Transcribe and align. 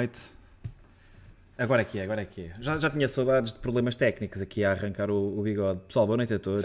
noite. 0.00 0.20
Agora 1.58 1.82
é 1.82 1.84
que 1.84 1.98
é, 1.98 2.04
agora 2.04 2.22
é 2.22 2.24
que 2.24 2.46
é. 2.46 2.52
Já, 2.60 2.78
já 2.78 2.88
tinha 2.88 3.06
saudades 3.06 3.52
de 3.52 3.58
problemas 3.58 3.94
técnicos 3.94 4.40
aqui 4.40 4.64
a 4.64 4.70
arrancar 4.70 5.10
o, 5.10 5.38
o 5.38 5.42
bigode. 5.42 5.80
Pessoal, 5.86 6.06
boa 6.06 6.16
noite 6.16 6.32
a 6.32 6.38
todos. 6.38 6.62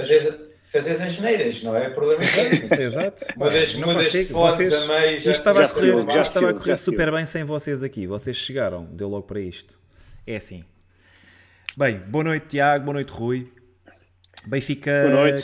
Fazes 0.66 1.02
as 1.02 1.14
geneiras, 1.14 1.62
não 1.62 1.76
é? 1.76 1.90
Problema 1.90 2.22
técnico. 2.22 2.74
Exato. 2.82 3.26
Mudas, 3.38 3.76
mudas 3.76 4.12
de 4.12 4.26
fones 4.26 4.74
a 4.74 4.88
meio. 4.88 5.18
Isto 5.18 5.30
estava 5.30 5.66
a 5.66 5.70
correr, 5.70 6.12
já 6.12 6.22
estava 6.22 6.50
a 6.50 6.54
correr 6.54 6.78
super 6.78 7.12
bem 7.12 7.26
sem 7.26 7.44
vocês 7.44 7.84
aqui. 7.84 8.08
Vocês 8.08 8.38
chegaram, 8.38 8.86
deu 8.86 9.10
logo 9.10 9.24
para 9.24 9.40
isto. 9.40 9.80
É 10.26 10.38
assim. 10.38 10.64
Bem, 11.78 12.00
boa 12.00 12.24
noite 12.24 12.48
Tiago, 12.48 12.86
boa 12.86 12.96
noite 12.96 13.12
Rui. 13.12 13.52
Benfica 14.48 14.92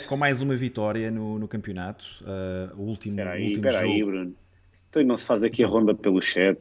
com 0.06 0.16
mais 0.16 0.40
uma 0.40 0.54
vitória 0.54 1.10
no, 1.10 1.38
no 1.38 1.46
campeonato. 1.46 2.06
Uh, 2.22 2.80
o 2.80 2.84
último, 2.84 3.16
peraí, 3.16 3.44
último 3.48 3.62
peraí, 3.62 3.98
jogo. 3.98 4.10
Bruno. 4.10 4.34
Então 4.88 5.04
não 5.04 5.16
se 5.16 5.26
faz 5.26 5.42
aqui 5.42 5.62
a 5.62 5.66
ronda 5.66 5.94
pelo 5.94 6.22
chat. 6.22 6.58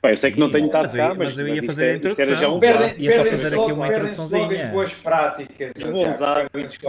Pá, 0.00 0.10
eu 0.12 0.16
sei 0.16 0.30
que 0.30 0.38
não 0.38 0.48
tenho 0.50 0.66
estado 0.66 0.92
cá, 0.92 1.08
mas, 1.08 1.30
mas 1.30 1.38
eu 1.38 1.48
ia 1.48 1.56
mas 1.56 1.66
fazer 1.66 1.84
a 1.84 1.88
é- 1.88 1.96
introdução. 1.96 2.24
era 2.24 2.34
já 2.36 2.48
um 2.48 2.60
Perdem- 2.60 3.04
ia 3.04 3.16
só 3.16 3.24
fazer 3.24 3.46
aqui 3.48 3.72
uma 3.72 3.88
introduçãozinha. 3.88 4.64
as 4.64 4.70
boas 4.70 4.94
práticas. 4.94 5.72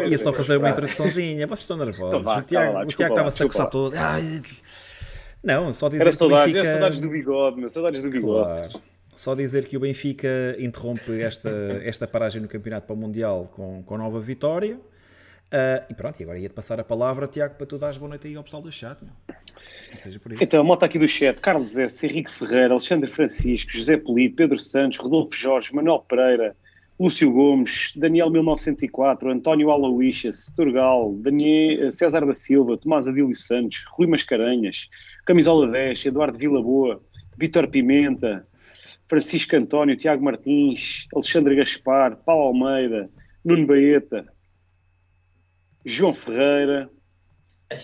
Ia 0.08 0.18
só 0.20 0.32
fazer 0.34 0.58
uma 0.58 0.70
introduçãozinha. 0.70 1.48
Vocês 1.48 1.60
estão 1.62 1.78
nervosos. 1.78 2.08
Então 2.08 2.22
vá, 2.22 2.38
o 2.38 2.42
Tiago, 2.44 2.66
calma 2.66 2.80
lá, 2.80 2.86
o 2.86 2.88
desculpa 2.88 2.96
Tiago 2.96 3.14
lá, 3.16 3.30
estava-se 3.30 3.44
a 3.44 3.48
coçar 3.48 3.70
todo. 3.70 3.96
Não, 5.44 5.74
só 5.74 5.88
dizer 5.90 6.02
Era 6.02 6.10
que 6.12 6.16
o 6.16 6.20
saudades, 6.20 6.54
Benfica... 6.54 6.68
era 6.70 6.78
saudades 6.80 7.02
do 7.02 7.10
bigode, 7.10 7.60
meu, 7.60 7.70
saudades 7.70 8.04
do 8.04 8.10
bigode. 8.10 8.46
Claro. 8.46 8.82
Só 9.16 9.36
dizer 9.36 9.66
que 9.66 9.76
o 9.76 9.80
Benfica 9.80 10.28
interrompe 10.60 11.22
esta, 11.22 11.50
esta 11.84 12.08
paragem 12.08 12.42
no 12.42 12.48
campeonato 12.48 12.86
para 12.88 12.94
o 12.94 12.98
Mundial 12.98 13.50
com, 13.56 13.82
com 13.84 13.98
nova 13.98 14.20
vitória. 14.20 14.78
Ah, 15.52 15.84
e 15.90 15.94
pronto, 15.94 16.20
e 16.20 16.24
agora 16.24 16.38
ia-te 16.38 16.54
passar 16.54 16.80
a 16.80 16.84
palavra, 16.84 17.26
Tiago, 17.28 17.56
para 17.56 17.66
tu 17.66 17.78
dares 17.78 17.98
boa 17.98 18.10
noite 18.10 18.28
aí 18.28 18.36
ao 18.36 18.44
pessoal 18.44 18.62
do 18.62 18.72
chat. 18.72 19.00
Meu. 19.02 19.14
Seja 19.96 20.20
por 20.20 20.32
isso. 20.32 20.44
Então, 20.44 20.62
a 20.62 20.64
moto 20.64 20.84
aqui 20.84 21.00
do 21.00 21.08
chat: 21.08 21.40
Carlos 21.40 21.78
S., 21.78 22.06
Henrique 22.06 22.32
Ferreira, 22.32 22.72
Alexandre 22.72 23.10
Francisco, 23.10 23.72
José 23.72 23.98
Polito, 23.98 24.36
Pedro 24.36 24.58
Santos, 24.58 24.98
Rodolfo 24.98 25.36
Jorge, 25.36 25.74
Manuel 25.74 26.00
Pereira, 26.00 26.56
Lúcio 27.00 27.32
Gomes, 27.32 27.94
Daniel 27.96 28.30
1904, 28.30 29.32
António 29.32 29.72
Aloysius, 29.72 30.52
Turgal, 30.56 31.14
Daniel, 31.16 31.92
César 31.92 32.26
da 32.26 32.34
Silva, 32.34 32.78
Tomás 32.78 33.08
Adílio 33.08 33.34
Santos, 33.34 33.86
Rui 33.92 34.06
Mascarenhas, 34.06 34.90
Camisola 35.26 35.72
10, 35.72 36.08
Eduardo 36.08 36.38
Vilaboa, 36.38 37.02
Vítor 37.38 37.68
Pimenta, 37.70 38.46
Francisco 39.08 39.56
António, 39.56 39.96
Tiago 39.96 40.24
Martins, 40.24 41.08
Alexandre 41.14 41.56
Gaspar, 41.56 42.18
Paulo 42.18 42.48
Almeida, 42.48 43.10
Nuno 43.46 43.66
Baeta, 43.66 44.28
João 45.86 46.14
Ferreira, 46.14 46.90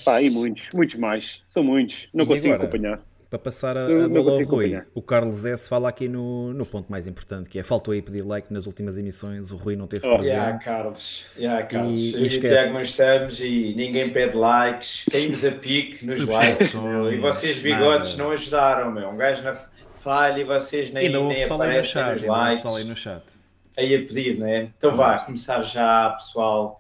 pá, 0.04 0.22
e 0.22 0.30
muitos, 0.30 0.70
muitos 0.74 0.96
mais. 0.96 1.42
São 1.46 1.64
muitos, 1.64 2.08
não 2.14 2.26
E 2.26 2.28
consigo 2.28 2.54
agora? 2.54 2.70
acompanhar. 2.70 3.00
Para 3.30 3.40
passar 3.40 3.76
a, 3.76 3.86
a 3.86 4.08
não 4.08 4.08
bola 4.08 4.32
ao 4.32 4.44
Rui, 4.44 4.76
acompanhar. 4.76 4.86
o 4.94 5.02
Carlos 5.02 5.44
S. 5.46 5.68
fala 5.68 5.90
aqui 5.90 6.08
no, 6.08 6.54
no 6.54 6.66
ponto 6.66 6.90
mais 6.92 7.08
importante, 7.08 7.50
que 7.50 7.60
é 7.60 7.64
faltou 7.64 7.92
aí 7.94 8.02
pedir 8.02 8.22
like 8.22 8.54
nas 8.54 8.66
últimas 8.68 8.98
emissões, 8.98 9.52
o 9.52 9.56
Rui 9.58 9.76
não 9.76 9.88
teve 9.88 10.08
Oh, 10.08 10.12
presente. 10.14 10.28
Yeah, 10.30 10.60
Carlos, 10.60 11.26
yeah, 11.38 11.66
Carlos. 11.66 12.00
E- 12.00 12.16
e 12.18 12.26
e. 12.26 12.30
Tiago 12.30 12.74
não 12.74 12.82
estamos 12.82 13.42
e 13.42 13.74
ninguém 13.76 14.12
pede 14.12 14.38
likes, 14.38 15.06
caímos 15.12 15.44
a 15.44 15.52
pique 15.52 16.06
nos 16.06 16.20
likes, 16.20 16.76
meu. 16.76 17.12
E 17.12 17.18
vocês 17.18 17.58
bigodes 17.62 18.12
nada. 18.12 18.24
não 18.24 18.32
ajudaram, 18.32 18.92
meu. 18.92 19.10
Um 19.10 19.18
gajo 19.18 19.44
na 19.44 19.54
falha 19.54 20.40
e 20.40 20.44
vocês 20.46 20.92
nem, 20.92 21.08
Ainda 21.08 21.20
nem 21.20 21.44
aí 21.44 21.50
no 21.50 21.56
aparecem 21.56 21.84
chat, 21.92 22.12
nos 22.14 22.22
ainda 22.22 22.32
likes. 22.34 22.64
pessoal 22.64 22.76
aí 22.78 22.84
no 22.86 22.96
chat. 22.96 23.24
aí 23.78 23.96
a 23.96 24.00
pedir, 24.00 24.38
né? 24.38 24.70
Então 24.78 24.96
vá, 24.96 25.18
começar 25.20 25.62
já, 25.62 26.12
pessoal. 26.12 26.80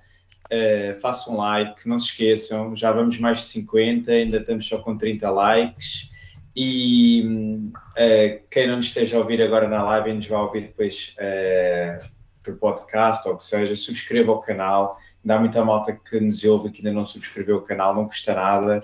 Uh, 0.51 0.93
façam 1.01 1.33
um 1.33 1.37
like, 1.37 1.87
não 1.87 1.97
se 1.97 2.07
esqueçam, 2.07 2.75
já 2.75 2.91
vamos 2.91 3.17
mais 3.17 3.39
de 3.39 3.45
50, 3.45 4.11
ainda 4.11 4.37
estamos 4.37 4.67
só 4.67 4.77
com 4.77 4.97
30 4.97 5.29
likes. 5.29 6.11
E 6.55 7.21
uh, 7.23 8.47
quem 8.49 8.67
não 8.67 8.77
nos 8.77 8.85
esteja 8.85 9.17
a 9.17 9.19
ouvir 9.19 9.41
agora 9.41 9.67
na 9.67 9.83
live 9.83 10.11
e 10.11 10.13
nos 10.13 10.27
vai 10.27 10.39
ouvir 10.39 10.61
depois 10.61 11.15
uh, 11.19 12.05
por 12.41 12.55
podcast 12.57 13.27
ou 13.27 13.33
o 13.33 13.37
que 13.37 13.43
seja, 13.43 13.75
subscreva 13.75 14.31
o 14.31 14.39
canal. 14.39 14.97
Ainda 15.23 15.35
há 15.35 15.39
muita 15.39 15.65
malta 15.65 15.91
que 15.93 16.19
nos 16.19 16.43
ouve 16.43 16.69
que 16.69 16.79
ainda 16.79 16.93
não 16.93 17.05
subscreveu 17.05 17.57
o 17.57 17.61
canal, 17.61 17.93
não 17.93 18.05
custa 18.05 18.33
nada. 18.33 18.81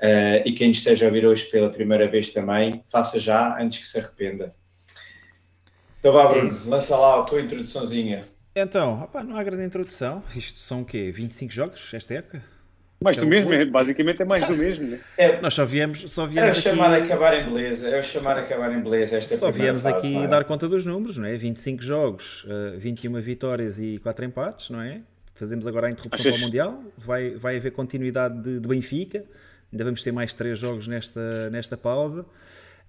Uh, 0.00 0.42
e 0.44 0.52
quem 0.52 0.68
nos 0.68 0.78
esteja 0.78 1.06
a 1.06 1.08
ouvir 1.08 1.24
hoje 1.24 1.46
pela 1.46 1.70
primeira 1.70 2.08
vez 2.08 2.30
também, 2.30 2.82
faça 2.86 3.20
já 3.20 3.56
antes 3.60 3.78
que 3.78 3.86
se 3.86 3.98
arrependa. 3.98 4.54
Então 6.00 6.12
vá, 6.12 6.26
Bruno, 6.26 6.48
É 6.48 6.68
lança 6.70 6.96
lá 6.96 7.20
a 7.20 7.22
tua 7.22 7.40
introduçãozinha. 7.40 8.26
Então, 8.58 9.02
opá, 9.02 9.22
não 9.22 9.36
há 9.36 9.42
grande 9.44 9.64
introdução. 9.64 10.22
Isto 10.34 10.58
são 10.58 10.80
o 10.80 10.84
quê? 10.84 11.12
25 11.12 11.52
jogos 11.52 11.92
esta 11.92 12.14
época? 12.14 12.42
Mais 12.98 13.18
é 13.18 13.20
do 13.20 13.26
mesmo, 13.26 13.52
é, 13.52 13.66
basicamente 13.66 14.22
é 14.22 14.24
mais 14.24 14.46
do 14.46 14.56
mesmo. 14.56 14.86
Né? 14.86 15.00
É, 15.18 15.38
Nós 15.42 15.52
só 15.52 15.66
viemos, 15.66 16.10
só 16.10 16.22
é 16.22 16.24
o 16.24 16.28
viemos 16.28 16.56
chamar 16.62 16.94
a 16.94 16.96
aqui, 16.96 17.12
acabar 17.12 17.38
em 17.38 17.44
beleza, 17.44 17.86
é 17.90 18.00
o 18.00 18.02
chamar 18.02 18.38
a 18.38 18.40
acabar 18.40 18.72
em 18.72 18.82
beleza 18.82 19.18
esta 19.18 19.36
só 19.36 19.50
viemos 19.50 19.82
fase, 19.82 19.94
aqui 19.94 20.16
é? 20.16 20.26
dar 20.26 20.44
conta 20.44 20.66
dos 20.66 20.86
números, 20.86 21.18
não 21.18 21.26
é? 21.26 21.36
25 21.36 21.82
jogos, 21.82 22.46
eh, 22.48 22.78
21 22.78 23.20
vitórias 23.20 23.78
e 23.78 23.98
4 23.98 24.24
empates, 24.24 24.70
não 24.70 24.80
é? 24.80 25.02
Fazemos 25.34 25.66
agora 25.66 25.88
a 25.88 25.90
interrupção 25.90 26.18
Achas- 26.22 26.32
para 26.32 26.40
o 26.40 26.44
Mundial. 26.46 26.82
Vai, 26.96 27.32
vai 27.34 27.58
haver 27.58 27.72
continuidade 27.72 28.40
de, 28.40 28.58
de 28.58 28.66
Benfica. 28.66 29.22
Ainda 29.70 29.84
vamos 29.84 30.02
ter 30.02 30.12
mais 30.12 30.32
3 30.32 30.58
jogos 30.58 30.88
nesta, 30.88 31.50
nesta 31.50 31.76
pausa. 31.76 32.24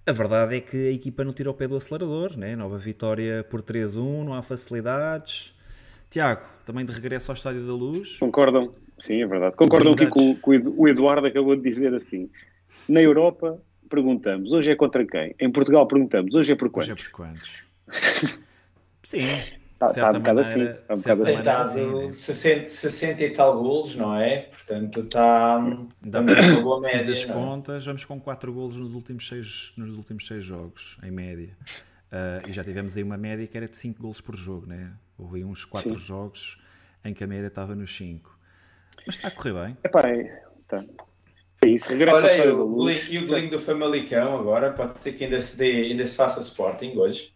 A 0.06 0.12
verdade 0.12 0.56
é 0.56 0.60
que 0.62 0.88
a 0.88 0.92
equipa 0.92 1.22
não 1.22 1.34
tira 1.34 1.50
o 1.50 1.54
pé 1.54 1.68
do 1.68 1.76
acelerador, 1.76 2.34
né? 2.38 2.56
Nova 2.56 2.78
vitória 2.78 3.44
por 3.44 3.60
3-1, 3.60 4.24
não 4.24 4.32
há 4.32 4.42
facilidades. 4.42 5.52
Tiago, 6.10 6.42
também 6.64 6.84
de 6.84 6.92
regresso 6.92 7.30
ao 7.30 7.34
Estádio 7.34 7.66
da 7.66 7.72
Luz. 7.74 8.16
Concordam? 8.18 8.72
Sim, 8.96 9.22
é 9.22 9.26
verdade. 9.26 9.56
Concordam 9.56 9.92
aqui 9.92 10.06
com, 10.06 10.34
com 10.36 10.50
o 10.50 10.54
Edu- 10.54 10.74
o 10.76 10.88
Eduardo 10.88 11.26
acabou 11.26 11.54
de 11.54 11.62
dizer 11.62 11.94
assim. 11.94 12.30
Na 12.88 13.00
Europa, 13.00 13.60
perguntamos, 13.88 14.52
hoje 14.52 14.70
é 14.72 14.76
contra 14.76 15.06
quem? 15.06 15.34
Em 15.38 15.50
Portugal 15.50 15.86
perguntamos, 15.86 16.34
hoje 16.34 16.52
é 16.52 16.56
por 16.56 16.70
Hoje 16.74 16.92
é 16.92 16.94
quantos? 16.94 17.08
por 17.08 17.12
quantos? 17.12 17.62
Sim. 19.02 19.22
Tá- 19.78 19.86
de 19.86 19.94
tá 19.94 20.10
um 20.10 20.14
bocado 20.14 20.40
assim, 20.40 20.66
tá 20.66 20.94
um 20.94 20.96
bocado 20.96 21.22
assim. 21.22 21.70
sim, 21.72 22.06
né? 22.06 22.12
60, 22.12 22.66
60 22.66 23.22
e 23.24 23.30
tal 23.30 23.62
golos, 23.62 23.94
não 23.94 24.16
é? 24.16 24.38
Portanto, 24.40 25.00
está 25.02 25.60
estamos 26.04 26.34
para 26.34 26.46
numa 26.48 26.60
boa 26.60 26.80
média. 26.80 27.12
as 27.12 27.26
não 27.26 27.30
é? 27.32 27.36
contas, 27.38 27.86
vamos 27.86 28.04
com 28.04 28.20
4 28.20 28.52
golos 28.52 28.76
nos 28.76 28.92
últimos 28.92 29.28
6 29.28 29.72
nos 29.76 29.96
últimos 29.96 30.26
seis 30.26 30.42
jogos, 30.42 30.98
em 31.00 31.12
média. 31.12 31.50
Ah, 32.10 32.42
e 32.48 32.52
já 32.52 32.64
tivemos 32.64 32.96
aí 32.96 33.04
uma 33.04 33.16
média 33.16 33.46
que 33.46 33.56
era 33.56 33.68
de 33.68 33.76
5 33.76 34.02
golos 34.02 34.20
por 34.20 34.34
jogo, 34.34 34.66
né? 34.66 34.90
Houve 35.18 35.44
uns 35.44 35.64
4 35.64 35.90
Sim. 35.90 35.98
jogos 35.98 36.58
em 37.04 37.12
que 37.12 37.24
a 37.24 37.26
média 37.26 37.48
estava 37.48 37.74
nos 37.74 37.94
5. 37.96 38.38
Mas 39.06 39.16
está 39.16 39.28
a 39.28 39.30
correr 39.30 39.52
bem. 39.52 39.76
Epá, 39.84 40.00
é, 40.08 40.42
tá. 40.68 40.84
é 41.64 41.68
isso, 41.68 41.88
regressa 41.90 42.18
Olha, 42.26 42.44
e 42.44 42.48
o, 42.50 42.66
golinho- 42.68 43.02
e 43.10 43.18
o 43.46 43.50
do 43.50 43.58
Famalicão 43.58 44.38
agora, 44.38 44.72
pode 44.72 44.96
ser 44.98 45.12
que 45.12 45.24
ainda 45.24 45.40
se, 45.40 45.56
dê, 45.56 45.86
ainda 45.86 46.06
se 46.06 46.16
faça 46.16 46.40
Sporting 46.40 46.96
hoje. 46.96 47.32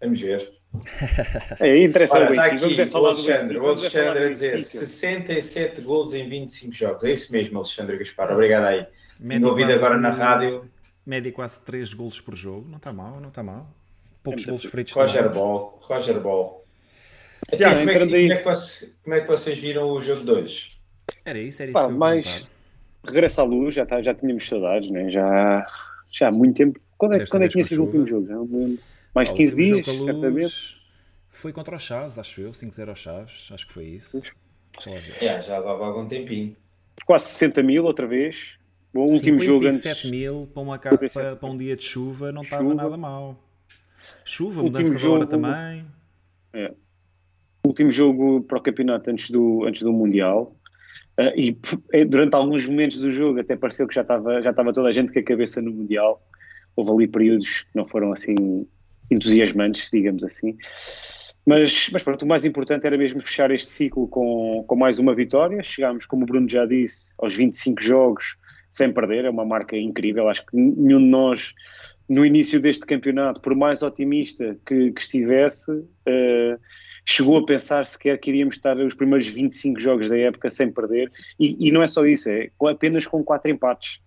Vamos 0.00 0.20
ver. 0.20 0.52
É, 1.58 1.84
interessa 1.84 2.14
Ora, 2.16 2.26
Benfica, 2.26 2.46
aqui 2.46 2.56
vamos 2.60 2.78
é 2.78 2.82
o 2.84 2.86
do 2.88 2.96
Alexandre, 3.06 3.58
o 3.58 3.64
é 3.64 3.68
Alexandre 3.70 4.24
a 4.24 4.28
dizer 4.28 4.52
Benfica. 4.54 4.78
67 4.86 5.80
golos 5.80 6.14
em 6.14 6.28
25 6.28 6.72
jogos. 6.72 7.02
É 7.04 7.12
isso 7.12 7.32
mesmo, 7.32 7.58
Alexandre 7.58 7.98
Gaspar. 7.98 8.30
Obrigado 8.32 8.64
aí. 8.66 8.86
Média 9.18 9.48
ouvido 9.48 9.66
quase- 9.66 9.84
agora 9.84 9.98
na 9.98 10.10
rádio. 10.10 10.70
Média 11.04 11.32
quase 11.32 11.60
3 11.62 11.92
golos 11.92 12.20
por 12.20 12.36
jogo. 12.36 12.68
Não 12.68 12.76
está 12.76 12.92
mal, 12.92 13.20
não 13.20 13.30
está 13.30 13.42
mal. 13.42 13.66
Poucos 14.22 14.44
É 14.44 14.46
golos 14.46 14.64
feitos 14.64 14.92
Roger 14.94 15.24
também. 15.24 15.38
Ball. 15.40 15.78
Roger 15.82 16.20
Ball. 16.20 16.59
Tiago, 17.56 17.78
como, 17.80 17.90
é 17.90 17.92
que, 17.94 18.06
como, 18.06 18.32
é 18.32 18.36
que 18.36 18.44
você- 18.44 18.92
como 19.02 19.14
é 19.16 19.20
que 19.20 19.26
vocês 19.28 19.58
viram 19.58 19.90
o 19.90 20.00
jogo 20.00 20.24
de 20.24 20.30
hoje? 20.30 20.72
Era 21.24 21.38
isso, 21.38 21.62
era 21.62 21.70
isso 21.70 21.80
Pá, 21.80 21.88
perguntar. 21.88 22.48
regressa 23.06 23.42
à 23.42 23.44
luz, 23.44 23.74
já, 23.74 23.84
tá, 23.86 24.00
já 24.02 24.14
tínhamos 24.14 24.46
saudades, 24.46 24.90
né? 24.90 25.10
já, 25.10 25.66
já 26.10 26.28
há 26.28 26.32
muito 26.32 26.56
tempo. 26.56 26.80
Quando 26.98 27.14
é, 27.14 27.26
quando 27.26 27.42
é 27.44 27.46
que 27.46 27.52
tinha 27.52 27.64
sido 27.64 27.82
o 27.82 27.86
último 27.86 28.06
jogo? 28.06 28.78
Mais 29.14 29.28
de 29.30 29.34
o 29.34 29.36
15 29.38 29.74
último 29.74 29.82
dias, 29.94 30.04
certamente. 30.04 30.80
Foi 31.30 31.52
contra 31.52 31.76
os 31.76 31.82
Chaves, 31.82 32.18
acho 32.18 32.40
eu, 32.40 32.50
5-0 32.52 32.88
aos 32.90 32.98
Chaves, 32.98 33.48
acho 33.52 33.66
que 33.66 33.72
foi 33.72 33.84
isso. 33.86 34.20
É, 35.20 35.40
já 35.42 35.58
levava 35.58 35.86
algum 35.86 36.06
tempinho. 36.06 36.54
Quase 37.06 37.26
60 37.26 37.62
mil 37.62 37.84
outra 37.84 38.06
vez. 38.06 38.58
O 38.92 39.00
último 39.10 39.38
jogo 39.38 39.66
antes. 39.66 39.78
57 39.80 40.10
mil 40.10 40.48
para, 40.52 40.62
uma 40.62 40.78
capa, 40.78 40.96
57. 41.08 41.38
para 41.40 41.48
um 41.48 41.56
dia 41.56 41.76
de 41.76 41.82
chuva 41.84 42.30
não 42.32 42.42
estava 42.42 42.74
nada 42.74 42.96
mal. 42.96 43.42
Chuva, 44.24 44.62
Último 44.62 44.78
mudança 44.78 44.98
de 44.98 45.06
hora 45.08 45.20
jogo- 45.20 45.26
também. 45.26 45.86
o 46.52 46.58
último 47.64 47.90
jogo 47.90 48.42
para 48.42 48.58
o 48.58 48.62
campeonato 48.62 49.10
antes 49.10 49.30
do, 49.30 49.64
antes 49.64 49.82
do 49.82 49.92
Mundial. 49.92 50.54
Ah, 51.16 51.32
e 51.36 51.56
eh, 51.92 52.04
durante 52.04 52.34
alguns 52.34 52.66
momentos 52.66 53.00
do 53.00 53.10
jogo 53.10 53.40
até 53.40 53.56
pareceu 53.56 53.86
que 53.86 53.94
já 53.94 54.02
estava, 54.02 54.40
já 54.40 54.50
estava 54.50 54.72
toda 54.72 54.88
a 54.88 54.92
gente 54.92 55.12
com 55.12 55.18
a 55.18 55.22
cabeça 55.22 55.60
no 55.60 55.70
Mundial. 55.70 56.22
Houve 56.76 56.90
ali 56.90 57.08
períodos 57.08 57.62
que 57.62 57.76
não 57.76 57.84
foram 57.84 58.12
assim 58.12 58.34
entusiasmantes, 59.10 59.90
digamos 59.92 60.24
assim. 60.24 60.56
Mas, 61.46 61.88
mas 61.92 62.02
pronto, 62.02 62.22
o 62.22 62.28
mais 62.28 62.44
importante 62.44 62.86
era 62.86 62.96
mesmo 62.96 63.22
fechar 63.22 63.50
este 63.50 63.70
ciclo 63.70 64.06
com, 64.08 64.64
com 64.66 64.76
mais 64.76 64.98
uma 64.98 65.14
vitória. 65.14 65.62
Chegámos, 65.62 66.06
como 66.06 66.22
o 66.22 66.26
Bruno 66.26 66.48
já 66.48 66.64
disse, 66.64 67.12
aos 67.18 67.34
25 67.34 67.82
jogos 67.82 68.36
sem 68.70 68.92
perder, 68.92 69.24
é 69.24 69.30
uma 69.30 69.44
marca 69.44 69.76
incrível. 69.76 70.28
Acho 70.28 70.46
que 70.46 70.56
nenhum 70.56 71.00
de 71.00 71.08
nós, 71.08 71.54
no 72.08 72.24
início 72.24 72.60
deste 72.60 72.86
campeonato, 72.86 73.40
por 73.40 73.54
mais 73.54 73.82
otimista 73.82 74.56
que, 74.64 74.92
que 74.92 75.00
estivesse, 75.00 75.84
eh, 76.06 76.56
chegou 77.04 77.38
a 77.38 77.44
pensar 77.44 77.84
sequer 77.86 78.18
que 78.18 78.30
iríamos 78.30 78.56
estar 78.56 78.76
os 78.78 78.94
primeiros 78.94 79.26
25 79.26 79.80
jogos 79.80 80.08
da 80.08 80.16
época 80.16 80.50
sem 80.50 80.70
perder. 80.70 81.10
E, 81.38 81.68
e 81.68 81.72
não 81.72 81.82
é 81.82 81.88
só 81.88 82.04
isso, 82.06 82.30
é 82.30 82.50
apenas 82.68 83.06
com 83.06 83.22
quatro 83.22 83.50
empates. 83.50 84.00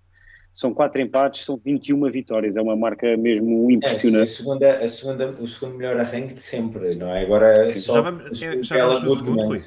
são 0.52 0.74
quatro 0.74 1.02
empates, 1.02 1.44
são 1.44 1.58
21 1.58 2.10
vitórias, 2.12 2.58
é 2.58 2.62
uma 2.62 2.76
marca 2.76 3.18
mesmo 3.18 3.70
impressionante. 3.72 4.20
É, 4.20 4.24
a 4.24 4.36
segunda, 4.36 4.78
a 4.78 4.88
segunda, 4.88 5.28
o 5.40 5.48
segundo 5.48 5.78
melhor 5.78 6.00
arranque 6.00 6.34
de 6.34 6.42
sempre, 6.42 6.96
não 6.96 7.10
é? 7.14 7.24
Agora 7.24 7.68
Sim, 7.68 7.80
só 7.80 7.94
já 7.94 8.02
vamos, 8.02 8.44
é, 8.44 8.64
já 8.64 8.86
vamos 8.86 9.18
segundo, 9.18 9.46
Rui. 9.46 9.60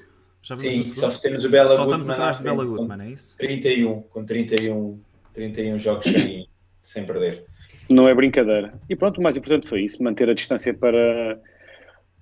Já 0.42 0.54
Sim, 0.54 0.84
só 0.84 1.10
temos 1.10 1.44
o 1.44 1.48
Bela 1.48 1.74
Só 1.74 1.84
estamos 1.84 2.08
atrás 2.08 2.38
de 2.38 2.44
Bela 2.44 2.64
Goodman, 2.64 3.02
é 3.02 3.10
isso? 3.10 3.36
31, 3.36 4.02
com 4.02 4.24
31, 4.24 5.00
31 5.34 5.76
jogos 5.76 6.04
sem, 6.04 6.48
sem 6.80 7.04
perder. 7.04 7.44
Não 7.90 8.08
é 8.08 8.14
brincadeira. 8.14 8.72
E 8.88 8.94
pronto, 8.94 9.18
o 9.18 9.22
mais 9.22 9.36
importante 9.36 9.66
foi 9.66 9.82
isso, 9.82 10.00
manter 10.00 10.30
a 10.30 10.34
distância 10.34 10.72
para, 10.72 11.40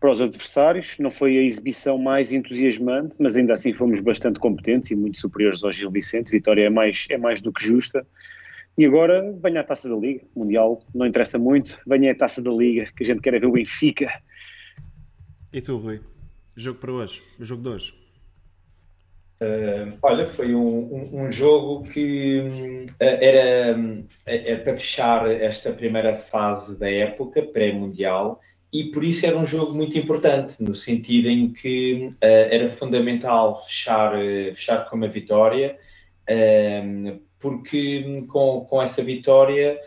para 0.04 0.12
os 0.12 0.20
adversários. 0.20 0.98
Não 0.98 1.10
foi 1.10 1.38
a 1.38 1.42
exibição 1.42 1.96
mais 1.96 2.30
entusiasmante, 2.34 3.16
mas 3.18 3.38
ainda 3.38 3.54
assim 3.54 3.72
fomos 3.72 4.02
bastante 4.02 4.38
competentes 4.38 4.90
e 4.90 4.94
muito 4.94 5.18
superiores 5.18 5.64
ao 5.64 5.72
Gil 5.72 5.90
Vicente. 5.90 6.30
Vitória 6.30 6.66
é 6.66 6.68
mais, 6.68 7.06
é 7.08 7.16
mais 7.16 7.40
do 7.40 7.50
que 7.50 7.64
justa. 7.64 8.06
E 8.76 8.84
agora 8.84 9.34
venha 9.42 9.62
a 9.62 9.64
taça 9.64 9.88
da 9.88 9.96
Liga. 9.96 10.22
Mundial 10.36 10.84
não 10.94 11.06
interessa 11.06 11.38
muito. 11.38 11.80
Venha 11.86 12.12
a 12.12 12.14
taça 12.14 12.42
da 12.42 12.50
Liga, 12.50 12.92
que 12.94 13.02
a 13.02 13.06
gente 13.06 13.22
quer 13.22 13.32
é 13.32 13.38
ver 13.38 13.46
o 13.46 13.52
Benfica. 13.52 14.10
E 15.50 15.62
tu, 15.62 15.78
Rui? 15.78 16.02
Jogo 16.54 16.80
para 16.80 16.92
hoje? 16.92 17.22
O 17.40 17.44
jogo 17.44 17.62
de 17.62 17.68
hoje? 17.70 17.94
Uh, 19.40 19.96
olha, 20.02 20.26
foi 20.26 20.54
um, 20.54 20.68
um, 20.68 21.24
um 21.24 21.32
jogo 21.32 21.82
que 21.84 22.84
uh, 22.90 22.94
era, 23.00 23.74
uh, 23.74 24.64
para 24.64 24.76
fechar 24.76 25.30
esta 25.30 25.72
primeira 25.72 26.14
fase 26.14 26.78
da 26.78 26.90
época 26.90 27.40
pré-mundial 27.42 28.38
e 28.74 28.90
por 28.90 29.04
isso 29.04 29.24
era 29.24 29.38
um 29.38 29.46
jogo 29.46 29.72
muito 29.72 29.96
importante, 29.96 30.60
no 30.60 30.74
sentido 30.74 31.28
em 31.28 31.52
que 31.52 32.10
era 32.20 32.66
fundamental 32.66 33.56
fechar, 33.56 34.12
fechar 34.52 34.84
com 34.90 34.96
uma 34.96 35.08
vitória, 35.08 35.78
porque 37.38 38.24
com, 38.26 38.66
com 38.68 38.82
essa 38.82 39.00
vitória, 39.00 39.78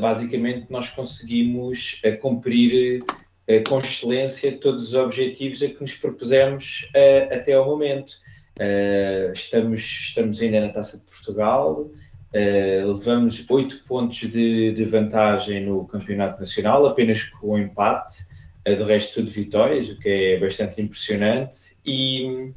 basicamente, 0.00 0.66
nós 0.70 0.88
conseguimos 0.88 2.00
cumprir 2.22 3.00
com 3.68 3.80
excelência 3.80 4.56
todos 4.56 4.90
os 4.90 4.94
objetivos 4.94 5.60
a 5.64 5.68
que 5.68 5.80
nos 5.80 5.96
propusemos 5.96 6.88
até 7.32 7.54
ao 7.54 7.66
momento. 7.66 8.12
Uh, 8.60 9.32
estamos, 9.32 9.80
estamos 9.80 10.42
ainda 10.42 10.60
na 10.60 10.68
Taça 10.68 10.98
de 10.98 11.04
Portugal, 11.04 11.90
uh, 12.34 12.92
levamos 12.92 13.44
8 13.48 13.84
pontos 13.86 14.18
de, 14.18 14.72
de, 14.72 14.84
vantagem 14.84 15.64
no 15.64 15.86
Campeonato 15.86 16.40
Nacional, 16.40 16.86
apenas 16.86 17.24
com 17.24 17.52
o 17.52 17.58
empate, 17.58 18.24
uh, 18.66 18.74
de 18.74 18.82
resto 18.82 19.14
tudo 19.14 19.30
vitórias, 19.30 19.90
o 19.90 19.98
que 19.98 20.08
é 20.08 20.38
bastante 20.38 20.80
impressionante. 20.80 21.76
E 21.84 22.52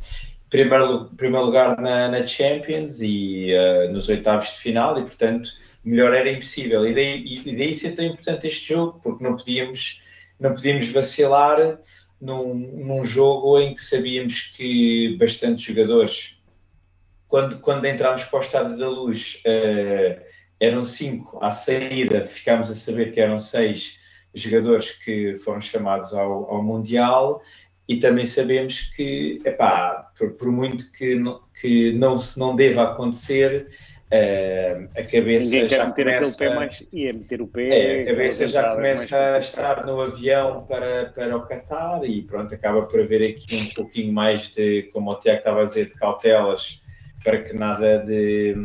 primeiro, 0.49 1.05
primeiro 1.17 1.45
lugar 1.45 1.79
na, 1.79 2.07
na 2.07 2.25
Champions 2.25 3.01
e 3.01 3.51
uh, 3.53 3.91
nos 3.91 4.09
oitavos 4.09 4.49
de 4.51 4.57
final, 4.57 4.97
e 4.99 5.01
portanto 5.01 5.49
melhor 5.83 6.13
era 6.13 6.31
impossível. 6.31 6.87
E 6.87 6.93
daí, 6.93 7.41
e 7.45 7.55
daí 7.55 7.75
ser 7.75 7.91
tão 7.91 8.05
importante 8.05 8.47
este 8.47 8.73
jogo, 8.73 8.99
porque 9.03 9.23
não 9.23 9.35
podíamos, 9.35 10.01
não 10.39 10.53
podíamos 10.53 10.91
vacilar 10.91 11.79
num, 12.21 12.53
num 12.53 13.03
jogo 13.03 13.59
em 13.59 13.75
que 13.75 13.81
sabíamos 13.81 14.53
que 14.55 15.17
bastantes 15.19 15.65
jogadores, 15.65 16.41
quando, 17.33 17.57
quando 17.62 17.85
entramos 17.85 18.24
para 18.25 18.38
o 18.38 18.41
Estádio 18.44 18.77
da 18.77 18.88
Luz, 18.88 19.41
uh, 19.44 20.21
eram 20.59 20.85
cinco 20.85 21.44
à 21.44 21.50
saída, 21.50 22.21
ficámos 22.21 22.69
a 22.69 22.75
saber 22.75 23.12
que 23.12 23.19
eram 23.19 23.39
seis 23.39 23.97
jogadores 24.35 24.91
que 24.91 25.33
foram 25.33 25.59
chamados 25.59 26.13
ao, 26.13 26.47
ao 26.47 26.62
Mundial 26.62 27.41
e 27.89 27.97
também 27.97 28.24
sabemos 28.24 28.81
que, 28.95 29.39
epá, 29.44 30.12
por, 30.15 30.33
por 30.33 30.51
muito 30.51 30.91
que, 30.91 31.15
não, 31.15 31.41
que 31.59 31.91
não, 31.94 32.19
se 32.19 32.38
não 32.38 32.56
deva 32.56 32.83
acontecer, 32.83 33.68
Uh, 34.13 34.88
a 34.95 35.03
cabeça 35.03 35.50
Ninguém 35.50 35.68
já 35.68 35.88
meter 35.88 36.06
começa, 36.06 36.38
pé 36.38 36.53
mais, 36.53 36.83
é 36.94 37.13
meter 37.13 37.41
o 37.41 37.47
pé. 37.47 37.69
É, 37.69 38.01
a 38.01 38.06
cabeça 38.06 38.47
já 38.47 38.75
começa 38.75 39.18
a 39.18 39.39
estar 39.39 39.88
no 39.88 40.00
avião 40.00 40.63
para, 40.68 41.06
para 41.15 41.35
o 41.35 41.44
Qatar 41.47 42.03
e 42.03 42.21
pronto, 42.21 42.53
acaba 42.53 42.83
por 42.83 43.00
haver 43.00 43.27
aqui 43.27 43.56
um 43.56 43.74
pouquinho 43.74 44.13
mais 44.13 44.51
de, 44.51 44.83
como 44.94 45.09
o 45.09 45.15
Tiago 45.15 45.39
estava 45.39 45.63
a 45.63 45.65
dizer, 45.65 45.88
de 45.88 45.95
cautelas 45.95 46.82
para 47.23 47.41
que 47.41 47.53
nada 47.53 47.99
de, 47.99 48.55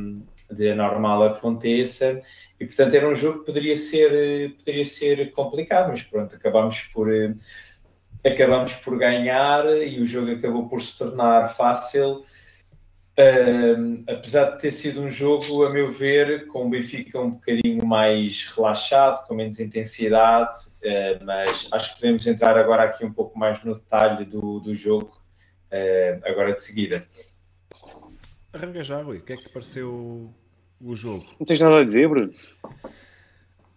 de 0.51 0.71
anormal 0.71 1.25
aconteça. 1.25 2.21
E 2.61 2.67
portanto 2.67 2.95
era 2.95 3.09
um 3.09 3.15
jogo 3.15 3.41
que 3.41 3.47
poderia 3.47 3.77
ser, 3.77 4.57
poderia 4.59 4.85
ser 4.85 5.33
complicado, 5.33 5.89
mas 5.89 6.03
pronto, 6.03 6.35
acabamos 6.35 6.83
por, 6.93 7.09
acabamos 8.25 8.75
por 8.75 8.99
ganhar 8.99 9.65
e 9.67 10.01
o 10.01 10.07
jogo 10.07 10.33
acabou 10.33 10.69
por 10.69 10.81
se 10.81 10.97
tornar 10.99 11.49
fácil 11.49 12.25
apesar 14.09 14.53
de 14.53 14.61
ter 14.61 14.71
sido 14.71 15.03
um 15.03 15.09
jogo, 15.09 15.65
a 15.65 15.71
meu 15.71 15.89
ver, 15.89 16.47
com 16.47 16.67
o 16.67 16.71
Benfica 16.71 17.21
um 17.21 17.31
bocadinho 17.31 17.85
mais 17.85 18.45
relaxado, 18.55 19.27
com 19.27 19.35
menos 19.35 19.59
intensidade, 19.59 20.55
uh, 20.85 21.25
mas 21.25 21.69
acho 21.73 21.95
que 21.95 22.01
podemos 22.01 22.27
entrar 22.27 22.57
agora 22.57 22.85
aqui 22.85 23.05
um 23.05 23.13
pouco 23.13 23.37
mais 23.37 23.63
no 23.65 23.75
detalhe 23.75 24.25
do, 24.25 24.61
do 24.61 24.75
jogo, 24.75 25.21
uh, 25.73 26.21
agora 26.25 26.55
de 26.55 26.63
seguida. 26.63 27.05
Arranca 28.59 28.83
já, 28.83 29.01
Rui, 29.01 29.19
o 29.19 29.23
que 29.23 29.33
é 29.33 29.37
que 29.37 29.45
te 29.45 29.51
pareceu 29.51 30.35
o 30.81 30.95
jogo? 30.97 31.25
Não 31.39 31.47
tens 31.47 31.61
nada 31.61 31.79
a 31.79 31.85
dizer, 31.85 32.09
Bruno? 32.09 32.33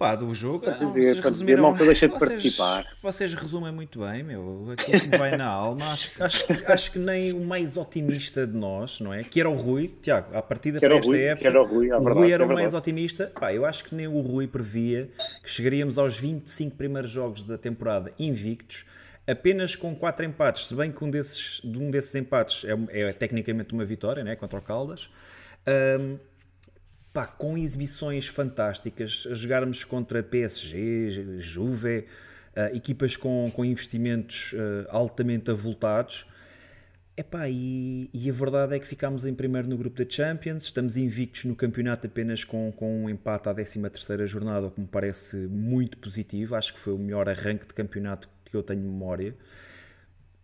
Pá, 0.01 0.15
do 0.15 0.33
jogo. 0.33 0.65
Para 0.65 0.73
dizer, 0.73 1.13
não, 1.13 1.21
para 1.21 1.29
dizer 1.29 1.61
malta 1.61 1.85
deixa 1.85 2.07
de 2.07 2.15
vocês, 2.15 2.29
participar. 2.29 2.87
Vocês 3.03 3.33
resumem 3.35 3.71
muito 3.71 3.99
bem, 3.99 4.23
meu. 4.23 4.71
Aquilo 4.71 4.99
que 4.99 5.07
me 5.07 5.15
vai 5.15 5.37
na 5.37 5.45
alma. 5.45 5.91
Acho, 5.93 6.23
acho, 6.23 6.45
acho 6.65 6.91
que 6.93 6.97
nem 6.97 7.31
o 7.33 7.45
mais 7.45 7.77
otimista 7.77 8.47
de 8.47 8.57
nós, 8.57 8.99
não 8.99 9.13
é? 9.13 9.23
Que 9.23 9.39
era 9.39 9.47
o 9.47 9.53
Rui, 9.53 9.95
Tiago, 10.01 10.35
a 10.35 10.41
partida 10.41 10.79
para 10.79 10.95
esta 10.95 11.07
Rui, 11.07 11.21
época. 11.21 11.47
era 11.47 11.61
o 11.61 11.65
Rui, 11.67 11.85
o 11.85 11.89
verdade, 11.91 12.15
Rui 12.17 12.31
era 12.31 12.43
é 12.43 12.45
o 12.47 12.51
mais 12.51 12.73
otimista. 12.73 13.31
Pá, 13.39 13.53
eu 13.53 13.63
acho 13.63 13.83
que 13.83 13.93
nem 13.93 14.07
o 14.07 14.19
Rui 14.21 14.47
previa 14.47 15.07
que 15.43 15.51
chegaríamos 15.51 15.99
aos 15.99 16.17
25 16.17 16.75
primeiros 16.75 17.11
jogos 17.11 17.43
da 17.43 17.59
temporada 17.59 18.11
invictos 18.17 18.85
apenas 19.27 19.75
com 19.75 19.95
4 19.95 20.25
empates, 20.25 20.67
se 20.67 20.75
bem 20.75 20.91
que 20.91 21.03
um 21.03 21.09
desses, 21.09 21.61
um 21.63 21.91
desses 21.91 22.13
empates 22.15 22.65
é, 22.65 23.09
é 23.09 23.13
tecnicamente 23.13 23.73
uma 23.73 23.85
vitória, 23.85 24.23
né, 24.23 24.35
contra 24.35 24.59
o 24.59 24.61
Caldas. 24.61 25.09
Um, 25.99 26.17
pá, 27.13 27.27
com 27.27 27.57
exibições 27.57 28.27
fantásticas, 28.27 29.27
a 29.29 29.33
jogarmos 29.33 29.83
contra 29.83 30.23
PSG, 30.23 31.39
Juve, 31.39 32.05
uh, 32.55 32.75
equipas 32.75 33.15
com, 33.17 33.51
com 33.53 33.65
investimentos 33.65 34.53
uh, 34.53 34.87
altamente 34.89 35.51
avultados. 35.51 36.25
Epá, 37.15 37.47
e, 37.49 38.09
e 38.13 38.29
a 38.29 38.33
verdade 38.33 38.75
é 38.75 38.79
que 38.79 38.87
ficámos 38.87 39.25
em 39.25 39.33
primeiro 39.33 39.67
no 39.67 39.77
grupo 39.77 40.03
da 40.03 40.09
Champions, 40.09 40.63
estamos 40.63 40.95
invictos 40.95 41.45
no 41.45 41.55
campeonato 41.55 42.07
apenas 42.07 42.43
com, 42.43 42.71
com 42.71 43.03
um 43.03 43.09
empate 43.09 43.49
à 43.49 43.53
13 43.53 43.81
terceira 43.89 44.25
jornada, 44.25 44.67
o 44.67 44.71
que 44.71 44.79
me 44.79 44.87
parece 44.87 45.35
muito 45.35 45.97
positivo, 45.97 46.55
acho 46.55 46.73
que 46.73 46.79
foi 46.79 46.93
o 46.93 46.97
melhor 46.97 47.27
arranque 47.27 47.67
de 47.67 47.73
campeonato 47.73 48.29
que 48.51 48.57
eu 48.57 48.63
tenho 48.63 48.81
memória 48.81 49.35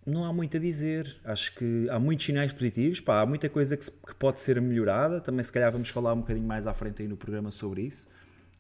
não 0.08 0.24
há 0.24 0.32
muito 0.32 0.56
a 0.56 0.60
dizer. 0.60 1.18
Acho 1.24 1.54
que 1.54 1.88
há 1.90 2.00
muitos 2.00 2.26
sinais 2.26 2.54
positivos, 2.54 3.02
pá, 3.02 3.22
há 3.22 3.26
muita 3.26 3.50
coisa 3.50 3.76
que, 3.76 3.84
se, 3.84 3.92
que, 3.92 4.16
pode 4.16 4.40
ser 4.40 4.60
melhorada. 4.62 5.20
Também, 5.20 5.44
se 5.44 5.52
calhar, 5.52 5.72
vamos 5.72 5.90
falar 5.90 6.14
um 6.14 6.22
bocadinho 6.22 6.48
mais 6.48 6.66
à 6.66 6.74
frente 6.74 7.02
aí 7.02 7.08
no 7.08 7.18
programa 7.18 7.52
sobre 7.52 7.82
isso. 7.82 8.08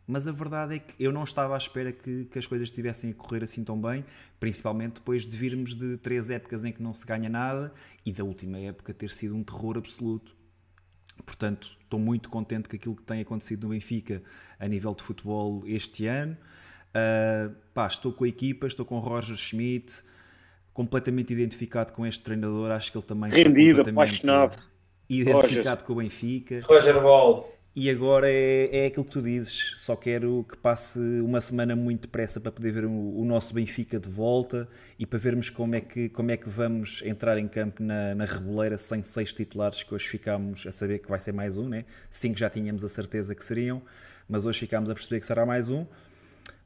Mas 0.05 0.27
a 0.27 0.31
verdade 0.31 0.75
é 0.75 0.79
que 0.79 0.93
eu 1.01 1.11
não 1.11 1.23
estava 1.23 1.53
à 1.53 1.57
espera 1.57 1.91
que, 1.91 2.25
que 2.25 2.39
as 2.39 2.45
coisas 2.45 2.67
estivessem 2.67 3.11
a 3.11 3.13
correr 3.13 3.43
assim 3.43 3.63
tão 3.63 3.79
bem, 3.79 4.05
principalmente 4.39 4.95
depois 4.95 5.25
de 5.25 5.35
virmos 5.35 5.75
de 5.75 5.97
três 5.97 6.29
épocas 6.29 6.63
em 6.63 6.71
que 6.71 6.81
não 6.81 6.93
se 6.93 7.05
ganha 7.05 7.29
nada 7.29 7.73
e 8.05 8.11
da 8.11 8.23
última 8.23 8.57
época 8.57 8.93
ter 8.93 9.09
sido 9.09 9.35
um 9.35 9.43
terror 9.43 9.77
absoluto. 9.77 10.35
Portanto, 11.25 11.77
estou 11.81 11.99
muito 11.99 12.29
contente 12.29 12.69
com 12.69 12.75
aquilo 12.75 12.95
que 12.95 13.03
tem 13.03 13.21
acontecido 13.21 13.63
no 13.63 13.69
Benfica 13.69 14.21
a 14.59 14.67
nível 14.67 14.93
de 14.93 15.03
futebol 15.03 15.63
este 15.65 16.05
ano. 16.05 16.37
Uh, 16.95 17.53
pá, 17.73 17.87
estou 17.87 18.11
com 18.11 18.23
a 18.23 18.27
equipa, 18.27 18.67
estou 18.67 18.85
com 18.85 18.95
o 18.95 18.99
Roger 18.99 19.35
Schmidt 19.35 20.03
completamente 20.73 21.33
identificado 21.33 21.91
com 21.91 22.05
este 22.05 22.21
treinador. 22.23 22.71
Acho 22.71 22.91
que 22.91 22.97
ele 22.97 23.05
também 23.05 23.31
Rendido, 23.31 23.79
está 23.79 23.91
apaixonado. 23.91 24.57
identificado 25.09 25.81
Roger. 25.81 25.85
com 25.85 25.93
o 25.93 25.95
Benfica. 25.95 26.59
Roger 26.63 27.01
Ball. 27.01 27.57
E 27.79 27.91
agora 27.91 28.27
é, 28.27 28.85
é 28.85 28.85
aquilo 28.87 29.05
que 29.05 29.11
tu 29.11 29.21
dizes, 29.21 29.75
só 29.77 29.95
quero 29.95 30.43
que 30.49 30.57
passe 30.57 30.97
uma 30.97 31.39
semana 31.39 31.75
muito 31.75 32.01
depressa 32.07 32.39
para 32.39 32.51
poder 32.51 32.71
ver 32.71 32.85
o, 32.85 32.91
o, 32.91 33.23
nosso 33.23 33.53
Benfica 33.53 33.99
de 33.99 34.09
volta 34.09 34.67
e 34.97 35.05
para 35.05 35.19
vermos 35.19 35.51
como 35.51 35.75
é 35.75 35.81
que, 35.81 36.09
como 36.09 36.31
é 36.31 36.37
que 36.37 36.49
vamos 36.49 37.03
entrar 37.05 37.37
em 37.37 37.47
campo 37.47 37.83
na, 37.83 38.15
na 38.15 38.25
Reboleira 38.25 38.79
sem 38.79 39.03
seis 39.03 39.31
titulares 39.31 39.83
que 39.83 39.93
hoje 39.93 40.07
ficámos 40.07 40.65
a 40.65 40.71
saber 40.71 40.97
que 40.97 41.07
vai 41.07 41.19
ser 41.19 41.33
mais 41.33 41.55
um, 41.55 41.69
né? 41.69 41.85
cinco 42.09 42.39
já 42.39 42.49
tínhamos 42.49 42.83
a 42.83 42.89
certeza 42.89 43.35
que 43.35 43.45
seriam, 43.45 43.79
mas 44.27 44.43
hoje 44.43 44.57
ficámos 44.57 44.89
a 44.89 44.95
perceber 44.95 45.19
que 45.19 45.27
será 45.27 45.45
mais 45.45 45.69
um. 45.69 45.85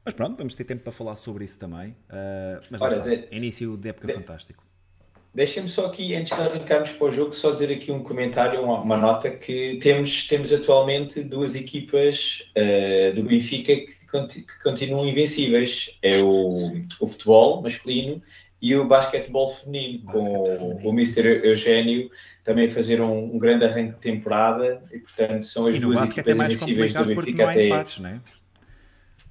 Mas 0.04 0.14
pronto, 0.14 0.36
vamos 0.36 0.54
ter 0.54 0.64
tempo 0.64 0.82
para 0.82 0.92
falar 0.92 1.16
sobre 1.16 1.44
isso 1.44 1.58
também. 1.58 1.90
Uh, 1.90 2.64
mas 2.70 2.80
Ora, 2.80 2.96
está, 2.96 3.08
de... 3.08 3.28
início 3.30 3.76
de 3.76 3.88
época 3.88 4.08
de... 4.08 4.14
fantástico. 4.14 4.64
Deixem-me 5.34 5.68
só 5.68 5.86
aqui, 5.86 6.14
antes 6.14 6.36
de 6.36 6.42
arrancarmos 6.42 6.90
para 6.92 7.06
o 7.06 7.10
jogo, 7.10 7.32
só 7.32 7.52
dizer 7.52 7.72
aqui 7.72 7.90
um 7.90 8.02
comentário, 8.02 8.60
uma, 8.62 8.82
uma 8.82 8.96
nota, 8.98 9.30
que 9.30 9.78
temos, 9.82 10.26
temos 10.26 10.52
atualmente 10.52 11.22
duas 11.22 11.56
equipas 11.56 12.52
uh, 12.54 13.14
do 13.14 13.22
Benfica 13.22 13.74
que, 13.74 14.42
que, 14.42 14.62
continuam 14.62 15.08
invencíveis. 15.08 15.98
É 16.02 16.18
o, 16.20 16.84
o 17.00 17.06
futebol 17.06 17.62
masculino 17.62 18.20
e 18.60 18.76
o 18.76 18.86
basquetebol 18.86 19.48
feminino, 19.48 20.04
com 20.04 20.18
o, 20.18 20.88
o 20.88 20.90
Mr. 20.90 21.40
Eugênio 21.44 22.10
também 22.44 22.66
a 22.66 22.68
fazer 22.68 23.00
um, 23.00 23.34
um, 23.34 23.38
grande 23.38 23.64
arranque 23.64 23.94
de 23.94 24.00
temporada 24.00 24.82
e 24.92 24.98
portanto 24.98 25.44
são 25.44 25.66
as 25.66 25.78
duas 25.78 26.10
equipas 26.10 26.28
é 26.28 26.34
mais 26.34 26.54
invencíveis 26.54 26.92
do 26.92 27.04
Benfica 27.04 27.50
até. 27.50 27.66
Empates, 27.66 27.98
não 28.00 28.10
é? 28.10 28.20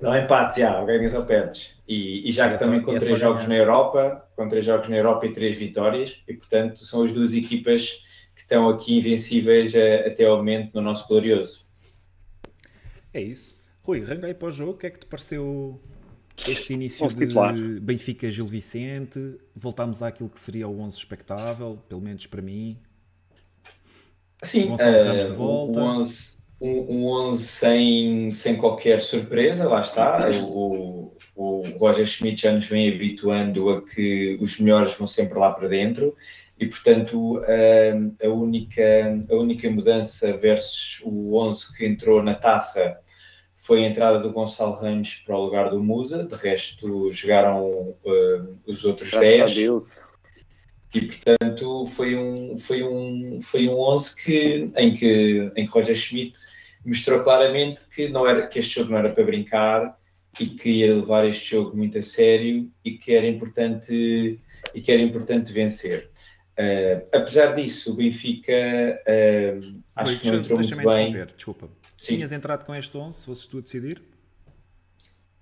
Não 0.02 0.18
empates, 0.18 0.58
já, 0.58 0.84
ganhas 0.84 1.14
ou 1.14 1.24
perdes. 1.24 1.80
E, 1.88 2.28
e 2.28 2.32
já 2.32 2.52
que 2.52 2.58
também 2.58 2.82
com 2.82 2.98
três 2.98 3.20
jogos 3.20 3.46
ganhar. 3.46 3.50
na 3.50 3.56
Europa, 3.56 4.28
com 4.36 4.48
três 4.48 4.66
jogos 4.66 4.90
na 4.90 4.98
Europa 4.98 5.28
e 5.28 5.32
três 5.32 5.60
vitórias, 5.60 6.24
e 6.28 6.34
portanto 6.34 6.80
são 6.80 7.04
as 7.04 7.12
duas 7.12 7.34
equipas 7.36 8.04
que 8.36 8.42
estão 8.42 8.68
aqui 8.68 8.98
invencíveis 8.98 9.76
a, 9.76 10.08
até 10.08 10.26
ao 10.26 10.38
momento 10.38 10.74
no 10.74 10.82
nosso 10.82 11.08
glorioso. 11.08 11.68
É 13.14 13.22
isso. 13.22 13.62
Rui, 13.84 14.04
arranquei 14.04 14.34
para 14.34 14.48
o 14.48 14.52
jogo, 14.52 14.72
o 14.72 14.78
que 14.78 14.88
é 14.88 14.90
que 14.90 15.00
te 15.00 15.06
pareceu 15.06 15.80
este 16.48 16.74
início 16.74 17.08
de 17.08 17.16
titular. 17.16 17.54
Benfica 17.80 18.32
Gil 18.32 18.48
Vicente? 18.48 19.38
Voltámos 19.56 20.02
àquilo 20.02 20.30
que 20.30 20.40
seria 20.40 20.68
o 20.68 20.80
11 20.80 20.98
expectável, 20.98 21.78
pelo 21.88 22.02
menos 22.02 22.26
para 22.26 22.42
mim. 22.42 22.78
Sim, 24.42 24.72
uh, 24.72 25.42
o 25.42 25.78
11 25.78 26.41
um, 26.62 26.98
um 26.98 27.06
11 27.08 27.44
sem, 27.44 28.32
sem 28.32 28.56
qualquer 28.56 29.02
surpresa, 29.02 29.68
lá 29.68 29.80
está. 29.80 30.30
O, 30.46 31.12
o 31.36 31.62
Roger 31.80 32.06
Schmidt 32.06 32.44
já 32.44 32.52
nos 32.52 32.68
vem 32.68 32.94
habituando 32.94 33.70
a 33.70 33.82
que 33.82 34.38
os 34.40 34.60
melhores 34.60 34.96
vão 34.96 35.08
sempre 35.08 35.40
lá 35.40 35.52
para 35.52 35.68
dentro 35.68 36.16
e, 36.60 36.68
portanto, 36.68 37.42
a, 37.44 38.26
a, 38.26 38.30
única, 38.30 38.84
a 39.30 39.36
única 39.36 39.70
mudança 39.72 40.32
versus 40.34 41.02
o 41.04 41.36
11 41.36 41.76
que 41.76 41.86
entrou 41.86 42.22
na 42.22 42.36
taça 42.36 43.00
foi 43.56 43.84
a 43.84 43.88
entrada 43.88 44.20
do 44.20 44.32
Gonçalo 44.32 44.74
Ramos 44.74 45.16
para 45.16 45.36
o 45.36 45.44
lugar 45.44 45.70
do 45.70 45.84
Musa, 45.84 46.24
de 46.24 46.36
resto 46.36 47.12
jogaram 47.12 47.96
uh, 48.04 48.58
os 48.68 48.86
outros 48.86 49.10
Graças 49.10 49.30
10. 49.30 49.42
A 49.42 49.54
Deus. 49.54 50.11
E 50.94 51.02
portanto 51.02 51.86
foi 51.86 52.16
um, 52.16 52.58
foi 52.58 52.84
um, 52.84 53.40
foi 53.42 53.68
um 53.68 53.80
11 53.80 54.16
que, 54.16 54.72
em, 54.76 54.94
que, 54.94 55.52
em 55.56 55.66
que 55.66 55.72
Roger 55.72 55.96
Schmidt 55.96 56.38
mostrou 56.86 57.22
claramente 57.22 57.82
que, 57.94 58.10
não 58.10 58.28
era, 58.28 58.48
que 58.48 58.60
este 58.60 58.76
jogo 58.76 58.92
não 58.92 58.98
era 58.98 59.10
para 59.10 59.24
brincar 59.24 59.98
e 60.40 60.48
que 60.48 60.70
ia 60.70 60.96
levar 60.96 61.26
este 61.28 61.52
jogo 61.52 61.76
muito 61.76 61.98
a 61.98 62.02
sério 62.02 62.70
e 62.84 62.98
que 62.98 63.14
era 63.14 63.28
importante, 63.28 64.40
e 64.74 64.82
que 64.82 64.92
era 64.92 65.02
importante 65.02 65.52
vencer. 65.52 66.10
Uh, 66.60 67.08
apesar 67.14 67.54
disso, 67.56 67.92
o 67.92 67.96
Benfica 67.96 68.52
uh, 68.52 69.82
acho 69.96 70.12
Oi, 70.12 70.20
que 70.20 70.28
não 70.28 70.36
entrou 70.40 70.60
muito 70.60 70.76
bem. 70.76 71.26
Desculpa. 71.36 71.70
Sim. 71.98 72.16
Tinhas 72.16 72.32
entrado 72.32 72.66
com 72.66 72.76
este 72.76 72.98
11, 72.98 73.18
se 73.18 73.26
fosses 73.26 73.48
tu 73.48 73.60
a 73.60 73.62
decidir? 73.62 74.02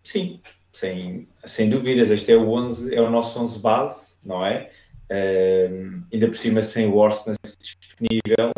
Sim, 0.04 0.42
sem, 0.72 1.28
sem 1.44 1.70
dúvidas. 1.70 2.12
Este 2.12 2.34
é 2.34 2.36
o 2.36 2.50
11, 2.50 2.94
é 2.94 3.02
o 3.02 3.10
nosso 3.10 3.40
11 3.40 3.60
base, 3.60 4.16
não 4.24 4.46
é? 4.46 4.70
Uh, 5.10 6.04
ainda 6.14 6.28
por 6.28 6.36
cima 6.36 6.62
sem 6.62 6.88
o 6.88 6.96
Orsnes 6.96 7.38
disponível, 7.58 8.52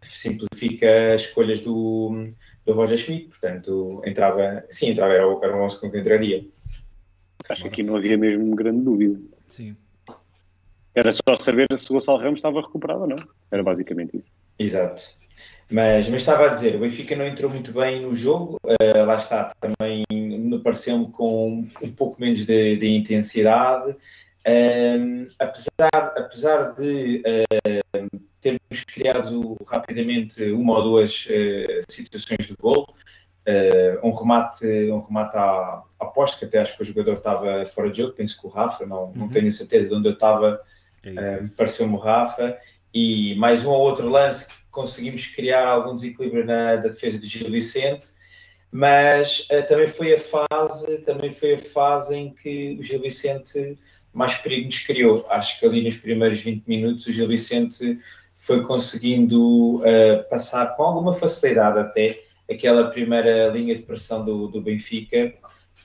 simplifica 0.00 1.14
as 1.14 1.22
escolhas 1.22 1.60
do, 1.60 2.32
do 2.64 2.72
Roger 2.72 2.96
Schmidt, 2.96 3.28
portanto 3.28 4.02
entrava, 4.04 4.64
sim, 4.70 4.88
entrava, 4.88 5.12
era, 5.12 5.24
era 5.24 5.56
o 5.56 5.64
11 5.64 5.80
com 5.80 5.90
que 5.90 5.98
entraria. 5.98 6.44
Acho 7.48 7.62
que 7.62 7.68
aqui 7.68 7.82
não 7.82 7.96
havia 7.96 8.16
mesmo 8.16 8.54
grande 8.54 8.82
dúvida. 8.82 9.20
Sim. 9.46 9.76
Era 10.94 11.10
só 11.10 11.36
saber 11.38 11.66
se 11.76 11.90
o 11.90 11.94
Gonçalo 11.94 12.18
Ramos 12.18 12.38
estava 12.38 12.60
recuperado 12.60 13.02
ou 13.02 13.08
não. 13.08 13.16
Era 13.50 13.62
basicamente 13.62 14.18
isso. 14.18 14.26
Exato. 14.58 15.02
Mas, 15.70 16.06
mas 16.08 16.20
estava 16.20 16.46
a 16.46 16.48
dizer, 16.48 16.76
o 16.76 16.80
Benfica 16.80 17.16
não 17.16 17.26
entrou 17.26 17.50
muito 17.50 17.72
bem 17.72 18.02
no 18.02 18.14
jogo, 18.14 18.58
uh, 18.62 19.06
lá 19.06 19.16
está, 19.16 19.50
também 19.58 20.04
me 20.12 20.58
pareceu-me 20.58 21.10
com 21.10 21.66
um 21.82 21.92
pouco 21.92 22.20
menos 22.20 22.44
de, 22.44 22.76
de 22.76 22.88
intensidade, 22.88 23.96
um, 24.46 25.26
apesar, 25.38 26.12
apesar 26.16 26.74
de 26.74 27.22
uh, 27.24 28.20
termos 28.40 28.84
criado 28.86 29.56
rapidamente 29.66 30.50
uma 30.50 30.78
ou 30.78 30.82
duas 30.82 31.26
uh, 31.26 31.80
situações 31.88 32.46
de 32.46 32.54
gol, 32.60 32.92
uh, 33.46 34.06
um 34.06 34.10
remate, 34.10 34.66
um 34.90 34.98
remate 34.98 35.36
à, 35.36 35.82
à 36.00 36.06
poste, 36.06 36.38
que 36.38 36.44
até 36.44 36.58
acho 36.58 36.76
que 36.76 36.82
o 36.82 36.84
jogador 36.84 37.14
estava 37.14 37.64
fora 37.64 37.90
de 37.90 37.98
jogo, 37.98 38.14
penso 38.14 38.40
que 38.40 38.46
o 38.46 38.50
Rafa, 38.50 38.84
não, 38.84 39.04
uhum. 39.04 39.12
não 39.14 39.28
tenho 39.28 39.50
certeza 39.50 39.88
de 39.88 39.94
onde 39.94 40.08
eu 40.08 40.12
estava, 40.12 40.60
é 41.04 41.10
uh, 41.10 41.56
pareceu-me 41.56 41.94
o 41.94 41.98
Rafa, 41.98 42.58
e 42.92 43.34
mais 43.36 43.64
um 43.64 43.70
ou 43.70 43.80
outro 43.80 44.08
lance 44.08 44.48
que 44.48 44.54
conseguimos 44.70 45.26
criar 45.28 45.66
algum 45.66 45.94
desequilíbrio 45.94 46.44
na 46.44 46.76
defesa 46.76 47.18
de 47.18 47.26
Gil 47.26 47.50
Vicente, 47.50 48.08
mas 48.72 49.46
uh, 49.50 49.66
também 49.68 49.86
foi 49.86 50.14
a 50.14 50.18
fase, 50.18 50.98
também 51.04 51.30
foi 51.30 51.54
a 51.54 51.58
fase 51.58 52.16
em 52.16 52.34
que 52.34 52.76
o 52.78 52.82
Gil 52.82 53.00
Vicente 53.00 53.76
mais 54.12 54.34
perigo 54.34 54.66
nos 54.66 54.78
criou. 54.80 55.24
Acho 55.28 55.58
que 55.58 55.66
ali 55.66 55.82
nos 55.82 55.96
primeiros 55.96 56.40
20 56.40 56.64
minutos 56.66 57.06
o 57.06 57.12
Gil 57.12 57.28
Vicente 57.28 57.96
foi 58.34 58.62
conseguindo 58.62 59.76
uh, 59.76 60.28
passar 60.28 60.76
com 60.76 60.82
alguma 60.82 61.12
facilidade 61.12 61.78
até 61.78 62.22
aquela 62.50 62.90
primeira 62.90 63.48
linha 63.48 63.74
de 63.74 63.82
pressão 63.82 64.24
do, 64.24 64.48
do 64.48 64.60
Benfica 64.60 65.32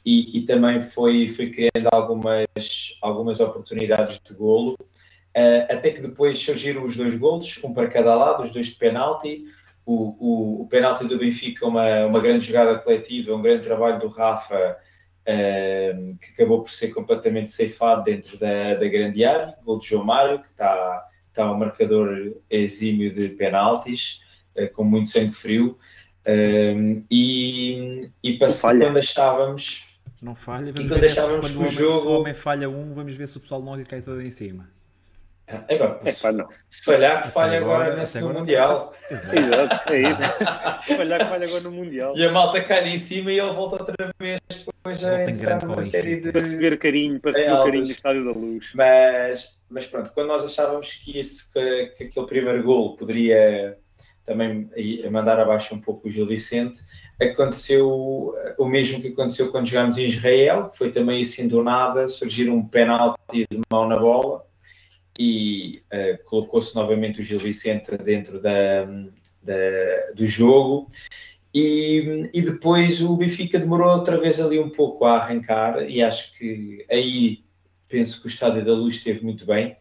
e, 0.05 0.37
e, 0.37 0.41
também 0.45 0.79
foi, 0.79 1.27
foi 1.27 1.49
criando 1.49 1.89
algumas, 1.91 2.97
algumas 3.01 3.39
oportunidades 3.39 4.19
de 4.23 4.33
golo, 4.33 4.77
uh, 4.79 5.63
até 5.69 5.91
que 5.91 6.01
depois 6.01 6.37
surgiram 6.39 6.83
os 6.83 6.95
dois 6.95 7.15
golos, 7.15 7.59
um 7.63 7.73
para 7.73 7.89
cada 7.89 8.15
lado, 8.15 8.43
os 8.43 8.51
dois 8.51 8.67
de 8.67 8.75
penalti, 8.75 9.45
o, 9.85 10.15
o, 10.19 10.61
o 10.61 10.67
penalti 10.67 11.05
do 11.05 11.17
Benfica, 11.17 11.65
uma, 11.65 12.05
uma 12.05 12.19
grande 12.19 12.45
jogada 12.45 12.79
coletiva, 12.79 13.35
um 13.35 13.41
grande 13.41 13.65
trabalho 13.65 13.99
do 13.99 14.07
Rafa, 14.07 14.77
que 16.21 16.31
acabou 16.33 16.63
por 16.63 16.69
ser 16.69 16.89
completamente 16.89 17.51
ceifado 17.51 18.03
dentro 18.03 18.37
da, 18.37 18.75
da 18.75 18.87
grande 18.87 19.25
área, 19.25 19.55
gol 19.65 19.77
de 19.77 19.87
João 19.87 20.05
Mário, 20.05 20.39
que 20.39 20.47
está 20.47 21.05
está 21.37 21.51
um 21.51 21.57
marcador 21.57 22.35
exímio 22.49 23.13
de 23.13 23.29
penaltis, 23.29 24.21
uh, 24.55 24.71
com 24.73 24.83
muito 24.83 25.09
sangue 25.09 25.31
frio, 25.31 25.77
uh, 26.25 27.05
e, 27.09 28.09
e 28.23 28.37
passando 28.37 28.81
quando 28.81 28.97
achávamos... 28.97 29.85
Não 30.19 30.33
falha, 30.33 30.73
vamos 30.73 30.79
e 30.79 30.93
quando 30.93 30.99
ver 30.99 31.11
achávamos 31.11 31.51
que 31.51 31.57
o, 31.57 31.69
jogo... 31.69 31.99
se 32.01 32.07
o 32.07 32.11
homem 32.11 32.33
falha 32.33 32.67
um, 32.67 32.91
vamos 32.91 33.15
ver 33.15 33.27
se 33.27 33.37
o 33.37 33.39
pessoal 33.39 33.61
não 33.61 33.75
lhe 33.75 33.85
cai 33.85 34.01
todo 34.01 34.19
em 34.19 34.31
cima. 34.31 34.67
É, 35.47 35.77
bom, 35.77 35.97
é, 36.03 36.11
pá, 36.11 36.31
não. 36.33 36.45
Se 36.69 36.83
falhar, 36.83 37.21
que 37.21 37.29
falha 37.29 37.59
agora, 37.59 37.85
agora 37.85 37.99
nesse 37.99 38.19
no 38.19 38.33
Mundial. 38.33 38.93
Exato, 39.09 39.93
é 39.93 40.01
isso. 40.01 40.21
se 40.85 40.97
falhar, 40.97 41.19
que 41.19 41.29
falha 41.29 41.47
agora 41.47 41.61
no 41.61 41.71
Mundial. 41.71 42.17
E 42.17 42.25
a 42.25 42.31
malta 42.31 42.61
cai 42.61 42.89
em 42.89 42.97
cima 42.97 43.31
e 43.31 43.39
ele 43.39 43.53
volta 43.53 43.77
outra 43.81 44.13
vez 44.19 44.41
depois 44.49 45.03
a 45.05 45.29
entrar 45.29 45.63
numa 45.63 45.81
série 45.81 46.17
de... 46.17 46.31
Para 46.33 46.41
receber 46.41 46.77
carinho, 46.77 47.19
para 47.21 47.31
receber 47.31 47.63
carinho 47.63 47.85
no 47.85 47.91
Estádio 47.91 48.25
da 48.25 48.31
Luz. 48.31 48.65
Mas, 48.75 49.59
mas 49.69 49.87
pronto, 49.87 50.11
quando 50.13 50.27
nós 50.27 50.43
achávamos 50.43 50.91
que, 50.93 51.17
esse, 51.17 51.51
que, 51.53 51.87
que 51.97 52.03
aquele 52.05 52.25
primeiro 52.25 52.63
gol 52.63 52.97
poderia 52.97 53.77
também 54.25 54.69
mandar 55.09 55.39
abaixo 55.39 55.73
um 55.73 55.79
pouco 55.79 56.07
o 56.07 56.11
Gil 56.11 56.25
Vicente, 56.25 56.81
aconteceu 57.19 58.35
o 58.57 58.65
mesmo 58.65 59.01
que 59.01 59.07
aconteceu 59.07 59.49
quando 59.49 59.67
jogámos 59.67 59.97
em 59.97 60.05
Israel, 60.05 60.67
que 60.67 60.77
foi 60.77 60.91
também 60.91 61.21
assim 61.21 61.47
do 61.47 61.63
nada, 61.63 62.09
surgir 62.09 62.49
um 62.49 62.61
penalti 62.67 63.47
de 63.49 63.61
mão 63.71 63.87
na 63.87 63.97
bola, 63.97 64.45
e 65.19 65.81
uh, 65.91 66.23
colocou-se 66.25 66.75
novamente 66.75 67.21
o 67.21 67.23
Gil 67.23 67.39
Vicente 67.39 67.95
dentro 67.97 68.39
da, 68.41 68.85
da, 69.43 70.11
do 70.15 70.25
jogo. 70.25 70.89
E, 71.53 72.29
e, 72.33 72.41
depois 72.41 73.01
o 73.01 73.15
Benfica 73.15 73.57
demorou 73.57 73.89
outra 73.89 74.17
vez 74.19 74.39
ali 74.39 74.59
um 74.59 74.69
pouco 74.69 75.05
a 75.05 75.17
arrancar, 75.17 75.89
e 75.89 76.03
acho 76.03 76.37
que 76.37 76.85
aí 76.89 77.43
penso 77.87 78.21
que 78.21 78.27
o 78.27 78.29
Estádio 78.29 78.63
da 78.63 78.73
Luz 78.73 78.95
esteve 78.95 79.23
muito 79.23 79.45
bem. 79.45 79.75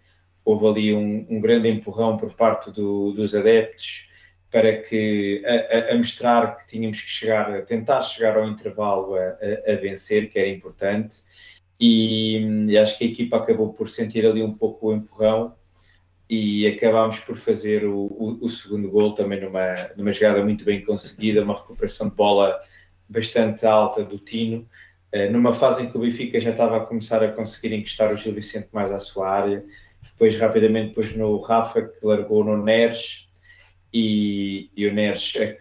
Houve 0.45 0.67
ali 0.67 0.95
um, 0.95 1.27
um 1.29 1.41
grande 1.41 1.69
empurrão 1.69 2.17
por 2.17 2.33
parte 2.35 2.71
do, 2.71 3.13
dos 3.13 3.35
adeptos 3.35 4.09
para 4.51 4.81
que 4.81 5.43
a, 5.45 5.93
a, 5.93 5.97
mostrar 5.97 6.57
que 6.57 6.67
tínhamos 6.67 7.01
que 7.01 7.11
chegar, 7.11 7.53
a 7.53 7.63
tentar 7.63 8.01
chegar 8.03 8.37
ao 8.39 8.49
intervalo 8.49 9.17
a, 9.17 9.21
a, 9.21 9.73
a 9.73 9.75
vencer, 9.75 10.31
que 10.31 10.39
era 10.39 10.49
importante 10.49 11.17
e, 11.79 12.39
e, 12.67 12.79
acho 12.79 12.97
que 12.97 13.05
a 13.05 13.07
equipa 13.07 13.37
acabou 13.37 13.73
por 13.73 13.89
sentir 13.89 14.27
ali 14.27 14.43
um 14.43 14.55
pouco 14.55 14.89
o 14.89 14.95
empurrão 14.95 15.55
e 16.29 16.67
acabámos 16.67 17.21
por 17.21 17.37
fazer 17.37 17.85
o, 17.85 17.97
o, 17.97 18.39
o, 18.45 18.49
segundo 18.49 18.91
gol 18.91 19.13
também 19.13 19.41
numa, 19.41 19.75
numa 19.97 20.11
jogada 20.11 20.43
muito 20.43 20.65
bem 20.65 20.83
conseguida, 20.85 21.43
uma 21.43 21.55
recuperação 21.55 22.09
de 22.09 22.15
bola 22.15 22.59
bastante 23.09 23.65
alta 23.65 24.05
do 24.05 24.19
Tino, 24.19 24.69
uh, 25.15 25.31
numa 25.31 25.53
fase 25.53 25.83
em 25.83 25.89
que 25.89 25.97
o 25.97 26.01
Benfica 26.01 26.41
já 26.41 26.51
estava 26.51 26.79
a 26.79 26.81
começar 26.81 27.23
a 27.23 27.33
conseguir 27.33 27.75
encostar 27.75 28.13
o 28.13 28.17
Gil 28.17 28.33
Vicente 28.33 28.69
mais 28.73 28.91
à 28.91 28.99
sua 28.99 29.31
área, 29.31 29.65
depois 30.03 30.37
rapidamente 30.37 30.95
pôs 30.95 31.15
no 31.15 31.39
Rafa 31.41 31.83
que 31.83 32.05
largou 32.05 32.43
no 32.43 32.63
Neres 32.63 33.29
e, 33.93 34.71
e 34.77 34.87
o 34.87 34.95
Neres 34.95 35.33
é 35.37 35.57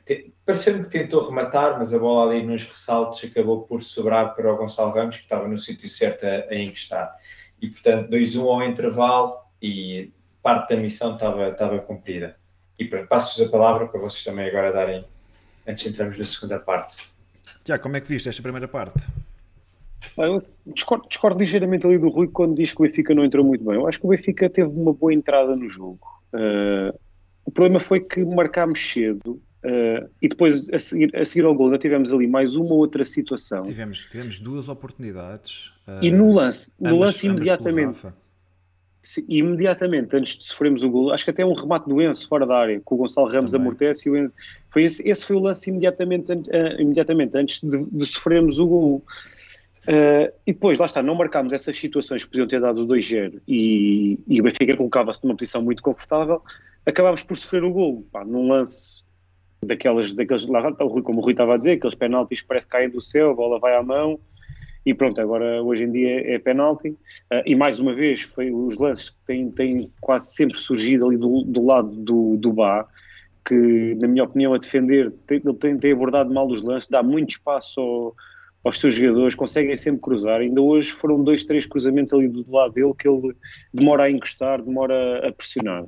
pareceu-me 0.46 0.84
que 0.84 0.90
tentou 0.90 1.28
rematar, 1.28 1.78
mas 1.78 1.94
a 1.94 2.00
bola 2.00 2.32
ali 2.32 2.46
nos 2.46 2.64
ressaltos 2.64 3.24
acabou 3.24 3.64
por 3.64 3.82
sobrar 3.82 4.36
para 4.36 4.54
o 4.54 4.56
Gonçalo 4.56 4.92
Ramos, 4.92 5.18
que 5.18 5.24
estava 5.24 5.48
no 5.48 5.58
sítio 5.58 5.90
certo 5.90 6.26
a, 6.26 6.54
a 6.54 6.56
encostar. 6.56 7.16
E 7.62 7.70
portanto, 7.70 8.10
2-1 8.12 8.42
ao 8.42 8.64
intervalo 8.64 9.38
e 9.62 10.12
parte 10.44 10.76
da 10.76 10.82
missão 10.82 11.16
estava, 11.16 11.50
estava 11.50 11.80
cumprida. 11.80 12.36
E 12.78 12.86
pronto, 12.86 13.08
passo-vos 13.08 13.48
a 13.48 13.52
palavra 13.52 13.88
para 13.88 14.00
vocês 14.00 14.24
também 14.24 14.48
agora 14.48 14.72
darem, 14.72 15.04
antes 15.68 15.84
de 15.84 15.90
entrarmos 15.90 16.18
na 16.18 16.26
segunda 16.26 16.60
parte. 16.60 16.98
Tiago, 17.64 17.82
como 17.82 17.98
é 17.98 18.02
que 18.02 18.08
viste 18.08 18.30
esta 18.30 18.44
primeira 18.44 18.68
parte? 18.68 19.08
Eu 20.18 20.44
discordo, 20.68 21.08
discordo, 21.10 21.40
ligeiramente 21.40 21.88
ali 21.88 21.98
do 21.98 22.10
Rui 22.10 22.28
quando 22.28 22.56
diz 22.56 22.72
que 22.72 22.82
o 22.82 22.84
Benfica 22.84 23.16
não 23.16 23.26
entrou 23.26 23.44
muito 23.44 23.64
bem. 23.64 23.76
Eu 23.76 23.88
acho 23.88 24.00
que 24.00 24.06
o 24.06 24.10
Benfica 24.10 24.50
teve 24.50 24.70
uma 24.70 24.94
boa 24.94 25.14
entrada 25.14 25.56
no 25.56 25.68
jogo. 25.68 26.22
Uh, 26.32 26.98
o 27.44 27.52
problema 27.52 27.80
foi 27.80 28.00
que 28.00 28.24
marcámos 28.24 28.80
cedo 28.80 29.42
uh, 29.66 30.10
e 30.22 30.30
depois, 30.30 30.70
a 30.72 30.80
seguir, 30.80 31.16
a 31.16 31.26
seguir 31.26 31.46
ao 31.46 31.54
gol, 31.54 31.68
ainda 31.68 31.78
tivemos 31.78 32.14
ali 32.14 32.28
mais 32.28 32.56
uma 32.56 32.74
outra 32.74 33.04
situação. 33.04 33.64
Tivemos, 33.64 34.06
tivemos 34.06 34.40
duas 34.40 34.70
oportunidades. 34.70 35.74
Uh, 35.88 36.04
e 36.04 36.12
no 36.12 36.34
lance, 36.34 36.74
no 36.80 37.00
lance 37.00 37.28
imediatamente. 37.28 38.08
Imediatamente 39.28 40.16
antes 40.16 40.36
de 40.36 40.46
sofrermos 40.46 40.82
o 40.82 40.90
gol, 40.90 41.12
acho 41.12 41.24
que 41.24 41.30
até 41.30 41.46
um 41.46 41.54
remate 41.54 41.88
do 41.88 42.02
Enzo 42.02 42.28
fora 42.28 42.44
da 42.44 42.58
área, 42.58 42.82
com 42.84 42.96
o 42.96 42.98
Gonçalo 42.98 43.28
Ramos 43.28 43.52
Também. 43.52 43.68
amortece 43.68 44.10
e 44.10 44.12
o 44.12 44.18
Enzo. 44.18 44.34
Foi 44.72 44.84
esse, 44.84 45.08
esse 45.08 45.26
foi 45.28 45.36
o 45.36 45.40
lance 45.40 45.70
imediatamente, 45.70 46.34
imediatamente 46.80 47.38
antes 47.38 47.62
de, 47.62 47.86
de 47.86 48.06
sofrermos 48.08 48.58
o 48.58 48.66
gol. 48.66 49.04
Uh, 49.86 50.34
e 50.48 50.52
depois, 50.52 50.80
lá 50.80 50.88
está, 50.88 51.04
não 51.04 51.14
marcámos 51.14 51.54
essas 51.54 51.78
situações 51.78 52.24
que 52.24 52.32
podiam 52.32 52.48
ter 52.48 52.60
dado 52.60 52.82
o 52.82 52.88
2-0 52.88 53.40
e, 53.48 54.20
e, 54.28 54.42
o 54.42 54.44
Benfica 54.44 54.76
colocava-se 54.76 55.24
numa 55.24 55.36
posição 55.36 55.62
muito 55.62 55.84
confortável, 55.84 56.42
acabámos 56.84 57.22
por 57.22 57.38
sofrer 57.38 57.64
o 57.64 57.72
gol, 57.72 58.04
pá, 58.12 58.26
num 58.26 58.50
lance 58.50 59.05
daquelas, 59.66 60.14
daqueles, 60.14 60.48
lá, 60.48 60.72
como 60.74 61.20
o 61.20 61.22
Rui 61.22 61.32
estava 61.32 61.56
a 61.56 61.58
dizer, 61.58 61.74
aqueles 61.74 61.96
penaltis 61.96 62.42
que 62.42 62.48
parece 62.48 62.68
que 62.68 62.72
caem 62.72 62.90
do 62.90 63.02
céu, 63.02 63.32
a 63.32 63.34
bola 63.34 63.60
vai 63.60 63.76
à 63.76 63.84
mão 63.84 64.20
e 64.86 64.94
pronto, 64.94 65.20
agora 65.20 65.64
hoje 65.64 65.84
em 65.84 65.92
dia 65.92 66.36
é 66.36 66.38
penalti 66.38 66.90
uh, 66.90 67.42
e 67.46 67.56
mais 67.56 67.80
uma 67.80 67.94
vez 67.94 68.22
foi 68.22 68.52
os 68.52 68.78
lances 68.78 69.10
que 69.10 69.18
têm, 69.26 69.50
têm 69.50 69.92
quase 70.00 70.36
sempre 70.36 70.58
surgido 70.58 71.08
ali 71.08 71.18
do, 71.18 71.44
do 71.44 71.66
lado 71.66 71.90
do, 71.90 72.38
do 72.38 72.54
Bá, 72.54 72.86
que 73.44 73.96
na 73.96 74.08
minha 74.08 74.24
opinião 74.24 74.54
a 74.54 74.58
defender 74.58 75.12
tem, 75.26 75.42
ele 75.44 75.54
tem, 75.56 75.78
tem 75.78 75.92
abordado 75.92 76.34
mal 76.34 76.48
os 76.48 76.62
lances, 76.62 76.90
dá 76.90 77.02
muito 77.02 77.32
espaço 77.32 77.80
ao 77.80 78.16
aos 78.66 78.80
seus 78.80 78.96
jogadores, 78.96 79.36
conseguem 79.36 79.78
sempre 79.78 80.02
cruzar. 80.02 80.42
Ainda 80.42 80.60
hoje 80.60 80.90
foram 80.92 81.24
dois, 81.24 81.46
três 81.46 81.68
cruzamentos 81.68 82.12
ali 82.14 82.28
do 82.28 82.52
lado 82.52 82.74
dele 82.74 82.94
que 82.98 83.08
ele 83.08 83.36
demora 83.72 84.06
a 84.06 84.12
encostar, 84.12 84.60
demora 84.60 85.26
a 85.26 85.32
pressionar. 85.32 85.86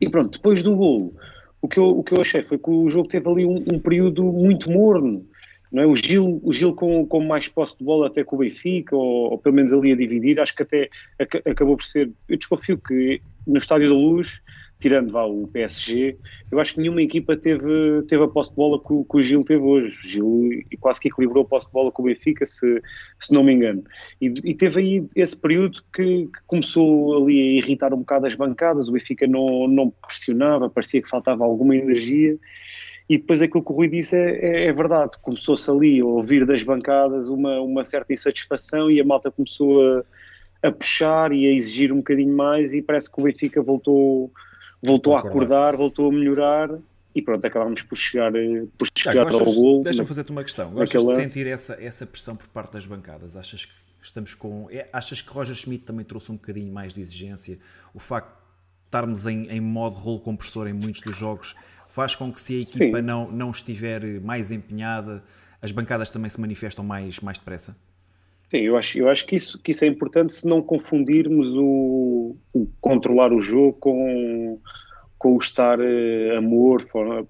E 0.00 0.08
pronto, 0.08 0.32
depois 0.32 0.64
do 0.64 0.74
golo, 0.74 1.14
o 1.62 1.68
que 1.68 1.78
eu, 1.78 1.86
o 1.86 2.02
que 2.02 2.14
eu 2.14 2.20
achei 2.20 2.42
foi 2.42 2.58
que 2.58 2.70
o 2.70 2.88
jogo 2.88 3.08
teve 3.08 3.28
ali 3.28 3.44
um, 3.44 3.64
um 3.72 3.78
período 3.78 4.24
muito 4.24 4.70
morno. 4.70 5.26
Não 5.70 5.82
é? 5.82 5.86
O 5.86 5.94
Gil, 5.94 6.40
o 6.42 6.52
Gil 6.52 6.74
com, 6.74 7.06
com 7.06 7.20
mais 7.20 7.46
posse 7.46 7.78
de 7.78 7.84
bola 7.84 8.08
até 8.08 8.24
com 8.24 8.36
o 8.36 8.38
Benfica, 8.40 8.96
ou, 8.96 9.30
ou 9.30 9.38
pelo 9.38 9.54
menos 9.54 9.72
ali 9.72 9.92
a 9.92 9.96
dividir, 9.96 10.40
acho 10.40 10.54
que 10.54 10.62
até 10.64 10.88
acabou 11.18 11.76
por 11.76 11.84
ser. 11.84 12.10
Eu 12.28 12.36
desconfio 12.36 12.76
que 12.76 13.20
no 13.46 13.56
Estádio 13.56 13.88
da 13.88 13.94
Luz 13.94 14.40
tirando 14.80 15.12
vá, 15.12 15.24
o 15.24 15.46
PSG, 15.46 16.16
eu 16.50 16.58
acho 16.58 16.74
que 16.74 16.80
nenhuma 16.80 17.02
equipa 17.02 17.36
teve, 17.36 18.02
teve 18.08 18.24
a 18.24 18.28
posse 18.28 18.50
de 18.50 18.56
bola 18.56 18.80
que, 18.80 18.88
que 18.88 19.16
o 19.16 19.22
Gil 19.22 19.44
teve 19.44 19.62
hoje. 19.62 19.88
O 19.88 20.08
Gil 20.08 20.50
quase 20.80 21.00
que 21.00 21.08
equilibrou 21.08 21.44
a 21.44 21.46
posse 21.46 21.66
de 21.66 21.72
bola 21.72 21.92
com 21.92 22.02
o 22.02 22.06
Benfica, 22.06 22.46
se, 22.46 22.82
se 23.20 23.32
não 23.32 23.44
me 23.44 23.52
engano. 23.52 23.84
E, 24.20 24.26
e 24.42 24.54
teve 24.54 24.80
aí 24.80 25.06
esse 25.14 25.36
período 25.36 25.82
que, 25.92 26.26
que, 26.26 26.42
começou 26.46 27.22
ali 27.22 27.38
a 27.38 27.58
irritar 27.58 27.92
um 27.92 27.98
bocado 27.98 28.26
as 28.26 28.34
bancadas, 28.34 28.88
o 28.88 28.92
Benfica 28.92 29.26
não, 29.26 29.68
não 29.68 29.90
pressionava, 29.90 30.70
parecia 30.70 31.02
que 31.02 31.08
faltava 31.08 31.44
alguma 31.44 31.76
energia. 31.76 32.38
E 33.08 33.18
depois 33.18 33.42
aquilo 33.42 33.62
que 33.62 33.72
o 33.72 33.74
Rui 33.74 33.88
disse 33.88 34.16
é, 34.16 34.38
é, 34.38 34.66
é 34.66 34.72
verdade, 34.72 35.18
começou-se 35.20 35.68
ali 35.70 36.00
a 36.00 36.06
ouvir 36.06 36.46
das 36.46 36.62
bancadas 36.62 37.28
uma, 37.28 37.60
uma 37.60 37.84
certa 37.84 38.14
insatisfação 38.14 38.90
e 38.90 39.00
a 39.00 39.04
malta 39.04 39.30
começou 39.30 39.84
a, 39.84 40.04
a 40.62 40.72
puxar 40.72 41.32
e 41.32 41.46
a 41.46 41.50
exigir 41.50 41.92
um 41.92 41.96
bocadinho 41.96 42.34
mais 42.34 42.72
e 42.72 42.80
parece 42.80 43.12
que 43.12 43.20
o 43.20 43.24
Benfica 43.24 43.60
voltou 43.60 44.32
voltou 44.82 45.16
a 45.16 45.20
acordar, 45.20 45.76
voltou 45.76 46.08
a 46.08 46.12
melhorar 46.12 46.70
e 47.14 47.20
pronto, 47.20 47.44
acabámos 47.44 47.82
por 47.82 47.96
chegar, 47.96 48.34
eh, 48.34 48.66
por 48.78 48.88
chegar 48.96 49.32
ao 49.32 49.44
gol. 49.44 49.82
Deixa-me 49.82 50.06
fazer-te 50.06 50.30
uma 50.30 50.44
questão. 50.44 50.70
Gostas 50.70 51.04
de 51.04 51.14
sentir 51.14 51.46
essa, 51.46 51.74
essa 51.82 52.06
pressão 52.06 52.36
por 52.36 52.46
parte 52.48 52.72
das 52.72 52.86
bancadas? 52.86 53.36
Achas 53.36 53.64
que 53.64 53.72
estamos 54.00 54.34
com. 54.34 54.68
É, 54.70 54.88
achas 54.92 55.20
que 55.20 55.30
Roger 55.32 55.54
Schmidt 55.54 55.84
também 55.84 56.04
trouxe 56.04 56.30
um 56.30 56.36
bocadinho 56.36 56.72
mais 56.72 56.92
de 56.92 57.00
exigência? 57.00 57.58
O 57.92 57.98
facto 57.98 58.30
de 58.30 58.86
estarmos 58.86 59.26
em, 59.26 59.48
em 59.48 59.60
modo 59.60 59.96
rolo 59.96 60.20
compressor 60.20 60.68
em 60.68 60.72
muitos 60.72 61.02
dos 61.02 61.16
jogos 61.16 61.54
faz 61.88 62.14
com 62.14 62.32
que 62.32 62.40
se 62.40 62.56
a 62.56 62.60
equipa 62.60 63.02
não, 63.02 63.30
não 63.30 63.50
estiver 63.50 64.20
mais 64.20 64.52
empenhada, 64.52 65.24
as 65.60 65.72
bancadas 65.72 66.10
também 66.10 66.30
se 66.30 66.40
manifestam 66.40 66.84
mais, 66.84 67.18
mais 67.18 67.38
depressa? 67.38 67.76
Sim, 68.50 68.58
eu 68.58 68.76
acho, 68.76 68.98
eu 68.98 69.08
acho 69.08 69.26
que, 69.26 69.36
isso, 69.36 69.58
que 69.60 69.70
isso 69.70 69.84
é 69.84 69.88
importante 69.88 70.32
se 70.32 70.46
não 70.46 70.60
confundirmos 70.60 71.50
o, 71.56 72.36
o 72.52 72.66
controlar 72.80 73.32
o 73.32 73.40
jogo 73.40 73.74
com, 73.74 74.58
com 75.16 75.36
o 75.36 75.38
estar 75.38 75.78
uh, 75.78 76.36
amor, 76.36 76.82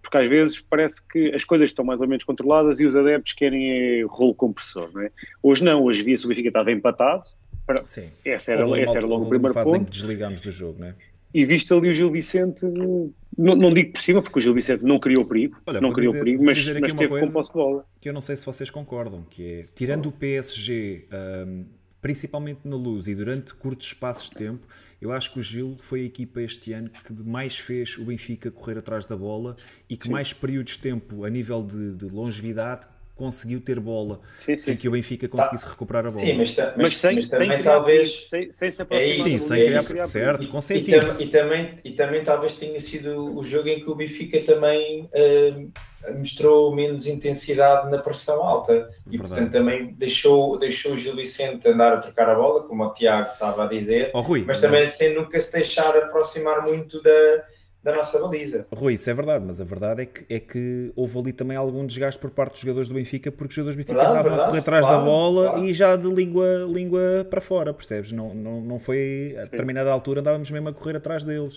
porque 0.03 0.17
às 0.17 0.29
vezes 0.31 0.61
parece 0.63 1.07
que 1.07 1.35
as 1.35 1.45
coisas 1.45 1.69
estão 1.69 1.85
mais 1.85 2.01
ou 2.01 2.09
menos 2.09 2.25
controladas 2.25 2.81
e 2.81 2.87
os 2.87 2.97
adeptos 2.97 3.35
querem 3.35 4.03
uh, 4.03 4.09
rolo 4.09 4.35
compressor, 4.35 4.89
não 4.95 5.03
é? 5.03 5.11
Hoje 5.43 5.63
não, 5.63 5.85
hoje 5.85 6.03
via-se 6.03 6.25
o 6.25 6.29
Benfica 6.29 6.49
estava 6.49 6.73
empatado, 6.73 7.25
para, 7.67 7.87
Sim. 7.87 8.09
essa 8.25 8.53
era, 8.55 8.81
essa 8.81 8.97
era 8.97 9.07
logo 9.07 9.25
o 9.25 9.29
primeiro 9.29 9.53
ponto. 9.53 9.77
Em 9.77 9.85
que 9.85 9.91
desligamos 9.91 10.41
do 10.41 10.51
jogo, 10.51 10.81
não 10.81 10.87
é? 10.87 10.95
E 11.33 11.45
visto 11.45 11.75
ali 11.75 11.89
o 11.89 11.93
Gil 11.93 12.11
Vicente, 12.11 12.65
não, 12.67 13.57
não, 13.57 13.73
digo 13.73 13.93
por 13.93 14.01
cima, 14.01 14.23
porque 14.23 14.39
o 14.39 14.41
Gil 14.41 14.55
Vicente 14.55 14.85
não 14.85 14.99
criou 14.99 15.25
perigo, 15.25 15.57
Olha, 15.67 15.81
não 15.81 15.93
criou 15.93 16.13
dizer, 16.13 16.25
perigo, 16.25 16.45
mas, 16.45 16.59
mas 16.81 16.95
teve 16.95 17.21
com 17.21 17.31
posse 17.31 17.51
de 17.51 17.55
bola. 17.55 17.87
Que 18.01 18.09
eu 18.09 18.13
não 18.13 18.21
sei 18.21 18.37
se 18.37 18.45
vocês 18.45 18.69
concordam, 18.69 19.25
que 19.29 19.45
é, 19.45 19.67
tirando 19.75 20.07
o 20.07 20.13
PSG, 20.13 21.07
um, 21.47 21.65
principalmente 22.03 22.61
na 22.65 22.77
luz 22.77 23.07
e 23.07 23.15
durante 23.15 23.55
curtos 23.55 23.89
espaços 23.89 24.31
de 24.31 24.37
tempo, 24.37 24.67
eu 25.01 25.13
acho 25.13 25.33
que 25.33 25.39
o 25.39 25.43
Gil 25.43 25.77
foi 25.79 26.03
a 26.03 26.05
equipa 26.05 26.43
este 26.43 26.73
ano 26.73 26.91
que 26.91 27.13
mais 27.13 27.59
fez 27.59 27.97
o 27.97 28.05
Benfica 28.05 28.51
correr 28.51 28.79
atrás 28.79 29.05
da 29.05 29.17
bola 29.17 29.57
e 29.89 29.97
que 29.97 30.07
Sim. 30.07 30.13
mais 30.13 30.33
períodos 30.33 30.75
de 30.75 30.81
tempo 30.81 31.25
a 31.25 31.31
nível 31.31 31.63
de, 31.63 31.95
de 31.95 32.07
longevidade 32.07 32.87
conseguiu 33.21 33.61
ter 33.61 33.79
bola 33.79 34.19
sim, 34.39 34.57
sim, 34.57 34.63
sem 34.63 34.77
que 34.77 34.89
o 34.89 34.93
Benfica 34.93 35.29
conseguisse 35.29 35.65
tá. 35.65 35.71
recuperar 35.73 36.07
a 36.07 36.09
bola. 36.09 36.21
Sim, 36.21 36.39
mas, 36.39 36.57
mas, 36.57 36.73
mas, 36.75 36.97
sem, 36.97 37.17
mas 37.17 37.29
também 37.29 37.51
sem 37.51 37.63
talvez. 37.63 38.29
Sem, 38.29 38.51
sem 38.51 38.71
se 38.71 38.81
aproximar. 38.81 39.21
É 39.21 39.23
sim, 39.23 39.39
sem 39.39 39.65
criar, 39.67 39.85
criar 39.85 40.07
certo, 40.07 40.49
com 40.49 40.59
e, 40.59 41.23
e, 41.23 41.29
também, 41.29 41.79
e 41.85 41.91
também 41.91 42.25
talvez 42.25 42.55
tenha 42.55 42.81
sido 42.81 43.37
o 43.37 43.45
jogo 43.45 43.69
em 43.69 43.81
que 43.85 43.91
o 43.91 43.95
Benfica 43.95 44.41
também 44.41 45.03
uh, 45.05 45.71
mostrou 46.17 46.75
menos 46.75 47.07
intensidade 47.07 47.91
na 47.91 47.99
pressão 47.99 48.43
alta 48.43 48.73
e 49.07 49.19
Verdade. 49.19 49.29
portanto 49.29 49.53
também 49.53 49.93
deixou, 49.99 50.59
deixou 50.59 50.95
o 50.95 50.97
Gil 50.97 51.15
Vicente 51.15 51.69
andar 51.69 51.93
a 51.93 51.97
trocar 51.99 52.31
a 52.31 52.35
bola, 52.35 52.63
como 52.63 52.83
o 52.85 52.95
Tiago 52.95 53.31
estava 53.31 53.65
a 53.65 53.69
dizer, 53.69 54.13
oh, 54.15 54.23
Rui, 54.23 54.45
mas 54.47 54.59
também 54.59 54.83
mas... 54.83 54.93
sem 54.93 55.15
nunca 55.15 55.39
se 55.39 55.53
deixar 55.53 55.95
aproximar 55.95 56.63
muito 56.63 57.03
da 57.03 57.45
da 57.83 57.95
nossa 57.95 58.19
baliza. 58.19 58.67
Rui, 58.73 58.95
isso 58.95 59.09
é 59.09 59.15
verdade, 59.15 59.45
mas 59.47 59.61
a 59.61 59.65
verdade 59.65 60.03
é 60.03 60.07
que, 60.07 60.25
é 60.29 60.39
que 60.39 60.93
houve 60.95 61.19
ali 61.19 61.33
também 61.33 61.57
algum 61.57 61.87
desgaste 61.87 62.21
por 62.21 62.31
parte 62.31 62.53
dos 62.53 62.61
jogadores 62.61 62.89
do 62.89 62.95
Benfica, 62.95 63.33
porque 63.33 63.49
os 63.49 63.55
jogadores 63.55 63.77
do 63.77 63.79
Benfica 63.79 63.99
verdade, 63.99 64.23
verdade, 64.23 64.43
a 64.43 64.47
correr 64.47 64.59
atrás 64.59 64.87
claro, 64.87 64.99
da 64.99 65.05
bola 65.05 65.51
claro. 65.51 65.65
e 65.65 65.73
já 65.73 65.97
de 65.97 66.09
língua, 66.09 66.67
língua 66.69 67.27
para 67.31 67.41
fora, 67.41 67.73
percebes? 67.73 68.13
Não, 68.13 68.35
não, 68.35 68.61
não 68.61 68.79
foi 68.79 69.35
a 69.39 69.45
determinada 69.45 69.91
altura 69.91 70.21
andávamos 70.21 70.51
mesmo 70.51 70.69
a 70.69 70.73
correr 70.75 70.97
atrás 70.97 71.25
deles. 71.25 71.57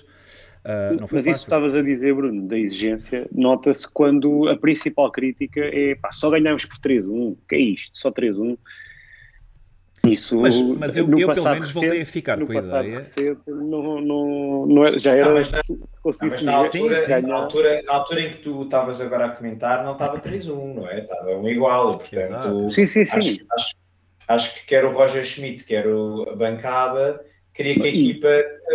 Uh, 0.64 0.96
mas 1.02 1.12
fácil. 1.12 1.32
isso 1.32 1.42
estavas 1.42 1.76
a 1.76 1.82
dizer, 1.82 2.14
Bruno, 2.14 2.48
da 2.48 2.58
exigência, 2.58 3.28
nota-se 3.34 3.86
quando 3.86 4.48
a 4.48 4.56
principal 4.56 5.12
crítica 5.12 5.60
é 5.60 5.96
pá, 5.96 6.14
só 6.14 6.30
ganhamos 6.30 6.64
por 6.64 6.78
3-1, 6.78 7.36
que 7.50 7.56
é 7.56 7.60
isto, 7.60 7.98
só 7.98 8.10
3-1. 8.10 8.58
Isso, 10.06 10.36
mas, 10.36 10.60
mas 10.62 10.98
eu, 10.98 11.10
eu 11.18 11.34
pelo 11.34 11.50
menos 11.50 11.72
voltei 11.72 12.02
a 12.02 12.06
ficar 12.06 12.38
com 12.46 12.52
a 12.52 12.56
ideia. 12.56 12.98
Recente, 12.98 13.40
não, 13.48 14.02
não, 14.02 14.66
não 14.66 14.86
era, 14.86 15.00
já 15.00 15.16
era 15.16 15.34
não, 15.34 15.44
se, 15.44 15.62
se 15.86 16.02
conseguisse 16.02 16.44
na, 16.44 16.56
altura, 16.56 16.96
sim, 16.96 17.06
sim. 17.06 17.22
Na, 17.22 17.36
altura, 17.36 17.82
na 17.84 17.94
altura 17.94 18.22
em 18.22 18.32
que 18.32 18.38
tu 18.40 18.64
estavas 18.64 19.00
agora 19.00 19.28
a 19.28 19.30
comentar, 19.30 19.82
não 19.86 19.94
estava 19.94 20.20
3-1, 20.20 20.74
não 20.74 20.90
é? 20.90 21.00
Estava 21.00 21.30
um 21.38 21.48
igual. 21.48 21.92
Portanto, 21.92 22.68
sim, 22.68 22.86
sim, 22.86 23.06
sim. 23.06 23.18
Acho, 23.18 23.38
acho, 23.54 23.76
acho, 24.28 24.56
que 24.56 24.66
quer 24.66 24.84
o 24.84 24.92
Roger 24.92 25.24
Schmidt, 25.24 25.64
quer 25.64 25.86
a 25.88 26.36
bancada, 26.36 27.24
queria 27.54 27.76
que 27.76 27.84
a 27.84 27.88
equipa 27.88 28.28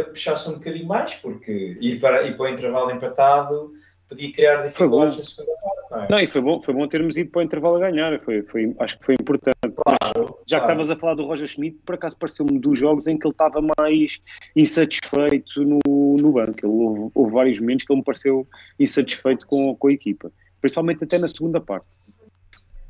puxasse 0.07 0.49
um 0.49 0.55
bocadinho 0.55 0.87
mais, 0.87 1.15
porque 1.17 1.77
ir 1.79 2.01
para, 2.01 2.23
ir 2.23 2.37
para 2.37 2.47
o 2.47 2.49
intervalo 2.49 2.91
empatado 2.91 3.71
podia 4.09 4.33
criar 4.33 4.63
dificuldades 4.67 5.19
na 5.19 5.23
segunda 5.23 5.53
parte. 5.61 5.91
Não, 5.91 6.03
é? 6.03 6.09
não, 6.11 6.19
e 6.21 6.27
foi 6.27 6.41
bom, 6.41 6.61
foi 6.61 6.75
bom 6.75 6.89
termos 6.89 7.19
ido 7.19 7.31
para 7.31 7.41
o 7.41 7.43
intervalo 7.43 7.77
a 7.77 7.91
ganhar, 7.91 8.19
foi, 8.21 8.43
foi, 8.43 8.75
acho 8.79 8.99
que 8.99 9.05
foi 9.05 9.15
importante. 9.15 9.58
Claro, 9.89 10.39
já 10.47 10.59
que 10.59 10.65
estavas 10.65 10.91
a 10.91 10.97
falar 10.97 11.15
do 11.15 11.25
Roger 11.25 11.49
Schmidt, 11.49 11.79
por 11.85 11.95
acaso 11.95 12.17
pareceu-me 12.17 12.59
dos 12.59 12.79
jogos 12.79 13.07
em 13.07 13.19
que 13.19 13.27
ele 13.27 13.33
estava 13.33 13.61
mais 13.79 14.21
insatisfeito 14.55 15.65
no, 15.65 16.17
no 16.21 16.33
banco. 16.33 16.59
Ele, 16.63 16.73
houve, 16.73 17.11
houve, 17.15 17.33
vários 17.33 17.61
momentos 17.61 17.85
que 17.85 17.93
ele 17.93 18.01
me 18.01 18.05
pareceu 18.05 18.47
insatisfeito 18.79 19.47
com, 19.47 19.75
com 19.75 19.89
a 19.89 19.93
equipa, 19.93 20.31
principalmente 20.61 21.05
até 21.05 21.19
na 21.19 21.29
segunda 21.29 21.61
parte. 21.61 21.87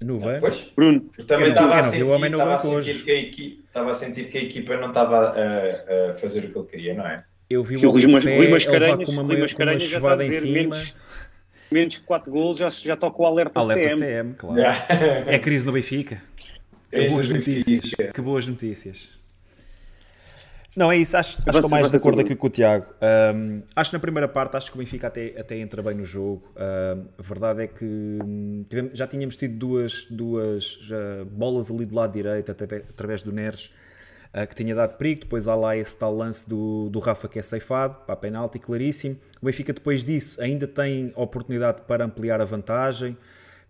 No 0.03 0.19
banco? 0.19 0.41
Pois, 0.41 0.73
Bruno, 0.77 1.09
eu 1.19 1.27
também 1.27 1.49
estava 1.51 1.79
a, 1.79 1.83
sentir, 1.83 2.07
estava, 2.07 2.55
a 2.55 2.59
sentir 2.59 3.05
que 3.05 3.11
a 3.11 3.15
equipa, 3.15 3.63
estava 3.67 3.91
a 3.91 3.95
sentir 3.95 4.29
que 4.29 4.39
a 4.39 4.43
equipa 4.43 4.77
não 4.77 4.89
estava 4.89 5.35
a, 5.35 6.11
a 6.11 6.15
fazer 6.15 6.45
o 6.45 6.51
que 6.51 6.59
ele 6.59 6.67
queria, 6.67 6.95
não 6.95 7.07
é? 7.07 7.25
Eu 7.51 7.65
vi 7.65 7.77
o 7.77 7.91
Rui 7.91 8.07
Mascarenhas 8.07 9.09
com 9.09 9.13
uma, 9.13 9.79
chuvada 9.81 10.25
em 10.25 10.33
cima. 10.33 10.53
Menos, 10.53 10.95
menos 11.71 11.97
que 11.97 12.05
4 12.05 12.31
gols 12.31 12.59
já, 12.59 12.71
já 12.71 12.97
toca 12.97 13.23
o 13.23 13.27
alerta, 13.27 13.59
alerta 13.59 13.97
CM. 13.97 14.01
CM 14.01 14.35
claro. 14.35 14.61
é 15.27 15.39
crise 15.39 15.65
no 15.65 15.73
Benfica. 15.73 16.23
Que 16.91 17.09
boas 17.09 17.31
notícias. 17.31 17.91
Que 18.15 18.21
boas 18.21 18.49
notícias. 18.49 19.19
Não, 20.79 20.93
é 20.93 20.97
isso. 20.97 21.17
Acho, 21.17 21.39
acho 21.39 21.43
que 21.43 21.51
estou 21.51 21.71
mais 21.71 21.91
de 21.91 21.97
acordo 21.97 22.21
aqui 22.21 22.37
com 22.37 22.47
o 22.47 22.51
Tiago. 22.51 22.87
Um, 23.35 23.63
acho 23.75 23.91
que 23.91 23.97
na 23.97 24.01
primeira 24.01 24.29
parte, 24.29 24.57
acho 24.57 24.71
que 24.71 24.77
o 24.77 24.79
Benfica 24.79 25.09
até, 25.09 25.35
até 25.37 25.59
entra 25.59 25.83
bem 25.83 25.97
no 25.97 26.05
jogo. 26.05 26.45
Um, 26.57 27.07
a 27.19 27.23
verdade 27.23 27.65
é 27.65 27.67
que 27.67 27.85
hum, 27.85 28.65
tivemos, 28.69 28.97
já 28.97 29.05
tínhamos 29.07 29.37
tido 29.37 29.59
duas, 29.59 30.07
duas 30.09 30.79
bolas 31.33 31.69
ali 31.69 31.85
do 31.85 31.97
lado 31.97 32.13
direito, 32.13 32.53
até, 32.53 32.65
através 32.77 33.23
do 33.23 33.33
Neres, 33.33 33.73
uh, 34.33 34.47
que 34.47 34.55
tinha 34.55 34.73
dado 34.73 34.97
perigo. 34.97 35.23
Depois 35.23 35.49
há 35.49 35.55
lá 35.57 35.77
esse 35.77 35.97
tal 35.97 36.15
lance 36.15 36.49
do, 36.49 36.89
do 36.91 37.01
Rafa 37.01 37.27
que 37.27 37.41
é 37.41 37.43
ceifado, 37.43 37.97
para 38.07 38.15
a 38.15 38.17
penalti, 38.17 38.61
claríssimo. 38.61 39.17
O 39.43 39.47
Benfica, 39.47 39.73
depois 39.73 40.05
disso, 40.05 40.41
ainda 40.41 40.69
tem 40.69 41.13
oportunidade 41.17 41.83
para 41.89 42.05
ampliar 42.05 42.41
a 42.41 42.45
vantagem. 42.45 43.17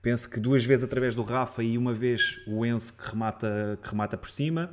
Penso 0.01 0.31
que 0.31 0.39
duas 0.39 0.65
vezes 0.65 0.85
através 0.85 1.15
do 1.15 1.23
Rafa 1.23 1.63
e 1.63 1.77
uma 1.77 1.93
vez 1.93 2.41
o 2.47 2.65
Enzo 2.65 2.95
que 2.95 3.11
remata, 3.11 3.79
que 3.83 3.89
remata 3.91 4.17
por 4.17 4.31
cima. 4.31 4.71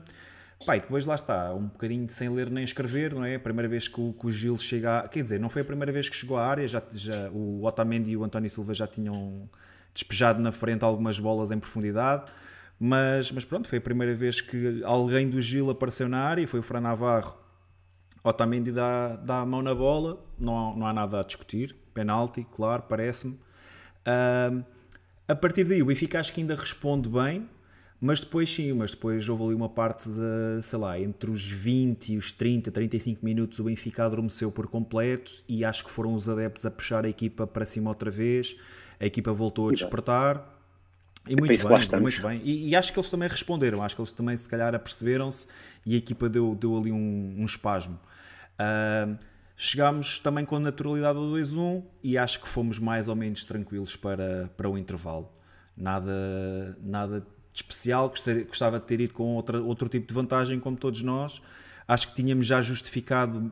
Pai, 0.65 0.79
depois 0.79 1.05
lá 1.05 1.15
está, 1.15 1.53
um 1.53 1.67
bocadinho 1.67 2.09
sem 2.09 2.29
ler 2.29 2.49
nem 2.49 2.63
escrever, 2.63 3.13
não 3.13 3.23
é? 3.23 3.35
A 3.35 3.39
primeira 3.39 3.67
vez 3.67 3.87
que 3.87 3.99
o, 3.99 4.13
que 4.13 4.27
o 4.27 4.31
Gil 4.31 4.57
chega 4.57 4.99
a... 4.99 5.07
Quer 5.07 5.23
dizer, 5.23 5.39
não 5.39 5.49
foi 5.49 5.61
a 5.61 5.65
primeira 5.65 5.91
vez 5.91 6.09
que 6.09 6.15
chegou 6.15 6.37
à 6.37 6.45
área, 6.45 6.67
já, 6.67 6.81
já, 6.91 7.29
o 7.31 7.63
Otamendi 7.63 8.11
e 8.11 8.17
o 8.17 8.23
António 8.23 8.49
Silva 8.49 8.73
já 8.73 8.87
tinham 8.87 9.49
despejado 9.93 10.41
na 10.41 10.51
frente 10.51 10.83
algumas 10.83 11.19
bolas 11.19 11.51
em 11.51 11.59
profundidade, 11.59 12.31
mas, 12.79 13.31
mas 13.31 13.45
pronto, 13.45 13.67
foi 13.67 13.77
a 13.77 13.81
primeira 13.81 14.15
vez 14.15 14.41
que 14.41 14.81
alguém 14.83 15.29
do 15.29 15.41
Gil 15.41 15.69
apareceu 15.69 16.09
na 16.09 16.19
área, 16.19 16.47
foi 16.47 16.59
o 16.59 16.63
Fran 16.63 16.81
Navarro. 16.81 17.37
Otamendi 18.23 18.71
dá, 18.71 19.15
dá 19.17 19.41
a 19.41 19.45
mão 19.45 19.61
na 19.61 19.75
bola, 19.75 20.25
não, 20.37 20.75
não 20.75 20.87
há 20.87 20.93
nada 20.93 21.19
a 21.19 21.23
discutir, 21.23 21.75
penalti, 21.93 22.45
claro, 22.51 22.83
parece-me. 22.89 23.39
Uh, 24.07 24.63
a 25.27 25.35
partir 25.35 25.63
daí 25.63 25.81
o 25.81 25.85
Benfica 25.85 26.19
acho 26.19 26.33
que 26.33 26.41
ainda 26.41 26.55
responde 26.55 27.09
bem, 27.09 27.47
mas 27.99 28.19
depois 28.19 28.53
sim, 28.53 28.73
mas 28.73 28.91
depois 28.91 29.27
houve 29.27 29.43
ali 29.43 29.53
uma 29.53 29.69
parte 29.69 30.09
de, 30.09 30.61
sei 30.61 30.77
lá, 30.77 30.99
entre 30.99 31.31
os 31.31 31.49
20 31.49 32.13
e 32.13 32.17
os 32.17 32.31
30, 32.31 32.69
35 32.69 33.25
minutos 33.25 33.59
o 33.59 33.63
Benfica 33.63 34.05
adormeceu 34.05 34.51
por 34.51 34.67
completo 34.67 35.31
e 35.47 35.63
acho 35.63 35.83
que 35.83 35.89
foram 35.89 36.13
os 36.13 36.27
adeptos 36.27 36.65
a 36.65 36.71
puxar 36.71 37.05
a 37.05 37.09
equipa 37.09 37.47
para 37.47 37.65
cima 37.65 37.89
outra 37.89 38.11
vez, 38.11 38.55
a 38.99 39.05
equipa 39.05 39.33
voltou 39.33 39.69
a 39.69 39.71
despertar. 39.71 40.53
E 41.27 41.33
é 41.33 41.35
muito 41.35 41.67
bem, 41.67 41.99
muito 41.99 42.21
bem. 42.21 42.41
E, 42.43 42.69
e, 42.69 42.75
acho 42.75 42.93
que 42.93 42.99
eles 42.99 43.09
também 43.09 43.27
responderam, 43.27 43.81
acho 43.81 43.95
que 43.95 44.01
eles 44.01 44.11
também 44.11 44.37
se 44.37 44.47
calhar 44.47 44.75
aperceberam-se 44.75 45.47
e 45.83 45.95
a 45.95 45.97
equipa 45.97 46.29
deu, 46.29 46.53
deu 46.53 46.77
ali 46.77 46.91
um, 46.91 47.35
um 47.39 47.45
espasmo. 47.45 47.99
Uh, 48.59 49.17
chegámos 49.55 50.19
também 50.19 50.45
com 50.45 50.59
naturalidade 50.59 51.17
ao 51.17 51.25
2-1 51.25 51.83
e 52.03 52.17
acho 52.17 52.41
que 52.41 52.47
fomos 52.47 52.77
mais 52.79 53.07
ou 53.07 53.15
menos 53.15 53.43
tranquilos 53.43 53.95
para, 53.95 54.49
para 54.55 54.69
o 54.69 54.77
intervalo. 54.77 55.31
Nada, 55.75 56.77
nada 56.81 57.21
de 57.21 57.27
especial, 57.53 58.11
gostava 58.47 58.79
de 58.79 58.85
ter 58.85 58.99
ido 58.99 59.13
com 59.13 59.35
outra, 59.35 59.61
outro 59.61 59.87
tipo 59.87 60.07
de 60.07 60.13
vantagem, 60.13 60.59
como 60.59 60.75
todos 60.75 61.01
nós. 61.01 61.41
Acho 61.87 62.09
que 62.09 62.15
tínhamos 62.15 62.45
já 62.45 62.61
justificado 62.61 63.51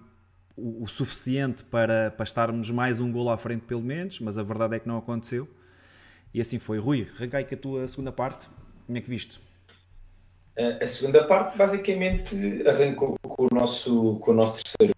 o, 0.57 0.83
o 0.83 0.87
suficiente 0.87 1.63
para, 1.63 2.11
para 2.11 2.23
estarmos 2.23 2.69
mais 2.69 2.99
um 2.99 3.11
gol 3.11 3.29
à 3.29 3.37
frente, 3.37 3.61
pelo 3.61 3.81
menos, 3.81 4.19
mas 4.19 4.37
a 4.37 4.43
verdade 4.43 4.75
é 4.75 4.79
que 4.79 4.87
não 4.87 4.97
aconteceu. 4.97 5.47
E 6.33 6.41
assim 6.41 6.59
foi. 6.59 6.79
Rui, 6.79 7.07
arrancai 7.15 7.43
com 7.43 7.55
a 7.55 7.57
tua 7.57 7.87
segunda 7.87 8.11
parte. 8.11 8.49
Como 8.85 8.97
é 8.97 9.01
que 9.01 9.09
viste? 9.09 9.39
A 10.81 10.85
segunda 10.85 11.25
parte, 11.25 11.57
basicamente, 11.57 12.35
arrancou 12.67 13.17
com 13.23 13.45
o 13.45 13.49
nosso, 13.51 14.19
com 14.19 14.31
o 14.31 14.33
nosso 14.35 14.61
terceiro. 14.61 14.92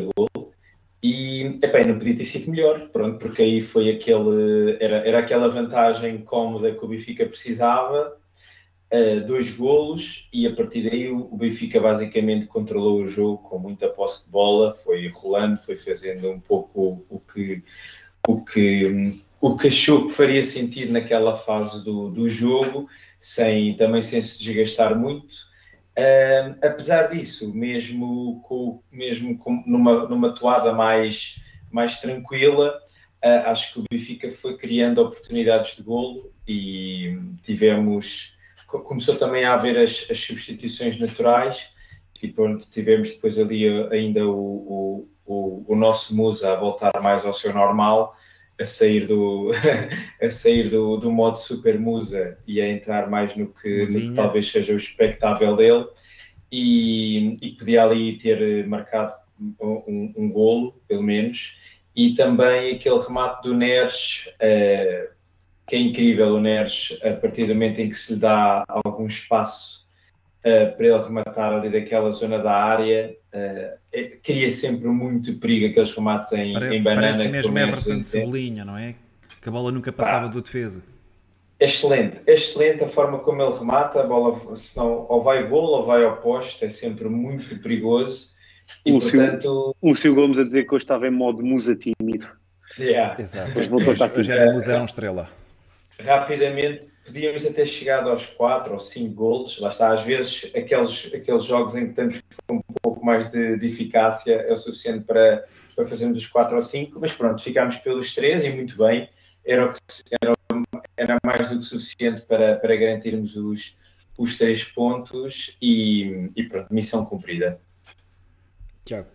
E, 1.08 1.60
epá, 1.62 1.84
não 1.84 2.00
podia 2.00 2.16
ter 2.16 2.26
sido 2.26 2.50
melhor, 2.50 2.90
pronto, 2.90 3.20
porque 3.20 3.44
aí 3.44 3.62
foi 3.62 3.92
aquele, 3.92 4.76
era, 4.80 5.08
era 5.08 5.20
aquela 5.20 5.48
vantagem 5.48 6.24
cómoda 6.24 6.74
que 6.74 6.84
o 6.84 6.88
Benfica 6.88 7.28
precisava 7.28 8.18
uh, 8.92 9.28
dois 9.28 9.52
golos 9.52 10.28
e 10.34 10.48
a 10.48 10.56
partir 10.56 10.90
daí 10.90 11.12
o 11.12 11.38
Benfica 11.38 11.80
basicamente 11.80 12.48
controlou 12.48 13.02
o 13.02 13.08
jogo 13.08 13.38
com 13.38 13.60
muita 13.60 13.88
posse 13.88 14.26
de 14.26 14.32
bola, 14.32 14.74
foi 14.74 15.08
rolando, 15.10 15.58
foi 15.58 15.76
fazendo 15.76 16.32
um 16.32 16.40
pouco 16.40 17.06
o 17.08 17.20
que, 17.20 17.62
o 18.28 18.42
que, 18.42 19.14
o 19.40 19.56
que 19.56 19.68
achou 19.68 20.08
que 20.08 20.12
faria 20.12 20.42
sentido 20.42 20.92
naquela 20.92 21.36
fase 21.36 21.86
do, 21.86 22.10
do 22.10 22.28
jogo, 22.28 22.90
sem, 23.20 23.76
também 23.76 24.02
sem 24.02 24.24
se 24.24 24.44
desgastar 24.44 24.98
muito. 24.98 25.54
Apesar 26.62 27.08
disso, 27.08 27.54
mesmo, 27.54 28.42
com, 28.42 28.82
mesmo 28.92 29.38
com, 29.38 29.64
numa, 29.66 30.08
numa 30.08 30.34
toada 30.34 30.74
mais, 30.74 31.42
mais 31.72 32.00
tranquila, 32.00 32.78
uh, 33.24 33.50
acho 33.50 33.74
que 33.74 33.80
o 33.80 33.84
Benfica 33.90 34.30
foi 34.30 34.58
criando 34.58 35.02
oportunidades 35.02 35.76
de 35.76 35.84
golo 35.84 36.34
e 36.48 37.18
tivemos 37.42 38.36
começou 38.68 39.16
também 39.16 39.46
a 39.46 39.54
haver 39.54 39.78
as, 39.78 40.08
as 40.10 40.20
substituições 40.20 40.98
naturais 40.98 41.70
e 42.22 42.28
pronto, 42.28 42.70
tivemos 42.70 43.12
depois 43.12 43.38
ali 43.38 43.68
ainda 43.92 44.26
o, 44.28 45.08
o, 45.26 45.66
o, 45.68 45.76
nosso 45.76 46.16
Musa 46.16 46.52
a 46.52 46.56
voltar 46.56 46.92
mais 47.02 47.26
ao 47.26 47.34
seu 47.34 47.54
normal, 47.54 48.16
a 48.60 48.66
sair 48.66 49.06
do, 49.08 49.52
a 50.22 50.30
sair 50.30 50.70
do, 50.70 50.98
do 50.98 51.12
modo 51.12 51.38
Super 51.38 51.80
Musa 51.80 52.38
e 52.48 52.62
a 52.62 52.68
entrar 52.68 53.10
mais 53.10 53.36
no 53.36 53.48
que, 53.48 53.86
no 53.86 54.02
que 54.02 54.14
talvez 54.14 54.50
seja 54.50 54.74
o 54.74 54.78
espectável 54.78 55.56
dele. 55.56 55.86
E, 56.52 57.38
e 57.42 57.52
podia 57.58 57.84
ali 57.84 58.18
ter 58.18 58.66
marcado 58.68 59.14
um, 59.60 60.14
um 60.16 60.30
golo, 60.32 60.80
pelo 60.88 61.04
menos, 61.04 61.58
e 61.96 62.14
também 62.14 62.76
aquele 62.76 63.00
remate 63.00 63.48
do 63.48 63.56
Neres, 63.56 64.28
uh, 64.36 65.14
que 65.68 65.76
é 65.76 65.80
incrível 65.80 66.36
o 66.36 66.40
Neres, 66.40 66.98
a 67.04 67.14
partir 67.14 67.48
do 67.48 67.54
momento 67.54 67.80
em 67.80 67.90
que 67.90 67.96
se 67.96 68.14
lhe 68.14 68.20
dá 68.20 68.64
algum 68.68 69.06
espaço 69.06 69.85
uh, 70.46 70.76
para 70.76 70.86
ele 70.86 70.98
rematar 70.98 71.54
ali 71.54 71.70
daquela 71.70 72.10
zona 72.12 72.40
da 72.40 72.54
área, 72.54 73.16
uh, 73.34 74.20
cria 74.24 74.50
sempre 74.50 74.88
muito 74.88 75.38
perigo 75.40 75.68
aqueles 75.68 75.92
remates 75.92 76.32
em, 76.32 76.54
parece, 76.54 76.78
em 76.78 76.84
banana. 76.84 77.08
Parece 77.08 77.28
mesmo 77.28 77.58
Everton 77.58 78.00
de 78.00 78.08
Cebolinha, 78.08 78.64
não 78.64 78.78
é? 78.78 78.96
Que 79.42 79.50
a 79.50 79.52
bola 79.52 79.72
nunca 79.72 79.92
passava 79.92 80.30
do 80.30 80.42
defesa. 80.42 80.82
Excelente, 81.60 82.22
excelente 82.28 82.84
a 82.84 82.88
forma 82.88 83.20
como 83.20 83.42
ele 83.42 83.58
remata, 83.58 84.02
a 84.02 84.04
bola 84.04 84.56
senão, 84.56 85.06
ou 85.10 85.22
vai 85.22 85.48
gol 85.48 85.72
ou 85.72 85.84
vai 85.84 86.04
ao 86.04 86.18
poste, 86.18 86.66
é 86.66 86.70
sempre 86.70 87.08
muito 87.08 87.58
perigoso. 87.60 88.36
E, 88.86 88.92
o 88.92 89.00
portanto... 89.00 89.76
Lúcio 89.82 90.14
Gomes 90.14 90.40
a 90.40 90.44
dizer 90.44 90.66
que 90.66 90.74
eu 90.74 90.78
estava 90.78 91.08
em 91.08 91.12
modo 91.12 91.44
musa 91.44 91.76
tímido. 91.76 92.30
Yeah. 92.78 93.16
Exato. 93.22 93.58
Hoje, 93.58 93.74
hoje 94.18 94.32
era 94.32 94.52
musa, 94.52 94.74
era 94.74 94.82
um 94.82 94.86
estrela 94.86 95.30
rapidamente 96.04 96.88
podíamos 97.06 97.46
até 97.46 97.64
chegar 97.64 98.04
aos 98.04 98.26
4 98.26 98.74
ou 98.74 98.80
5 98.80 99.14
golos, 99.14 99.60
lá 99.60 99.70
está, 99.70 99.92
às 99.92 100.04
vezes 100.04 100.52
aqueles, 100.56 101.14
aqueles 101.14 101.44
jogos 101.44 101.76
em 101.76 101.88
que 101.88 101.94
temos 101.94 102.22
um 102.50 102.60
pouco 102.82 103.06
mais 103.06 103.30
de, 103.30 103.58
de 103.58 103.68
eficácia 103.68 104.34
é 104.34 104.52
o 104.52 104.58
suficiente 104.58 105.06
para, 105.06 105.46
para 105.76 105.86
fazermos 105.86 106.18
os 106.18 106.28
4 106.28 106.56
ou 106.56 106.62
5, 106.62 107.00
mas 107.00 107.14
pronto, 107.14 107.42
ficámos 107.42 107.78
pelos 107.78 108.14
3 108.14 108.46
e 108.46 108.50
muito 108.50 108.76
bem, 108.78 109.08
era, 109.46 109.72
era, 110.22 110.34
era 110.98 111.18
mais 111.24 111.50
do 111.50 111.60
que 111.60 111.66
suficiente 111.66 112.22
para, 112.24 112.56
para 112.56 112.76
garantirmos 112.76 113.36
os, 113.38 113.78
os 114.18 114.36
3 114.38 114.64
pontos 114.66 115.56
e, 115.62 116.32
e 116.36 116.44
pronto, 116.44 116.74
missão 116.74 117.06
cumprida. 117.06 117.62
Tiago. 118.84 119.10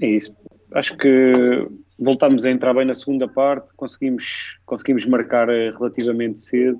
É 0.00 0.06
isso. 0.06 0.36
Acho 0.72 0.96
que 0.96 1.68
voltámos 2.00 2.46
a 2.46 2.50
entrar 2.50 2.72
bem 2.72 2.86
na 2.86 2.94
segunda 2.94 3.28
parte, 3.28 3.74
conseguimos, 3.76 4.58
conseguimos 4.64 5.04
marcar 5.04 5.48
eh, 5.50 5.70
relativamente 5.70 6.40
cedo 6.40 6.78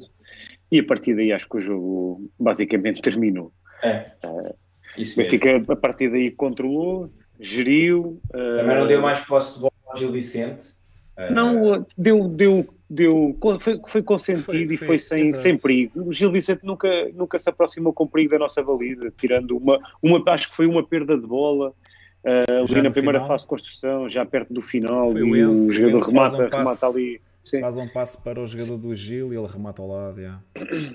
e 0.72 0.80
a 0.80 0.84
partir 0.84 1.14
daí 1.14 1.32
acho 1.32 1.48
que 1.48 1.58
o 1.58 1.60
jogo 1.60 2.30
basicamente 2.38 3.02
terminou. 3.02 3.52
É. 3.82 4.06
Uh, 4.24 4.54
isso 4.96 5.16
Benfica 5.16 5.62
a 5.68 5.76
partir 5.76 6.10
daí 6.10 6.30
controlou, 6.30 7.10
geriu. 7.38 8.20
Uh, 8.30 8.56
Também 8.56 8.76
não 8.76 8.86
deu 8.86 9.00
mais 9.00 9.20
posse 9.20 9.54
de 9.54 9.60
bola 9.60 9.72
ao 9.86 9.96
Gil 9.96 10.10
Vicente? 10.10 10.74
Uh, 11.16 11.32
não, 11.32 11.86
deu, 11.96 12.28
deu, 12.28 12.66
deu, 12.88 13.38
foi, 13.60 13.80
foi 13.86 14.02
consentido 14.02 14.44
foi, 14.44 14.66
foi, 14.66 14.74
e 14.74 14.76
foi 14.76 14.98
sem, 14.98 15.34
sem 15.34 15.56
perigo. 15.56 16.08
O 16.08 16.12
Gil 16.12 16.32
Vicente 16.32 16.64
nunca, 16.64 16.88
nunca 17.14 17.38
se 17.38 17.48
aproximou 17.48 17.92
com 17.92 18.06
perigo 18.06 18.32
da 18.32 18.38
nossa 18.38 18.62
baliza, 18.62 19.12
tirando 19.18 19.56
uma, 19.56 19.78
uma, 20.02 20.22
acho 20.28 20.48
que 20.48 20.56
foi 20.56 20.66
uma 20.66 20.86
perda 20.86 21.16
de 21.16 21.26
bola. 21.26 21.72
Uh, 22.24 22.70
ali 22.70 22.82
na 22.82 22.90
primeira 22.90 23.18
final. 23.18 23.28
fase 23.28 23.44
de 23.44 23.48
construção, 23.48 24.08
já 24.08 24.26
perto 24.26 24.52
do 24.52 24.60
final, 24.60 25.16
e 25.16 25.22
o, 25.22 25.36
Enzo, 25.36 25.70
o 25.70 25.72
jogador 25.72 26.06
remata, 26.06 26.36
um 26.36 26.48
remata 26.48 26.86
ali. 26.86 27.20
Sim. 27.44 27.60
Faz 27.60 27.76
um 27.76 27.88
passo 27.88 28.22
para 28.22 28.38
o 28.38 28.46
jogador 28.46 28.76
do 28.76 28.94
Gil 28.94 29.32
e 29.32 29.36
ele 29.36 29.46
remata 29.46 29.80
ao 29.80 29.88
lado. 29.88 30.20
Yeah. 30.20 30.42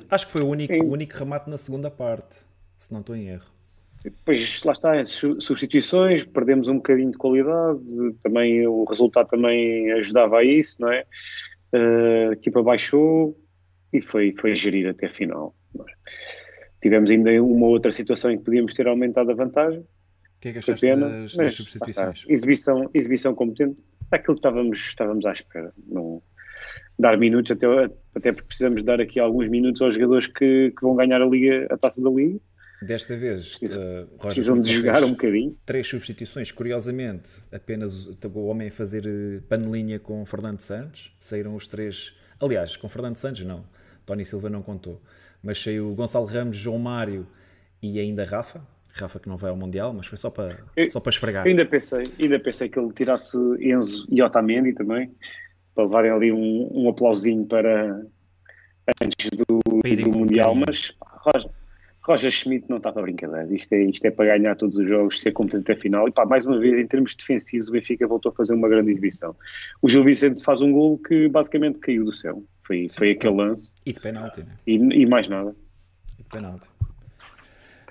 Acho 0.09 0.27
que 0.27 0.31
foi 0.31 0.41
o 0.41 0.47
único, 0.47 0.73
o 0.73 0.91
único 0.91 1.17
remate 1.17 1.49
na 1.49 1.57
segunda 1.57 1.89
parte, 1.89 2.37
se 2.77 2.93
não 2.93 3.01
estou 3.01 3.15
em 3.15 3.27
erro. 3.27 3.55
Depois 4.03 4.61
lá 4.63 4.71
está, 4.71 5.03
substituições, 5.05 6.23
perdemos 6.23 6.67
um 6.67 6.75
bocadinho 6.75 7.09
de 7.09 7.17
qualidade, 7.17 7.79
também 8.21 8.65
o 8.67 8.83
resultado 8.83 9.27
também 9.27 9.91
ajudava 9.93 10.37
a 10.37 10.43
isso, 10.43 10.79
não 10.79 10.91
é? 10.91 11.03
Uh, 11.73 12.29
a 12.29 12.33
equipa 12.33 12.61
baixou 12.61 13.35
e 13.91 13.99
foi, 13.99 14.33
foi 14.39 14.55
gerir 14.55 14.87
até 14.87 15.07
a 15.07 15.11
final. 15.11 15.55
Tivemos 16.81 17.09
ainda 17.09 17.31
uma 17.41 17.65
outra 17.65 17.91
situação 17.91 18.29
em 18.29 18.37
que 18.37 18.43
podíamos 18.43 18.75
ter 18.75 18.87
aumentado 18.87 19.31
a 19.31 19.33
vantagem, 19.33 19.83
que 20.45 20.49
é 20.49 20.51
que 20.53 20.59
achaste 20.59 20.85
pena, 20.85 21.09
das, 21.09 21.35
das 21.35 21.53
substituições? 21.53 22.25
exibição, 22.27 22.89
exibição 22.93 23.33
competente, 23.33 23.77
aquilo 24.11 24.35
que 24.35 24.39
estávamos, 24.39 24.79
estávamos 24.79 25.25
à 25.25 25.31
espera. 25.31 25.73
Não, 25.87 26.21
dar 26.99 27.17
minutos, 27.17 27.51
até, 27.51 27.65
até 28.13 28.31
porque 28.31 28.47
precisamos 28.47 28.83
dar 28.83 29.01
aqui 29.01 29.19
alguns 29.19 29.49
minutos 29.49 29.81
aos 29.81 29.95
jogadores 29.95 30.27
que, 30.27 30.71
que 30.71 30.81
vão 30.81 30.95
ganhar 30.95 31.21
a, 31.21 31.25
Liga, 31.25 31.67
a 31.71 31.77
taça 31.77 32.01
da 32.01 32.09
Liga. 32.09 32.39
Desta 32.81 33.15
vez, 33.15 33.55
uh, 33.55 34.17
precisam 34.19 34.59
de 34.59 34.71
jogar 34.71 35.03
um 35.03 35.11
bocadinho. 35.11 35.57
Três 35.65 35.87
substituições, 35.87 36.51
curiosamente, 36.51 37.41
apenas 37.51 38.05
o 38.07 38.45
homem 38.45 38.67
a 38.67 38.71
fazer 38.71 39.07
eh, 39.07 39.41
panelinha 39.49 39.97
com 39.97 40.23
Fernando 40.25 40.59
Santos. 40.59 41.15
Saíram 41.19 41.55
os 41.55 41.67
três. 41.67 42.15
Aliás, 42.39 42.75
com 42.75 42.87
Fernando 42.87 43.15
Santos 43.15 43.43
não. 43.45 43.65
Tony 44.05 44.25
Silva 44.25 44.49
não 44.49 44.61
contou. 44.61 45.01
Mas 45.41 45.59
saiu 45.63 45.95
Gonçalo 45.95 46.25
Ramos, 46.25 46.57
João 46.57 46.77
Mário 46.77 47.25
e 47.81 47.97
ainda 47.97 48.25
Rafa. 48.25 48.61
Rafa 48.95 49.19
que 49.19 49.27
não 49.27 49.35
vai 49.35 49.49
ao 49.49 49.57
Mundial, 49.57 49.93
mas 49.93 50.07
foi 50.07 50.17
só 50.17 50.29
para, 50.29 50.57
eu, 50.75 50.89
só 50.89 50.99
para 50.99 51.09
esfregar. 51.09 51.45
Ainda 51.45 51.65
pensei, 51.65 52.09
ainda 52.19 52.39
pensei 52.39 52.69
que 52.69 52.79
ele 52.79 52.93
tirasse 52.93 53.37
Enzo 53.59 54.07
e 54.09 54.21
Otamendi 54.21 54.73
também, 54.73 55.11
para 55.73 55.83
levarem 55.83 56.11
ali 56.11 56.31
um, 56.31 56.69
um 56.71 56.89
aplausinho 56.89 57.45
para 57.45 58.01
antes 59.01 59.29
do, 59.31 59.59
do 59.59 60.17
Mundial, 60.17 60.55
mas 60.55 60.93
Roger, 61.01 61.51
Roger 62.03 62.31
Schmidt 62.31 62.69
não 62.69 62.77
está 62.77 62.91
para 62.91 63.01
brincadeira. 63.01 63.53
Isto 63.53 63.73
é, 63.73 63.83
isto 63.83 64.05
é 64.05 64.11
para 64.11 64.37
ganhar 64.37 64.55
todos 64.55 64.77
os 64.77 64.87
jogos, 64.87 65.19
ser 65.19 65.31
competente 65.31 65.71
até 65.71 65.81
final. 65.81 66.07
E 66.07 66.11
pá, 66.11 66.25
mais 66.25 66.45
uma 66.45 66.59
vez, 66.59 66.77
em 66.77 66.87
termos 66.87 67.15
defensivos, 67.15 67.67
o 67.67 67.71
Benfica 67.71 68.07
voltou 68.07 68.31
a 68.31 68.35
fazer 68.35 68.53
uma 68.53 68.69
grande 68.69 68.91
exibição. 68.91 69.35
O 69.81 69.89
Gil 69.89 70.03
Vicente 70.03 70.43
faz 70.43 70.61
um 70.61 70.71
gol 70.71 70.99
que 70.99 71.27
basicamente 71.27 71.79
caiu 71.79 72.05
do 72.05 72.13
céu. 72.13 72.43
Foi, 72.63 72.87
foi 72.95 73.11
aquele 73.11 73.35
lance. 73.35 73.75
E 73.85 73.91
de 73.91 73.99
penalti, 73.99 74.41
né? 74.41 74.55
E, 74.67 74.75
e 74.75 75.05
mais 75.05 75.27
nada. 75.27 75.55
E 76.19 76.23
de 76.23 76.29
penalti. 76.29 76.69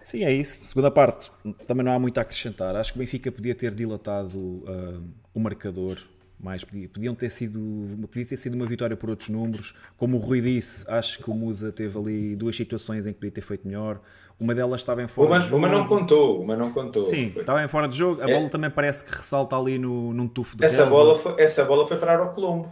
Sim, 0.04 0.22
é 0.22 0.32
isso. 0.32 0.64
Segunda 0.64 0.90
parte, 0.90 1.32
também 1.66 1.84
não 1.84 1.92
há 1.92 1.98
muito 1.98 2.18
a 2.18 2.20
acrescentar. 2.20 2.76
Acho 2.76 2.92
que 2.92 2.98
o 2.98 3.00
Benfica 3.00 3.32
podia 3.32 3.54
ter 3.54 3.74
dilatado 3.74 4.38
uh, 4.38 5.02
o 5.32 5.40
marcador 5.40 5.96
mais. 6.38 6.62
Podiam 6.62 7.14
ter 7.14 7.30
sido, 7.30 7.58
podia 8.06 8.26
ter 8.26 8.36
sido 8.36 8.54
uma 8.54 8.66
vitória 8.66 8.96
por 8.96 9.08
outros 9.08 9.30
números. 9.30 9.74
Como 9.96 10.18
o 10.18 10.20
Rui 10.20 10.42
disse, 10.42 10.84
acho 10.86 11.18
que 11.18 11.30
o 11.30 11.34
Musa 11.34 11.72
teve 11.72 11.98
ali 11.98 12.36
duas 12.36 12.54
situações 12.54 13.06
em 13.06 13.12
que 13.14 13.18
podia 13.18 13.32
ter 13.32 13.40
feito 13.40 13.66
melhor. 13.66 13.98
Uma 14.38 14.54
delas 14.54 14.80
estava 14.80 15.02
em 15.02 15.08
fora 15.08 15.28
uma, 15.28 15.38
de 15.38 15.46
jogo. 15.46 15.56
Uma 15.56 15.68
não 15.68 15.86
contou, 15.86 16.42
uma 16.42 16.56
não 16.56 16.70
contou. 16.70 17.04
Sim, 17.04 17.30
foi. 17.30 17.40
estava 17.40 17.64
em 17.64 17.68
fora 17.68 17.88
de 17.88 17.96
jogo. 17.96 18.20
A 18.20 18.28
é. 18.28 18.34
bola 18.34 18.48
também 18.50 18.68
parece 18.68 19.04
que 19.04 19.10
ressalta 19.10 19.56
ali 19.56 19.78
no, 19.78 20.12
num 20.12 20.28
tufo 20.28 20.56
de 20.56 20.64
essa 20.64 20.84
bola 20.84 21.16
foi 21.16 21.40
Essa 21.40 21.64
bola 21.64 21.86
foi 21.86 21.96
parar 21.96 22.18
ao 22.18 22.32
Colombo. 22.32 22.68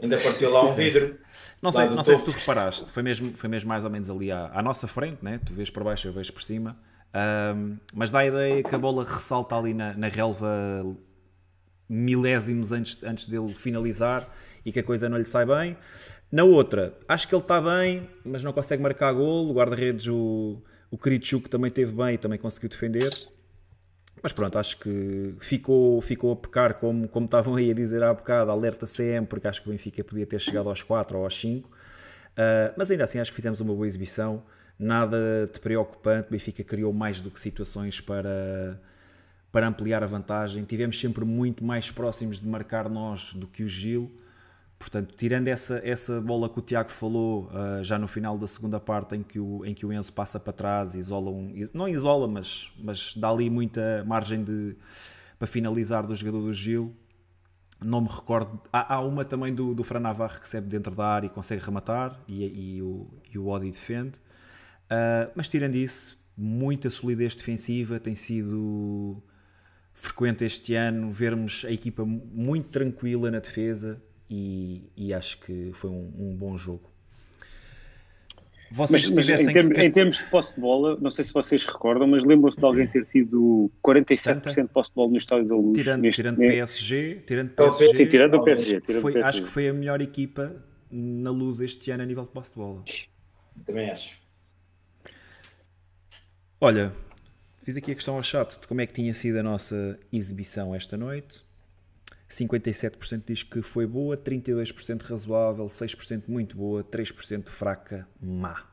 Ainda 0.00 0.18
partiu 0.18 0.50
lá 0.50 0.62
um 0.62 0.72
Sim. 0.72 0.84
vidro. 0.84 1.18
Não 1.60 1.72
sei, 1.72 1.88
não 1.90 2.04
sei 2.04 2.16
se 2.16 2.24
tu 2.24 2.30
reparaste, 2.30 2.90
foi 2.90 3.02
mesmo, 3.02 3.36
foi 3.36 3.48
mesmo 3.48 3.68
mais 3.68 3.84
ou 3.84 3.90
menos 3.90 4.08
ali 4.08 4.30
à, 4.30 4.50
à 4.54 4.62
nossa 4.62 4.86
frente, 4.86 5.18
né? 5.22 5.40
tu 5.44 5.52
vês 5.52 5.70
por 5.70 5.82
baixo, 5.82 6.06
eu 6.06 6.12
vejo 6.12 6.32
por 6.32 6.42
cima. 6.42 6.78
Um, 7.56 7.78
mas 7.92 8.10
dá 8.10 8.20
a 8.20 8.26
ideia 8.26 8.62
que 8.62 8.74
a 8.74 8.78
bola 8.78 9.02
ressalta 9.02 9.56
ali 9.56 9.74
na, 9.74 9.94
na 9.94 10.08
relva 10.08 10.48
milésimos 11.88 12.70
antes, 12.70 13.02
antes 13.02 13.24
dele 13.24 13.54
finalizar 13.54 14.28
e 14.64 14.70
que 14.70 14.78
a 14.78 14.82
coisa 14.82 15.08
não 15.08 15.16
lhe 15.18 15.24
sai 15.24 15.46
bem. 15.46 15.76
Na 16.30 16.44
outra, 16.44 16.96
acho 17.08 17.26
que 17.26 17.34
ele 17.34 17.42
está 17.42 17.60
bem, 17.60 18.08
mas 18.24 18.44
não 18.44 18.52
consegue 18.52 18.82
marcar 18.82 19.12
gol. 19.12 19.48
O 19.48 19.54
guarda-redes, 19.54 20.06
o, 20.08 20.62
o 20.90 20.98
Kritschuk, 20.98 21.48
também 21.48 21.70
teve 21.70 21.92
bem 21.92 22.14
e 22.14 22.18
também 22.18 22.38
conseguiu 22.38 22.68
defender. 22.68 23.10
Mas 24.22 24.32
pronto, 24.32 24.58
acho 24.58 24.78
que 24.78 25.34
ficou, 25.40 26.00
ficou 26.02 26.32
a 26.32 26.36
pecar, 26.36 26.74
como, 26.74 27.08
como 27.08 27.26
estavam 27.26 27.54
aí 27.56 27.70
a 27.70 27.74
dizer 27.74 28.02
há 28.02 28.12
bocado, 28.12 28.50
alerta 28.50 28.86
CM, 28.86 29.26
porque 29.26 29.46
acho 29.46 29.62
que 29.62 29.68
o 29.68 29.72
Benfica 29.72 30.02
podia 30.02 30.26
ter 30.26 30.40
chegado 30.40 30.68
aos 30.68 30.82
4 30.82 31.18
ou 31.18 31.24
aos 31.24 31.38
5. 31.38 31.68
Uh, 31.68 31.72
ah, 32.36 32.74
mas 32.76 32.90
ainda 32.90 33.04
assim, 33.04 33.18
acho 33.18 33.30
que 33.30 33.36
fizemos 33.36 33.60
uma 33.60 33.74
boa 33.74 33.86
exibição. 33.86 34.42
Nada 34.78 35.48
de 35.52 35.58
preocupante. 35.60 36.28
O 36.28 36.30
Benfica 36.30 36.62
criou 36.62 36.92
mais 36.92 37.20
do 37.20 37.30
que 37.30 37.40
situações 37.40 38.00
para, 38.00 38.80
para 39.50 39.66
ampliar 39.66 40.02
a 40.02 40.06
vantagem. 40.06 40.64
Tivemos 40.64 40.98
sempre 40.98 41.24
muito 41.24 41.64
mais 41.64 41.90
próximos 41.90 42.40
de 42.40 42.46
marcar 42.46 42.88
nós 42.88 43.32
do 43.32 43.46
que 43.46 43.62
o 43.62 43.68
Gil. 43.68 44.10
Portanto, 44.78 45.12
tirando 45.16 45.48
essa, 45.48 45.80
essa 45.84 46.20
bola 46.20 46.48
que 46.48 46.58
o 46.60 46.62
Tiago 46.62 46.90
falou 46.90 47.50
uh, 47.50 47.82
já 47.82 47.98
no 47.98 48.06
final 48.06 48.38
da 48.38 48.46
segunda 48.46 48.78
parte, 48.78 49.16
em 49.16 49.22
que 49.24 49.40
o, 49.40 49.64
em 49.64 49.74
que 49.74 49.84
o 49.84 49.92
Enzo 49.92 50.12
passa 50.12 50.38
para 50.38 50.52
trás, 50.52 50.94
isola 50.94 51.30
um, 51.30 51.52
não 51.74 51.88
isola, 51.88 52.28
mas, 52.28 52.72
mas 52.78 53.12
dá 53.16 53.28
ali 53.28 53.50
muita 53.50 54.04
margem 54.06 54.44
de, 54.44 54.76
para 55.36 55.48
finalizar 55.48 56.06
do 56.06 56.14
jogador 56.14 56.42
do 56.42 56.52
Gil. 56.52 56.94
Não 57.84 58.00
me 58.00 58.08
recordo. 58.08 58.60
Há, 58.72 58.94
há 58.94 59.00
uma 59.00 59.24
também 59.24 59.52
do, 59.52 59.74
do 59.74 59.82
Fran 59.82 60.00
Navarro 60.00 60.34
que 60.34 60.40
recebe 60.40 60.68
dentro 60.68 60.94
da 60.94 61.06
área 61.06 61.26
e 61.26 61.30
consegue 61.30 61.62
rematar, 61.64 62.20
e, 62.28 62.76
e, 62.76 62.82
o, 62.82 63.08
e 63.32 63.36
o 63.38 63.48
Odi 63.48 63.70
defende. 63.70 64.18
Uh, 64.18 65.30
mas 65.34 65.48
tirando 65.48 65.74
isso, 65.74 66.16
muita 66.36 66.88
solidez 66.88 67.34
defensiva 67.34 67.98
tem 67.98 68.14
sido 68.14 69.20
frequente 69.92 70.44
este 70.44 70.76
ano 70.76 71.12
vermos 71.12 71.64
a 71.66 71.72
equipa 71.72 72.04
muito 72.04 72.68
tranquila 72.68 73.32
na 73.32 73.40
defesa 73.40 74.00
e, 74.28 74.90
e 74.96 75.14
acho 75.14 75.38
que 75.38 75.70
foi 75.74 75.90
um, 75.90 76.12
um 76.18 76.36
bom 76.36 76.56
jogo. 76.56 76.90
Vocês 78.70 79.10
mas, 79.10 79.26
mas 79.26 79.40
em, 79.40 79.52
termos, 79.52 79.74
que... 79.74 79.82
em, 79.82 79.90
termos, 79.90 80.18
de 80.18 80.24
posse 80.24 80.54
de 80.54 80.60
bola, 80.60 80.98
não 81.00 81.10
sei 81.10 81.24
se 81.24 81.32
vocês 81.32 81.64
recordam, 81.64 82.06
mas 82.06 82.22
lembram-se 82.22 82.58
de 82.58 82.64
alguém 82.64 82.86
ter 82.86 83.06
tido 83.06 83.70
47% 83.82 84.62
de 84.62 84.68
posse 84.68 84.90
de 84.90 84.94
bola 84.94 85.10
no 85.10 85.16
estádio 85.16 85.48
da 85.48 85.54
Luz? 85.54 85.78
Tirando, 85.78 86.02
neste, 86.02 86.16
tirando 86.16 86.36
PSG, 86.36 87.22
tirando 87.26 87.50
PSG, 87.50 87.94
Sim, 87.94 88.06
tirando 88.06 88.34
o 88.34 88.44
PSG, 88.44 88.80
tirando 88.82 89.00
foi, 89.00 89.12
PSG. 89.14 89.28
Acho 89.28 89.42
que 89.42 89.48
foi 89.48 89.68
a 89.68 89.72
melhor 89.72 90.02
equipa 90.02 90.54
na 90.90 91.30
Luz 91.30 91.60
este 91.60 91.90
ano 91.90 92.02
a 92.02 92.06
nível 92.06 92.24
de 92.24 92.30
posse 92.30 92.50
de 92.50 92.56
bola. 92.56 92.84
Também 93.64 93.90
acho. 93.90 94.18
Olha, 96.60 96.92
Fiz 97.68 97.76
aqui 97.76 97.92
a 97.92 97.94
questão 97.94 98.16
ao 98.16 98.22
chat 98.22 98.58
de 98.58 98.66
como 98.66 98.80
é 98.80 98.86
que 98.86 98.94
tinha 98.94 99.12
sido 99.12 99.36
a 99.40 99.42
nossa 99.42 100.00
exibição 100.10 100.74
esta 100.74 100.96
noite. 100.96 101.44
57% 102.28 103.22
diz 103.26 103.42
que 103.42 103.62
foi 103.62 103.86
boa, 103.86 104.16
32% 104.16 105.02
razoável, 105.02 105.66
6% 105.66 106.24
muito 106.28 106.56
boa, 106.56 106.84
3% 106.84 107.48
fraca, 107.48 108.06
má. 108.20 108.66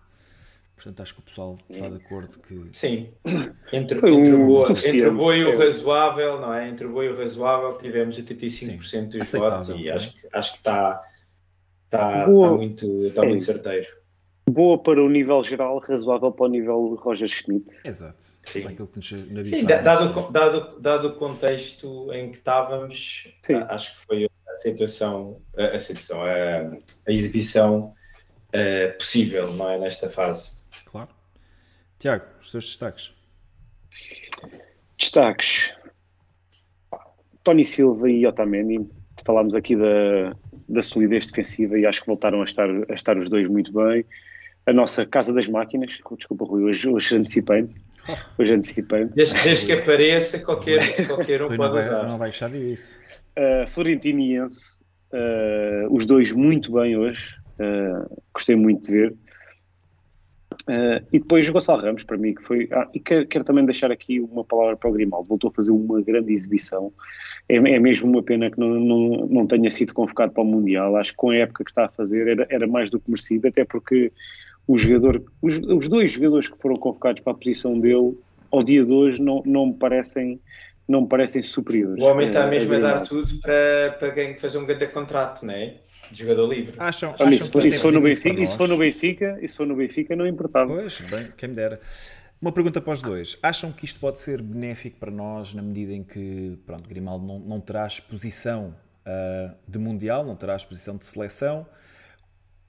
Portanto, 0.75 1.01
acho 1.01 1.13
que 1.13 1.19
o 1.21 1.23
pessoal 1.23 1.57
está 1.69 1.87
de 1.87 1.95
acordo 1.95 2.37
que. 2.39 2.67
Sim, 2.73 3.13
entre, 3.71 3.97
entre, 3.97 4.33
o, 4.33 4.45
boa, 4.45 4.69
entre 4.71 5.07
o 5.07 5.15
boa 5.15 5.35
e 5.35 5.45
o 5.45 5.57
razoável, 5.57 6.41
não 6.41 6.53
é? 6.53 6.67
Entre 6.67 6.85
o 6.85 6.91
boa 6.91 7.05
e 7.05 7.09
o 7.09 7.17
razoável 7.17 7.77
tivemos 7.77 8.19
85% 8.19 8.81
Sim, 8.81 9.07
dos 9.07 9.31
votos 9.31 9.69
e 9.69 9.89
acho 9.89 10.13
que, 10.13 10.27
acho 10.33 10.51
que 10.51 10.57
está, 10.57 11.01
está, 11.85 12.25
está, 12.25 12.27
muito, 12.27 13.03
está 13.03 13.23
muito 13.23 13.41
certeiro 13.41 13.87
boa 14.49 14.77
para 14.77 15.03
o 15.03 15.09
nível 15.09 15.43
geral, 15.43 15.81
razoável 15.87 16.31
para 16.31 16.45
o 16.45 16.49
nível 16.49 16.95
Roger 16.95 17.27
Schmidt. 17.27 17.65
Exato. 17.83 18.23
Sim, 18.45 18.67
Sim 19.43 19.65
dado, 19.65 20.31
dado, 20.31 20.79
dado 20.79 21.07
o 21.09 21.15
contexto 21.15 22.11
em 22.13 22.31
que 22.31 22.37
estávamos, 22.37 23.33
Sim. 23.41 23.55
acho 23.69 23.95
que 23.95 24.05
foi 24.05 24.29
a 24.47 24.55
situação, 24.55 25.41
a, 25.57 25.79
situação, 25.79 26.21
a, 26.21 26.77
a 27.07 27.11
exibição 27.11 27.93
uh, 28.49 28.97
possível, 28.97 29.51
não 29.53 29.69
é? 29.69 29.79
Nesta 29.79 30.07
fase. 30.07 30.53
Claro. 30.85 31.09
Tiago, 31.97 32.25
os 32.39 32.51
teus 32.51 32.65
destaques. 32.65 33.13
Destaques. 34.97 35.73
Tony 37.43 37.65
Silva 37.65 38.09
e 38.09 38.25
Otamendi. 38.25 38.87
Falámos 39.25 39.55
aqui 39.55 39.75
da, 39.75 40.35
da 40.69 40.81
solidez 40.81 41.25
defensiva 41.27 41.79
e 41.79 41.85
acho 41.85 42.01
que 42.01 42.07
voltaram 42.07 42.41
a 42.41 42.45
estar, 42.45 42.69
a 42.69 42.93
estar 42.93 43.17
os 43.17 43.27
dois 43.27 43.47
muito 43.47 43.71
bem 43.73 44.05
a 44.65 44.73
nossa 44.73 45.05
Casa 45.05 45.33
das 45.33 45.47
Máquinas. 45.47 45.99
Desculpa, 46.17 46.45
Rui, 46.45 46.63
hoje, 46.63 46.89
hoje 46.89 47.15
antecipei. 47.15 47.67
Hoje 48.37 48.53
antecipei. 48.53 49.05
Desde, 49.05 49.41
desde 49.41 49.65
que 49.65 49.71
apareça, 49.71 50.37
qualquer, 50.37 50.79
qualquer 51.07 51.41
um 51.41 51.47
pode 51.47 51.57
não 51.57 51.71
vai, 51.71 51.81
usar. 51.81 52.07
Não 52.07 52.17
vai 52.19 52.29
gostar 52.29 52.49
disso. 52.49 52.99
Uh, 53.35 53.67
Florentino 53.67 54.19
e 54.19 54.37
Enzo, 54.37 54.79
uh, 55.11 55.91
os 55.91 56.05
dois 56.05 56.31
muito 56.31 56.71
bem 56.73 56.95
hoje. 56.95 57.35
Uh, 57.59 58.21
gostei 58.31 58.55
muito 58.55 58.85
de 58.85 58.91
ver. 58.91 59.15
Uh, 60.69 61.01
e 61.11 61.19
depois 61.19 61.49
o 61.49 61.53
Gonçalo 61.53 61.81
Ramos, 61.81 62.03
para 62.03 62.15
mim, 62.17 62.33
que 62.33 62.43
foi. 62.43 62.69
Ah, 62.71 62.87
e 62.93 62.99
quero, 62.99 63.27
quero, 63.27 63.43
também 63.43 63.65
deixar 63.65 63.91
aqui 63.91 64.19
uma 64.19 64.43
palavra 64.43 64.77
para 64.77 64.89
o 64.89 64.93
Grimaldo. 64.93 65.27
Voltou 65.27 65.49
a 65.49 65.53
fazer 65.53 65.71
uma 65.71 66.01
grande 66.01 66.31
exibição. 66.31 66.93
É, 67.49 67.55
é 67.55 67.79
mesmo 67.79 68.07
uma 68.07 68.21
pena 68.21 68.49
que 68.49 68.59
não, 68.59 68.69
não, 68.69 69.27
não 69.27 69.47
tenha 69.47 69.69
sido 69.69 69.93
convocado 69.95 70.31
para 70.31 70.43
o 70.43 70.45
Mundial. 70.45 70.95
Acho 70.95 71.11
que 71.11 71.17
com 71.17 71.31
a 71.31 71.35
época 71.35 71.63
que 71.63 71.71
está 71.71 71.85
a 71.85 71.89
fazer 71.89 72.27
era, 72.27 72.47
era 72.49 72.67
mais 72.67 72.89
do 72.89 72.99
que 72.99 73.09
merecido, 73.09 73.47
até 73.47 73.65
porque 73.65 74.11
o 74.67 74.77
jogador, 74.77 75.23
os, 75.41 75.57
os, 75.57 75.87
dois 75.87 76.11
jogadores 76.11 76.47
que 76.47 76.59
foram 76.59 76.75
convocados 76.75 77.21
para 77.21 77.33
a 77.33 77.35
posição 77.35 77.79
dele, 77.79 78.17
ao 78.51 78.63
dia 78.63 78.83
de 78.85 78.91
hoje, 78.91 79.21
não, 79.21 79.43
não 79.45 79.67
me 79.67 79.73
parecem 79.73 80.39
não 80.87 81.01
me 81.01 81.07
parecem 81.07 81.41
superiores. 81.41 82.03
O 82.03 82.07
homem 82.07 82.27
está 82.27 82.45
é, 82.45 82.49
mesmo 82.49 82.73
é 82.73 82.77
a 82.77 82.79
dar 82.79 83.01
tudo 83.01 83.39
para, 83.39 83.97
para 83.99 84.35
fazer 84.35 84.57
um 84.59 84.65
grande 84.65 84.87
contrato, 84.87 85.43
não 85.43 85.53
é? 85.53 85.77
De 86.11 86.19
jogador 86.19 86.47
livre. 86.47 86.75
Acham, 86.77 87.11
acham 87.13 87.29
isso, 87.31 87.51
que 87.51 87.67
isso, 87.67 87.81
for 87.81 87.91
no 87.91 88.01
Benfica, 88.01 88.39
isso 88.39 88.55
for 88.55 88.69
no 88.69 88.77
Benfica, 88.77 89.39
isso 89.41 89.57
for 89.57 89.65
no 89.65 89.75
Benfica, 89.75 90.15
não 90.15 90.27
importava. 90.27 90.71
Pois, 90.71 91.01
bem, 91.01 91.33
quem 91.35 91.49
me 91.49 91.55
dera. 91.55 91.79
Uma 92.39 92.51
pergunta 92.51 92.79
para 92.79 92.93
os 92.93 93.01
dois. 93.01 93.37
Acham 93.41 93.71
que 93.71 93.85
isto 93.85 93.99
pode 93.99 94.19
ser 94.19 94.41
benéfico 94.41 94.99
para 94.99 95.09
nós 95.09 95.55
na 95.55 95.63
medida 95.63 95.93
em 95.93 96.03
que, 96.03 96.59
pronto, 96.65 96.87
Grimaldo 96.87 97.25
não, 97.25 97.39
não 97.39 97.59
terá 97.59 97.87
exposição 97.87 98.75
uh, 99.01 99.55
de 99.67 99.79
Mundial, 99.79 100.23
não 100.23 100.35
terá 100.35 100.55
exposição 100.55 100.97
de 100.97 101.05
seleção, 101.05 101.65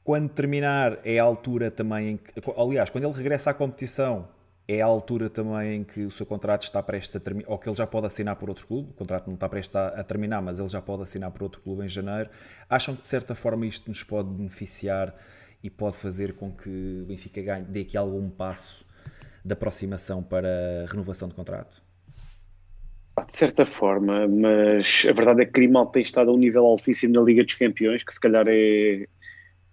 quando 0.07 0.29
terminar, 0.29 1.01
é 1.05 1.19
a 1.19 1.25
altura 1.25 1.69
também 1.69 2.11
em 2.11 2.17
que. 2.17 2.33
Aliás, 2.57 2.89
quando 2.89 3.03
ele 3.03 3.13
regressa 3.13 3.51
à 3.51 3.55
competição, 3.55 4.29
é 4.69 4.81
a 4.81 4.87
altura 4.87 5.29
também 5.29 5.79
em 5.79 5.85
que 5.85 6.05
o 6.05 6.13
seu 6.13 6.25
contrato 6.25 6.63
está 6.63 6.81
prestes 6.81 7.17
a 7.17 7.19
terminar, 7.19 7.51
ou 7.51 7.59
que 7.59 7.69
ele 7.69 7.75
já 7.75 7.89
pode 7.89 8.07
assinar 8.07 8.37
por 8.37 8.49
outro 8.49 8.69
clube. 8.69 8.91
O 8.91 8.93
contrato 8.93 9.27
não 9.27 9.35
está 9.35 9.49
prestes 9.49 9.75
a, 9.75 10.05
terminar, 10.05 10.41
mas 10.41 10.61
ele 10.61 10.69
já 10.69 10.81
pode 10.81 11.03
assinar 11.03 11.33
por 11.33 11.43
outro 11.43 11.61
clube 11.61 11.85
em 11.85 11.89
janeiro. 11.89 12.31
Acham 12.71 12.95
que 12.95 13.03
de 13.03 13.09
certa 13.09 13.35
forma 13.35 13.67
isto 13.67 13.89
nos 13.89 14.05
pode 14.05 14.29
beneficiar 14.29 15.13
e 15.61 15.69
pode 15.69 15.97
fazer 15.97 16.35
com 16.35 16.53
que 16.53 17.01
o 17.03 17.07
Benfica 17.07 17.43
ganhe, 17.43 17.65
dê 17.65 17.81
aqui 17.81 17.97
algum 17.97 18.31
passo 18.31 18.87
de 19.45 19.53
aproximação 19.55 20.23
para 20.23 20.87
renovação 20.89 21.27
de 21.29 21.35
contrato? 21.35 21.83
De 23.27 23.35
certa 23.35 23.65
forma, 23.65 24.29
mas 24.29 25.05
a 25.09 25.13
verdade 25.13 25.43
é 25.43 25.47
que 25.47 25.51
Grimaldo 25.51 25.91
tem 25.91 26.03
estado 26.03 26.31
a 26.31 26.33
um 26.33 26.37
nível 26.37 26.65
altíssimo 26.65 27.15
na 27.15 27.23
Liga 27.23 27.43
dos 27.43 27.55
Campeões, 27.55 28.05
que 28.05 28.15
se 28.15 28.21
calhar 28.21 28.47
é, 28.47 29.09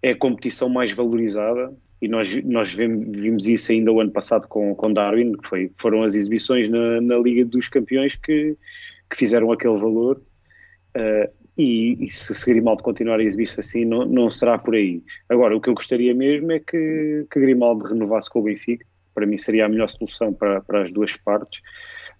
é 0.04 0.12
a 0.12 0.16
competição 0.16 0.68
mais 0.68 0.92
valorizada, 0.92 1.74
e 2.02 2.08
nós, 2.10 2.44
nós 2.44 2.74
vimos 2.74 3.48
isso 3.48 3.72
ainda 3.72 3.90
o 3.90 4.02
ano 4.02 4.12
passado 4.12 4.46
com, 4.50 4.76
com 4.76 4.92
Darwin, 4.92 5.32
que 5.32 5.48
foi, 5.48 5.72
foram 5.78 6.04
as 6.04 6.14
exibições 6.14 6.68
na, 6.68 7.00
na 7.00 7.18
Liga 7.18 7.46
dos 7.46 7.70
Campeões 7.70 8.14
que, 8.16 8.58
que 9.10 9.18
fizeram 9.18 9.54
aquele 9.54 9.78
valor. 9.78 10.22
Uh, 10.96 11.32
e, 11.58 12.06
e, 12.06 12.10
se 12.10 12.46
Grimaldo 12.46 12.84
continuar 12.84 13.22
a 13.22 13.24
exibir-se 13.24 13.58
assim, 13.60 13.86
não, 13.86 14.06
não 14.06 14.30
será 14.30 14.58
por 14.58 14.76
aí. 14.76 15.02
Agora, 15.30 15.56
o 15.56 15.62
que 15.62 15.70
eu 15.70 15.74
gostaria 15.74 16.14
mesmo 16.14 16.52
é 16.52 16.60
que, 16.60 17.26
que 17.32 17.40
Grimaldo 17.40 17.86
renovasse 17.86 18.30
com 18.30 18.40
o 18.40 18.44
Benfica, 18.44 18.86
para 19.16 19.26
mim 19.26 19.38
seria 19.38 19.66
a 19.66 19.70
melhor 19.70 19.88
solução 19.88 20.34
para, 20.34 20.60
para 20.60 20.84
as 20.84 20.92
duas 20.92 21.16
partes. 21.16 21.62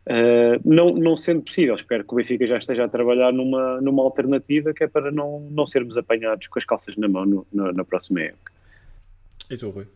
Uh, 0.06 0.60
não, 0.66 0.94
não 0.94 1.16
sendo 1.16 1.44
possível, 1.44 1.76
espero 1.76 2.04
que 2.04 2.14
o 2.14 2.18
Benfica 2.18 2.46
já 2.46 2.58
esteja 2.58 2.84
a 2.84 2.90
trabalhar 2.90 3.32
numa, 3.32 3.80
numa 3.80 4.04
alternativa 4.04 4.74
que 4.74 4.84
é 4.84 4.88
para 4.88 5.10
não, 5.12 5.40
não 5.50 5.66
sermos 5.66 5.96
apanhados 5.96 6.48
com 6.48 6.60
as 6.60 6.66
calças 6.66 6.98
na 6.98 7.08
mão 7.08 7.26
no, 7.26 7.48
no, 7.54 7.72
na 7.72 7.86
próxima 7.86 8.22
época. 8.22 8.52
E 9.50 9.56
tu, 9.56 9.70
Rui? 9.70 9.88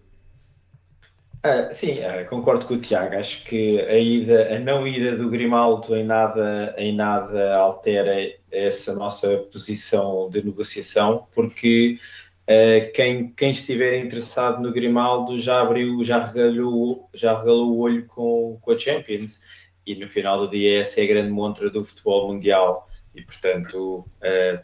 Uh, 1.45 1.71
sim, 1.71 1.99
uh, 1.99 2.27
concordo 2.29 2.65
com 2.65 2.75
o 2.75 2.79
Tiago. 2.79 3.15
Acho 3.15 3.43
que 3.43 3.81
a 3.81 3.97
ida, 3.97 4.55
a 4.55 4.59
não 4.59 4.87
ida 4.87 5.15
do 5.15 5.29
Grimaldo 5.29 5.95
em 5.95 6.05
nada, 6.05 6.73
em 6.77 6.95
nada 6.95 7.55
altera 7.57 8.15
essa 8.51 8.95
nossa 8.95 9.37
posição 9.51 10.29
de 10.29 10.43
negociação, 10.43 11.27
porque 11.35 11.99
uh, 12.43 12.91
quem, 12.93 13.29
quem 13.33 13.51
estiver 13.51 13.99
interessado 13.99 14.61
no 14.61 14.71
Grimaldo 14.71 15.37
já 15.37 15.61
abriu, 15.61 16.03
já 16.03 16.25
regalou, 16.25 17.09
já 17.13 17.37
regalou 17.37 17.73
o 17.73 17.79
olho 17.79 18.05
com, 18.07 18.57
com 18.61 18.71
a 18.71 18.79
Champions 18.79 19.39
e 19.87 19.95
no 19.95 20.09
final 20.09 20.37
do 20.37 20.49
dia 20.49 20.81
essa 20.81 20.99
é 20.99 21.05
a 21.05 21.07
grande 21.07 21.31
montra 21.31 21.69
do 21.69 21.83
futebol 21.83 22.27
mundial 22.31 22.89
e 23.15 23.21
portanto 23.21 24.05
uh, 24.21 24.59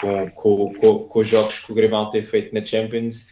com, 0.00 0.30
com, 0.30 0.74
com, 0.74 0.98
com, 1.00 1.18
os 1.18 1.28
jogos 1.28 1.58
que 1.58 1.72
o 1.72 1.74
Grimaldo 1.74 2.12
tem 2.12 2.22
feito 2.22 2.54
na 2.54 2.64
Champions 2.64 3.22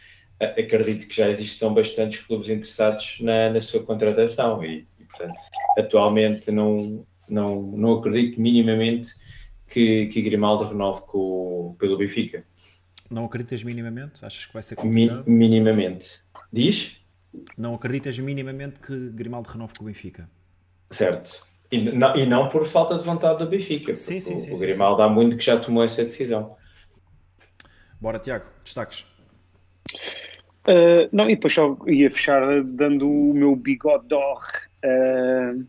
uh, 0.41 0.59
acredito 0.59 1.07
que 1.07 1.15
já 1.15 1.29
existam 1.29 1.73
bastantes 1.73 2.19
clubes 2.25 2.49
interessados 2.49 3.17
na, 3.21 3.49
na 3.49 3.61
sua 3.61 3.81
contratação 3.81 4.63
e, 4.63 4.85
e, 4.99 5.05
portanto 5.05 5.39
atualmente 5.77 6.51
não, 6.51 7.05
não, 7.29 7.61
não 7.61 7.93
acredito 7.93 8.39
minimamente 8.39 9.15
que, 9.67 10.07
que 10.07 10.21
Grimaldo 10.21 10.65
renove 10.65 11.01
com, 11.07 11.75
pelo 11.79 11.97
Benfica. 11.97 12.45
Não 13.09 13.25
acreditas 13.25 13.63
minimamente? 13.63 14.23
Achas 14.23 14.45
que 14.45 14.53
vai 14.53 14.61
ser 14.61 14.75
complicado? 14.75 15.23
Mi, 15.25 15.47
minimamente. 15.47 16.19
Diz? 16.51 17.01
Não 17.57 17.73
acreditas 17.73 18.19
minimamente 18.19 18.79
que 18.79 19.09
Grimaldo 19.09 19.49
renove 19.49 19.73
com 19.73 19.83
o 19.85 19.87
Benfica? 19.87 20.29
Certo. 20.91 21.45
E 21.71 21.79
não, 21.79 22.15
e 22.15 22.25
não 22.25 22.49
por 22.49 22.67
falta 22.67 22.97
de 22.97 23.03
vontade 23.03 23.39
do 23.39 23.49
Benfica. 23.49 23.95
Sim, 23.95 24.19
sim, 24.19 24.35
o, 24.35 24.39
sim, 24.39 24.53
o 24.53 24.57
Grimaldo 24.57 25.01
sim. 25.01 25.07
há 25.07 25.09
muito 25.09 25.37
que 25.37 25.45
já 25.45 25.57
tomou 25.57 25.83
essa 25.83 26.03
decisão. 26.03 26.55
Bora, 27.99 28.19
Tiago, 28.19 28.45
destaques. 28.63 29.05
Uh, 30.67 31.07
não, 31.11 31.25
e 31.29 31.35
depois 31.35 31.53
só 31.53 31.77
ia 31.87 32.11
fechar 32.11 32.63
dando 32.63 33.09
o 33.09 33.33
meu 33.33 33.55
bigode 33.55 34.07
d'or. 34.07 34.39
Uh, 34.83 35.65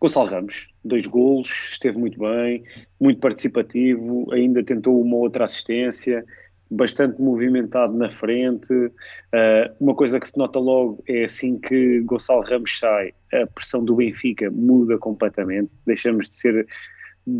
Gonçalo 0.00 0.28
Ramos, 0.28 0.68
dois 0.82 1.06
golos, 1.06 1.50
esteve 1.72 1.98
muito 1.98 2.18
bem, 2.18 2.64
muito 2.98 3.20
participativo, 3.20 4.32
ainda 4.32 4.64
tentou 4.64 5.00
uma 5.00 5.16
outra 5.16 5.44
assistência, 5.44 6.24
bastante 6.70 7.20
movimentado 7.20 7.92
na 7.92 8.10
frente. 8.10 8.72
Uh, 8.72 9.74
uma 9.80 9.94
coisa 9.94 10.20
que 10.20 10.28
se 10.28 10.38
nota 10.38 10.58
logo 10.58 11.02
é 11.08 11.24
assim 11.24 11.58
que 11.58 12.00
Gonçalo 12.00 12.42
Ramos 12.42 12.78
sai, 12.78 13.12
a 13.32 13.46
pressão 13.46 13.84
do 13.84 13.96
Benfica 13.96 14.50
muda 14.50 14.96
completamente. 14.96 15.70
Deixamos 15.86 16.28
de 16.28 16.34
ser. 16.34 16.66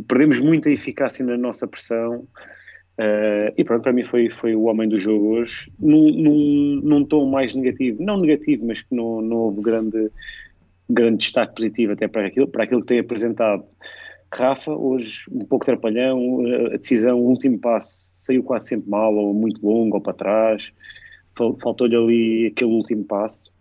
Perdemos 0.09 0.41
muita 0.41 0.71
eficácia 0.71 1.25
na 1.25 1.37
nossa 1.37 1.67
pressão. 1.67 2.27
Uh, 2.99 3.55
e 3.57 3.65
pronto, 3.65 3.83
para 3.83 3.93
mim 3.93 4.03
foi, 4.03 4.29
foi 4.29 4.55
o 4.55 4.65
homem 4.65 4.87
do 4.87 4.99
jogo 4.99 5.29
hoje, 5.29 5.73
num, 5.79 6.11
num, 6.11 6.81
num 6.83 7.05
tom 7.05 7.25
mais 7.31 7.55
negativo, 7.55 8.03
não 8.03 8.21
negativo, 8.21 8.67
mas 8.67 8.83
que 8.83 8.95
não, 8.95 9.23
não 9.23 9.37
houve 9.39 9.63
grande, 9.63 10.11
grande 10.89 11.17
destaque 11.17 11.55
positivo 11.55 11.93
até 11.93 12.07
para 12.07 12.27
aquilo, 12.27 12.47
para 12.47 12.65
aquilo 12.65 12.83
que 12.83 12.89
tem 12.89 12.99
apresentado. 12.99 13.65
Rafa, 14.33 14.73
hoje 14.73 15.25
um 15.31 15.45
pouco 15.45 15.65
trapalhão, 15.65 16.41
a 16.73 16.77
decisão, 16.77 17.19
o 17.19 17.29
último 17.29 17.59
passo 17.59 18.11
saiu 18.15 18.43
quase 18.43 18.69
sempre 18.69 18.89
mal, 18.89 19.15
ou 19.15 19.35
muito 19.35 19.65
longo, 19.67 19.97
ou 19.97 20.01
para 20.01 20.13
trás, 20.13 20.73
faltou-lhe 21.35 21.97
ali 21.97 22.47
aquele 22.47 22.71
último 22.71 23.05
passo. 23.05 23.53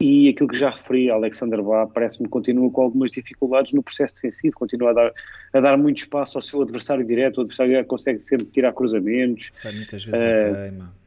E 0.00 0.28
aquilo 0.28 0.48
que 0.48 0.58
já 0.58 0.70
referi, 0.70 1.10
Alexander 1.10 1.62
Bá, 1.62 1.86
parece-me 1.86 2.26
que 2.26 2.30
continua 2.30 2.68
com 2.70 2.82
algumas 2.82 3.12
dificuldades 3.12 3.72
no 3.72 3.82
processo 3.82 4.14
defensivo, 4.14 4.54
continua 4.54 4.90
a 4.90 4.92
dar, 4.92 5.12
a 5.52 5.60
dar 5.60 5.78
muito 5.78 5.98
espaço 5.98 6.38
ao 6.38 6.42
seu 6.42 6.60
adversário 6.60 7.06
direto, 7.06 7.38
o 7.38 7.40
adversário 7.42 7.70
direto 7.70 7.86
consegue 7.86 8.20
sempre 8.20 8.46
tirar 8.46 8.72
cruzamentos. 8.72 9.48
Sai 9.52 9.72
muitas 9.72 10.04
vezes 10.04 10.20
uh, 10.20 10.50
a 10.50 10.68
queima. 10.68 11.01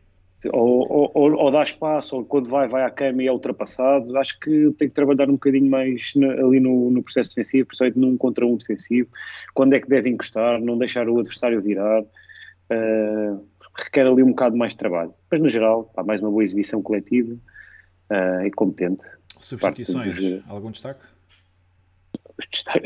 Ou, 0.51 1.12
ou, 1.13 1.34
ou, 1.34 1.51
dá 1.51 1.63
espaço, 1.63 2.17
ou 2.17 2.25
quando 2.25 2.49
vai, 2.49 2.67
vai 2.67 2.84
à 2.84 2.89
cama 2.89 3.23
e 3.23 3.27
é 3.27 3.31
ultrapassado. 3.31 4.17
Acho 4.17 4.39
que 4.39 4.71
tem 4.77 4.88
que 4.88 4.93
trabalhar 4.93 5.29
um 5.29 5.34
bocadinho 5.34 5.69
mais 5.69 6.12
na, 6.15 6.27
ali 6.31 6.60
no, 6.60 6.91
no, 6.91 7.03
processo 7.03 7.36
defensivo, 7.36 7.67
principalmente 7.67 7.99
num 7.99 8.17
contra 8.17 8.45
um 8.45 8.55
defensivo. 8.55 9.10
Quando 9.53 9.73
é 9.73 9.79
que 9.79 9.88
deve 9.88 10.10
encostar, 10.10 10.60
não 10.60 10.77
deixar 10.77 11.08
o 11.10 11.19
adversário 11.19 11.62
virar. 11.62 12.01
Uh, 12.01 13.45
requer 13.77 14.08
ali 14.08 14.23
um 14.23 14.29
bocado 14.29 14.55
mais 14.55 14.71
de 14.71 14.77
trabalho. 14.77 15.13
Mas 15.29 15.39
no 15.39 15.47
geral, 15.47 15.91
há 15.95 16.03
mais 16.03 16.21
uma 16.21 16.31
boa 16.31 16.43
exibição 16.43 16.81
coletiva 16.81 17.34
uh, 17.34 18.45
e 18.45 18.51
competente. 18.51 19.05
Substituições, 19.39 20.15
dos... 20.15 20.49
algum 20.49 20.71
destaque? 20.71 21.05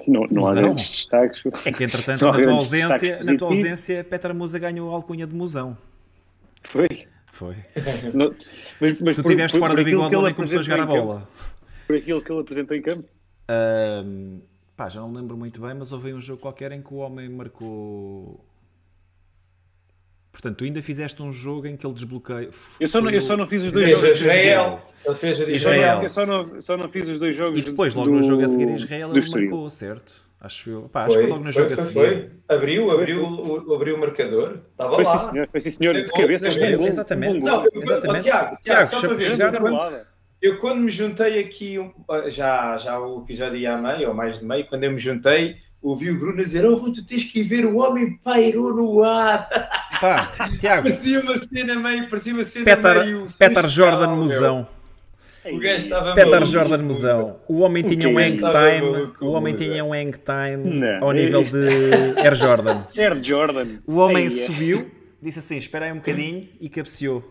Não, 0.07 0.27
não 0.29 0.45
há 0.45 0.53
grandes 0.53 0.89
destaques. 0.89 1.43
É 1.65 1.71
que 1.71 1.83
entretanto, 1.83 2.23
na 2.25 2.39
tua, 2.39 2.51
ausência, 2.51 3.19
na 3.23 3.35
tua 3.35 3.47
ausência, 3.49 4.03
Petra 4.03 4.33
Musa 4.33 4.59
ganhou 4.59 4.91
a 4.91 4.95
alcunha 4.95 5.25
de 5.25 5.33
musão. 5.33 5.77
Foi? 6.63 7.07
Foi. 7.39 7.55
Não, 8.13 8.35
mas, 8.81 8.99
mas 8.99 9.15
tu 9.15 9.21
estiveste 9.21 9.57
fora 9.57 9.73
por 9.73 9.79
do 9.79 9.85
bigode 9.85 10.13
quando 10.13 10.35
começou 10.35 10.59
a 10.59 10.61
jogar 10.61 10.81
a 10.81 10.85
bola. 10.85 11.29
Por 11.87 11.95
aquilo 11.95 12.21
que 12.21 12.31
ele 12.33 12.41
apresentou 12.41 12.75
em 12.75 12.81
campo? 12.81 13.03
Uh, 13.49 14.41
pá, 14.75 14.89
já 14.89 14.99
não 14.99 15.13
lembro 15.13 15.37
muito 15.37 15.61
bem, 15.61 15.73
mas 15.73 15.93
houve 15.93 16.13
um 16.13 16.19
jogo 16.19 16.41
qualquer 16.41 16.73
em 16.73 16.81
que 16.81 16.93
o 16.93 16.97
homem 16.97 17.29
marcou. 17.29 18.43
Portanto, 20.33 20.57
tu 20.57 20.63
ainda 20.65 20.81
fizeste 20.81 21.21
um 21.23 21.31
jogo 21.31 21.65
em 21.65 21.77
que 21.77 21.87
ele 21.87 21.93
desbloqueia. 21.93 22.49
Eu 22.77 22.87
só, 22.89 22.99
não, 22.99 23.09
eu 23.09 23.21
só 23.21 23.37
não 23.37 23.47
fiz 23.47 23.63
os 23.63 23.71
dois 23.71 23.89
jogos. 23.89 24.11
Israel. 24.11 24.81
Ele 25.05 25.15
fez 25.15 25.41
a 25.41 25.49
Israel. 25.49 26.03
Eu 26.03 26.09
só 26.09 26.25
não, 26.25 26.61
só 26.61 26.75
não 26.75 26.89
fiz 26.89 27.07
os 27.07 27.17
dois 27.17 27.37
jogos. 27.37 27.57
E 27.57 27.63
depois, 27.63 27.95
logo 27.95 28.09
do, 28.09 28.17
no 28.17 28.23
jogo 28.23 28.43
a 28.43 28.49
seguir 28.49 28.67
em 28.67 28.75
Israel, 28.75 29.11
ele 29.15 29.29
marcou, 29.29 29.69
certo? 29.69 30.28
Acho 30.41 30.69
eu. 30.69 30.81
Pá, 30.83 31.01
acho 31.01 31.09
que 31.09 31.21
foi 31.23 31.27
logo 31.27 31.43
no 31.43 31.51
foi, 31.51 31.63
jogo 31.63 31.75
foi, 31.75 31.83
a 31.83 31.85
seguir. 31.87 31.93
foi. 32.47 32.55
Abriu, 32.55 32.91
abriu, 32.91 33.23
o, 33.25 33.73
abriu 33.75 33.95
o 33.95 33.99
marcador. 33.99 34.59
Estava 34.71 34.95
Foi 34.95 35.03
lá. 35.03 35.17
sim, 35.17 35.29
senhor. 35.31 35.49
Foi 35.51 35.61
sim, 35.61 35.71
senhor. 35.71 35.93
De 35.95 36.07
Foi 36.07 36.21
cabeça. 36.21 36.47
um 36.47 36.77
gol, 36.77 36.87
exatamente. 36.87 37.39
gol. 37.39 37.49
Não, 37.49 37.65
eu, 37.65 37.81
Exatamente. 37.81 38.19
oh, 38.19 38.23
Tiago, 38.23 38.45
Tiago, 38.49 38.57
Tiago, 38.63 38.87
só 38.87 38.99
para 39.07 39.17
ver, 39.17 39.23
chegaram- 39.23 39.67
Anulada. 39.67 40.07
Eu 40.41 40.57
quando 40.57 40.79
me 40.79 40.89
juntei 40.89 41.39
aqui, 41.39 41.77
um- 41.77 41.91
já, 42.29 42.77
já 42.77 42.97
o 42.97 43.21
episódio 43.23 43.57
ia 43.57 43.73
a 43.73 43.77
meio, 43.77 44.07
ou 44.07 44.13
mais 44.13 44.39
de 44.39 44.45
meio, 44.45 44.65
quando 44.67 44.85
eu 44.85 44.91
me 44.93 44.97
juntei, 44.97 45.57
ouvi 45.81 46.09
o 46.09 46.17
Bruno 46.17 46.41
dizer, 46.41 46.65
oh 46.65 46.77
tu 46.89 47.05
tens 47.05 47.25
que 47.25 47.39
ir 47.41 47.43
ver, 47.43 47.65
o 47.65 47.75
homem 47.77 48.17
pairou 48.23 48.73
no 48.73 49.03
ar. 49.03 49.49
Pá, 49.99 50.31
Tiago, 50.57 50.83
parecia 50.87 51.19
uma 51.19 51.35
cena 51.37 51.75
meio, 51.75 52.07
parecia 52.07 52.33
uma 52.33 52.43
cena 52.45 52.63
Petar, 52.63 53.03
meio... 53.05 53.25
Petar 53.37 53.67
Jordan 53.67 54.07
meu. 54.07 54.15
Musão. 54.15 54.65
O 55.45 55.57
gajo 55.59 55.75
estava 55.77 56.13
maluco, 56.15 56.45
Jordan. 56.45 56.77
Musão. 56.83 57.39
O 57.47 57.59
homem 57.59 57.83
tinha 57.83 58.09
um 58.09 58.17
hang 58.17 58.37
time. 58.37 59.11
O 59.21 59.31
homem 59.31 59.55
tinha 59.55 59.83
um 59.85 59.93
hang 59.93 60.11
time 60.17 60.83
ao 61.01 61.11
nível 61.11 61.41
isto- 61.41 61.55
de 61.57 62.19
Air 62.19 62.35
Jordan. 62.35 62.83
Air 62.97 63.23
Jordan. 63.23 63.67
O 63.87 63.95
homem 63.97 64.25
Ei, 64.25 64.31
subiu, 64.31 64.91
disse 65.21 65.39
assim: 65.39 65.57
espera 65.57 65.85
aí 65.85 65.91
um 65.91 65.95
bocadinho 65.97 66.47
e 66.59 66.67
cabeceou. 66.69 67.23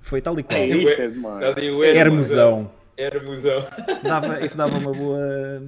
Foi 0.00 0.20
tal 0.20 0.38
e 0.38 0.42
qual. 0.42 0.58
É, 0.60 0.66
isto 0.68 1.00
é 1.00 1.08
demais. 1.08 1.56
Hermosão. 1.96 2.70
Hermosão. 2.96 3.66
Isso 3.88 4.04
dava, 4.04 4.44
isso 4.44 4.56
dava 4.56 4.78
uma 4.78 4.92
boa. 4.92 5.62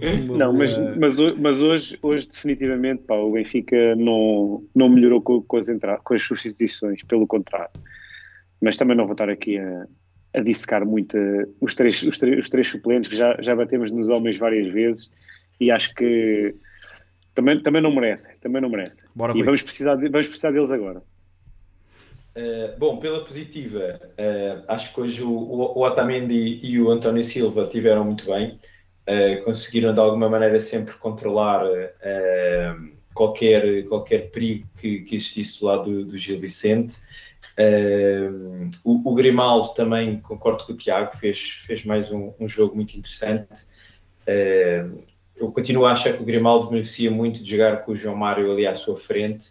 uma 0.00 0.38
Não, 0.38 0.52
mas, 0.52 0.76
boa- 0.76 0.96
mas, 0.98 1.20
ho- 1.20 1.36
mas 1.38 1.62
hoje, 1.62 1.98
hoje 2.02 2.28
definitivamente 2.28 3.02
pá, 3.02 3.14
o 3.14 3.32
Benfica 3.32 3.94
não, 3.96 4.64
não 4.74 4.88
melhorou 4.88 5.20
com, 5.20 5.42
com 5.42 5.56
as 5.58 5.68
entra- 5.68 5.98
com 6.02 6.14
as 6.14 6.22
substituições, 6.22 7.02
pelo 7.04 7.26
contrário. 7.26 7.70
Mas 8.60 8.76
também 8.76 8.96
não 8.96 9.04
vou 9.04 9.12
estar 9.12 9.28
aqui 9.28 9.58
a, 9.58 9.84
a 10.34 10.40
dissecar 10.40 10.84
muito 10.86 11.16
eh, 11.16 11.46
os, 11.60 11.74
três, 11.74 12.02
os, 12.02 12.18
três, 12.18 12.38
os 12.38 12.48
três 12.48 12.68
suplentes, 12.68 13.10
que 13.10 13.16
já, 13.16 13.36
já 13.40 13.54
batemos 13.54 13.90
nos 13.90 14.08
homens 14.08 14.38
várias 14.38 14.72
vezes 14.72 15.10
e 15.60 15.70
acho 15.70 15.94
que 15.94 16.54
também, 17.34 17.60
também 17.62 17.82
não 17.82 17.94
merecem, 17.94 18.34
também 18.40 18.60
não 18.60 18.68
merecem. 18.68 19.04
Bora, 19.14 19.36
e 19.36 19.42
vamos 19.42 19.62
precisar, 19.62 19.96
de- 19.96 20.08
vamos 20.08 20.28
precisar 20.28 20.50
deles 20.50 20.70
agora. 20.70 21.02
Uh, 22.34 22.78
bom, 22.78 22.96
pela 22.98 23.22
positiva, 23.24 24.00
uh, 24.18 24.64
acho 24.68 24.94
que 24.94 25.00
hoje 25.02 25.22
o, 25.22 25.30
o, 25.30 25.78
o 25.78 25.84
Otamendi 25.84 26.60
e 26.62 26.80
o 26.80 26.90
António 26.90 27.22
Silva 27.22 27.66
tiveram 27.66 28.04
muito 28.04 28.24
bem, 28.24 28.58
uh, 29.06 29.44
conseguiram 29.44 29.92
de 29.92 30.00
alguma 30.00 30.30
maneira 30.30 30.58
sempre 30.58 30.94
controlar 30.94 31.66
uh, 31.66 32.88
qualquer, 33.12 33.84
qualquer 33.84 34.30
perigo 34.30 34.66
que, 34.80 35.00
que 35.00 35.14
existisse 35.14 35.60
do 35.60 35.66
lado 35.66 35.84
do, 35.84 36.04
do 36.06 36.16
Gil 36.16 36.38
Vicente 36.38 36.96
Uh, 37.58 38.70
o, 38.84 39.10
o, 39.10 39.14
Grimaldo 39.14 39.74
também, 39.74 40.20
concordo 40.20 40.64
com 40.64 40.72
o 40.72 40.76
Tiago, 40.76 41.16
fez, 41.16 41.38
fez 41.66 41.84
mais 41.84 42.10
um, 42.10 42.32
um 42.38 42.48
jogo 42.48 42.74
muito 42.74 42.96
interessante. 42.96 43.66
Uh, 44.22 45.04
eu 45.36 45.50
continuo 45.52 45.86
a 45.86 45.92
achar 45.92 46.12
que 46.12 46.22
o 46.22 46.24
Grimaldo 46.24 46.70
beneficia 46.70 47.10
muito 47.10 47.42
de 47.42 47.50
jogar 47.50 47.84
com 47.84 47.92
o 47.92 47.96
João 47.96 48.16
Mário 48.16 48.50
ali 48.52 48.66
à 48.66 48.74
sua 48.74 48.96
frente. 48.96 49.50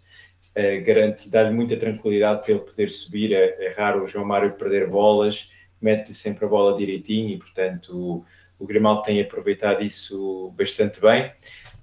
Uh, 0.51 0.83
garante, 0.83 1.29
dá-lhe 1.29 1.51
muita 1.51 1.77
tranquilidade 1.77 2.41
para 2.41 2.51
ele 2.51 2.61
poder 2.61 2.89
subir. 2.89 3.33
É, 3.33 3.65
é 3.65 3.73
raro 3.77 4.03
o 4.03 4.07
João 4.07 4.25
Mário 4.25 4.53
perder 4.53 4.87
bolas, 4.87 5.51
mete-lhe 5.79 6.13
sempre 6.13 6.45
a 6.45 6.47
bola 6.47 6.75
direitinho 6.75 7.29
e, 7.29 7.37
portanto, 7.37 7.95
o, 7.95 8.25
o 8.57 8.65
Grimaldo 8.65 9.03
tem 9.03 9.21
aproveitado 9.21 9.83
isso 9.83 10.51
bastante 10.57 10.99
bem. 10.99 11.31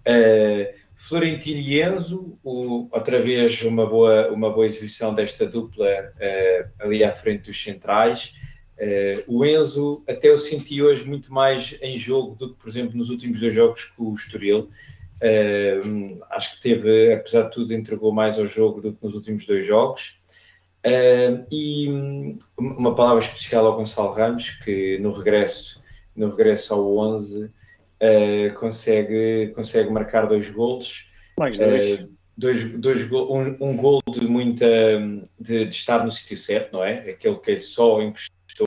Uh, 0.07 0.88
Florentino 0.99 1.61
e 1.61 1.81
Enzo, 1.81 2.37
o, 2.43 2.89
outra 2.91 3.23
vez 3.23 3.63
uma 3.63 3.87
boa, 3.87 4.33
uma 4.33 4.51
boa 4.51 4.67
exibição 4.67 5.15
desta 5.15 5.47
dupla 5.47 5.87
uh, 5.87 6.71
ali 6.81 7.05
à 7.05 7.13
frente 7.13 7.45
dos 7.45 7.63
centrais. 7.63 8.35
Uh, 8.77 9.23
o 9.29 9.47
Enzo 9.47 10.03
até 10.09 10.29
eu 10.29 10.37
senti 10.37 10.83
hoje 10.83 11.07
muito 11.07 11.33
mais 11.33 11.79
em 11.81 11.97
jogo 11.97 12.35
do 12.35 12.53
que, 12.53 12.61
por 12.61 12.69
exemplo, 12.69 12.97
nos 12.97 13.11
últimos 13.11 13.39
dois 13.39 13.55
jogos 13.55 13.85
com 13.85 14.11
o 14.11 14.15
Estoril. 14.15 14.71
Uh, 15.23 16.21
acho 16.31 16.57
que 16.57 16.63
teve, 16.63 17.13
apesar 17.13 17.43
de 17.45 17.53
tudo, 17.53 17.73
entregou 17.73 18.13
mais 18.13 18.37
ao 18.37 18.47
jogo 18.47 18.81
do 18.81 18.93
que 18.93 19.05
nos 19.05 19.15
últimos 19.15 19.47
dois 19.47 19.65
jogos. 19.65 20.21
e 21.49 22.37
uma 22.57 22.97
palavra 22.97 23.23
especial 23.23 23.67
ao 23.67 23.77
Gonçalo 23.77 24.13
Ramos, 24.13 24.51
que 24.65 24.99
no 24.99 25.13
regresso, 25.13 25.81
no 26.17 26.29
regresso 26.29 26.75
ao 26.75 26.97
11 26.97 27.53
uh, 28.03 28.55
consegue, 28.55 29.53
consegue 29.55 29.91
marcar 29.91 30.27
dois 30.27 30.49
golos. 30.51 31.11
Mais 31.39 31.59
dois. 31.59 32.01
Uh, 32.01 32.19
dois, 32.39 32.73
dois 32.75 33.13
um, 33.13 33.57
um 33.61 33.77
gol 33.77 34.01
de 34.11 34.27
muita 34.27 34.67
de, 35.39 35.65
de 35.65 35.75
estar 35.75 36.05
no 36.05 36.11
sítio 36.11 36.37
certo, 36.37 36.73
não 36.73 36.85
é? 36.85 37.11
Aquele 37.11 37.37
que 37.37 37.59
só 37.59 38.01
encostou, 38.01 38.67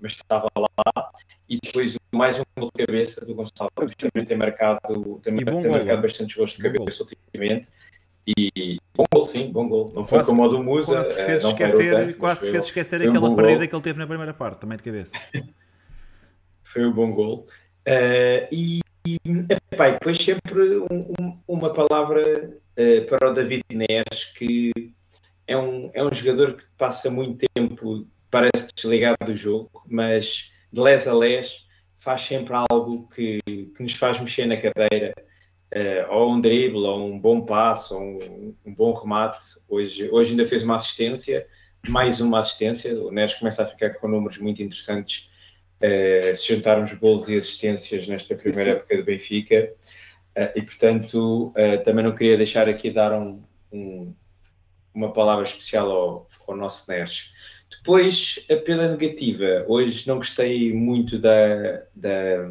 mas 0.00 0.12
estava 0.12 0.48
lá. 0.56 1.10
E 1.48 1.58
depois 1.62 1.94
mais 2.14 2.40
um 2.40 2.44
gol 2.58 2.70
de 2.74 2.86
cabeça 2.86 3.24
do 3.24 3.34
Gonçalo, 3.34 3.70
que 3.88 3.96
também 3.96 4.24
tem 4.24 4.36
marcado, 4.36 5.20
também 5.22 5.44
tem 5.44 5.70
marcado 5.70 6.02
bastantes 6.02 6.34
gols 6.34 6.52
de 6.52 6.62
cabeça 6.62 7.02
ultimamente. 7.02 7.68
E 8.26 8.78
bom 8.96 9.04
gol, 9.12 9.24
sim, 9.26 9.52
bom 9.52 9.68
gol. 9.68 9.92
Não 9.94 10.02
foi 10.02 10.18
quase, 10.18 10.30
como 10.30 10.42
o 10.44 10.48
do 10.48 10.62
Musa. 10.62 10.94
Quase 10.94 11.14
que 11.14 11.22
fez 11.22 11.44
esquecer, 11.44 11.92
tanto, 11.92 12.16
quase 12.16 12.40
que 12.44 12.50
fez 12.50 12.64
esquecer 12.64 13.02
aquela 13.02 13.28
um 13.28 13.36
perdida 13.36 13.58
gol. 13.58 13.68
que 13.68 13.74
ele 13.74 13.82
teve 13.82 13.98
na 13.98 14.06
primeira 14.06 14.32
parte, 14.32 14.60
também 14.60 14.78
de 14.78 14.82
cabeça. 14.82 15.14
foi 16.74 16.84
um 16.84 16.92
bom 16.92 17.12
gol. 17.12 17.46
Uh, 17.86 18.48
e, 18.50 18.80
epá, 19.70 19.90
depois 19.90 20.18
sempre 20.18 20.78
um, 20.78 21.12
um, 21.20 21.38
uma 21.46 21.72
palavra 21.72 22.58
uh, 22.76 23.06
para 23.06 23.30
o 23.30 23.34
David 23.34 23.62
Neres, 23.70 24.24
que 24.36 24.72
é 25.46 25.56
um, 25.56 25.90
é 25.94 26.02
um 26.02 26.12
jogador 26.12 26.54
que 26.54 26.64
passa 26.76 27.08
muito 27.08 27.46
tempo, 27.54 28.06
parece 28.28 28.70
desligado 28.74 29.24
do 29.24 29.34
jogo, 29.34 29.70
mas 29.86 30.52
de 30.72 30.80
les 30.80 31.06
a 31.06 31.14
les 31.14 31.64
faz 31.96 32.22
sempre 32.22 32.54
algo 32.54 33.08
que, 33.14 33.38
que 33.46 33.82
nos 33.82 33.94
faz 33.94 34.18
mexer 34.18 34.46
na 34.46 34.56
cadeira. 34.56 35.14
Uh, 35.72 36.06
ou 36.08 36.32
um 36.32 36.40
drible, 36.40 36.84
ou 36.84 37.04
um 37.04 37.18
bom 37.18 37.40
passo, 37.40 37.96
ou 37.96 38.00
um, 38.00 38.54
um, 38.64 38.74
bom 38.74 38.92
remate. 38.92 39.58
Hoje, 39.68 40.08
hoje 40.08 40.30
ainda 40.30 40.44
fez 40.44 40.62
uma 40.62 40.76
assistência, 40.76 41.48
mais 41.88 42.20
uma 42.20 42.38
assistência. 42.38 42.94
O 42.94 43.10
Neres 43.10 43.34
começa 43.34 43.62
a 43.62 43.66
ficar 43.66 43.90
com 43.94 44.06
números 44.06 44.38
muito 44.38 44.62
interessantes 44.62 45.28
uh, 45.82 46.36
se 46.36 46.54
juntarmos 46.54 46.92
gols 46.94 47.28
e 47.28 47.36
assistências 47.36 48.06
nesta 48.06 48.34
primeira 48.34 48.70
sim, 48.70 48.76
sim. 48.76 48.80
época 48.80 48.96
do 48.96 49.04
Benfica. 49.04 49.72
Uh, 50.36 50.50
e, 50.56 50.62
portanto, 50.62 51.52
uh, 51.56 51.82
também 51.84 52.04
não 52.04 52.14
queria 52.14 52.36
deixar 52.36 52.68
aqui 52.68 52.90
dar 52.90 53.12
um, 53.12 53.42
um, 53.72 54.14
uma 54.92 55.12
palavra 55.12 55.44
especial 55.44 55.90
ao, 55.90 56.28
ao 56.46 56.56
nosso 56.56 56.90
Neres. 56.90 57.32
Depois, 57.70 58.44
a 58.50 58.56
pela 58.56 58.88
negativa. 58.88 59.64
Hoje 59.68 60.06
não 60.06 60.16
gostei 60.16 60.72
muito 60.72 61.18
da, 61.18 61.82
da, 61.94 62.50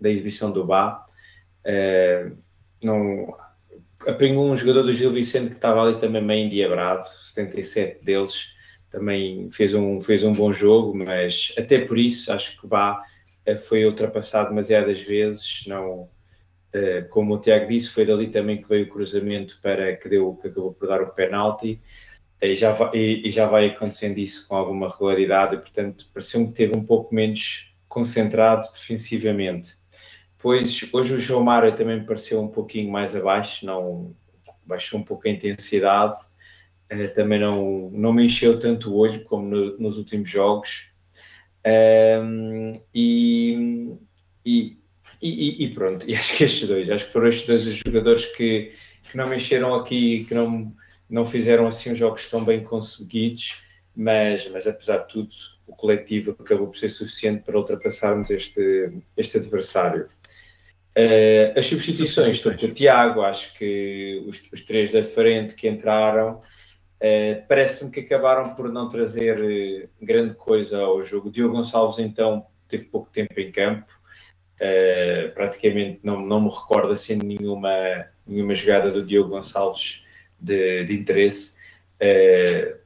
da 0.00 0.08
exibição 0.10 0.50
do 0.50 0.64
Bá. 0.64 1.04
Uh, 1.64 2.36
não, 2.82 3.36
apanhou 4.06 4.50
um 4.50 4.56
jogador 4.56 4.82
do 4.82 4.92
Gil 4.92 5.10
Vicente 5.10 5.50
que 5.50 5.56
estava 5.56 5.82
ali 5.82 5.98
também 5.98 6.22
meio 6.22 6.46
endiabrado, 6.46 7.06
77 7.06 8.04
deles 8.04 8.57
também 8.90 9.48
fez 9.50 9.74
um, 9.74 10.00
fez 10.00 10.24
um 10.24 10.32
bom 10.32 10.52
jogo, 10.52 10.96
mas 10.96 11.54
até 11.58 11.78
por 11.78 11.98
isso 11.98 12.32
acho 12.32 12.58
que 12.58 12.66
o 12.66 12.68
Bá 12.68 13.02
eh, 13.44 13.56
foi 13.56 13.84
ultrapassado 13.84 14.50
demasiadas 14.50 15.00
vezes, 15.02 15.64
não, 15.66 16.08
eh, 16.72 17.02
como 17.02 17.34
o 17.34 17.38
Tiago 17.38 17.68
disse, 17.68 17.90
foi 17.90 18.04
dali 18.06 18.28
também 18.28 18.60
que 18.60 18.68
veio 18.68 18.86
o 18.86 18.88
cruzamento 18.88 19.58
para 19.62 19.96
que, 19.96 20.08
deu, 20.08 20.34
que 20.34 20.48
acabou 20.48 20.72
por 20.72 20.88
dar 20.88 21.02
o 21.02 21.10
penalti, 21.10 21.80
e 22.40 22.54
já, 22.54 22.72
vai, 22.72 22.90
e, 22.94 23.30
já 23.30 23.46
vai 23.46 23.66
acontecendo 23.66 24.18
isso 24.18 24.46
com 24.46 24.56
alguma 24.56 24.88
regularidade, 24.88 25.56
e 25.56 25.58
portanto 25.58 26.06
pareceu-me 26.12 26.48
que 26.48 26.54
teve 26.54 26.76
um 26.76 26.84
pouco 26.84 27.14
menos 27.14 27.74
concentrado 27.88 28.70
defensivamente. 28.72 29.74
Pois 30.38 30.88
hoje 30.92 31.14
o 31.14 31.18
João 31.18 31.42
Mário 31.42 31.74
também 31.74 31.98
me 32.00 32.06
pareceu 32.06 32.40
um 32.40 32.48
pouquinho 32.48 32.92
mais 32.92 33.16
abaixo, 33.16 33.66
não 33.66 34.14
baixou 34.64 35.00
um 35.00 35.02
pouco 35.02 35.26
a 35.26 35.30
intensidade, 35.30 36.16
uh, 36.92 37.14
também 37.14 37.38
não, 37.38 37.90
não 37.90 38.12
me 38.12 38.24
encheu 38.24 38.58
tanto 38.58 38.92
o 38.92 38.96
olho 38.96 39.22
como 39.24 39.48
no, 39.48 39.78
nos 39.78 39.98
últimos 39.98 40.30
jogos. 40.30 40.92
Um, 41.66 42.72
e, 42.94 43.96
e, 44.44 44.78
e, 45.20 45.64
e, 45.64 45.74
pronto, 45.74 46.06
e 46.08 46.14
acho 46.14 46.36
que 46.36 46.44
estes 46.44 46.68
dois, 46.68 46.90
acho 46.90 47.06
que 47.06 47.12
foram 47.12 47.28
estes 47.28 47.46
dois 47.46 47.66
os 47.66 47.76
jogadores 47.76 48.26
que, 48.26 48.72
que 49.02 49.16
não 49.16 49.28
me 49.28 49.36
encheram 49.36 49.74
aqui, 49.74 50.24
que 50.24 50.34
não, 50.34 50.72
não 51.08 51.26
fizeram 51.26 51.66
assim 51.66 51.92
os 51.92 51.98
jogos 51.98 52.28
tão 52.28 52.44
bem 52.44 52.62
conseguidos, 52.62 53.64
mas, 53.94 54.48
mas 54.50 54.66
apesar 54.66 54.98
de 54.98 55.08
tudo, 55.08 55.30
o 55.66 55.74
coletivo 55.74 56.36
acabou 56.38 56.68
por 56.68 56.76
ser 56.76 56.88
suficiente 56.88 57.42
para 57.44 57.58
ultrapassarmos 57.58 58.30
este, 58.30 58.92
este 59.16 59.38
adversário. 59.38 60.06
Uh, 60.96 61.56
as 61.56 61.66
substituições, 61.66 62.36
estou 62.36 62.54
com 62.54 62.66
o 62.66 62.72
Tiago, 62.72 63.20
acho 63.22 63.56
que 63.56 64.22
os, 64.26 64.42
os, 64.52 64.62
três 64.62 64.90
da 64.90 65.02
frente 65.04 65.54
que 65.54 65.68
entraram 65.68 66.40
Uh, 66.98 67.46
Parece-me 67.46 67.90
que 67.90 68.00
acabaram 68.00 68.54
por 68.54 68.70
não 68.72 68.88
trazer 68.88 69.38
uh, 69.40 69.88
grande 70.04 70.34
coisa 70.34 70.80
ao 70.80 71.02
jogo. 71.02 71.30
Diogo 71.30 71.54
Gonçalves, 71.54 71.98
então, 71.98 72.46
teve 72.66 72.84
pouco 72.84 73.08
tempo 73.10 73.38
em 73.38 73.52
campo, 73.52 73.86
uh, 74.60 75.32
praticamente 75.32 76.00
não, 76.02 76.20
não 76.20 76.40
me 76.40 76.50
recordo 76.50 76.92
assim 76.92 77.16
nenhuma, 77.16 77.70
nenhuma 78.26 78.54
jogada 78.54 78.90
do 78.90 79.04
Diogo 79.04 79.30
Gonçalves 79.30 80.04
de, 80.40 80.84
de 80.84 80.94
interesse. 80.94 81.56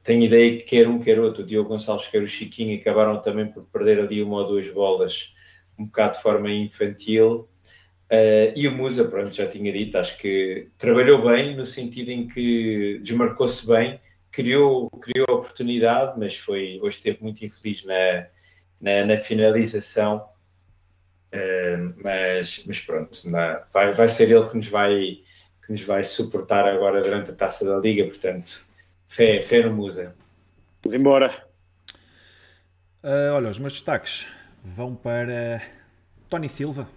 tenho 0.03 0.23
ideia 0.23 0.57
que 0.57 0.63
quer 0.63 0.87
um, 0.87 0.99
quer 0.99 1.19
outro, 1.19 1.43
o 1.43 1.45
Diogo 1.45 1.69
Gonçalves, 1.69 2.07
quer 2.07 2.21
o 2.21 2.27
Chiquinho, 2.27 2.79
acabaram 2.79 3.19
também 3.19 3.47
por 3.47 3.63
perder 3.65 3.99
ali 3.99 4.21
uma 4.21 4.37
ou 4.37 4.47
duas 4.47 4.69
bolas, 4.69 5.33
um 5.77 5.85
bocado 5.85 6.13
de 6.17 6.21
forma 6.21 6.51
infantil. 6.51 7.49
Uh, 8.13 8.53
e 8.55 8.67
o 8.67 8.71
Musa, 8.71 9.05
pronto, 9.05 9.33
já 9.33 9.47
tinha 9.47 9.73
dito, 9.73 9.97
acho 9.97 10.19
que 10.19 10.67
trabalhou 10.77 11.23
bem 11.23 11.55
no 11.55 11.65
sentido 11.65 12.11
em 12.11 12.27
que 12.27 12.99
desmarcou-se 13.01 13.65
bem, 13.65 13.99
criou, 14.33 14.89
criou 14.89 15.27
oportunidade, 15.29 16.19
mas 16.19 16.37
foi, 16.37 16.79
hoje 16.81 16.97
esteve 16.97 17.19
muito 17.21 17.45
infeliz 17.45 17.85
na, 17.85 18.25
na, 18.81 19.05
na 19.05 19.15
finalização. 19.15 20.27
Uh, 21.33 21.93
mas, 22.03 22.63
mas 22.65 22.79
pronto, 22.81 23.29
na, 23.29 23.63
vai, 23.71 23.93
vai 23.93 24.07
ser 24.07 24.29
ele 24.29 24.47
que 24.49 24.55
nos 24.55 24.67
vai, 24.67 25.19
que 25.65 25.71
nos 25.71 25.83
vai 25.83 26.03
suportar 26.03 26.67
agora 26.67 27.01
durante 27.01 27.31
a 27.31 27.33
taça 27.33 27.63
da 27.63 27.77
Liga, 27.77 28.03
portanto, 28.05 28.65
fé, 29.07 29.39
fé 29.41 29.63
no 29.63 29.73
Musa. 29.73 30.15
Vamos 30.83 30.95
embora. 30.95 31.47
Uh, 33.03 33.33
olha, 33.35 33.49
os 33.49 33.59
meus 33.59 33.73
destaques 33.73 34.27
vão 34.63 34.95
para 34.95 35.61
Tony 36.29 36.49
Silva. 36.49 36.89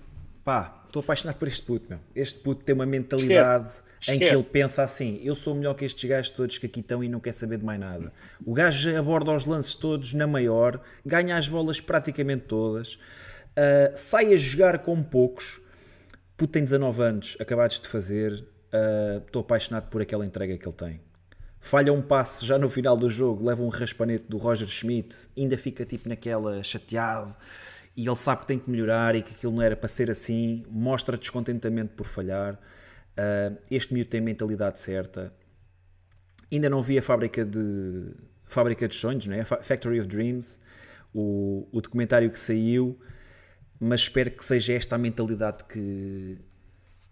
Pá, 0.44 0.82
estou 0.86 1.00
apaixonado 1.00 1.36
por 1.36 1.48
este 1.48 1.62
puto, 1.62 1.86
meu. 1.88 1.98
Este 2.14 2.38
puto 2.40 2.64
tem 2.64 2.74
uma 2.74 2.86
mentalidade 2.86 3.66
Esquece. 3.66 3.85
Em 4.08 4.18
que 4.18 4.30
ele 4.30 4.42
pensa 4.42 4.82
assim: 4.82 5.20
eu 5.22 5.34
sou 5.34 5.54
melhor 5.54 5.74
que 5.74 5.84
estes 5.84 6.08
gajos 6.08 6.30
todos 6.30 6.58
que 6.58 6.66
aqui 6.66 6.80
estão 6.80 7.02
e 7.02 7.08
não 7.08 7.20
quer 7.20 7.34
saber 7.34 7.58
de 7.58 7.64
mais 7.64 7.78
nada. 7.78 8.12
O 8.44 8.54
gajo 8.54 8.96
aborda 8.96 9.32
os 9.32 9.44
lances 9.44 9.74
todos 9.74 10.12
na 10.14 10.26
maior, 10.26 10.80
ganha 11.04 11.36
as 11.36 11.48
bolas 11.48 11.80
praticamente 11.80 12.44
todas, 12.44 12.94
uh, 12.94 13.92
sai 13.94 14.32
a 14.32 14.36
jogar 14.36 14.78
com 14.78 15.02
poucos. 15.02 15.60
Puto 16.36 16.52
tem 16.52 16.64
19 16.64 17.02
anos, 17.02 17.36
acabados 17.40 17.80
de 17.80 17.88
fazer. 17.88 18.32
Uh, 18.66 19.24
estou 19.24 19.40
apaixonado 19.40 19.88
por 19.88 20.02
aquela 20.02 20.26
entrega 20.26 20.58
que 20.58 20.66
ele 20.66 20.74
tem. 20.74 21.00
Falha 21.60 21.92
um 21.92 22.02
passe 22.02 22.44
já 22.44 22.58
no 22.58 22.68
final 22.68 22.96
do 22.96 23.10
jogo, 23.10 23.44
leva 23.44 23.62
um 23.62 23.68
raspanete 23.68 24.26
do 24.28 24.36
Roger 24.36 24.68
Schmidt, 24.68 25.16
ainda 25.36 25.56
fica 25.58 25.84
tipo 25.84 26.08
naquela 26.08 26.62
chateado 26.62 27.34
e 27.96 28.06
ele 28.06 28.16
sabe 28.16 28.42
que 28.42 28.46
tem 28.46 28.58
que 28.58 28.70
melhorar 28.70 29.16
e 29.16 29.22
que 29.22 29.32
aquilo 29.32 29.52
não 29.52 29.62
era 29.62 29.74
para 29.74 29.88
ser 29.88 30.10
assim, 30.10 30.64
mostra 30.70 31.16
descontentamento 31.16 31.94
por 31.94 32.06
falhar. 32.06 32.58
Uh, 33.18 33.56
este 33.70 33.94
miúdo 33.94 34.10
tem 34.10 34.20
mentalidade 34.20 34.78
certa. 34.78 35.32
Ainda 36.52 36.68
não 36.68 36.82
vi 36.82 36.98
a 36.98 37.02
fábrica 37.02 37.44
de 37.44 38.12
fábrica 38.44 38.86
de 38.88 38.94
sonhos, 38.94 39.26
não 39.26 39.34
é? 39.34 39.44
Factory 39.44 39.98
of 39.98 40.08
Dreams, 40.08 40.60
o, 41.12 41.66
o 41.72 41.80
documentário 41.80 42.30
que 42.30 42.38
saiu, 42.38 42.98
mas 43.80 44.02
espero 44.02 44.30
que 44.30 44.44
seja 44.44 44.74
esta 44.74 44.94
a 44.94 44.98
mentalidade 44.98 45.64
que, 45.64 46.38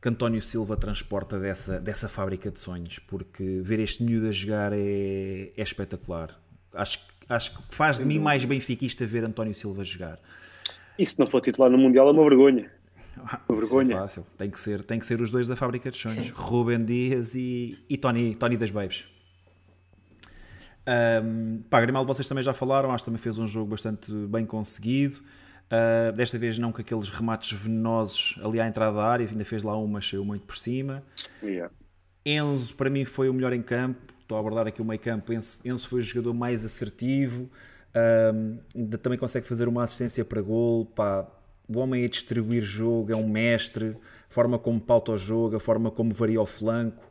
que 0.01 0.09
António 0.09 0.41
Silva 0.41 0.77
transporta 0.77 1.39
dessa, 1.39 1.81
dessa 1.81 2.09
fábrica 2.09 2.51
de 2.51 2.61
sonhos, 2.61 2.99
porque 2.99 3.61
ver 3.63 3.81
este 3.81 4.03
miúdo 4.03 4.29
a 4.29 4.33
jogar 4.33 4.73
é, 4.73 5.53
é 5.57 5.63
espetacular. 5.63 6.41
Acho, 6.73 7.01
acho 7.29 7.57
que 7.57 7.75
faz 7.75 7.99
de 7.99 8.05
mim 8.05 8.19
mais 8.19 8.45
benfiquista 8.45 9.05
ver 9.05 9.25
António 9.25 9.55
Silva 9.55 9.85
jogar. 9.85 10.21
E 10.99 11.05
se 11.05 11.19
não 11.19 11.27
for 11.27 11.41
titular 11.41 11.71
no 11.71 11.79
Mundial 11.79 12.09
é 12.09 12.13
uma 12.13 12.23
vergonha. 12.23 12.71
Ah, 13.19 13.41
uma 13.49 13.61
vergonha. 13.61 13.95
É 13.95 13.99
fácil. 14.01 14.27
Tem 14.37 14.51
que, 14.51 14.59
ser, 14.59 14.83
tem 14.83 14.99
que 14.99 15.07
ser 15.07 15.21
os 15.21 15.31
dois 15.31 15.47
da 15.47 15.57
fábrica 15.57 15.91
de 15.91 15.97
sonhos, 15.97 16.31
Ruben 16.31 16.85
Dias 16.85 17.35
e, 17.35 17.79
e 17.89 17.97
Tony, 17.97 18.35
Tony 18.35 18.57
das 18.57 18.71
Babes. 18.71 19.07
Um, 20.87 21.62
pá, 21.71 21.81
Grimaldo, 21.81 22.12
vocês 22.12 22.29
também 22.29 22.45
já 22.45 22.53
falaram, 22.53 22.93
acho 22.93 23.05
que 23.05 23.07
também 23.07 23.21
fez 23.21 23.39
um 23.39 23.47
jogo 23.47 23.71
bastante 23.71 24.12
bem 24.12 24.45
conseguido. 24.45 25.21
Uh, 25.65 26.12
desta 26.12 26.39
vez 26.39 26.59
não 26.59 26.71
com 26.71 26.81
aqueles 26.81 27.09
remates 27.09 27.59
venenosos 27.59 28.39
ali 28.45 28.61
à 28.61 28.69
entrada 28.69 28.97
da 28.97 29.05
área, 29.05 29.27
ainda 29.27 29.45
fez 29.45 29.62
lá 29.62 29.77
uma, 29.77 30.01
saiu 30.01 30.25
muito 30.25 30.45
por 30.45 30.57
cima. 30.57 31.03
Yeah. 31.43 31.73
Enzo, 32.25 32.75
para 32.75 32.91
mim, 32.91 33.05
foi 33.05 33.29
o 33.29 33.35
melhor 33.35 33.53
em 33.53 33.62
campo. 33.62 34.12
Estou 34.21 34.37
a 34.37 34.41
abordar 34.41 34.67
aqui 34.67 34.81
o 34.81 34.85
meio 34.85 35.01
campo. 35.01 35.33
Enzo, 35.33 35.61
Enzo 35.65 35.89
foi 35.89 36.01
o 36.01 36.03
jogador 36.03 36.35
mais 36.35 36.65
assertivo. 36.65 37.51
Um, 38.35 38.59
também 38.99 39.19
consegue 39.19 39.47
fazer 39.47 39.69
uma 39.69 39.85
assistência 39.85 40.25
para 40.25 40.41
gol. 40.43 40.87
Pá, 40.87 41.27
o 41.69 41.79
homem 41.79 42.05
é 42.05 42.09
distribuir 42.09 42.62
jogo, 42.62 43.12
é 43.12 43.17
um 43.17 43.29
mestre. 43.29 43.97
A 44.31 44.35
forma 44.35 44.59
como 44.59 44.81
pauta 44.81 45.12
o 45.12 45.19
jogo, 45.19 45.57
a 45.57 45.61
forma 45.61 45.91
como 45.91 46.12
varia 46.12 46.41
o 46.41 46.47
flanco. 46.47 47.11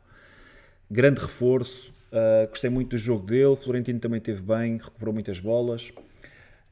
Grande 0.90 1.20
reforço. 1.20 1.92
Uh, 2.12 2.48
gostei 2.48 2.70
muito 2.70 2.90
do 2.90 2.98
jogo 2.98 3.26
dele. 3.26 3.56
Florentino 3.56 3.98
também 3.98 4.20
teve 4.20 4.42
bem, 4.42 4.76
recuperou 4.76 5.12
muitas 5.12 5.40
bolas. 5.40 5.92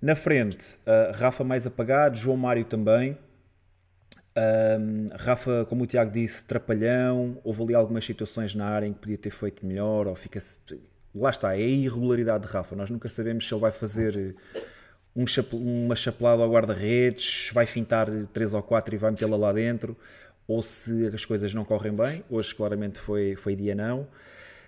Na 0.00 0.14
frente, 0.14 0.74
uh, 0.86 1.12
Rafa 1.14 1.42
mais 1.42 1.66
apagado, 1.66 2.16
João 2.16 2.36
Mário 2.36 2.64
também. 2.64 3.16
Um, 4.36 5.08
Rafa, 5.18 5.66
como 5.68 5.84
o 5.84 5.86
Tiago 5.86 6.10
disse, 6.10 6.44
trapalhão. 6.44 7.38
Houve 7.44 7.62
ali 7.64 7.74
algumas 7.74 8.04
situações 8.04 8.54
na 8.54 8.66
área 8.66 8.86
em 8.86 8.92
que 8.92 9.00
podia 9.00 9.18
ter 9.18 9.30
feito 9.30 9.64
melhor. 9.66 10.06
Ou 10.06 10.14
fica 10.14 10.40
Lá 11.14 11.30
está, 11.30 11.54
é 11.54 11.58
a 11.58 11.60
irregularidade 11.60 12.46
de 12.46 12.52
Rafa. 12.52 12.74
Nós 12.74 12.88
nunca 12.88 13.08
sabemos 13.08 13.46
se 13.46 13.52
ele 13.52 13.60
vai 13.60 13.70
fazer 13.72 14.34
um 15.14 15.26
chap... 15.26 15.54
uma 15.54 15.96
chapelada 15.96 16.42
ao 16.42 16.50
guarda-redes, 16.50 17.50
vai 17.52 17.66
fintar 17.66 18.08
3 18.32 18.54
ou 18.54 18.62
4 18.62 18.94
e 18.94 18.98
vai 18.98 19.10
metê-la 19.10 19.36
lá 19.36 19.52
dentro, 19.52 19.96
ou 20.46 20.62
se 20.62 21.06
as 21.08 21.24
coisas 21.24 21.52
não 21.54 21.64
correm 21.64 21.92
bem. 21.92 22.24
Hoje, 22.28 22.54
claramente, 22.54 22.98
foi, 22.98 23.36
foi 23.36 23.54
dia 23.54 23.74
não. 23.74 24.06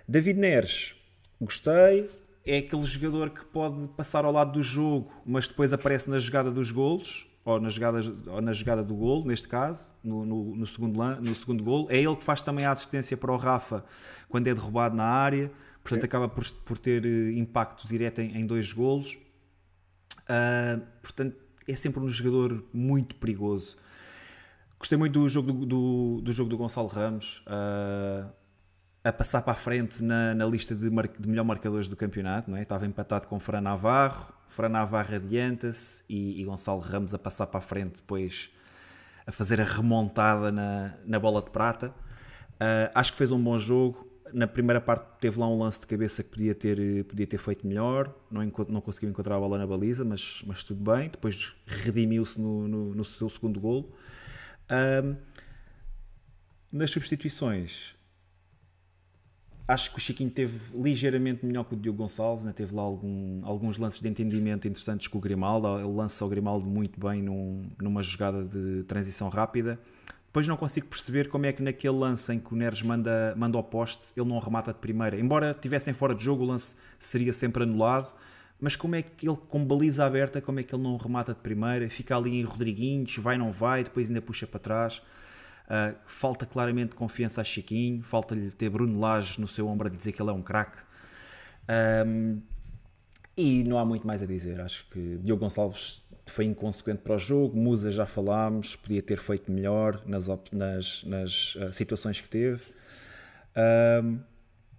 David 0.07 0.39
Neres, 0.39 0.95
gostei 1.41 2.09
é 2.45 2.59
aquele 2.59 2.85
jogador 2.85 3.31
que 3.31 3.43
pode 3.43 3.87
passar 3.97 4.23
ao 4.23 4.31
lado 4.31 4.51
do 4.51 4.61
jogo, 4.61 5.11
mas 5.25 5.47
depois 5.47 5.73
aparece 5.73 6.09
na 6.09 6.19
jogada 6.19 6.51
dos 6.51 6.69
golos, 6.69 7.27
ou 7.43 7.59
na 7.59 7.69
jogada, 7.69 7.99
ou 8.27 8.41
na 8.41 8.53
jogada 8.53 8.83
do 8.83 8.93
golo, 8.93 9.25
neste 9.25 9.47
caso, 9.47 9.91
no, 10.03 10.25
no, 10.25 10.55
no, 10.55 10.67
segundo, 10.67 11.03
no 11.21 11.35
segundo 11.35 11.63
golo. 11.63 11.87
É 11.89 11.97
ele 11.97 12.15
que 12.15 12.23
faz 12.23 12.41
também 12.41 12.65
a 12.65 12.71
assistência 12.71 13.17
para 13.17 13.31
o 13.31 13.37
Rafa 13.37 13.83
quando 14.29 14.47
é 14.47 14.53
derrubado 14.53 14.95
na 14.95 15.05
área, 15.05 15.51
portanto 15.83 16.01
Sim. 16.01 16.05
acaba 16.05 16.29
por, 16.29 16.47
por 16.65 16.77
ter 16.77 17.03
eh, 17.03 17.31
impacto 17.37 17.87
direto 17.87 18.21
em, 18.21 18.37
em 18.37 18.45
dois 18.45 18.71
golos. 18.71 19.17
Uh, 20.29 20.81
portanto, 21.01 21.37
é 21.67 21.75
sempre 21.75 21.99
um 21.99 22.09
jogador 22.09 22.63
muito 22.73 23.15
perigoso. 23.15 23.77
Gostei 24.77 24.97
muito 24.97 25.13
do 25.13 25.29
jogo 25.29 25.51
do, 25.51 25.65
do, 25.65 26.21
do 26.21 26.33
jogo 26.33 26.49
do 26.49 26.57
Gonçalo 26.57 26.87
Ramos. 26.87 27.43
Uh, 27.47 28.29
a 29.05 29.13
passar 29.13 29.43
para 29.43 29.53
a 29.53 29.55
frente 29.55 30.03
na, 30.03 30.33
na 30.33 30.45
lista 30.47 30.73
de, 30.73 30.89
mar, 30.89 31.07
de 31.07 31.29
melhor 31.29 31.43
marcadores 31.43 31.87
do 31.87 31.95
campeonato, 31.95 32.49
não 32.49 32.57
é? 32.57 32.63
Estava 32.63 32.87
empatado 32.87 33.27
com 33.27 33.39
Fran 33.39 33.61
Navarro, 33.61 34.33
Fran 34.47 34.69
Navarro 34.69 35.15
adianta-se 35.15 36.03
e, 36.09 36.41
e, 36.41 36.43
Gonçalo 36.43 36.79
Ramos 36.79 37.13
a 37.13 37.19
passar 37.19 37.45
para 37.45 37.59
a 37.59 37.61
frente 37.61 37.97
depois 37.97 38.49
a 39.27 39.31
fazer 39.31 39.61
a 39.61 39.63
remontada 39.63 40.51
na, 40.51 40.95
na 41.05 41.19
bola 41.19 41.41
de 41.41 41.51
prata. 41.51 41.89
Uh, 42.55 42.89
acho 42.95 43.11
que 43.11 43.17
fez 43.17 43.31
um 43.31 43.41
bom 43.41 43.57
jogo. 43.59 44.04
Na 44.33 44.47
primeira 44.47 44.81
parte 44.81 45.05
teve 45.19 45.39
lá 45.39 45.47
um 45.47 45.59
lance 45.59 45.79
de 45.79 45.87
cabeça 45.87 46.23
que 46.23 46.29
podia 46.29 46.55
ter, 46.55 47.05
podia 47.05 47.27
ter 47.27 47.37
feito 47.37 47.65
melhor, 47.65 48.13
não, 48.29 48.41
não 48.69 48.81
conseguiu 48.81 49.09
encontrar 49.09 49.35
a 49.35 49.39
bola 49.39 49.57
na 49.57 49.67
baliza, 49.67 50.03
mas, 50.03 50.43
mas 50.45 50.63
tudo 50.63 50.91
bem. 50.91 51.09
Depois 51.09 51.53
redimiu-se 51.65 52.39
no, 52.41 52.67
no, 52.67 52.95
no, 52.95 53.05
seu 53.05 53.29
segundo 53.29 53.59
golo. 53.59 53.93
Uh, 54.69 55.15
nas 56.71 56.89
substituições, 56.89 57.95
Acho 59.67 59.91
que 59.91 59.97
o 59.97 59.99
Chiquinho 59.99 60.29
teve 60.29 60.77
ligeiramente 60.77 61.43
melhor 61.43 61.63
que 61.63 61.73
o 61.73 61.77
Diogo 61.77 61.97
Gonçalves, 61.97 62.45
né? 62.45 62.53
teve 62.53 62.75
lá 62.75 62.83
algum, 62.83 63.43
alguns 63.43 63.79
lances 63.79 63.99
de 63.99 64.07
entendimento 64.07 64.67
interessantes 64.67 65.07
com 65.07 65.17
o 65.17 65.21
Grimaldo. 65.21 65.79
Ele 65.79 65.91
lança 65.91 66.23
o 66.23 66.29
Grimaldo 66.29 66.67
muito 66.67 66.99
bem 66.99 67.23
num, 67.23 67.63
numa 67.81 68.03
jogada 68.03 68.45
de 68.45 68.83
transição 68.83 69.27
rápida. 69.27 69.79
Depois 70.35 70.49
não 70.49 70.57
consigo 70.57 70.87
perceber 70.87 71.29
como 71.29 71.45
é 71.45 71.53
que 71.53 71.63
naquele 71.63 71.95
lance 71.95 72.33
em 72.33 72.37
que 72.41 72.53
o 72.53 72.57
Neres 72.57 72.81
manda, 72.81 73.33
manda 73.37 73.57
ao 73.57 73.63
poste, 73.63 74.03
ele 74.17 74.27
não 74.27 74.37
remata 74.37 74.73
de 74.73 74.79
primeira. 74.79 75.17
Embora 75.17 75.53
tivessem 75.53 75.93
fora 75.93 76.13
de 76.13 76.25
jogo, 76.25 76.43
o 76.43 76.45
lance 76.45 76.75
seria 76.99 77.31
sempre 77.31 77.63
anulado. 77.63 78.13
Mas 78.59 78.75
como 78.75 78.95
é 78.95 79.01
que 79.01 79.29
ele, 79.29 79.37
com 79.47 79.65
baliza 79.65 80.05
aberta, 80.05 80.41
como 80.41 80.59
é 80.59 80.63
que 80.63 80.75
ele 80.75 80.83
não 80.83 80.97
remata 80.97 81.33
de 81.33 81.39
primeira? 81.39 81.89
Fica 81.89 82.17
ali 82.17 82.37
em 82.37 82.43
Rodriguinhos, 82.43 83.15
vai, 83.15 83.37
não 83.37 83.53
vai, 83.53 83.85
depois 83.85 84.09
ainda 84.09 84.21
puxa 84.21 84.45
para 84.45 84.59
trás. 84.59 84.97
Uh, 85.67 85.95
falta 86.05 86.45
claramente 86.45 86.95
confiança 86.95 87.39
a 87.39 87.43
Chiquinho, 87.45 88.03
falta-lhe 88.03 88.51
ter 88.51 88.69
Bruno 88.69 88.99
Lage 88.99 89.39
no 89.39 89.47
seu 89.47 89.69
ombro 89.69 89.87
a 89.87 89.89
dizer 89.89 90.11
que 90.11 90.21
ele 90.21 90.31
é 90.31 90.33
um 90.33 90.41
craque. 90.41 90.79
Um, 92.05 92.41
e 93.37 93.63
não 93.63 93.77
há 93.77 93.85
muito 93.85 94.05
mais 94.05 94.21
a 94.21 94.25
dizer. 94.25 94.59
Acho 94.59 94.85
que 94.89 95.17
Diogo 95.23 95.39
Gonçalves 95.39 96.03
foi 96.31 96.45
inconsequente 96.45 97.01
para 97.01 97.15
o 97.15 97.19
jogo. 97.19 97.55
Musa 97.55 97.91
já 97.91 98.05
falámos, 98.05 98.75
podia 98.75 99.01
ter 99.01 99.17
feito 99.17 99.51
melhor 99.51 100.01
nas, 100.05 100.27
nas, 100.51 101.03
nas 101.03 101.55
uh, 101.55 101.73
situações 101.73 102.19
que 102.21 102.27
teve. 102.27 102.65
Um, 104.03 104.19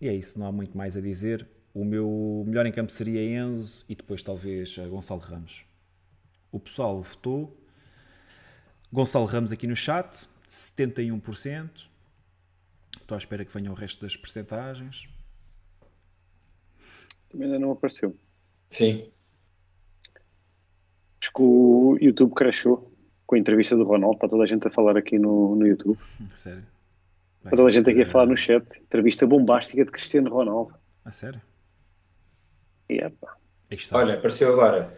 e 0.00 0.08
é 0.08 0.14
isso, 0.14 0.38
não 0.38 0.46
há 0.46 0.52
muito 0.52 0.76
mais 0.76 0.96
a 0.96 1.00
dizer. 1.00 1.46
O 1.72 1.84
meu 1.84 2.44
melhor 2.46 2.66
em 2.66 2.72
campo 2.72 2.90
seria 2.90 3.22
Enzo 3.40 3.84
e 3.88 3.94
depois 3.94 4.22
talvez 4.22 4.76
Gonçalo 4.78 5.20
Ramos. 5.20 5.64
O 6.50 6.58
pessoal 6.58 7.00
votou. 7.02 7.56
Gonçalo 8.92 9.26
Ramos 9.26 9.52
aqui 9.52 9.66
no 9.66 9.76
chat. 9.76 10.28
71%. 10.48 11.88
Estou 13.00 13.14
à 13.14 13.18
espera 13.18 13.44
que 13.44 13.52
venham 13.52 13.72
o 13.72 13.76
resto 13.76 14.02
das 14.02 14.16
percentagens. 14.16 15.08
Também 17.28 17.46
ainda 17.46 17.58
não 17.58 17.72
apareceu. 17.72 18.16
Sim. 18.70 19.10
Acho 21.20 21.32
que 21.32 21.42
o 21.42 21.96
YouTube 22.00 22.34
crashou 22.34 22.92
com 23.26 23.34
a 23.34 23.38
entrevista 23.38 23.76
do 23.76 23.84
Ronaldo. 23.84 24.16
Está 24.16 24.28
toda 24.28 24.44
a 24.44 24.46
gente 24.46 24.66
a 24.66 24.70
falar 24.70 24.96
aqui 24.96 25.18
no, 25.18 25.56
no 25.56 25.66
YouTube. 25.66 25.98
Sério? 26.34 26.64
Está 27.44 27.56
toda 27.56 27.68
a 27.68 27.70
gente 27.70 27.88
aqui 27.88 28.02
a 28.02 28.06
falar 28.06 28.26
no 28.26 28.36
chat. 28.36 28.64
Entrevista 28.80 29.26
bombástica 29.26 29.84
de 29.84 29.90
Cristiano 29.90 30.30
Ronaldo. 30.30 30.74
A 31.04 31.12
sério? 31.12 31.40
E 32.88 32.94
yeah. 32.94 33.14
Olha, 33.92 34.14
apareceu 34.14 34.52
agora. 34.52 34.92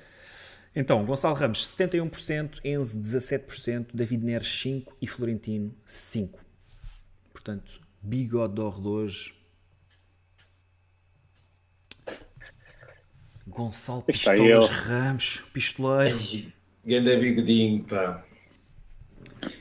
Então, 0.75 1.05
Gonçalo 1.05 1.35
Ramos, 1.35 1.75
71%, 1.77 2.61
Enzo, 2.65 2.99
17%, 2.99 3.89
David 3.93 4.25
Neres, 4.25 4.47
5% 4.47 4.87
e 5.01 5.07
Florentino, 5.07 5.75
5%. 5.87 6.31
Portanto, 7.33 7.81
Bigodor 8.01 8.81
de 8.81 8.89
hoje. 8.89 9.35
Gonçalo 13.59 14.03
Pistolas 14.03 14.69
Ramos, 14.69 15.43
pistoleiro. 15.53 16.17
Ganda 16.87 17.19
bigodinho, 17.19 17.83
pá. 17.83 18.25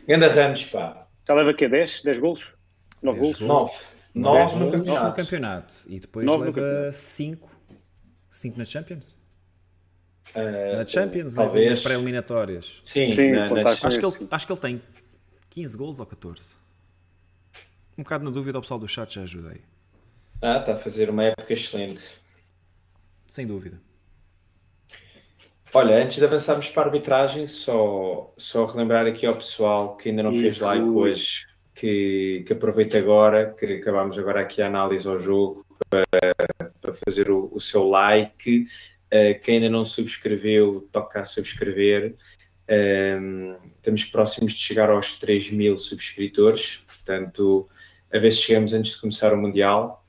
Ganda 0.07 0.27
Ramos, 0.27 0.65
pá. 0.65 1.07
Já 1.27 1.33
leva 1.33 1.49
aqui 1.49 1.67
10? 1.67 2.03
10 2.03 2.19
golos? 2.19 2.53
9 3.01 3.19
golos? 3.19 3.39
9. 3.41 3.73
9 4.13 4.55
no 4.55 4.71
campeonato. 4.71 5.05
no 5.07 5.13
campeonato. 5.13 5.73
E 5.87 5.99
depois 5.99 6.27
leva 6.27 6.91
5. 6.91 7.49
5 8.29 8.57
nas 8.59 8.69
Champions? 8.69 9.17
Uh, 10.35 10.77
na 10.77 10.85
Champions, 10.85 11.33
talvez. 11.33 11.67
nas 11.67 11.81
pré-eliminatórias. 11.81 12.79
Sim, 12.83 13.09
Sim 13.09 13.31
na, 13.31 13.49
na, 13.49 13.71
acho, 13.71 13.99
que 13.99 14.05
ele, 14.05 14.27
acho 14.29 14.45
que 14.45 14.53
ele 14.53 14.59
tem 14.59 14.81
15 15.49 15.75
gols 15.75 15.99
ou 15.99 16.05
14. 16.05 16.41
Um 17.97 18.03
bocado 18.03 18.23
na 18.25 18.29
dúvida, 18.29 18.59
o 18.59 18.61
pessoal 18.61 18.79
do 18.79 18.87
chat 18.87 19.15
já 19.15 19.23
ajudei. 19.23 19.59
Ah, 20.39 20.59
está 20.59 20.73
a 20.73 20.75
fazer 20.75 21.09
uma 21.09 21.23
época 21.23 21.51
excelente. 21.51 22.19
Sem 23.27 23.47
dúvida. 23.47 23.86
Olha, 25.73 26.01
antes 26.01 26.17
de 26.17 26.25
avançarmos 26.25 26.69
para 26.69 26.83
a 26.83 26.85
arbitragem, 26.85 27.45
só, 27.45 28.33
só 28.37 28.65
relembrar 28.65 29.05
aqui 29.05 29.25
ao 29.25 29.35
pessoal 29.35 29.97
que 29.97 30.09
ainda 30.09 30.23
não 30.23 30.31
Isso. 30.31 30.41
fez 30.41 30.59
like 30.59 30.87
hoje, 30.87 31.45
que, 31.75 32.43
que 32.47 32.53
aproveite 32.53 32.97
agora, 32.97 33.53
que 33.57 33.65
acabamos 33.65 34.17
agora 34.17 34.41
aqui 34.41 34.61
a 34.61 34.67
análise 34.67 35.07
ao 35.07 35.19
jogo, 35.19 35.65
para, 35.89 36.05
para 36.81 36.93
fazer 36.93 37.29
o, 37.29 37.49
o 37.53 37.59
seu 37.59 37.87
like 37.87 38.67
Uh, 39.07 39.39
quem 39.41 39.55
ainda 39.55 39.69
não 39.69 39.85
subscreveu, 39.85 40.87
toca 40.91 41.21
a 41.21 41.23
subscrever. 41.23 42.15
Um, 42.69 43.55
estamos 43.77 44.03
próximos 44.05 44.51
de 44.53 44.59
chegar 44.59 44.89
aos 44.89 45.15
3 45.15 45.51
mil 45.51 45.77
subscritores, 45.77 46.83
portanto, 46.85 47.69
a 48.13 48.19
ver 48.19 48.31
se 48.31 48.39
chegamos 48.39 48.73
antes 48.73 48.91
de 48.91 49.01
começar 49.01 49.33
o 49.33 49.37
Mundial. 49.37 50.05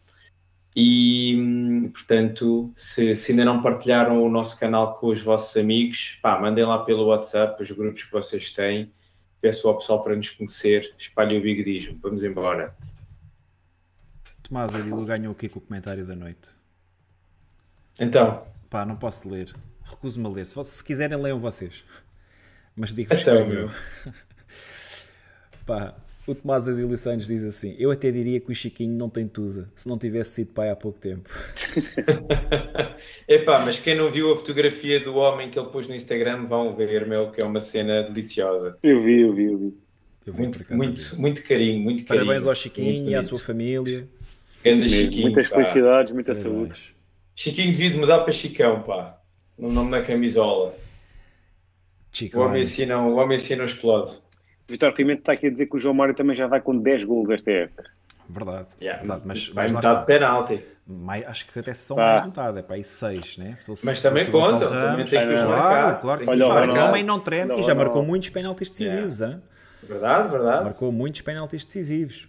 E, 0.80 1.90
portanto, 1.92 2.72
se, 2.76 3.14
se, 3.16 3.32
ainda 3.32 3.44
não 3.44 3.60
partilharam 3.60 4.22
o 4.22 4.28
nosso 4.28 4.58
canal 4.60 4.94
com 4.94 5.08
os 5.08 5.20
vossos 5.20 5.56
amigos, 5.56 6.18
pá, 6.22 6.40
mandem 6.40 6.64
lá 6.64 6.84
pelo 6.84 7.06
WhatsApp 7.06 7.60
os 7.60 7.70
grupos 7.72 8.04
que 8.04 8.12
vocês 8.12 8.52
têm 8.52 8.92
peço 9.40 9.68
ao 9.68 9.78
pessoal 9.78 10.02
para 10.02 10.16
nos 10.16 10.30
conhecer, 10.30 10.94
espalhe 10.98 11.36
o 11.38 11.42
bigodismo. 11.42 11.98
Vamos 12.02 12.24
embora. 12.24 12.74
Tomás 14.42 14.74
Adilo 14.74 15.04
ganhou 15.04 15.32
aqui 15.32 15.48
com 15.48 15.58
o 15.58 15.62
comentário 15.62 16.06
da 16.06 16.16
noite. 16.16 16.50
Então. 18.00 18.46
Pá, 18.70 18.84
não 18.84 18.96
posso 18.96 19.28
ler. 19.28 19.54
Recuso-me 19.84 20.26
a 20.26 20.30
ler. 20.30 20.46
Se, 20.46 20.62
se 20.64 20.84
quiserem, 20.84 21.18
leiam 21.18 21.38
vocês. 21.38 21.84
Mas 22.76 22.94
digo-vos 22.94 23.20
então, 23.22 23.42
que 23.42 23.48
meu. 23.48 23.70
Pá, 25.66 25.94
o 26.28 26.34
Tomás 26.34 26.68
Adílio 26.68 26.96
Santos 26.98 27.26
diz 27.26 27.44
assim: 27.44 27.74
Eu 27.78 27.90
até 27.90 28.10
diria 28.10 28.38
que 28.38 28.52
o 28.52 28.54
Chiquinho 28.54 28.94
não 28.94 29.08
tem 29.08 29.26
tusa, 29.26 29.70
se 29.74 29.88
não 29.88 29.98
tivesse 29.98 30.32
sido 30.32 30.52
pai 30.52 30.70
há 30.70 30.76
pouco 30.76 30.98
tempo. 30.98 31.28
Epá, 33.26 33.60
mas 33.60 33.78
quem 33.78 33.96
não 33.96 34.10
viu 34.10 34.32
a 34.32 34.36
fotografia 34.36 35.00
do 35.02 35.14
homem 35.16 35.50
que 35.50 35.58
ele 35.58 35.68
pôs 35.68 35.86
no 35.86 35.94
Instagram, 35.94 36.44
vão 36.44 36.74
ver, 36.74 37.06
meu, 37.06 37.30
que 37.30 37.42
é 37.42 37.46
uma 37.46 37.60
cena 37.60 38.02
deliciosa. 38.02 38.76
Eu 38.82 39.02
vi, 39.02 39.20
eu 39.22 39.32
vi, 39.32 39.44
eu 39.44 39.58
vi. 39.58 39.74
Eu 40.26 40.32
vi 40.34 40.42
muito, 40.42 40.74
muito, 40.74 41.20
muito 41.20 41.42
carinho, 41.42 41.80
muito 41.80 42.04
carinho. 42.04 42.26
Parabéns 42.26 42.46
ao 42.46 42.54
Chiquinho 42.54 43.08
e 43.08 43.14
à 43.14 43.22
sua 43.22 43.38
família. 43.38 44.06
Chiquinho, 44.62 45.22
Muitas 45.22 45.48
pá. 45.48 45.56
felicidades, 45.56 46.12
muita 46.12 46.34
Parabéns. 46.34 46.56
saúde. 46.56 46.96
Chiquinho 47.34 47.72
devia 47.72 47.98
mudar 47.98 48.18
para 48.20 48.32
Chicão, 48.32 48.82
pá. 48.82 49.18
No 49.56 49.72
nome 49.72 49.92
da 49.92 50.02
camisola. 50.02 50.74
Chico, 52.12 52.38
o, 52.38 52.42
homem 52.42 52.62
assim 52.62 52.84
não, 52.84 53.12
o 53.12 53.16
homem 53.16 53.36
assim 53.36 53.54
não 53.56 53.64
explode. 53.64 54.18
Vitor 54.68 54.92
Pimenta 54.92 55.20
está 55.20 55.32
aqui 55.32 55.46
a 55.46 55.50
dizer 55.50 55.66
que 55.66 55.76
o 55.76 55.78
João 55.78 55.94
Mário 55.94 56.14
também 56.14 56.36
já 56.36 56.46
vai 56.46 56.60
com 56.60 56.76
10 56.76 57.04
gols 57.04 57.30
esta 57.30 57.50
época. 57.50 57.84
Verdade, 58.28 58.68
yeah, 58.80 59.00
verdade. 59.00 59.22
Mas, 59.24 59.48
vai 59.48 59.64
mas 59.64 59.72
metade 59.72 60.00
de 60.00 60.06
penalti. 60.06 60.64
Mais, 60.86 61.26
acho 61.26 61.46
que 61.46 61.58
até 61.58 61.72
são 61.72 61.96
mais 61.96 62.24
metade, 62.26 62.58
é 62.58 62.62
para 62.62 62.76
aí 62.76 62.84
6, 62.84 63.38
né? 63.38 63.56
Se 63.56 63.64
fosse, 63.64 63.86
mas 63.86 64.02
também 64.02 64.26
se 64.26 64.30
conta, 64.30 64.68
também 64.68 65.06
tem 65.06 65.26
que 65.26 65.34
os 65.34 65.40
Claro, 65.40 66.00
claro 66.00 66.20
que 66.20 66.26
sim. 66.26 66.32
Olha, 66.32 66.46
o 66.46 66.88
homem 66.88 67.02
não 67.02 67.18
treme 67.20 67.48
não, 67.48 67.58
e 67.58 67.62
já 67.62 67.74
não, 67.74 67.82
marcou 67.82 68.02
muitos 68.02 68.28
penaltis 68.28 68.70
decisivos, 68.70 69.20
yeah. 69.20 69.40
Verdade, 69.82 70.28
verdade. 70.28 70.64
Marcou 70.64 70.92
muitos 70.92 71.22
penaltis 71.22 71.64
decisivos. 71.64 72.28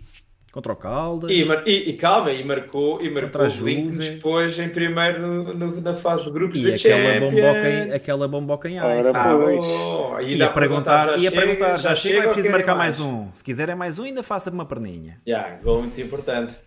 Contra 0.52 0.74
o 0.74 0.76
Caldas. 0.76 1.30
E, 1.30 1.43
e, 1.68 1.89
e 1.89 1.93
calma, 1.93 2.32
e 2.32 2.43
marcou, 2.43 3.00
e 3.02 3.10
marcou 3.10 3.41
o 3.41 3.47
Lincoln 3.47 3.97
depois 3.97 4.58
em 4.58 4.70
primeiro 4.70 5.22
no, 5.22 5.54
no, 5.54 5.82
na 5.82 5.93
fase 5.93 6.26
de 6.26 6.32
grupos 6.32 6.58
e 6.58 6.74
aquela 6.74 7.20
bomboca 7.20 7.70
em, 7.70 7.91
aquela 7.91 8.28
bomboca 8.28 8.70
em 8.70 8.80
ar. 8.80 9.16
Ah, 9.16 9.38
oh, 9.38 10.20
ia, 10.20 10.38
ia 10.38 10.50
perguntar, 10.50 11.20
ia 11.20 11.32
perguntar, 11.32 11.78
já, 11.78 11.89
já 11.89 11.95
chega, 11.95 12.16
chega 12.16 12.30
é 12.30 12.34
preciso 12.34 12.52
marcar 12.52 12.76
mais? 12.76 12.97
mais? 12.97 13.14
um. 13.14 13.30
Se 13.34 13.43
quiserem 13.43 13.76
mais 13.76 14.00
um, 14.00 14.04
ainda 14.06 14.24
faça 14.24 14.50
uma 14.50 14.66
perninha. 14.66 15.22
Já, 15.26 15.38
yeah, 15.38 15.62
gol 15.62 15.82
muito 15.82 16.02
importante. 16.02 16.58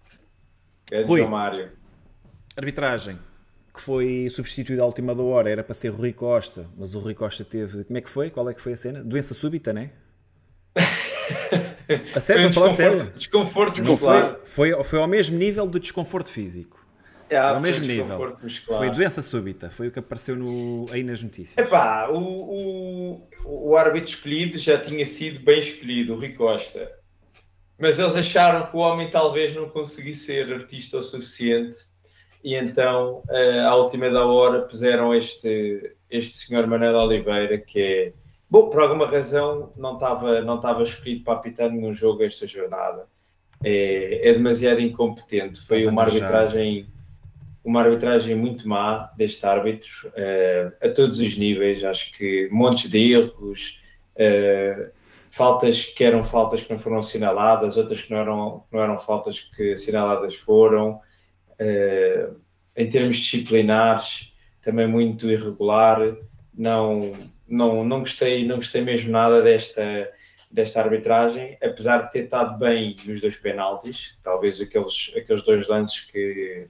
É 0.92 1.02
Rui, 1.02 1.26
Mário. 1.26 1.70
Arbitragem 2.56 3.18
que 3.74 3.80
foi 3.80 4.28
substituído 4.30 4.82
à 4.82 4.86
última 4.86 5.14
da 5.14 5.22
hora, 5.22 5.50
era 5.50 5.64
para 5.64 5.74
ser 5.74 5.90
o 5.90 5.94
Rui 5.94 6.12
Costa, 6.12 6.66
mas 6.76 6.94
o 6.94 6.98
Rui 6.98 7.14
Costa 7.14 7.44
teve. 7.44 7.84
Como 7.84 7.98
é 7.98 8.00
que 8.00 8.10
foi? 8.10 8.30
Qual 8.30 8.48
é 8.48 8.54
que 8.54 8.60
foi 8.60 8.74
a 8.74 8.76
cena? 8.76 9.02
Doença 9.02 9.34
súbita, 9.34 9.72
né? 9.72 9.90
A 12.14 12.20
sério, 12.20 12.52
falar 12.52 12.72
sério. 12.72 13.12
Desconforto 13.16 13.82
muscular. 13.82 14.38
Foi, 14.44 14.70
foi, 14.70 14.84
foi 14.84 14.98
ao 14.98 15.06
mesmo 15.06 15.36
nível 15.36 15.66
do 15.66 15.78
desconforto 15.78 16.30
físico. 16.30 16.84
É, 17.28 17.40
foi 17.40 17.50
ao 17.50 17.60
mesmo 17.60 17.86
nível. 17.86 18.36
Muscular. 18.42 18.78
Foi 18.78 18.90
doença 18.90 19.22
súbita, 19.22 19.70
foi 19.70 19.88
o 19.88 19.90
que 19.90 19.98
apareceu 19.98 20.36
no, 20.36 20.86
aí 20.90 21.02
nas 21.02 21.22
notícias. 21.22 21.66
Epá, 21.66 22.08
o, 22.08 22.18
o, 22.18 23.28
o 23.44 23.76
árbitro 23.76 24.10
escolhido 24.10 24.58
já 24.58 24.78
tinha 24.78 25.04
sido 25.04 25.40
bem 25.40 25.58
escolhido, 25.58 26.14
o 26.14 26.16
Rui 26.16 26.34
Costa. 26.34 26.90
Mas 27.78 27.98
eles 27.98 28.14
acharam 28.16 28.66
que 28.66 28.76
o 28.76 28.80
homem 28.80 29.10
talvez 29.10 29.54
não 29.54 29.68
conseguisse 29.68 30.26
ser 30.26 30.52
artista 30.52 30.98
o 30.98 31.02
suficiente 31.02 31.92
e 32.44 32.56
então, 32.56 33.22
eh, 33.30 33.60
à 33.60 33.74
última 33.76 34.10
da 34.10 34.26
hora, 34.26 34.62
puseram 34.62 35.14
este, 35.14 35.94
este 36.10 36.38
senhor 36.38 36.66
Manuel 36.66 36.96
Oliveira, 36.96 37.56
que 37.56 37.80
é 37.80 38.12
Bom, 38.52 38.68
por 38.68 38.82
alguma 38.82 39.06
razão 39.06 39.72
não 39.78 39.94
estava 39.94 40.42
não 40.42 40.56
estava 40.56 40.82
escolhido 40.82 41.24
para 41.24 41.32
apitar 41.32 41.70
nenhum 41.70 41.94
jogo 41.94 42.22
esta 42.22 42.46
jornada. 42.46 43.06
É, 43.64 44.28
é 44.28 44.32
demasiado 44.34 44.78
incompetente. 44.78 45.58
Foi 45.62 45.86
uma 45.86 46.02
arbitragem 46.02 46.86
uma 47.64 47.80
arbitragem 47.80 48.36
muito 48.36 48.68
má 48.68 49.10
deste 49.16 49.46
árbitro 49.46 49.90
uh, 50.08 50.86
a 50.86 50.90
todos 50.90 51.18
os 51.18 51.34
níveis. 51.38 51.82
Acho 51.82 52.12
que 52.12 52.50
montes 52.52 52.90
de 52.90 53.14
erros, 53.14 53.80
uh, 54.16 54.90
faltas 55.30 55.86
que 55.86 56.04
eram 56.04 56.22
faltas 56.22 56.60
que 56.60 56.70
não 56.70 56.78
foram 56.78 56.98
assinaladas, 56.98 57.78
outras 57.78 58.02
que 58.02 58.10
não 58.10 58.18
eram, 58.18 58.64
não 58.70 58.82
eram 58.82 58.98
faltas 58.98 59.40
que 59.40 59.72
assinaladas 59.72 60.34
foram. 60.34 61.00
Uh, 61.52 62.36
em 62.76 62.86
termos 62.90 63.16
disciplinares, 63.16 64.34
também 64.60 64.86
muito 64.86 65.30
irregular. 65.30 66.18
Não, 66.52 67.16
não, 67.52 67.84
não, 67.84 68.00
gostei, 68.00 68.46
não 68.46 68.56
gostei 68.56 68.80
mesmo 68.80 69.10
nada 69.10 69.42
desta, 69.42 70.10
desta 70.50 70.80
arbitragem, 70.80 71.58
apesar 71.62 71.98
de 71.98 72.12
ter 72.12 72.24
estado 72.24 72.58
bem 72.58 72.96
nos 73.04 73.20
dois 73.20 73.36
penaltis, 73.36 74.18
talvez 74.22 74.58
aqueles, 74.58 75.12
aqueles 75.14 75.42
dois 75.42 75.68
lances 75.68 76.00
que, 76.00 76.66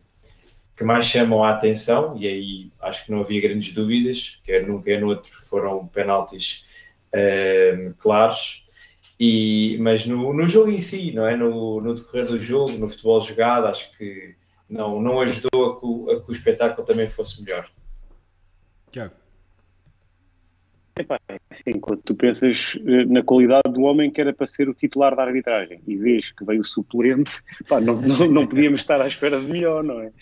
que 0.77 0.83
mais 0.83 1.05
chamam 1.05 1.45
a 1.45 1.51
atenção, 1.51 2.17
e 2.19 2.27
aí 2.27 2.73
acho 2.81 3.05
que 3.05 3.13
não 3.13 3.21
havia 3.21 3.41
grandes 3.41 3.73
dúvidas, 3.73 4.41
quer 4.43 4.67
num 4.67 4.83
quer 4.83 5.01
no 5.01 5.07
outro 5.07 5.33
foram 5.33 5.87
penaltis 5.87 6.67
uh, 7.15 7.95
claros, 7.99 8.67
e, 9.21 9.79
mas 9.79 10.05
no, 10.05 10.35
no 10.35 10.49
jogo 10.49 10.73
em 10.73 10.81
si, 10.81 11.13
não 11.13 11.25
é? 11.25 11.37
No, 11.37 11.81
no 11.81 11.95
decorrer 11.95 12.27
do 12.27 12.39
jogo, 12.41 12.73
no 12.73 12.89
futebol 12.89 13.21
jogado, 13.21 13.69
acho 13.69 13.97
que 13.97 14.35
não, 14.69 15.01
não 15.01 15.21
ajudou 15.21 15.65
a 15.65 15.79
que, 15.79 16.13
a 16.13 16.21
que 16.25 16.29
o 16.29 16.33
espetáculo 16.33 16.85
também 16.85 17.07
fosse 17.07 17.41
melhor. 17.41 17.71
Tiago. 18.91 19.22
Epá, 20.99 21.19
assim, 21.51 21.81
quando 21.81 22.03
tu 22.03 22.15
pensas 22.15 22.79
eh, 22.87 23.05
na 23.07 23.23
qualidade 23.23 23.73
do 23.73 23.83
homem 23.83 24.11
que 24.11 24.21
era 24.21 24.33
para 24.33 24.47
ser 24.47 24.69
o 24.69 24.75
titular 24.75 25.17
da 25.17 25.23
arbitragem 25.23 25.81
e 25.87 25.97
vês 25.97 26.31
que 26.31 26.45
veio 26.45 26.61
o 26.61 26.65
suplente, 26.65 27.33
pá, 27.69 27.81
não, 27.81 28.01
não, 28.01 28.29
não, 28.29 28.47
podíamos 28.47 28.81
estar 28.81 29.01
à 29.01 29.07
espera 29.07 29.41
de 29.41 29.47
melhor, 29.47 29.83
não 29.83 30.01
é? 30.01 30.13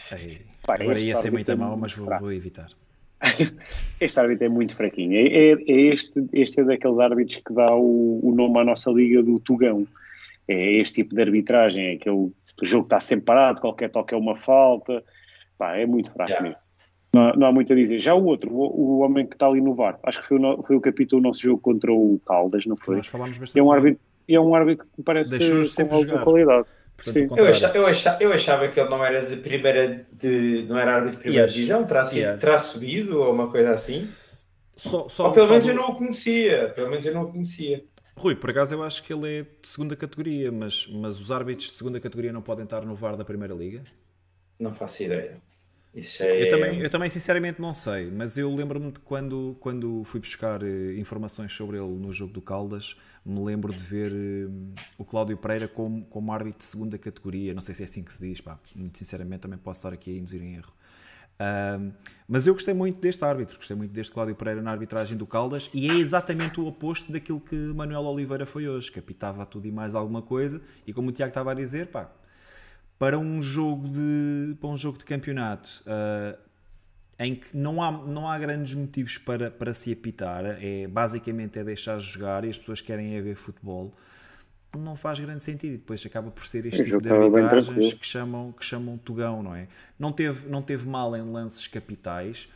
Pá, 0.65 0.75
Agora 0.75 1.01
ia 1.01 1.17
ser 1.17 1.33
muito 1.33 1.51
é 1.51 1.55
mal, 1.57 1.77
mas 1.77 1.97
vou, 1.97 2.09
vou, 2.21 2.33
evitar. 2.33 2.69
este 4.01 4.21
árbitro 4.21 4.47
é 4.47 4.49
muito 4.49 4.77
fraquinho. 4.77 5.17
É, 5.17 5.27
é, 5.27 5.53
é, 5.53 5.95
este, 5.95 6.25
este 6.33 6.61
é 6.61 6.65
daqueles 6.65 6.99
árbitros 6.99 7.43
que 7.45 7.53
dá 7.53 7.67
o, 7.73 8.21
o, 8.23 8.33
nome 8.35 8.59
à 8.61 8.65
nossa 8.65 8.91
liga 8.91 9.23
do 9.23 9.41
Tugão. 9.41 9.87
É 10.47 10.75
este 10.81 11.03
tipo 11.03 11.15
de 11.15 11.21
arbitragem, 11.21 11.87
é 11.87 11.93
aquele 11.95 12.33
o 12.61 12.67
jogo 12.67 12.85
está 12.85 13.01
sempre 13.01 13.25
parado, 13.27 13.61
qualquer 13.61 13.91
toque 13.91 14.15
é 14.15 14.17
uma 14.17 14.37
falta. 14.37 15.03
Pá, 15.57 15.77
é 15.77 15.87
muito 15.87 16.13
fraco 16.13 16.31
yeah. 16.31 16.49
mesmo. 16.49 16.70
Não, 17.13 17.33
não, 17.33 17.47
há 17.49 17.53
muito 17.53 17.73
a 17.73 17.77
dizer. 17.77 17.99
Já 17.99 18.15
o 18.15 18.25
outro, 18.25 18.53
o, 18.53 18.99
o 18.99 18.99
homem 19.01 19.27
que 19.27 19.35
está 19.35 19.47
ali 19.47 19.61
no 19.61 19.75
VAR, 19.75 19.99
acho 20.05 20.23
que 20.23 20.29
foi 20.29 20.39
o, 20.39 20.63
foi 20.63 20.77
o 20.77 20.81
capítulo 20.81 21.21
do 21.21 21.29
nosso 21.29 21.41
jogo 21.41 21.61
contra 21.61 21.93
o 21.93 22.21
Caldas, 22.25 22.67
não 22.67 22.77
foi? 22.77 22.97
Nós 22.97 23.09
falámos 23.09 23.37
bastante. 23.37 23.59
É 23.59 23.63
um 23.63 23.73
árbitro, 23.73 24.01
é 24.29 24.41
um 24.41 24.55
árbitro 24.55 24.87
que 24.87 24.93
me 24.99 25.05
parece 25.05 25.75
com 25.75 25.95
alguma 25.95 26.23
qualidade. 26.23 26.67
Portanto, 26.97 27.39
eu, 27.39 27.47
achava, 27.47 27.77
eu, 27.77 27.87
achava, 27.87 28.23
eu, 28.23 28.33
achava, 28.33 28.69
que 28.69 28.79
ele 28.79 28.91
não 28.91 29.05
era 29.05 29.25
de 29.25 29.37
primeira 29.37 30.07
de, 30.13 30.67
não 30.69 30.79
era 30.79 30.97
árbitro 30.97 31.17
de 31.17 31.23
primeira 31.23 31.47
yes. 31.47 31.55
divisão, 31.55 31.85
terá, 31.85 32.03
yeah. 32.13 32.39
terá 32.39 32.59
subido 32.59 33.21
ou 33.21 33.33
uma 33.33 33.51
coisa 33.51 33.71
assim. 33.71 34.09
Só, 34.77 35.09
só 35.09 35.27
ou 35.27 35.33
pelo 35.33 35.49
menos 35.49 35.67
eu 35.67 35.75
não 35.75 35.91
o 35.91 35.95
conhecia, 35.97 36.71
pelo 36.75 36.91
menos 36.91 37.05
eu 37.05 37.15
não 37.15 37.23
o 37.23 37.33
conhecia. 37.33 37.85
Rui, 38.17 38.37
por 38.37 38.51
acaso 38.51 38.75
eu 38.75 38.83
acho 38.83 39.03
que 39.03 39.13
ele 39.13 39.41
é 39.41 39.43
de 39.43 39.67
segunda 39.67 39.97
categoria, 39.97 40.53
mas, 40.53 40.87
mas 40.93 41.19
os 41.19 41.31
árbitros 41.31 41.69
de 41.69 41.77
segunda 41.77 41.99
categoria 41.99 42.33
não 42.33 42.43
podem 42.43 42.65
estar 42.65 42.85
no 42.85 42.95
VAR 42.95 43.17
da 43.17 43.25
primeira 43.25 43.55
liga? 43.55 43.83
Não 44.59 44.75
faço 44.75 45.03
ideia. 45.03 45.39
Isso 45.95 46.23
é... 46.23 46.45
eu, 46.45 46.49
também, 46.49 46.81
eu 46.81 46.91
também 46.91 47.11
sinceramente 47.11 47.61
não 47.61 47.75
sei, 47.75 48.11
mas 48.11 48.39
eu 48.39 48.55
lembro-me 48.55 48.93
de 48.93 49.01
quando, 49.01 49.57
quando 49.59 50.05
fui 50.05 50.21
buscar 50.21 50.63
eh, 50.63 50.95
informações 50.97 51.53
sobre 51.53 51.79
ele 51.79 51.99
no 51.99 52.13
jogo 52.13 52.33
do 52.33 52.41
Caldas, 52.41 52.97
me 53.25 53.43
lembro 53.45 53.73
de 53.73 53.83
ver 53.83 54.13
uh, 54.13 54.75
o 54.97 55.05
Cláudio 55.05 55.37
Pereira 55.37 55.67
como, 55.67 56.05
como 56.07 56.33
árbitro 56.33 56.59
de 56.59 56.65
segunda 56.65 56.97
categoria, 56.97 57.53
não 57.53 57.61
sei 57.61 57.75
se 57.75 57.83
é 57.83 57.85
assim 57.87 58.03
que 58.05 58.13
se 58.13 58.21
diz, 58.21 58.41
pá, 58.41 58.59
muito 58.75 58.99
sinceramente 58.99 59.41
também 59.41 59.59
posso 59.59 59.79
estar 59.79 59.93
aqui 59.93 60.15
a 60.15 60.19
induzir 60.19 60.41
em 60.43 60.55
erro. 60.55 60.73
Uh, 61.41 61.93
mas 62.29 62.47
eu 62.47 62.53
gostei 62.55 62.75
muito 62.75 63.01
deste 63.01 63.25
árbitro, 63.25 63.57
gostei 63.57 63.77
muito 63.77 63.91
deste 63.91 64.13
Cláudio 64.13 64.37
Pereira 64.37 64.63
na 64.63 64.71
arbitragem 64.71 65.17
do 65.17 65.27
Caldas 65.27 65.71
e 65.75 65.91
é 65.91 65.95
exatamente 65.95 66.61
o 66.61 66.67
oposto 66.67 67.11
daquilo 67.11 67.41
que 67.41 67.57
Manuel 67.57 68.03
Oliveira 68.03 68.47
foi 68.47 68.69
hoje, 68.69 68.93
capitava 68.93 69.45
tudo 69.45 69.67
e 69.67 69.73
mais 69.73 69.95
alguma 69.95 70.23
coisa 70.23 70.61
e 70.87 70.93
como 70.93 71.09
o 71.09 71.13
Tiago 71.13 71.31
estava 71.31 71.51
a 71.51 71.55
dizer, 71.55 71.89
pá, 71.89 72.13
para 73.01 73.19
um 73.19 73.41
jogo 73.41 73.89
de, 73.89 74.55
para 74.61 74.69
um 74.69 74.77
jogo 74.77 74.99
de 74.99 75.07
campeonato 75.07 75.83
uh, 75.87 76.39
em 77.19 77.35
que 77.35 77.57
não 77.57 77.83
há, 77.83 77.91
não 77.91 78.29
há 78.29 78.39
grandes 78.39 78.75
motivos 78.75 79.17
para, 79.17 79.51
para 79.51 79.73
se 79.73 79.91
apitar, 79.91 80.45
é, 80.45 80.87
basicamente 80.87 81.59
é 81.59 81.65
deixar 81.65 81.99
jogar 81.99 82.45
e 82.45 82.51
as 82.51 82.59
pessoas 82.59 82.83
querem 82.83 83.17
é 83.17 83.23
ver 83.23 83.37
futebol, 83.37 83.91
não 84.77 84.97
faz 84.97 85.19
grande 85.19 85.43
sentido. 85.43 85.75
E 85.75 85.79
depois 85.79 86.05
acaba 86.05 86.31
por 86.31 86.47
ser 86.47 86.67
este 86.67 86.85
tipo 86.85 87.01
de 87.01 87.09
arbitragens 87.09 87.95
que 87.95 88.07
chamam, 88.07 88.53
que 88.53 88.65
chamam 88.65 88.99
tugão, 88.99 89.43
não 89.43 89.55
é? 89.55 89.67
Não 89.99 90.13
teve, 90.13 90.47
não 90.49 90.61
teve 90.61 90.87
mal 90.87 91.17
em 91.17 91.23
lances 91.23 91.67
capitais. 91.67 92.51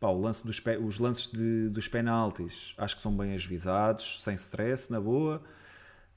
Pá, 0.00 0.08
o 0.08 0.18
lance 0.18 0.44
dos, 0.46 0.62
os 0.82 0.98
lances 0.98 1.28
de, 1.28 1.68
dos 1.68 1.88
penaltis 1.88 2.74
acho 2.78 2.96
que 2.96 3.02
são 3.02 3.14
bem 3.14 3.34
ajuizados, 3.34 4.22
sem 4.24 4.34
stress, 4.34 4.90
na 4.90 4.98
boa. 4.98 5.42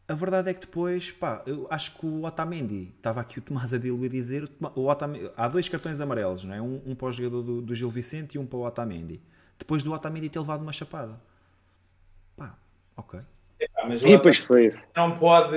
A 0.07 0.13
verdade 0.13 0.49
é 0.49 0.53
que 0.53 0.61
depois, 0.61 1.11
pá, 1.11 1.41
eu 1.45 1.65
acho 1.69 1.97
que 1.97 2.05
o 2.05 2.23
Otamendi, 2.25 2.91
estava 2.97 3.21
aqui 3.21 3.39
o 3.39 3.41
Tomás 3.41 3.73
Adilo 3.73 4.03
a 4.03 4.09
dizer, 4.09 4.49
o 4.75 4.87
Otamendi, 4.89 5.29
há 5.37 5.47
dois 5.47 5.69
cartões 5.69 6.01
amarelos, 6.01 6.43
não 6.43 6.53
é? 6.53 6.61
um, 6.61 6.81
um 6.85 6.93
para 6.93 7.07
o 7.07 7.11
jogador 7.11 7.41
do, 7.41 7.61
do, 7.61 7.73
Gil 7.73 7.89
Vicente 7.89 8.35
e 8.35 8.39
um 8.39 8.45
para 8.45 8.57
o 8.57 8.65
Otamendi. 8.65 9.21
Depois 9.57 9.81
do 9.81 9.93
Otamendi 9.93 10.27
ter 10.27 10.39
levado 10.39 10.61
uma 10.61 10.73
chapada. 10.73 11.13
Pá, 12.35 12.53
ok. 12.97 13.21
mas 13.87 14.03
E 14.03 14.07
depois 14.07 14.39
foi. 14.39 14.71
não 14.93 15.15
pode 15.15 15.55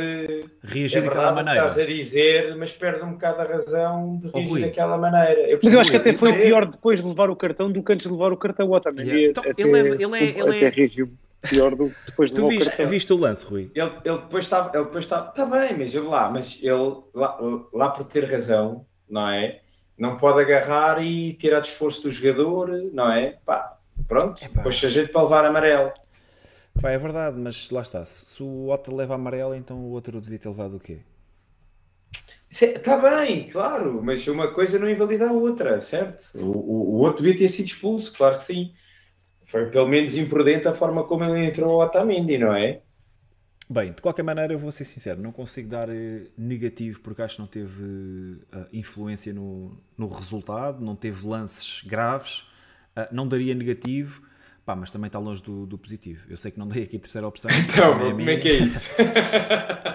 Reagir 0.62 0.98
é 0.98 1.00
daquela 1.00 1.32
verdade 1.32 1.32
o 1.32 1.36
que 1.38 1.44
maneira. 1.44 1.66
estás 1.66 1.78
a 1.78 1.84
dizer, 1.86 2.56
mas 2.56 2.70
perde 2.70 3.04
um 3.04 3.12
bocado 3.12 3.40
a 3.40 3.44
razão 3.46 4.16
de 4.18 4.28
Oh, 4.28 4.36
reagir 4.38 4.48
Rui. 4.52 4.60
daquela 4.62 4.96
maneira. 4.96 5.58
Mas 5.60 5.72
eu 5.72 5.80
acho 5.80 5.90
que 5.90 5.96
até 5.96 6.12
foi 6.12 6.32
pior 6.34 6.66
depois 6.66 7.00
de 7.00 7.06
levar 7.08 7.30
o 7.30 7.34
cartão 7.36 7.70
do 7.72 7.82
que 7.82 7.92
antes 7.92 8.06
de 8.06 8.12
levar 8.12 8.32
o 8.32 8.36
cartão. 8.36 8.68
O 8.68 8.76
Otamendi 8.76 9.10
Yeah. 9.10 9.30
Então, 9.30 9.42
até, 9.42 9.60
ele 9.60 9.76
é- 9.76 9.80
ele 10.04 10.16
é- 10.18 10.38
ele 10.38 10.56
até 10.56 10.66
é- 10.66 10.68
reagiu 10.68 11.10
pior 11.42 11.74
do 11.74 11.90
que 11.90 11.96
depois 12.06 12.30
de 12.30 12.36
Tu 12.36 12.48
viste, 12.48 12.68
cartão. 12.68 12.86
viste 12.86 13.12
o 13.12 13.16
lance, 13.16 13.44
Rui? 13.44 13.70
Ele, 13.74 13.92
ele 14.04 14.18
depois 14.18 14.44
estava, 14.44 14.70
ele 14.76 14.84
depois 14.84 15.04
estava, 15.04 15.28
está 15.30 15.46
bem, 15.46 15.76
mas 15.78 15.94
eu 15.94 16.08
lá, 16.08 16.30
mas 16.30 16.58
ele 16.62 17.02
lá, 17.14 17.38
lá 17.72 17.90
por 17.90 18.04
ter 18.04 18.24
razão, 18.30 18.86
não 19.08 19.28
é? 19.28 19.60
Não 19.98 20.16
pode 20.16 20.40
agarrar 20.40 21.02
e 21.02 21.34
tirar 21.34 21.60
de 21.60 21.68
esforço 21.68 22.02
do 22.02 22.10
jogador, 22.10 22.68
não 22.92 23.10
é? 23.12 23.38
Pá, 23.44 23.78
pronto, 24.08 24.42
Epá. 24.44 24.56
depois 24.58 24.76
se 24.78 24.86
a 24.86 24.88
gente 24.90 25.10
para 25.12 25.22
levar 25.22 25.44
amarelo. 25.44 25.92
Pá, 26.80 26.90
é 26.90 26.98
verdade, 26.98 27.38
mas 27.38 27.70
lá 27.70 27.80
está. 27.82 28.04
Se, 28.04 28.26
se 28.26 28.42
o 28.42 28.68
Otto 28.68 28.94
leva 28.94 29.14
amarelo, 29.14 29.54
então 29.54 29.78
o 29.78 29.90
outro 29.92 30.20
devia 30.20 30.38
ter 30.38 30.48
levado 30.48 30.76
o 30.76 30.80
quê? 30.80 30.98
Está 32.50 32.96
bem, 32.96 33.48
claro, 33.48 34.00
mas 34.02 34.26
uma 34.28 34.52
coisa 34.52 34.78
não 34.78 34.88
invalida 34.88 35.28
a 35.28 35.32
outra, 35.32 35.80
certo? 35.80 36.30
O, 36.34 36.44
o, 36.44 36.94
o 36.94 36.98
outro 36.98 37.22
devia 37.22 37.38
ter 37.38 37.48
sido 37.48 37.66
expulso, 37.66 38.12
claro 38.12 38.36
que 38.36 38.44
sim. 38.44 38.72
Foi 39.50 39.70
pelo 39.70 39.88
menos 39.88 40.14
imprudente 40.14 40.68
a 40.68 40.74
forma 40.74 41.04
como 41.06 41.24
ele 41.24 41.46
entrou 41.46 41.80
ao 41.80 41.86
Otamendi, 41.86 42.36
não 42.38 42.54
é? 42.54 42.82
Bem, 43.68 43.92
de 43.92 44.00
qualquer 44.00 44.22
maneira, 44.22 44.52
eu 44.52 44.58
vou 44.60 44.70
ser 44.70 44.84
sincero, 44.84 45.20
não 45.20 45.32
consigo 45.32 45.68
dar 45.68 45.88
eh, 45.88 46.30
negativo 46.38 47.00
porque 47.00 47.20
acho 47.22 47.36
que 47.36 47.40
não 47.42 47.48
teve 47.48 48.40
eh, 48.52 48.68
influência 48.72 49.32
no, 49.34 49.76
no 49.98 50.06
resultado, 50.06 50.84
não 50.84 50.94
teve 50.94 51.26
lances 51.26 51.82
graves, 51.84 52.46
Ah, 52.96 53.08
não 53.12 53.28
daria 53.28 53.54
negativo, 53.54 54.22
pá, 54.66 54.74
mas 54.76 54.90
também 54.90 55.06
está 55.06 55.18
longe 55.20 55.40
do, 55.42 55.64
do 55.64 55.78
positivo. 55.78 56.26
Eu 56.28 56.36
sei 56.36 56.50
que 56.50 56.58
não 56.58 56.66
dei 56.66 56.82
aqui 56.82 56.98
terceira 56.98 57.26
opção. 57.26 57.48
Então, 57.56 57.92
também 57.98 58.10
como 58.12 58.28
é 58.30 58.36
que 58.36 58.48
é 58.48 58.52
isso? 58.58 58.88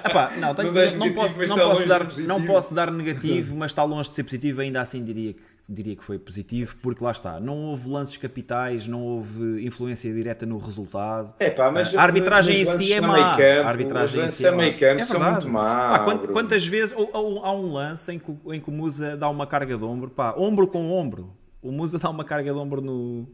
Ah, 0.04 0.10
pá, 0.10 0.32
não, 0.36 0.56
tenho- 0.56 0.72
Não 0.72 0.74
não 0.74 0.82
negativo, 0.82 1.14
posso, 1.14 1.46
não, 1.48 1.56
posso 1.58 1.86
dar, 1.88 2.08
não 2.22 2.44
posso 2.46 2.74
dar 2.74 2.92
negativo, 2.92 3.56
mas 3.56 3.70
está 3.72 3.84
longe 3.84 4.10
de 4.10 4.16
ser 4.16 4.24
positivo, 4.24 4.60
ainda 4.62 4.82
assim 4.82 5.04
diria 5.04 5.34
que, 5.34 5.40
diria 5.70 5.96
que 5.96 6.04
foi 6.04 6.18
positivo, 6.18 6.76
porque 6.82 7.04
lá 7.04 7.12
está, 7.12 7.40
não 7.40 7.56
houve 7.66 7.88
lances 7.88 8.18
capitais, 8.18 8.88
não 8.88 9.04
houve 9.04 9.64
influência 9.64 10.12
direta 10.12 10.44
no 10.44 10.58
resultado. 10.58 11.36
É 11.38 11.52
pá, 11.52 11.70
mas 11.72 11.94
a 11.94 12.02
arbitragem 12.02 12.62
em 12.62 12.66
si 12.78 12.94
é 12.94 13.00
no 13.00 13.10
má. 13.10 13.38
campo, 13.38 13.68
A 13.68 13.70
arbitragem 13.70 14.26
em 14.26 14.30
si 14.30 14.44
é 14.46 14.52
má. 14.52 14.66
É 14.66 15.06
são 15.06 15.20
verdade. 15.20 15.46
muito 15.46 15.50
má. 15.50 15.90
Pá, 15.90 16.00
quant- 16.00 16.28
quantas 16.32 16.66
vezes 16.66 16.94
ou- 16.98 17.10
ou 17.14 17.46
há 17.46 17.54
um 17.54 17.72
lance 17.72 18.12
em 18.12 18.18
que, 18.18 18.32
o- 18.32 18.54
em 18.54 18.60
que 18.60 18.70
o 18.70 18.74
Musa 18.74 19.16
dá 19.16 19.30
uma 19.30 19.46
carga 19.46 19.78
de 19.78 19.84
ombro, 19.84 20.10
pá, 20.10 20.34
ombro 20.36 20.66
com 20.68 20.92
ombro. 20.92 21.32
O 21.62 21.72
Musa 21.72 22.00
dá 22.00 22.10
uma 22.10 22.24
carga 22.24 22.52
de 22.52 22.58
ombro 22.58 22.82
no, 22.82 23.28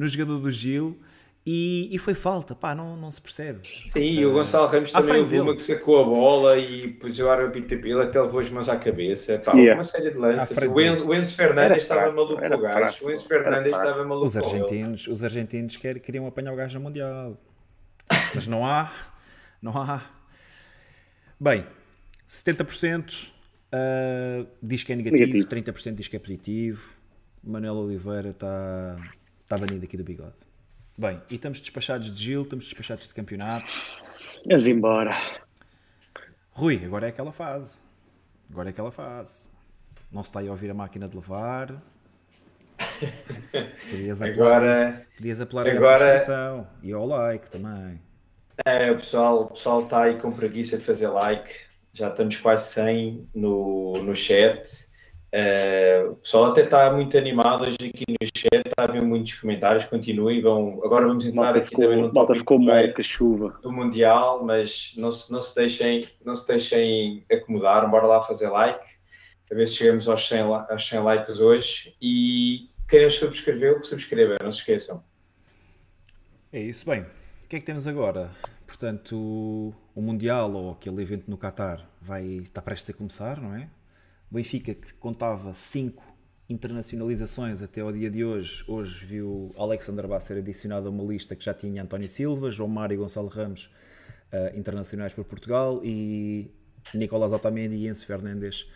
no 0.00 0.06
jogador 0.06 0.38
do 0.38 0.50
Gil 0.50 0.98
e, 1.44 1.88
e 1.94 1.98
foi 1.98 2.14
falta, 2.14 2.54
pá, 2.54 2.74
não, 2.74 2.96
não 2.96 3.10
se 3.10 3.20
percebe. 3.20 3.60
Sim, 3.86 4.00
e 4.00 4.24
o 4.24 4.32
Gonçalo 4.32 4.66
Ramos 4.66 4.92
também 4.92 5.20
houve 5.20 5.40
uma 5.40 5.54
que 5.54 5.60
sacou 5.60 6.00
a 6.00 6.04
bola 6.04 6.58
e 6.58 6.86
depois 6.88 7.18
o 7.18 7.28
árbitro 7.28 7.86
ele 7.86 8.00
até 8.02 8.20
levou 8.20 8.40
as 8.40 8.48
mãos 8.48 8.68
à 8.70 8.76
cabeça. 8.76 9.38
Pá, 9.38 9.52
Yeah. 9.52 9.74
uma 9.78 9.84
série 9.84 10.10
de 10.10 10.16
lances. 10.16 10.56
O 10.56 10.80
Enzo, 10.80 11.06
o 11.06 11.14
Enzo 11.14 11.34
Fernandes 11.34 11.64
Era 11.70 11.76
estava 11.76 12.00
fraco, 12.00 12.16
maluco 12.16 12.40
com 12.40 12.46
o 12.46 12.58
gajo. 12.60 12.72
fraco, 12.72 13.06
O 13.06 13.10
Enzo 13.10 13.26
Fernandes 13.26 13.72
estava 13.72 14.04
maluco 14.04 14.26
Os 14.26 14.32
com 14.32 14.38
ele. 14.38 14.48
argentinos, 14.56 15.06
os 15.06 15.22
argentinos 15.22 15.76
quer, 15.76 15.98
queriam 16.00 16.26
apanhar 16.26 16.52
o 16.52 16.56
gajo 16.56 16.78
no 16.78 16.84
Mundial. 16.84 17.36
Mas 18.34 18.46
não 18.46 18.64
há, 18.66 18.90
não 19.60 19.76
há. 19.76 20.02
Bem, 21.38 21.66
70% 22.26 23.28
ah, 23.72 24.46
diz 24.62 24.82
que 24.82 24.92
é 24.92 24.96
negativo, 24.96 25.32
Negativo. 25.32 25.72
30% 25.72 25.94
diz 25.94 26.08
que 26.08 26.16
é 26.16 26.18
positivo. 26.18 26.90
Manuel 27.42 27.76
Oliveira 27.76 28.30
está 28.30 28.96
tá 29.50 29.58
banido 29.58 29.84
aqui 29.84 29.96
do 29.96 30.04
bigode. 30.04 30.36
Bem, 30.96 31.20
e 31.28 31.34
estamos 31.34 31.60
despachados 31.60 32.08
de 32.14 32.22
Gil, 32.24 32.42
estamos 32.42 32.64
despachados 32.66 33.08
de 33.08 33.14
campeonato. 33.14 33.66
Mas 34.48 34.68
embora. 34.68 35.10
Rui, 36.52 36.80
agora 36.84 37.06
é 37.06 37.08
aquela 37.08 37.32
fase. 37.32 37.80
Agora 38.48 38.68
é 38.68 38.70
aquela 38.70 38.92
fase. 38.92 39.50
Não 40.12 40.22
se 40.22 40.30
está 40.30 40.38
aí 40.38 40.46
a 40.46 40.52
ouvir 40.52 40.70
a 40.70 40.74
máquina 40.74 41.08
de 41.08 41.16
levar. 41.16 41.82
Podias 43.90 44.22
apelar, 44.22 44.56
Agora, 44.56 45.06
podias 45.16 45.40
apelar 45.40 45.66
a 45.66 45.70
agora- 45.72 45.98
subscrição 46.20 46.68
e 46.82 46.92
ao 46.92 47.04
like 47.06 47.50
também. 47.50 48.00
é, 48.64 48.90
o 48.92 48.96
pessoal, 48.96 49.42
o 49.42 49.46
pessoal 49.48 49.82
está 49.82 50.04
aí 50.04 50.16
com 50.18 50.30
preguiça 50.32 50.78
de 50.78 50.84
fazer 50.84 51.08
like. 51.08 51.52
Já 51.92 52.08
estamos 52.08 52.36
quase 52.36 52.72
100 52.72 53.28
no, 53.34 54.00
no 54.02 54.14
chat. 54.14 54.88
É, 55.32 56.04
o 56.10 56.16
pessoal 56.16 56.46
até 56.46 56.64
está 56.64 56.92
muito 56.92 57.16
animado 57.16 57.62
hoje 57.62 57.76
aqui 57.80 58.04
no 58.08 58.26
chat. 58.36 58.66
Está 58.66 58.82
a 58.82 58.84
haver 58.84 59.02
muitos 59.02 59.34
comentários. 59.34 59.84
Continuem. 59.84 60.42
Vão, 60.42 60.80
agora 60.84 61.06
vamos 61.06 61.24
entrar 61.24 61.42
Malta 61.44 61.58
aqui 61.58 61.68
ficou, 61.68 61.84
também 61.84 62.00
no 62.02 62.12
malta 62.12 62.34
ficou 62.34 62.58
porreiro. 62.58 62.86
mal 62.88 62.94
com 62.94 63.00
a 63.00 63.04
chuva. 63.04 63.58
do 63.62 63.72
Mundial, 63.72 64.44
mas 64.44 64.92
não 64.96 65.10
se, 65.12 65.30
não 65.32 65.40
se, 65.40 65.54
deixem, 65.54 66.08
não 66.24 66.34
se 66.34 66.46
deixem 66.48 67.24
acomodar, 67.30 67.88
bora 67.88 68.06
lá 68.06 68.20
fazer 68.22 68.48
like, 68.48 68.84
a 69.50 69.54
ver 69.54 69.66
se 69.66 69.76
chegamos 69.76 70.08
aos 70.08 70.26
100, 70.26 70.42
li- 70.46 70.66
aos 70.68 70.88
100 70.88 71.00
likes 71.00 71.40
hoje 71.40 71.94
e 72.02 72.68
quem 72.88 73.02
não 73.02 73.10
subscreveu, 73.10 73.78
que 73.80 73.86
subscreva, 73.86 74.36
não 74.42 74.50
se 74.50 74.58
esqueçam. 74.58 75.02
É 76.52 76.58
isso, 76.60 76.84
bem. 76.86 77.02
O 77.44 77.48
que 77.48 77.56
é 77.56 77.58
que 77.60 77.64
temos 77.64 77.86
agora? 77.86 78.30
Portanto, 78.66 79.16
o, 79.16 79.74
o 79.94 80.00
Mundial 80.02 80.52
ou 80.52 80.72
aquele 80.72 81.02
evento 81.02 81.28
no 81.30 81.36
Qatar 81.38 81.86
vai, 82.00 82.24
está 82.24 82.60
prestes 82.62 82.90
a 82.90 82.94
começar, 82.94 83.40
não 83.40 83.54
é? 83.54 83.68
Benfica, 84.30 84.74
que 84.74 84.94
contava 84.94 85.52
5 85.52 86.02
internacionalizações 86.48 87.62
até 87.62 87.80
ao 87.80 87.92
dia 87.92 88.10
de 88.10 88.24
hoje, 88.24 88.64
hoje 88.66 89.04
viu 89.04 89.52
Alexander 89.56 90.06
Bá 90.08 90.18
ser 90.20 90.38
adicionado 90.38 90.88
a 90.88 90.90
uma 90.90 91.04
lista 91.04 91.36
que 91.36 91.44
já 91.44 91.54
tinha 91.54 91.82
António 91.82 92.08
Silva, 92.08 92.50
João 92.50 92.68
Mário 92.68 92.94
e 92.94 92.96
Gonçalo 92.96 93.28
Ramos 93.28 93.70
eh, 94.32 94.52
internacionais 94.56 95.14
por 95.14 95.24
Portugal 95.24 95.80
e 95.84 96.50
Nicolás 96.92 97.32
Otamendi 97.32 97.76
e 97.76 97.88
Enzo 97.88 98.04
Fernandes 98.04 98.68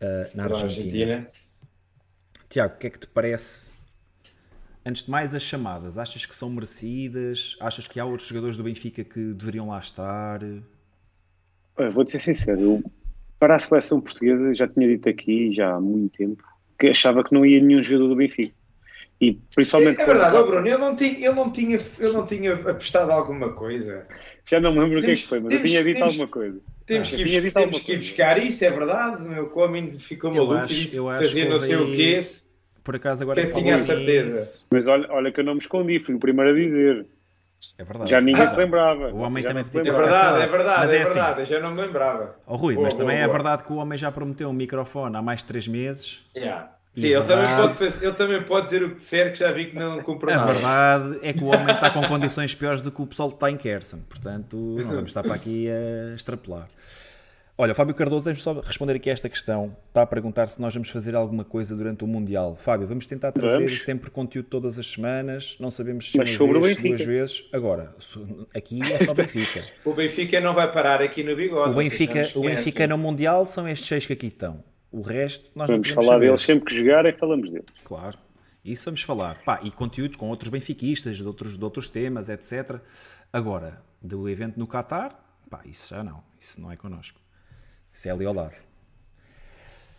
eh, 0.00 0.30
na 0.34 0.48
Na 0.48 0.54
Argentina. 0.54 1.14
Argentina. 1.14 1.30
Tiago, 2.48 2.74
o 2.74 2.78
que 2.78 2.86
é 2.86 2.90
que 2.90 2.98
te 2.98 3.06
parece? 3.06 3.70
Antes 4.84 5.02
de 5.02 5.10
mais, 5.10 5.34
as 5.34 5.42
chamadas, 5.42 5.98
achas 5.98 6.24
que 6.24 6.34
são 6.34 6.48
merecidas? 6.50 7.56
Achas 7.60 7.86
que 7.86 8.00
há 8.00 8.04
outros 8.04 8.28
jogadores 8.28 8.56
do 8.56 8.62
Benfica 8.62 9.04
que 9.04 9.34
deveriam 9.34 9.68
lá 9.68 9.78
estar? 9.78 10.40
Vou-te 11.92 12.12
ser 12.12 12.20
sincero, 12.20 12.60
eu, 12.60 12.82
para 13.38 13.56
a 13.56 13.58
seleção 13.58 14.00
portuguesa, 14.00 14.54
já 14.54 14.66
tinha 14.68 14.86
dito 14.88 15.08
aqui 15.08 15.52
já 15.52 15.74
há 15.74 15.80
muito 15.80 16.16
tempo 16.16 16.42
que 16.78 16.88
achava 16.88 17.22
que 17.24 17.32
não 17.32 17.44
ia 17.44 17.60
nenhum 17.62 17.82
jogador 17.82 18.08
do 18.08 18.16
Benfica. 18.16 18.54
E 19.20 19.32
principalmente. 19.54 20.00
É 20.00 20.06
verdade, 20.06 20.36
ó 20.36 20.42
Bruno, 20.44 20.66
eu 20.68 20.78
não 20.78 20.94
tinha, 20.94 21.18
eu 21.18 21.34
não 21.34 21.50
tinha, 21.50 21.76
eu 21.98 22.12
não 22.12 22.24
tinha 22.24 22.52
apostado 22.52 23.10
alguma 23.10 23.52
coisa. 23.52 24.06
Já 24.48 24.60
não 24.60 24.72
me 24.72 24.78
lembro 24.80 24.98
o 25.00 25.02
que 25.02 25.10
é 25.10 25.14
que 25.14 25.26
foi, 25.26 25.40
mas 25.40 25.48
temos- 25.48 25.64
eu 25.64 25.70
tinha 25.70 25.82
dito 25.84 25.94
temos- 25.96 26.12
alguma 26.12 26.28
coisa. 26.28 26.60
Temos, 26.86 27.08
Ah, 27.08 27.10
que, 27.10 27.16
eu 27.16 27.26
ir, 27.26 27.28
tinha 27.28 27.40
dito 27.42 27.54
temos 27.54 27.66
alguma 27.66 27.84
que 27.84 27.92
ir 27.92 27.96
coisa. 27.96 28.08
buscar 28.08 28.42
isso, 28.46 28.64
é 28.64 28.70
verdade. 28.70 29.22
O 29.22 29.28
meu 29.28 29.52
homem 29.58 29.92
ficou 29.92 30.30
Eu 30.30 30.36
maluco 30.46 30.54
acho- 30.54 30.72
e 30.72 30.76
disse 30.76 30.96
eu 30.96 31.08
acho 31.08 31.18
fazia 31.28 31.44
que 31.44 31.50
não 31.50 31.58
sei 31.58 31.76
o 31.76 31.86
que. 31.86 32.18
Por 32.84 32.94
acaso, 32.96 33.22
agora 33.24 33.44
que 33.44 33.52
tinha 33.52 33.74
a 33.74 33.80
certeza? 33.80 34.30
nisso- 34.38 34.66
Mas 34.70 34.86
olha, 34.86 35.06
olha 35.10 35.32
que 35.32 35.40
eu 35.40 35.44
não 35.44 35.54
me 35.54 35.60
escondi, 35.60 35.98
fui 35.98 36.14
o 36.14 36.18
primeiro 36.20 36.52
a 36.52 36.54
dizer. 36.54 37.04
É 37.78 37.84
verdade. 37.84 38.10
Já 38.10 38.20
ninguém 38.20 38.42
é 38.42 38.46
se 38.46 38.56
lembrava. 38.56 39.08
O 39.08 39.18
homem 39.18 39.42
também 39.44 39.62
podia 39.64 39.82
ter 39.82 39.88
É 39.88 39.92
verdade, 39.92 40.42
é 40.42 40.46
verdade, 40.46 40.80
Mas 40.80 40.92
é, 40.92 40.96
é 40.98 41.02
assim. 41.02 41.12
verdade, 41.14 41.40
eu 41.40 41.46
já 41.46 41.60
não 41.60 41.70
me 41.72 41.80
lembrava. 41.80 42.36
Oh, 42.46 42.56
Rui, 42.56 42.74
Boa, 42.74 42.84
mas 42.84 42.94
boa, 42.94 43.04
também 43.04 43.18
é 43.20 43.24
boa. 43.24 43.32
verdade 43.36 43.64
que 43.64 43.72
o 43.72 43.76
homem 43.76 43.98
já 43.98 44.10
prometeu 44.12 44.48
um 44.48 44.52
microfone 44.52 45.16
há 45.16 45.22
mais 45.22 45.40
de 45.40 45.46
3 45.46 45.68
meses. 45.68 46.24
Yeah. 46.36 46.70
Sim, 46.92 47.06
ele 47.06 47.24
também, 47.24 47.54
pode 47.54 47.74
fazer, 47.74 48.04
ele 48.04 48.14
também 48.14 48.42
pode 48.42 48.64
dizer 48.64 48.82
o 48.82 48.88
que 48.90 48.96
disser, 48.96 49.30
que 49.32 49.38
já 49.38 49.52
vi 49.52 49.66
que 49.66 49.76
não 49.78 50.02
comprou 50.02 50.34
A 50.34 50.36
nada. 50.38 50.52
verdade 50.52 51.18
é 51.22 51.32
que 51.32 51.44
o 51.44 51.46
homem 51.46 51.72
está 51.72 51.90
com 51.90 52.02
condições 52.08 52.54
piores 52.56 52.80
do 52.80 52.90
que 52.90 53.00
o 53.00 53.06
pessoal 53.06 53.28
que 53.28 53.36
está 53.36 53.48
em 53.48 53.56
Kersen. 53.56 54.00
Portanto, 54.08 54.56
não 54.56 54.88
vamos 54.88 55.10
estar 55.10 55.22
para 55.22 55.34
aqui 55.34 55.68
a 55.70 56.14
extrapolar. 56.16 56.66
Olha, 57.60 57.72
o 57.72 57.74
Fábio 57.74 57.92
Cardoso, 57.92 58.26
deixa 58.26 58.40
só 58.40 58.52
responder 58.52 58.94
aqui 58.94 59.10
a 59.10 59.12
esta 59.12 59.28
questão. 59.28 59.76
Está 59.88 60.02
a 60.02 60.06
perguntar 60.06 60.46
se 60.46 60.60
nós 60.60 60.72
vamos 60.72 60.90
fazer 60.90 61.16
alguma 61.16 61.44
coisa 61.44 61.74
durante 61.74 62.04
o 62.04 62.06
Mundial. 62.06 62.54
Fábio, 62.54 62.86
vamos 62.86 63.04
tentar 63.04 63.32
trazer 63.32 63.64
Vamos. 63.64 63.84
sempre 63.84 64.12
conteúdo 64.12 64.46
todas 64.48 64.78
as 64.78 64.86
semanas. 64.86 65.56
Não 65.58 65.68
sabemos 65.68 66.12
se 66.12 66.18
Mas 66.18 66.38
uma 66.38 66.60
vez, 66.60 66.76
duas 66.76 67.00
vezes. 67.04 67.48
Agora, 67.52 67.92
aqui 68.54 68.80
é 68.80 69.04
só 69.04 69.12
Benfica. 69.12 69.66
O 69.84 69.92
Benfica 69.92 70.40
não 70.40 70.54
vai 70.54 70.70
parar 70.70 71.02
aqui 71.02 71.24
no 71.24 71.34
bigode. 71.34 71.72
O 71.72 71.74
Benfica, 71.74 72.28
o 72.36 72.42
Benfica 72.42 72.86
no 72.86 72.96
Mundial 72.96 73.44
são 73.44 73.66
estes 73.66 73.88
seis 73.88 74.06
que 74.06 74.12
aqui 74.12 74.26
estão. 74.28 74.62
O 74.92 75.02
resto 75.02 75.50
nós 75.52 75.68
Vamos 75.68 75.88
não 75.88 75.94
falar 75.96 76.12
saber. 76.14 76.26
deles 76.26 76.40
sempre 76.42 76.64
que 76.66 76.78
jogarem, 76.78 77.12
falamos 77.14 77.50
deles. 77.50 77.66
Claro. 77.82 78.18
Isso 78.64 78.84
vamos 78.84 79.02
falar. 79.02 79.42
Pá, 79.44 79.58
e 79.64 79.72
conteúdos 79.72 80.16
com 80.16 80.28
outros 80.28 80.48
benfiquistas, 80.48 81.16
de 81.16 81.24
outros, 81.24 81.58
de 81.58 81.64
outros 81.64 81.88
temas, 81.88 82.28
etc. 82.28 82.76
Agora, 83.32 83.82
do 84.00 84.28
evento 84.28 84.60
no 84.60 84.66
Qatar, 84.68 85.18
pá, 85.50 85.62
isso 85.66 85.92
já 85.92 86.04
não. 86.04 86.22
Isso 86.40 86.60
não 86.60 86.70
é 86.70 86.76
connosco. 86.76 87.18
Isso 87.98 88.08
é 88.08 88.12
ali 88.12 88.24
ao 88.24 88.32
lado. 88.32 88.54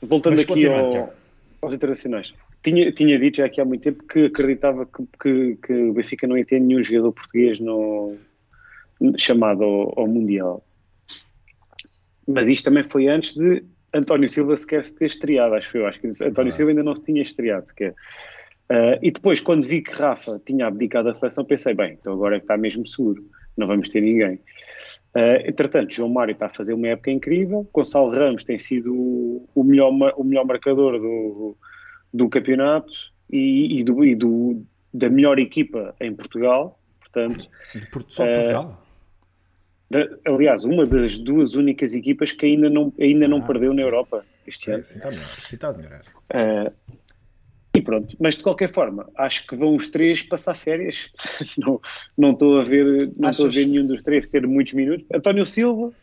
Voltando 0.01 0.37
Mas 0.37 0.49
aqui 0.49 0.65
ao- 0.65 1.13
aos 1.61 1.73
internacionais. 1.73 2.33
Tinha, 2.63 2.93
tinha 2.93 3.19
dito 3.19 3.37
já 3.37 3.45
aqui 3.45 3.59
há 3.59 3.65
muito 3.65 3.81
tempo 3.81 4.05
que 4.05 4.27
acreditava 4.27 4.85
que, 4.85 5.03
que, 5.21 5.55
que 5.61 5.73
o 5.73 5.93
Benfica 5.93 6.25
não 6.25 6.37
ia 6.37 6.45
ter 6.45 6.61
nenhum 6.61 6.81
jogador 6.81 7.11
português 7.11 7.59
no, 7.59 8.15
chamado 9.17 9.65
ao, 9.65 9.99
ao 9.99 10.07
Mundial. 10.07 10.63
Mas 12.25 12.47
isto 12.47 12.63
também 12.63 12.85
foi 12.85 13.07
antes 13.09 13.35
de 13.35 13.63
António 13.93 14.29
Silva 14.29 14.55
sequer 14.55 14.85
se 14.85 14.95
ter 14.95 15.07
estreado, 15.07 15.55
acho 15.55 15.75
eu. 15.77 15.85
Acho 15.85 15.99
que 15.99 16.07
António 16.07 16.53
Ah. 16.53 16.55
Silva 16.55 16.71
ainda 16.71 16.83
não 16.83 16.95
se 16.95 17.03
tinha 17.03 17.21
estreado 17.21 17.67
sequer. 17.67 17.93
Ah, 18.69 18.97
e 19.01 19.11
depois, 19.11 19.41
quando 19.41 19.67
vi 19.67 19.81
que 19.81 19.91
Rafa 19.91 20.41
tinha 20.45 20.67
abdicado 20.67 21.09
da 21.09 21.15
seleção, 21.15 21.43
pensei, 21.43 21.73
bem, 21.73 21.97
então 21.99 22.13
agora 22.13 22.37
é 22.37 22.39
que 22.39 22.45
está 22.45 22.55
mesmo 22.55 22.87
seguro. 22.87 23.25
não 23.57 23.67
vamos 23.67 23.89
ter 23.89 23.99
ninguém. 23.99 24.39
Uh, 25.15 25.47
entretanto, 25.47 25.93
João 25.93 26.09
Mário 26.09 26.33
está 26.33 26.45
a 26.45 26.49
fazer 26.49 26.73
uma 26.73 26.87
época 26.87 27.11
incrível, 27.11 27.67
Gonçalo 27.73 28.11
Ramos 28.11 28.43
tem 28.43 28.57
sido 28.57 28.93
o 29.55 29.63
melhor, 29.63 29.91
o 30.15 30.23
melhor 30.23 30.45
marcador 30.45 30.99
do, 30.99 31.57
do 32.13 32.29
campeonato 32.29 32.91
e, 33.29 33.79
e, 33.79 33.83
do, 33.83 34.05
e 34.05 34.15
do, 34.15 34.63
da 34.93 35.09
melhor 35.09 35.39
equipa 35.39 35.95
em 35.99 36.13
Portugal, 36.13 36.79
portanto... 36.99 37.49
De 37.73 37.87
Porto, 37.87 38.13
só 38.13 38.25
Portugal? 38.25 38.83
De, 39.89 40.07
aliás, 40.25 40.65
uma 40.65 40.85
das 40.85 41.17
duas 41.17 41.55
únicas 41.55 41.95
equipas 41.95 42.31
que 42.31 42.45
ainda 42.45 42.69
não, 42.69 42.93
ainda 42.99 43.27
não 43.27 43.39
ah, 43.39 43.47
perdeu 43.47 43.73
na 43.73 43.81
Europa 43.81 44.23
este 44.45 44.69
ano. 44.69 44.83
Sim, 44.83 44.97
está 44.97 45.07
a 45.07 45.11
melhorar. 45.11 45.35
Sim, 45.35 45.55
está 45.55 45.67
a 45.69 45.73
melhorar. 45.73 46.01
Uh, 46.29 46.98
e 47.79 47.81
pronto, 47.81 48.15
mas 48.19 48.35
de 48.35 48.43
qualquer 48.43 48.67
forma, 48.67 49.09
acho 49.15 49.47
que 49.47 49.55
vão 49.55 49.73
os 49.73 49.89
três 49.89 50.21
passar 50.21 50.53
férias. 50.53 51.09
não, 51.57 51.81
não 52.17 52.31
estou 52.31 52.59
a 52.59 52.63
ver, 52.63 53.09
não 53.17 53.29
estou 53.29 53.47
a 53.47 53.49
ver 53.49 53.65
nenhum 53.65 53.87
dos 53.87 54.01
três 54.01 54.27
ter 54.27 54.45
muitos 54.45 54.73
minutos. 54.73 55.05
António 55.13 55.45
Silva, 55.45 55.85
ou 55.85 55.93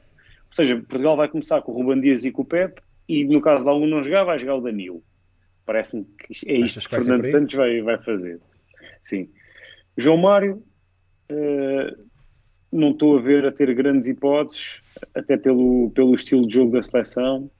seja, 0.50 0.76
Portugal 0.76 1.16
vai 1.16 1.28
começar 1.28 1.60
com 1.60 1.72
o 1.72 1.74
Ruban 1.74 2.00
Dias 2.00 2.24
e 2.24 2.32
com 2.32 2.42
o 2.42 2.44
Pepe, 2.46 2.80
e 3.06 3.24
no 3.24 3.42
caso 3.42 3.64
de 3.64 3.70
algum 3.70 3.86
não 3.86 4.02
jogar, 4.02 4.24
vai 4.24 4.38
jogar 4.38 4.56
o 4.56 4.60
Danilo. 4.62 5.02
Parece-me 5.66 6.04
que 6.04 6.50
é 6.50 6.60
isto 6.60 6.80
que, 6.80 6.88
que 6.88 6.94
Fernando 6.94 7.26
Santos 7.26 7.54
vai, 7.54 7.82
vai 7.82 7.98
fazer. 7.98 8.40
Sim. 9.02 9.28
João 9.98 10.16
Mário, 10.16 10.62
uh, 11.30 12.04
não 12.72 12.92
estou 12.92 13.18
a 13.18 13.20
ver 13.20 13.44
a 13.44 13.52
ter 13.52 13.74
grandes 13.74 14.08
hipóteses, 14.08 14.80
até 15.14 15.36
pelo, 15.36 15.90
pelo 15.90 16.14
estilo 16.14 16.46
de 16.46 16.54
jogo 16.54 16.72
da 16.72 16.80
seleção 16.80 17.50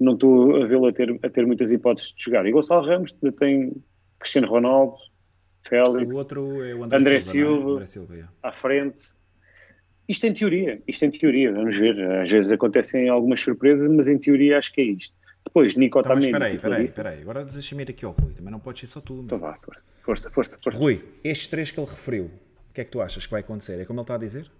não 0.00 0.14
estou 0.14 0.62
a 0.62 0.66
vê-lo 0.66 0.86
a 0.86 0.92
ter, 0.92 1.18
a 1.22 1.28
ter 1.28 1.46
muitas 1.46 1.70
hipóteses 1.72 2.12
de 2.12 2.24
jogar. 2.24 2.46
E 2.46 2.52
Gonçalo 2.52 2.86
Ramos 2.86 3.12
tem 3.38 3.72
Cristiano 4.18 4.48
Ronaldo, 4.48 4.96
Félix, 5.62 6.14
o 6.14 6.18
outro 6.18 6.62
é 6.62 6.74
o 6.74 6.84
André, 6.84 6.98
André 6.98 7.20
Silva, 7.20 7.42
é? 7.42 7.54
Silva, 7.54 7.70
André 7.72 7.86
Silva 7.86 8.16
é. 8.16 8.24
à 8.42 8.52
frente. 8.52 9.02
Isto 10.08 10.26
em 10.26 10.32
teoria, 10.32 10.82
isto 10.88 11.04
em 11.04 11.10
teoria, 11.10 11.52
vamos 11.52 11.78
ver. 11.78 12.00
Às 12.22 12.30
vezes 12.30 12.50
acontecem 12.50 13.08
algumas 13.08 13.40
surpresas, 13.40 13.88
mas 13.90 14.08
em 14.08 14.18
teoria 14.18 14.58
acho 14.58 14.72
que 14.72 14.80
é 14.80 14.84
isto. 14.84 15.14
Depois, 15.44 15.76
Nico 15.76 15.98
então, 15.98 16.14
também. 16.14 16.30
Mas 16.32 16.52
espera 16.54 16.76
aí, 16.76 16.84
espera 16.84 17.08
aí, 17.10 17.20
Agora 17.22 17.44
deixa-me 17.44 17.82
ir 17.82 17.90
aqui 17.90 18.04
ao 18.04 18.12
Rui. 18.12 18.32
Também 18.32 18.50
não 18.50 18.58
pode 18.58 18.80
ser 18.80 18.86
só 18.86 19.00
tu. 19.00 19.22
Então 19.24 19.38
vá, 19.38 19.56
força, 19.62 19.84
força, 20.02 20.30
força, 20.30 20.58
força. 20.62 20.78
Rui, 20.78 21.04
estes 21.22 21.46
três 21.46 21.70
que 21.70 21.78
ele 21.78 21.88
referiu, 21.88 22.24
o 22.24 22.72
que 22.74 22.80
é 22.80 22.84
que 22.84 22.90
tu 22.90 23.00
achas 23.00 23.24
que 23.24 23.30
vai 23.30 23.40
acontecer? 23.40 23.80
É 23.80 23.84
como 23.84 24.00
ele 24.00 24.04
está 24.04 24.14
a 24.16 24.18
dizer? 24.18 24.50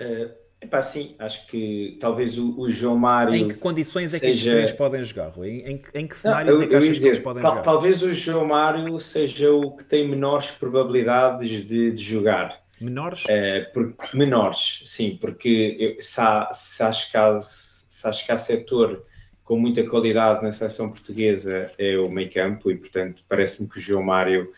Uh, 0.00 0.43
Epá, 0.64 0.80
sim, 0.80 1.14
acho 1.18 1.46
que 1.46 1.98
talvez 2.00 2.38
o, 2.38 2.58
o 2.58 2.70
João 2.70 2.96
Mário. 2.96 3.34
Em 3.34 3.48
que 3.48 3.54
condições 3.54 4.14
é 4.14 4.18
que 4.18 4.28
estes 4.28 4.44
três 4.44 4.72
podem 4.72 5.04
jogar, 5.04 5.28
Rui? 5.28 5.62
Em, 5.66 5.82
em 5.94 6.06
que 6.06 6.16
cenários 6.16 6.54
não, 6.54 6.62
eu, 6.62 6.64
é 6.64 6.66
que 6.66 6.74
achas 6.74 6.88
dizer, 6.88 7.00
que 7.00 7.06
eles 7.08 7.18
podem 7.18 7.42
tal, 7.42 7.50
jogar? 7.50 7.62
Talvez 7.62 8.02
o 8.02 8.14
João 8.14 8.46
Mário 8.46 8.98
seja 8.98 9.52
o 9.52 9.76
que 9.76 9.84
tem 9.84 10.08
menores 10.08 10.52
probabilidades 10.52 11.66
de, 11.66 11.90
de 11.90 12.02
jogar. 12.02 12.62
Menores? 12.80 13.24
É, 13.28 13.60
por, 13.60 13.94
menores, 14.14 14.82
sim, 14.86 15.18
porque 15.20 15.76
eu, 15.78 16.00
se, 16.00 16.18
há, 16.18 16.48
se, 16.50 16.82
acho 16.82 17.10
que 17.10 17.16
há, 17.18 17.40
se 17.42 18.08
acho 18.08 18.24
que 18.24 18.32
há 18.32 18.36
setor 18.38 19.04
com 19.44 19.58
muita 19.58 19.84
qualidade 19.84 20.42
na 20.42 20.50
seleção 20.50 20.88
portuguesa 20.88 21.70
é 21.76 21.98
o 21.98 22.08
meio 22.08 22.32
campo 22.32 22.70
e, 22.70 22.76
portanto, 22.76 23.22
parece-me 23.28 23.68
que 23.68 23.76
o 23.76 23.80
João 23.82 24.02
Mário 24.02 24.50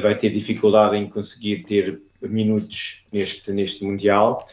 vai 0.00 0.16
ter 0.16 0.30
dificuldade 0.30 0.96
em 0.96 1.06
conseguir 1.10 1.64
ter 1.64 2.00
minutos 2.22 3.04
neste, 3.12 3.52
neste 3.52 3.84
Mundial. 3.84 4.46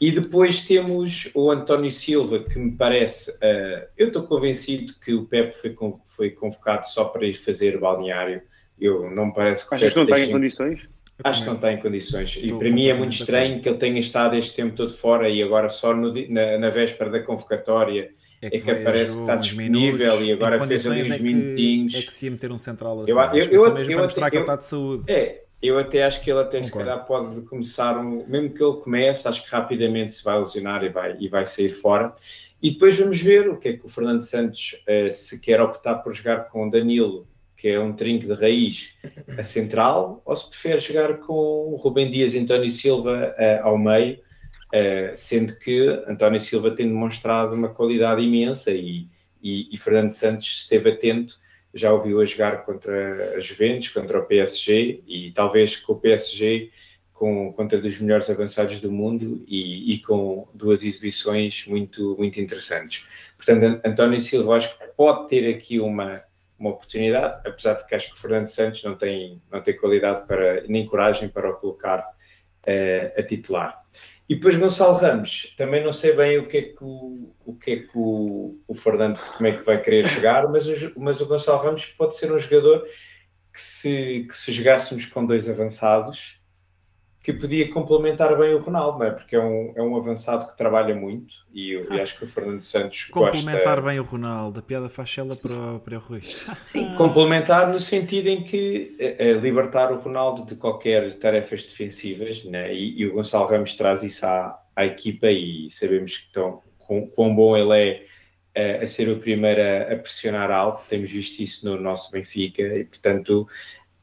E 0.00 0.10
depois 0.10 0.62
temos 0.62 1.30
o 1.34 1.50
António 1.50 1.90
Silva, 1.90 2.42
que 2.42 2.58
me 2.58 2.72
parece. 2.72 3.30
Uh, 3.32 3.86
eu 3.98 4.06
estou 4.08 4.22
convencido 4.22 4.94
que 5.04 5.12
o 5.12 5.26
Pepe 5.26 5.52
foi, 5.52 5.76
foi 6.06 6.30
convocado 6.30 6.88
só 6.88 7.04
para 7.04 7.26
ir 7.26 7.34
fazer 7.34 7.78
balneário. 7.78 8.40
Eu 8.80 9.10
não 9.10 9.26
me 9.26 9.34
parece 9.34 9.68
que. 9.68 9.74
Achas 9.74 9.90
que 9.90 9.96
não 9.96 10.04
está 10.04 10.20
em 10.20 10.30
condições? 10.30 10.88
Acho 11.22 11.42
que 11.42 11.46
não 11.48 11.56
está 11.56 11.72
em 11.72 11.78
condições. 11.78 12.38
E 12.42 12.50
para 12.50 12.70
mim 12.70 12.86
é 12.86 12.94
muito 12.94 13.12
estranho 13.12 13.60
que 13.60 13.68
ele 13.68 13.76
tenha 13.76 14.00
estado 14.00 14.36
este 14.36 14.56
tempo 14.56 14.74
todo 14.74 14.90
fora 14.90 15.28
e 15.28 15.42
agora 15.42 15.68
só 15.68 15.94
no, 15.94 16.14
na, 16.30 16.56
na, 16.56 16.70
véspera 16.70 17.10
da 17.10 17.20
convocatória 17.20 18.10
é 18.40 18.48
que, 18.48 18.56
é 18.56 18.60
que 18.60 18.70
aparece 18.70 19.14
que 19.14 19.20
está 19.20 19.36
disponível 19.36 19.98
minutos, 19.98 20.22
e 20.22 20.32
agora 20.32 20.66
fez 20.66 20.86
ali 20.86 21.02
uns 21.02 21.10
é 21.10 21.18
minutinhos. 21.18 21.94
É 21.94 22.02
que 22.02 22.12
se 22.12 22.24
ia 22.24 22.30
meter 22.30 22.50
um 22.50 22.58
central 22.58 23.02
assim. 23.02 23.12
Eu, 23.12 23.18
eu, 23.18 23.64
eu, 23.66 23.74
mesmo 23.74 23.92
eu, 23.92 23.96
para 23.98 24.04
mostrar 24.04 24.26
eu, 24.26 24.30
que 24.30 24.36
ele 24.36 24.42
está 24.44 24.56
de 24.56 24.64
saúde. 24.64 25.12
É, 25.12 25.44
eu 25.62 25.78
até 25.78 26.04
acho 26.04 26.22
que 26.22 26.30
ele 26.30 26.40
até 26.40 26.62
se 26.62 26.72
calhar 26.72 27.04
pode 27.04 27.42
começar, 27.42 27.98
um, 27.98 28.26
mesmo 28.26 28.50
que 28.50 28.62
ele 28.62 28.76
comece, 28.78 29.28
acho 29.28 29.44
que 29.44 29.50
rapidamente 29.50 30.12
se 30.12 30.24
vai 30.24 30.38
lesionar 30.38 30.82
e 30.82 30.88
vai, 30.88 31.16
e 31.20 31.28
vai 31.28 31.44
sair 31.44 31.68
fora. 31.68 32.14
E 32.62 32.70
depois 32.70 32.98
vamos 32.98 33.20
ver 33.20 33.48
o 33.48 33.58
que 33.58 33.68
é 33.68 33.72
que 33.76 33.84
o 33.84 33.88
Fernando 33.88 34.22
Santos, 34.22 34.82
eh, 34.86 35.10
se 35.10 35.38
quer 35.38 35.60
optar 35.60 35.96
por 35.96 36.14
jogar 36.14 36.48
com 36.48 36.68
Danilo, 36.68 37.26
que 37.56 37.68
é 37.68 37.78
um 37.78 37.92
trinco 37.92 38.26
de 38.26 38.34
raiz, 38.34 38.94
a 39.38 39.42
central, 39.42 40.22
ou 40.24 40.34
se 40.34 40.48
prefere 40.48 40.78
jogar 40.78 41.18
com 41.18 41.32
o 41.32 41.76
Rubem 41.76 42.10
Dias 42.10 42.34
e 42.34 42.38
António 42.38 42.70
Silva 42.70 43.34
eh, 43.36 43.60
ao 43.62 43.76
meio, 43.76 44.18
eh, 44.72 45.12
sendo 45.14 45.58
que 45.58 45.88
António 46.06 46.40
Silva 46.40 46.70
tem 46.70 46.86
demonstrado 46.86 47.54
uma 47.54 47.68
qualidade 47.68 48.22
imensa 48.22 48.70
e, 48.70 49.06
e, 49.42 49.68
e 49.72 49.76
Fernando 49.76 50.10
Santos 50.10 50.46
esteve 50.46 50.90
atento 50.90 51.38
já 51.72 51.92
ouviu 51.92 52.20
a 52.20 52.24
jogar 52.24 52.64
contra 52.64 53.36
a 53.36 53.40
Juventus, 53.40 53.88
contra 53.88 54.18
o 54.18 54.26
PSG 54.26 55.02
e 55.06 55.32
talvez 55.32 55.76
com 55.76 55.92
o 55.92 56.00
PSG 56.00 56.70
com, 57.20 57.52
contra 57.52 57.78
dos 57.78 58.00
melhores 58.00 58.30
avançados 58.30 58.80
do 58.80 58.90
mundo 58.90 59.44
e, 59.46 59.92
e, 59.92 59.98
com 59.98 60.48
duas 60.54 60.82
exibições 60.82 61.66
muito, 61.66 62.16
muito 62.16 62.40
interessantes. 62.40 63.06
Portanto, 63.36 63.78
António 63.84 64.18
Silva 64.20 64.56
acho 64.56 64.78
que 64.78 64.86
pode 64.96 65.28
ter 65.28 65.54
aqui 65.54 65.78
uma, 65.78 66.22
uma 66.58 66.70
oportunidade, 66.70 67.46
apesar 67.46 67.74
de 67.74 67.86
que 67.86 67.94
acho 67.94 68.08
que 68.08 68.14
o 68.14 68.18
Fernando 68.18 68.46
Santos 68.46 68.82
não 68.82 68.96
tem, 68.96 69.40
não 69.52 69.60
tem 69.60 69.76
qualidade 69.76 70.26
para, 70.26 70.62
nem 70.66 70.86
coragem 70.86 71.28
para 71.28 71.50
o 71.50 71.56
colocar 71.56 72.00
uh, 72.00 73.20
a 73.20 73.22
titular. 73.22 73.84
E 74.30 74.36
depois 74.36 74.56
Gonçalo 74.56 74.96
Ramos, 74.96 75.52
também 75.56 75.82
não 75.82 75.92
sei 75.92 76.12
bem 76.12 76.38
o 76.38 76.46
que 76.46 76.56
é 76.56 76.62
que 76.62 76.84
o, 76.84 77.34
o, 77.44 77.52
que 77.56 77.70
é 77.72 77.76
que 77.78 77.90
o, 77.96 78.60
o 78.68 78.72
Fernando, 78.72 79.18
como 79.36 79.48
é 79.48 79.56
que 79.56 79.64
vai 79.64 79.82
querer 79.82 80.06
jogar, 80.06 80.46
mas 80.46 80.68
o, 80.68 81.00
mas 81.00 81.20
o 81.20 81.26
Gonçalo 81.26 81.60
Ramos 81.60 81.86
pode 81.86 82.16
ser 82.16 82.32
um 82.32 82.38
jogador 82.38 82.86
que 83.52 83.60
se, 83.60 84.26
que 84.28 84.36
se 84.36 84.52
jogássemos 84.52 85.04
com 85.06 85.26
dois 85.26 85.48
avançados, 85.48 86.39
que 87.22 87.34
podia 87.34 87.70
complementar 87.70 88.36
bem 88.38 88.54
o 88.54 88.58
Ronaldo, 88.58 88.98
não 88.98 89.06
é? 89.06 89.10
Porque 89.10 89.36
é 89.36 89.40
um, 89.40 89.72
é 89.76 89.82
um 89.82 89.94
avançado 89.94 90.46
que 90.46 90.56
trabalha 90.56 90.94
muito 90.94 91.34
e, 91.52 91.72
eu, 91.72 91.92
e 91.92 92.00
acho 92.00 92.16
que 92.16 92.24
o 92.24 92.26
Fernando 92.26 92.62
Santos 92.62 93.04
complementar 93.04 93.76
gosta... 93.76 93.82
bem 93.82 94.00
o 94.00 94.02
Ronaldo, 94.02 94.58
a 94.58 94.62
piada 94.62 94.88
faz 94.88 95.14
ela 95.18 95.36
para, 95.36 95.78
para 95.80 95.96
o 95.98 96.00
Rui. 96.00 96.22
Sim, 96.64 96.94
complementar 96.96 97.70
no 97.70 97.78
sentido 97.78 98.28
em 98.28 98.42
que 98.42 98.96
é, 98.98 99.30
é 99.30 99.32
libertar 99.34 99.92
o 99.92 99.96
Ronaldo 99.96 100.46
de 100.46 100.54
qualquer 100.54 101.12
tarefas 101.14 101.62
defensivas, 101.62 102.42
né? 102.44 102.72
e, 102.72 103.00
e 103.00 103.06
o 103.06 103.12
Gonçalo 103.12 103.46
Ramos 103.46 103.74
traz 103.74 104.02
isso 104.02 104.24
à, 104.24 104.58
à 104.74 104.86
equipa 104.86 105.30
e 105.30 105.68
sabemos 105.68 106.16
que 106.16 106.26
estão, 106.26 106.62
quão, 106.78 107.06
quão 107.06 107.34
bom 107.34 107.54
ele 107.54 108.02
é 108.56 108.80
a, 108.80 108.84
a 108.84 108.86
ser 108.86 109.10
o 109.10 109.18
primeiro 109.18 109.60
a, 109.60 109.92
a, 109.92 109.96
pressionar 109.96 110.50
alto, 110.50 110.82
temos 110.88 111.10
visto 111.10 111.40
isso 111.40 111.66
no 111.68 111.78
nosso 111.78 112.10
Benfica 112.10 112.62
e 112.62 112.84
portanto 112.84 113.46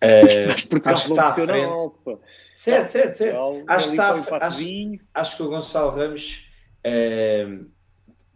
uh, 0.04 0.52
acho 0.52 0.68
que 0.68 0.76
está 0.76 1.28
à 1.30 1.32
frente. 1.32 1.66
Alto, 1.66 2.22
Certo, 2.58 2.88
certo, 2.88 3.12
certo. 3.12 3.64
Acho 3.68 3.86
que, 3.86 3.92
está, 3.92 4.10
acho, 4.14 5.00
acho, 5.14 5.38
que 5.38 5.44
o 5.44 5.48
Gonçalo 5.48 5.92
Ramos, 5.92 6.50
uh, 6.80 7.70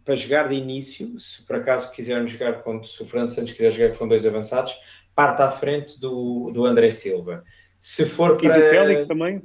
para 0.04 0.14
jogar 0.14 0.48
de 0.48 0.54
início, 0.54 1.18
se 1.18 1.42
por 1.42 1.56
acaso 1.56 1.90
quisermos 1.90 2.30
jogar 2.30 2.62
com, 2.62 2.80
se 2.84 3.02
o 3.02 3.04
Fernando 3.04 3.30
Santos 3.30 3.52
quiser 3.52 3.72
jogar 3.72 3.98
com 3.98 4.06
dois 4.06 4.24
avançados, 4.24 4.74
parte 5.12 5.42
à 5.42 5.50
frente 5.50 5.98
do, 5.98 6.52
do 6.52 6.64
André 6.64 6.92
Silva. 6.92 7.42
Se 7.80 8.04
for 8.04 8.38
e 8.40 8.46
para... 8.46 8.60
do 8.60 8.64
Félix 8.64 9.06
também? 9.08 9.42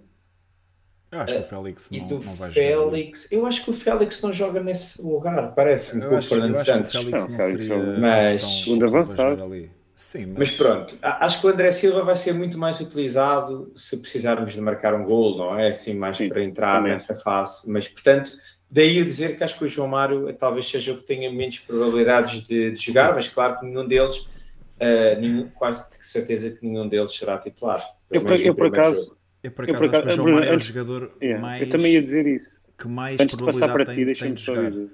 Eu 1.11 1.21
acho 1.21 1.33
que 1.33 1.39
o 1.39 1.43
Félix 1.43 1.89
não, 1.89 1.97
e 1.97 2.01
do 2.01 2.13
não 2.13 2.35
vai 2.35 2.51
Félix, 2.51 3.23
jogar. 3.23 3.35
Eu 3.35 3.45
acho 3.47 3.63
que 3.63 3.69
o 3.71 3.73
Félix 3.73 4.21
não 4.21 4.31
joga 4.31 4.61
nesse 4.61 5.01
lugar, 5.01 5.55
parece-me, 5.55 6.05
com 6.05 6.17
o 6.17 6.21
Fernando 6.21 6.57
Santos. 6.57 6.93
O 6.93 6.99
Félix 6.99 7.19
não, 7.19 7.29
não 7.29 7.39
seria 7.39 7.99
mas 7.99 8.41
segundo 8.43 8.85
avançado. 8.85 9.43
Ali. 9.43 9.76
Sim, 9.97 10.27
mas... 10.27 10.37
mas... 10.37 10.51
pronto, 10.51 10.95
acho 11.01 11.41
que 11.41 11.47
o 11.47 11.49
André 11.49 11.71
Silva 11.71 12.03
vai 12.03 12.15
ser 12.15 12.31
muito 12.31 12.55
mais 12.55 12.79
utilizado 12.79 13.71
se 13.75 13.97
precisarmos 13.97 14.53
de 14.53 14.61
marcar 14.61 14.93
um 14.93 15.03
gol, 15.03 15.35
não 15.35 15.59
é? 15.59 15.69
Assim, 15.69 15.95
mais 15.95 16.17
Sim, 16.17 16.29
para 16.29 16.43
entrar 16.43 16.77
também. 16.77 16.91
nessa 16.91 17.15
fase. 17.15 17.67
Mas, 17.67 17.87
portanto, 17.87 18.37
daí 18.69 19.01
a 19.01 19.03
dizer 19.03 19.35
que 19.35 19.43
acho 19.43 19.57
que 19.57 19.65
o 19.65 19.67
João 19.67 19.87
Mário 19.87 20.31
talvez 20.33 20.69
seja 20.69 20.93
o 20.93 20.97
que 20.97 21.03
tenha 21.03 21.31
menos 21.31 21.57
probabilidades 21.57 22.41
de, 22.43 22.71
de 22.71 22.79
jogar, 22.79 23.15
mas 23.15 23.27
claro 23.27 23.59
que 23.59 23.65
nenhum 23.65 23.87
deles, 23.87 24.17
uh, 24.17 25.19
nenhum, 25.19 25.49
quase 25.49 25.89
certeza 25.99 26.51
que 26.51 26.63
nenhum 26.63 26.87
deles 26.87 27.11
será 27.11 27.39
titular. 27.39 27.83
Eu, 28.11 28.21
por, 28.21 28.39
eu, 28.39 28.53
por 28.53 28.67
acaso, 28.67 29.17
eu, 29.41 29.51
por 29.51 29.63
acaso, 29.63 29.83
eu, 29.83 29.89
por 29.89 29.97
acaso, 29.97 30.09
acho 30.09 30.15
que 30.15 30.21
o 30.21 30.27
João 30.27 30.35
Mário 30.35 30.49
é 30.49 30.55
o 30.55 30.59
jogador 30.59 31.17
yeah, 31.19 31.41
mais. 31.41 31.61
Eu 31.63 31.69
também 31.69 31.93
ia 31.93 32.03
dizer 32.03 32.27
isso. 32.27 32.51
Que 32.77 32.87
mais 32.87 33.19
Antes 33.19 33.35
probabilidade 33.35 33.95
ti, 33.95 34.05
tem, 34.05 34.13
tem 34.13 34.33
de 34.35 34.43
jogar. 34.43 34.69
Dizer 34.69 34.89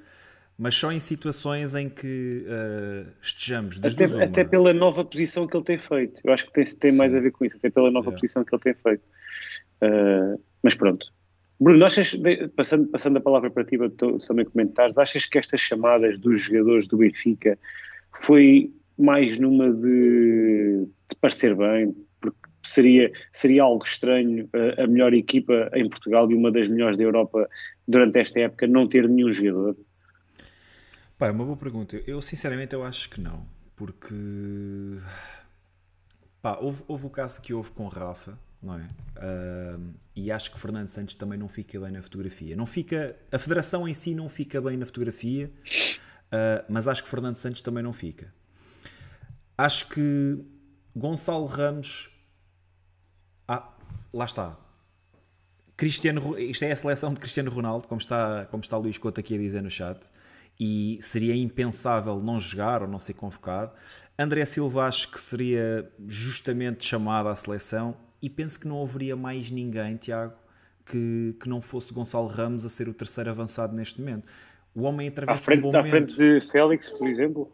mas 0.58 0.76
só 0.76 0.92
em 0.92 1.00
situações 1.00 1.74
em 1.74 1.90
que 1.90 2.46
uh, 2.46 3.12
estejamos. 3.22 3.80
Até, 3.84 4.24
até, 4.24 4.44
pela 4.44 4.74
nova 4.74 5.04
posição 5.04 5.48
que 5.48 5.58
ele 5.58 5.64
tem 5.64 5.78
feito. 5.78 6.20
Eu 6.24 6.32
acho 6.32 6.46
que 6.46 6.54
tem, 6.54 6.64
tem 6.64 6.92
mais 6.94 7.14
a 7.14 7.20
ver 7.20 7.32
com 7.32 7.44
isso, 7.44 7.58
até 7.58 7.70
pela 7.70 7.92
nova 7.92 8.12
posição 8.12 8.44
que 8.44 8.54
ele 8.54 8.62
tem 8.62 8.74
feito. 8.74 9.04
Uh, 9.82 10.40
mas 10.62 10.76
pronto. 10.76 11.06
Bruno, 11.60 11.86
achas, 11.86 12.16
passando, 12.56 12.88
passando 12.88 13.18
a 13.18 13.22
palavra 13.22 13.50
para 13.50 13.64
ti, 13.64 13.78
também 14.28 14.46
comentares, 14.46 14.98
achas 14.98 15.26
que 15.26 15.38
estas 15.38 15.62
chamadas 15.62 16.18
dos 16.18 16.42
jogadores 16.42 16.88
do 16.88 16.98
Benfica 16.98 17.58
foi 18.16 18.72
mais 18.98 19.40
numa 19.40 19.72
de, 19.72 20.86
de 21.10 21.16
parecer 21.22 21.56
bem, 21.56 21.96
porque 22.20 22.38
seria, 22.64 23.12
seria 23.32 23.64
algo 23.64 23.84
estranho 23.86 24.50
a, 24.54 24.84
a 24.84 24.88
melhor 24.88 25.14
equipa 25.14 25.70
em 25.74 25.88
Portugal 25.90 26.30
e 26.30 26.36
uma 26.36 26.52
das 26.52 26.68
melhores 26.68 26.98
da 26.98 27.04
Europa 27.04 27.50
durante 27.88 28.20
esta 28.20 28.40
época 28.42 28.68
não 28.68 28.88
ter 28.88 29.08
nenhum 29.08 29.32
jogador? 29.32 29.76
Pá, 31.24 31.28
é 31.28 31.32
uma 31.32 31.46
boa 31.46 31.56
pergunta. 31.56 31.96
Eu 32.06 32.22
sinceramente 32.22 32.76
eu 32.76 32.84
acho 32.84 33.10
que 33.10 33.22
não, 33.22 33.48
porque 33.78 34.14
pá, 36.42 36.58
houve, 36.60 36.84
houve 36.86 37.06
o 37.06 37.10
caso 37.10 37.40
que 37.40 37.54
houve 37.54 37.72
com 37.72 37.88
Rafa, 37.88 38.38
não 38.62 38.78
é? 38.78 38.90
Uh, 39.16 39.94
e 40.14 40.30
acho 40.30 40.52
que 40.52 40.60
Fernando 40.60 40.90
Santos 40.90 41.16
também 41.16 41.40
não 41.40 41.48
fica 41.48 41.80
bem 41.80 41.92
na 41.92 42.02
fotografia. 42.02 42.58
Não 42.58 42.66
fica, 42.66 43.16
a 43.32 43.40
federação 43.40 43.88
em 43.88 43.94
si 43.94 44.14
não 44.14 44.28
fica 44.28 44.60
bem 44.60 44.76
na 44.76 44.86
fotografia, 44.86 45.50
uh, 46.28 46.66
mas 46.68 46.90
acho 46.90 47.02
que 47.02 47.08
Fernando 47.08 47.38
Santos 47.38 47.62
também 47.62 47.82
não 47.82 47.94
fica. 47.94 48.34
Acho 49.58 49.88
que 49.88 50.44
Gonçalo 50.94 51.46
Ramos, 51.46 52.10
ah, 53.48 53.74
lá 54.12 54.26
está. 54.26 54.60
Cristiano, 55.78 56.38
isto 56.38 56.66
é 56.66 56.74
a 56.74 56.76
seleção 56.76 57.14
de 57.14 57.22
Cristiano 57.22 57.50
Ronaldo, 57.50 57.88
como 57.88 58.02
está, 58.02 58.46
como 58.48 58.62
está 58.62 58.76
Luís 58.76 58.98
Couto 58.98 59.22
aqui 59.22 59.36
a 59.36 59.38
dizer 59.38 59.64
no 59.64 59.72
chat 59.72 60.06
e 60.60 61.00
seria 61.02 61.36
impensável 61.36 62.20
não 62.20 62.40
jogar 62.40 62.82
ou 62.82 62.88
não 62.88 63.00
ser 63.00 63.14
convocado. 63.14 63.72
André 64.18 64.46
Silva 64.46 64.86
acho 64.86 65.12
que 65.12 65.20
seria 65.20 65.92
justamente 66.08 66.86
chamado 66.86 67.30
à 67.30 67.36
seleção 67.36 67.98
e 68.22 68.30
penso 68.30 68.60
que 68.60 68.68
não 68.68 68.82
haveria 68.82 69.16
mais 69.16 69.52
ninguém, 69.52 69.98
Tiago, 69.98 70.36
que, 70.86 71.36
que 71.40 71.50
não 71.50 71.62
fosse 71.62 71.94
Gonçalo 71.94 72.28
Ramos 72.28 72.66
a 72.66 72.70
ser 72.70 72.88
o 72.88 72.94
terceiro 72.94 73.30
avançado 73.30 73.76
neste 73.76 74.00
momento. 74.00 74.32
O 74.76 74.84
homem 74.84 75.08
atravessa 75.08 75.40
à 75.40 75.44
frente, 75.44 75.60
um 75.60 75.72
bom 75.72 75.78
à 75.78 75.84
frente 75.84 76.16
de 76.16 76.42
Félix, 76.42 76.90
por 76.90 77.08
exemplo? 77.08 77.52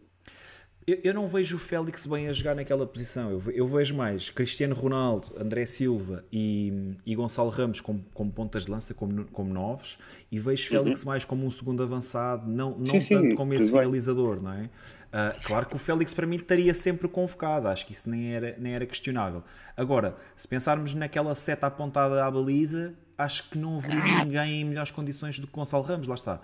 Eu, 0.89 0.99
eu, 1.03 1.13
não 1.13 1.27
vejo 1.27 1.55
o 1.55 1.59
Félix 1.59 2.07
bem 2.07 2.27
a 2.27 2.33
jogar 2.33 2.55
naquela 2.55 2.85
posição. 2.87 3.29
Eu, 3.29 3.51
eu 3.51 3.67
vejo 3.67 3.95
mais 3.95 4.31
Cristiano 4.31 4.73
Ronaldo, 4.73 5.31
André 5.39 5.67
Silva 5.67 6.25
e, 6.31 6.95
e 7.05 7.13
Gonçalo 7.13 7.49
Ramos 7.49 7.79
como, 7.79 8.03
como 8.11 8.31
pontas 8.31 8.65
de 8.65 8.71
lança, 8.71 8.93
como, 8.95 9.25
como 9.25 9.53
novos, 9.53 9.99
e 10.31 10.39
vejo 10.39 10.67
Félix 10.67 11.01
uhum. 11.01 11.07
mais 11.07 11.23
como 11.23 11.45
um 11.45 11.51
segundo 11.51 11.83
avançado, 11.83 12.49
não, 12.49 12.71
não 12.71 12.99
sim, 12.99 12.99
tanto 13.07 13.29
sim, 13.29 13.35
como 13.35 13.53
esse 13.53 13.67
finalizador, 13.67 14.41
não 14.41 14.51
é? 14.51 14.63
Uh, 14.63 15.43
claro 15.43 15.67
que 15.67 15.75
o 15.75 15.79
Félix 15.79 16.11
para 16.11 16.25
mim 16.25 16.37
estaria 16.37 16.73
sempre 16.73 17.07
convocado, 17.07 17.67
acho 17.67 17.85
que 17.85 17.93
isso 17.93 18.09
nem 18.09 18.33
era, 18.33 18.55
nem 18.57 18.73
era 18.73 18.85
questionável. 18.85 19.43
Agora, 19.77 20.15
se 20.35 20.47
pensarmos 20.47 20.95
naquela 20.95 21.35
seta 21.35 21.67
apontada 21.67 22.25
à 22.25 22.31
baliza, 22.31 22.95
acho 23.15 23.47
que 23.49 23.59
não 23.59 23.77
haveria 23.77 24.23
ninguém 24.25 24.61
em 24.61 24.65
melhores 24.65 24.91
condições 24.91 25.37
do 25.37 25.45
que 25.45 25.53
Gonçalo 25.53 25.83
Ramos, 25.83 26.07
lá 26.07 26.15
está. 26.15 26.41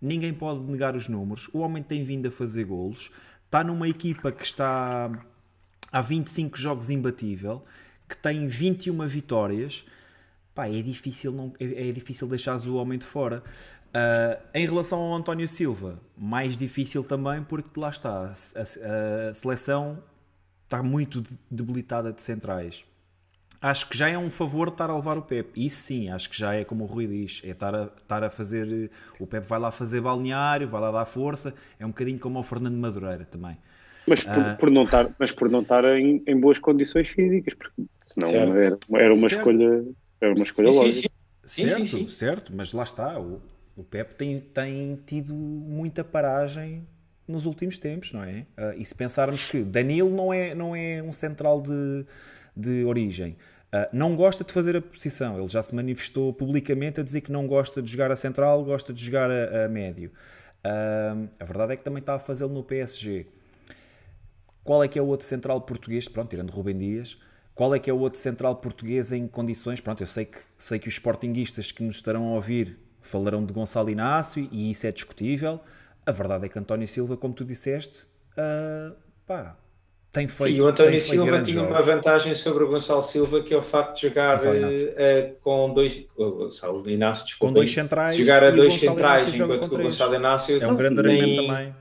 Ninguém 0.00 0.32
pode 0.32 0.60
negar 0.60 0.94
os 0.94 1.08
números, 1.08 1.48
o 1.54 1.58
homem 1.60 1.82
tem 1.82 2.04
vindo 2.04 2.28
a 2.28 2.30
fazer 2.30 2.64
golos, 2.64 3.10
está 3.46 3.64
numa 3.64 3.88
equipa 3.88 4.30
que 4.30 4.44
está 4.44 5.10
há 5.90 6.00
25 6.00 6.58
jogos 6.58 6.90
imbatível, 6.90 7.64
que 8.08 8.16
tem 8.16 8.46
21 8.46 9.06
vitórias, 9.08 9.86
pá, 10.54 10.68
é 10.68 10.82
difícil, 10.82 11.32
não, 11.32 11.52
é, 11.58 11.88
é 11.88 11.92
difícil 11.92 12.28
deixar 12.28 12.56
o 12.66 12.74
homem 12.76 12.98
de 12.98 13.06
fora. 13.06 13.42
Uh, 13.88 14.42
em 14.52 14.66
relação 14.66 14.98
ao 14.98 15.14
António 15.14 15.48
Silva, 15.48 15.98
mais 16.16 16.56
difícil 16.56 17.02
também, 17.02 17.42
porque 17.42 17.80
lá 17.80 17.88
está, 17.88 18.26
a, 18.26 19.30
a 19.30 19.34
seleção 19.34 20.02
está 20.64 20.82
muito 20.82 21.22
debilitada 21.50 22.12
de 22.12 22.20
centrais. 22.20 22.84
Acho 23.60 23.88
que 23.88 23.96
já 23.96 24.08
é 24.08 24.18
um 24.18 24.30
favor 24.30 24.68
estar 24.68 24.90
a 24.90 24.96
levar 24.96 25.16
o 25.16 25.22
Pep. 25.22 25.52
Isso 25.56 25.82
sim, 25.82 26.10
acho 26.10 26.28
que 26.30 26.38
já 26.38 26.54
é 26.54 26.64
como 26.64 26.84
o 26.84 26.86
Rui 26.86 27.06
diz: 27.06 27.42
é 27.44 27.50
estar 27.50 27.74
a, 27.74 27.84
estar 27.84 28.22
a 28.22 28.30
fazer. 28.30 28.90
O 29.18 29.26
Pep 29.26 29.46
vai 29.46 29.58
lá 29.58 29.70
fazer 29.70 30.00
balneário, 30.00 30.68
vai 30.68 30.80
lá 30.80 30.90
dar 30.90 31.06
força. 31.06 31.54
É 31.78 31.84
um 31.84 31.90
bocadinho 31.90 32.18
como 32.18 32.38
o 32.38 32.42
Fernando 32.42 32.76
Madureira 32.76 33.24
também. 33.24 33.56
Mas 34.06 34.22
por, 34.22 34.38
uh, 34.38 34.56
por 34.58 34.70
não 34.70 34.84
estar, 34.84 35.10
mas 35.18 35.32
por 35.32 35.50
não 35.50 35.60
estar 35.60 35.84
em, 35.98 36.22
em 36.26 36.38
boas 36.38 36.58
condições 36.58 37.08
físicas, 37.08 37.54
porque 37.54 37.82
senão 38.02 38.30
era, 38.30 38.78
era 38.94 39.14
uma 39.14 39.28
certo. 39.28 39.32
escolha, 39.32 39.84
era 40.20 40.32
uma 40.32 40.44
escolha 40.44 40.70
sim, 40.70 40.76
lógica. 40.76 41.10
Sim, 41.42 41.68
certo, 41.68 41.86
sim, 41.86 42.08
certo, 42.08 42.52
mas 42.54 42.72
lá 42.72 42.84
está. 42.84 43.18
O, 43.18 43.40
o 43.76 43.82
Pep 43.82 44.14
tem, 44.14 44.40
tem 44.40 45.00
tido 45.04 45.34
muita 45.34 46.04
paragem 46.04 46.86
nos 47.26 47.46
últimos 47.46 47.78
tempos, 47.78 48.12
não 48.12 48.22
é? 48.22 48.46
Uh, 48.56 48.78
e 48.78 48.84
se 48.84 48.94
pensarmos 48.94 49.50
que 49.50 49.62
Danilo 49.62 50.10
não 50.10 50.32
é, 50.32 50.54
não 50.54 50.76
é 50.76 51.02
um 51.02 51.12
central 51.12 51.60
de 51.60 52.06
de 52.56 52.84
origem. 52.84 53.36
Uh, 53.74 53.88
não 53.92 54.16
gosta 54.16 54.44
de 54.44 54.52
fazer 54.52 54.76
a 54.76 54.80
posição, 54.80 55.38
ele 55.38 55.48
já 55.48 55.62
se 55.62 55.74
manifestou 55.74 56.32
publicamente 56.32 57.00
a 57.00 57.02
dizer 57.02 57.20
que 57.20 57.32
não 57.32 57.46
gosta 57.46 57.82
de 57.82 57.90
jogar 57.90 58.10
a 58.10 58.16
central, 58.16 58.64
gosta 58.64 58.92
de 58.92 59.04
jogar 59.04 59.30
a, 59.30 59.64
a 59.64 59.68
médio. 59.68 60.10
Uh, 60.64 61.28
a 61.38 61.44
verdade 61.44 61.72
é 61.74 61.76
que 61.76 61.84
também 61.84 62.00
está 62.00 62.14
a 62.14 62.18
fazê-lo 62.18 62.52
no 62.52 62.62
PSG. 62.62 63.26
Qual 64.64 64.82
é 64.82 64.88
que 64.88 64.98
é 64.98 65.02
o 65.02 65.06
outro 65.06 65.26
central 65.26 65.60
português? 65.60 66.08
Pronto, 66.08 66.30
tirando 66.30 66.50
Rubem 66.50 66.76
Dias. 66.76 67.18
Qual 67.54 67.74
é 67.74 67.78
que 67.78 67.88
é 67.88 67.92
o 67.92 67.98
outro 67.98 68.18
central 68.18 68.56
português 68.56 69.12
em 69.12 69.26
condições? 69.26 69.80
Pronto, 69.80 70.02
eu 70.02 70.06
sei 70.06 70.24
que, 70.24 70.38
sei 70.58 70.78
que 70.78 70.88
os 70.88 70.94
sportinguistas 70.94 71.72
que 71.72 71.82
nos 71.82 71.96
estarão 71.96 72.28
a 72.28 72.34
ouvir 72.34 72.78
falarão 73.00 73.44
de 73.44 73.52
Gonçalo 73.52 73.88
Inácio 73.88 74.48
e 74.50 74.70
isso 74.70 74.86
é 74.86 74.92
discutível. 74.92 75.60
A 76.04 76.12
verdade 76.12 76.46
é 76.46 76.48
que 76.48 76.58
António 76.58 76.86
Silva, 76.86 77.16
como 77.16 77.32
tu 77.32 77.44
disseste, 77.44 78.06
uh, 78.32 78.94
pá, 79.26 79.56
tem 80.16 80.26
feito. 80.26 80.54
Sim, 80.54 80.60
o 80.62 80.66
António 80.68 81.00
Silva 81.00 81.42
tinha 81.42 81.60
jogos. 81.60 81.70
uma 81.70 81.82
vantagem 81.82 82.34
sobre 82.34 82.64
o 82.64 82.68
Gonçalo 82.68 83.02
Silva, 83.02 83.42
que 83.42 83.52
é 83.52 83.56
o 83.56 83.62
facto 83.62 83.96
de 83.96 84.08
jogar 84.08 84.38
uh, 84.38 85.36
com 85.42 85.74
dois. 85.74 86.06
Gonçalo 86.16 86.82
Inácio, 86.88 87.24
desculpa. 87.26 87.52
Com 87.52 87.54
dois 87.54 87.70
centrais. 87.70 88.16
Jogar 88.16 88.42
a 88.42 88.50
dois 88.50 88.74
centrais, 88.74 89.34
enquanto 89.34 89.68
que 89.68 89.74
o 89.74 89.82
Gonçalo 89.82 90.14
Inácio. 90.14 90.62
É 90.62 90.66
um 90.66 90.74
grande 90.76 91.00
argumento 91.00 91.46
também. 91.46 91.74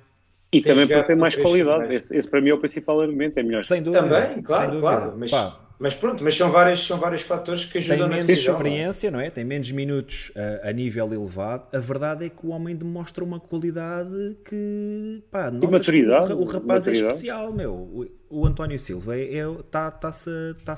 E 0.51 0.61
também 0.61 0.87
para 0.87 1.03
ter 1.03 1.15
mais 1.15 1.35
qualidade. 1.35 1.93
Esse, 1.93 2.15
esse, 2.15 2.29
para 2.29 2.41
mim 2.41 2.49
é 2.49 2.53
o 2.53 2.59
principal 2.59 3.01
argumento, 3.01 3.37
é 3.39 3.43
melhor. 3.43 3.63
Sem 3.63 3.81
dúvida. 3.81 4.03
Também, 4.03 4.41
claro, 4.41 4.79
claro. 4.79 5.13
Mas, 5.17 5.31
Pá, 5.31 5.59
mas 5.77 5.93
pronto, 5.93 6.23
mas 6.23 6.35
são 6.35 6.49
vários, 6.49 6.85
são 6.85 6.97
vários 6.97 7.21
fatores 7.21 7.65
que 7.65 7.79
ajudam 7.79 8.07
Tem 8.07 8.09
menos 8.09 8.29
experiência, 8.29 9.11
não 9.11 9.19
é? 9.19 9.29
Tem 9.29 9.43
menos 9.43 9.71
minutos 9.71 10.29
uh, 10.29 10.69
a 10.69 10.71
nível 10.71 11.13
elevado. 11.13 11.67
A 11.75 11.79
verdade 11.79 12.25
é 12.25 12.29
que 12.29 12.45
o 12.45 12.49
homem 12.49 12.75
demonstra 12.75 13.23
uma 13.23 13.39
qualidade 13.39 14.37
que, 14.45 15.21
pá, 15.29 15.51
maturidade. 15.51 16.31
O, 16.31 16.39
o 16.39 16.45
rapaz 16.45 16.87
é 16.87 16.91
maturidade. 16.91 17.03
é 17.03 17.07
especial, 17.07 17.51
meu. 17.51 17.73
O, 17.73 18.07
o 18.29 18.45
António 18.45 18.79
Silva 18.79 19.17
está 19.17 19.37
é, 19.37 19.63
tá, 19.69 19.91
tá-se 19.91 20.55
tá 20.63 20.75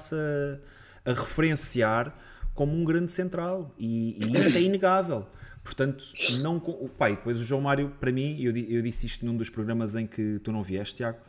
a, 1.06 1.12
a 1.12 1.14
referenciar 1.14 2.16
como 2.56 2.74
um 2.74 2.84
grande 2.84 3.12
central 3.12 3.76
e, 3.78 4.18
e 4.20 4.38
isso 4.40 4.58
é 4.58 4.62
inegável. 4.62 5.28
Portanto, 5.64 6.06
não. 6.42 6.58
O 6.58 6.90
pai, 6.90 7.12
depois 7.12 7.40
o 7.40 7.44
João 7.44 7.62
Mário, 7.62 7.94
para 8.00 8.12
mim, 8.12 8.42
eu, 8.42 8.56
eu 8.56 8.82
disse 8.82 9.06
isto 9.06 9.24
num 9.26 9.38
dos 9.38 9.50
programas 9.50 9.94
em 9.94 10.08
que 10.08 10.40
tu 10.40 10.52
não 10.52 10.64
vieste, 10.64 10.96
Tiago, 10.96 11.20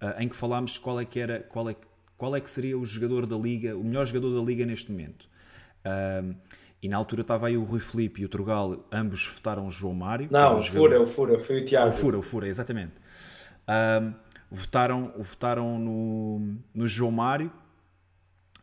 uh, 0.00 0.22
em 0.22 0.28
que 0.28 0.36
falámos 0.36 0.78
qual 0.78 1.00
é 1.00 1.04
que 1.04 1.18
era, 1.18 1.40
qual 1.40 1.68
é 1.68 1.74
que 1.74 1.86
qual 2.16 2.34
é 2.34 2.40
que 2.40 2.50
seria 2.50 2.78
o 2.78 2.84
jogador 2.84 3.26
da 3.26 3.36
liga, 3.36 3.76
o 3.76 3.84
melhor 3.84 4.06
jogador 4.06 4.34
da 4.34 4.42
liga 4.42 4.64
neste 4.64 4.90
momento. 4.90 5.28
Um, 5.84 6.34
e 6.82 6.88
na 6.88 6.96
altura 6.96 7.22
estava 7.22 7.46
aí 7.46 7.56
o 7.56 7.64
Rui 7.64 7.80
Felipe 7.80 8.22
e 8.22 8.24
o 8.24 8.28
Trugal, 8.28 8.86
ambos 8.92 9.26
votaram 9.26 9.66
o 9.66 9.70
João 9.70 9.94
Mário. 9.94 10.28
Não, 10.30 10.56
o 10.56 10.62
Fura, 10.62 11.00
o 11.00 11.06
Fura, 11.06 11.38
foi 11.38 11.62
o 11.62 11.64
Tiago. 11.64 11.88
O 11.88 11.92
Fura, 11.92 12.18
o 12.18 12.22
Fura, 12.22 12.46
exatamente. 12.46 12.92
Um, 13.68 14.12
votaram 14.50 15.12
votaram 15.18 15.78
no, 15.78 16.56
no 16.72 16.86
João 16.86 17.10
Mário 17.10 17.50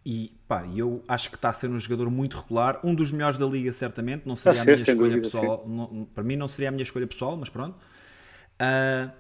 e 0.06 0.38
pá, 0.47 0.66
eu 0.76 1.01
acho 1.08 1.30
que 1.30 1.36
está 1.36 1.49
a 1.49 1.54
ser 1.54 1.70
um 1.70 1.80
jogador 1.80 2.10
muito 2.10 2.38
regular, 2.38 2.80
um 2.84 2.93
dos 2.93 3.12
melhores 3.12 3.38
da 3.38 3.45
liga, 3.45 3.72
certamente. 3.74 4.28
Não 4.28 4.36
seria 4.36 4.60
a, 4.60 4.62
a 4.62 4.66
minha 4.66 4.76
escolha 4.76 4.97
dúvida, 4.97 5.22
pessoal, 5.22 5.66
não, 5.68 6.06
para 6.14 6.24
mim 6.24 6.36
não 6.36 6.47
seria 6.47 6.70
a 6.70 6.72
minha 6.72 6.84
escolha 6.84 7.08
pessoal, 7.08 7.36
mas 7.38 7.49
pronto. 7.49 7.76
Uh, 8.56 9.12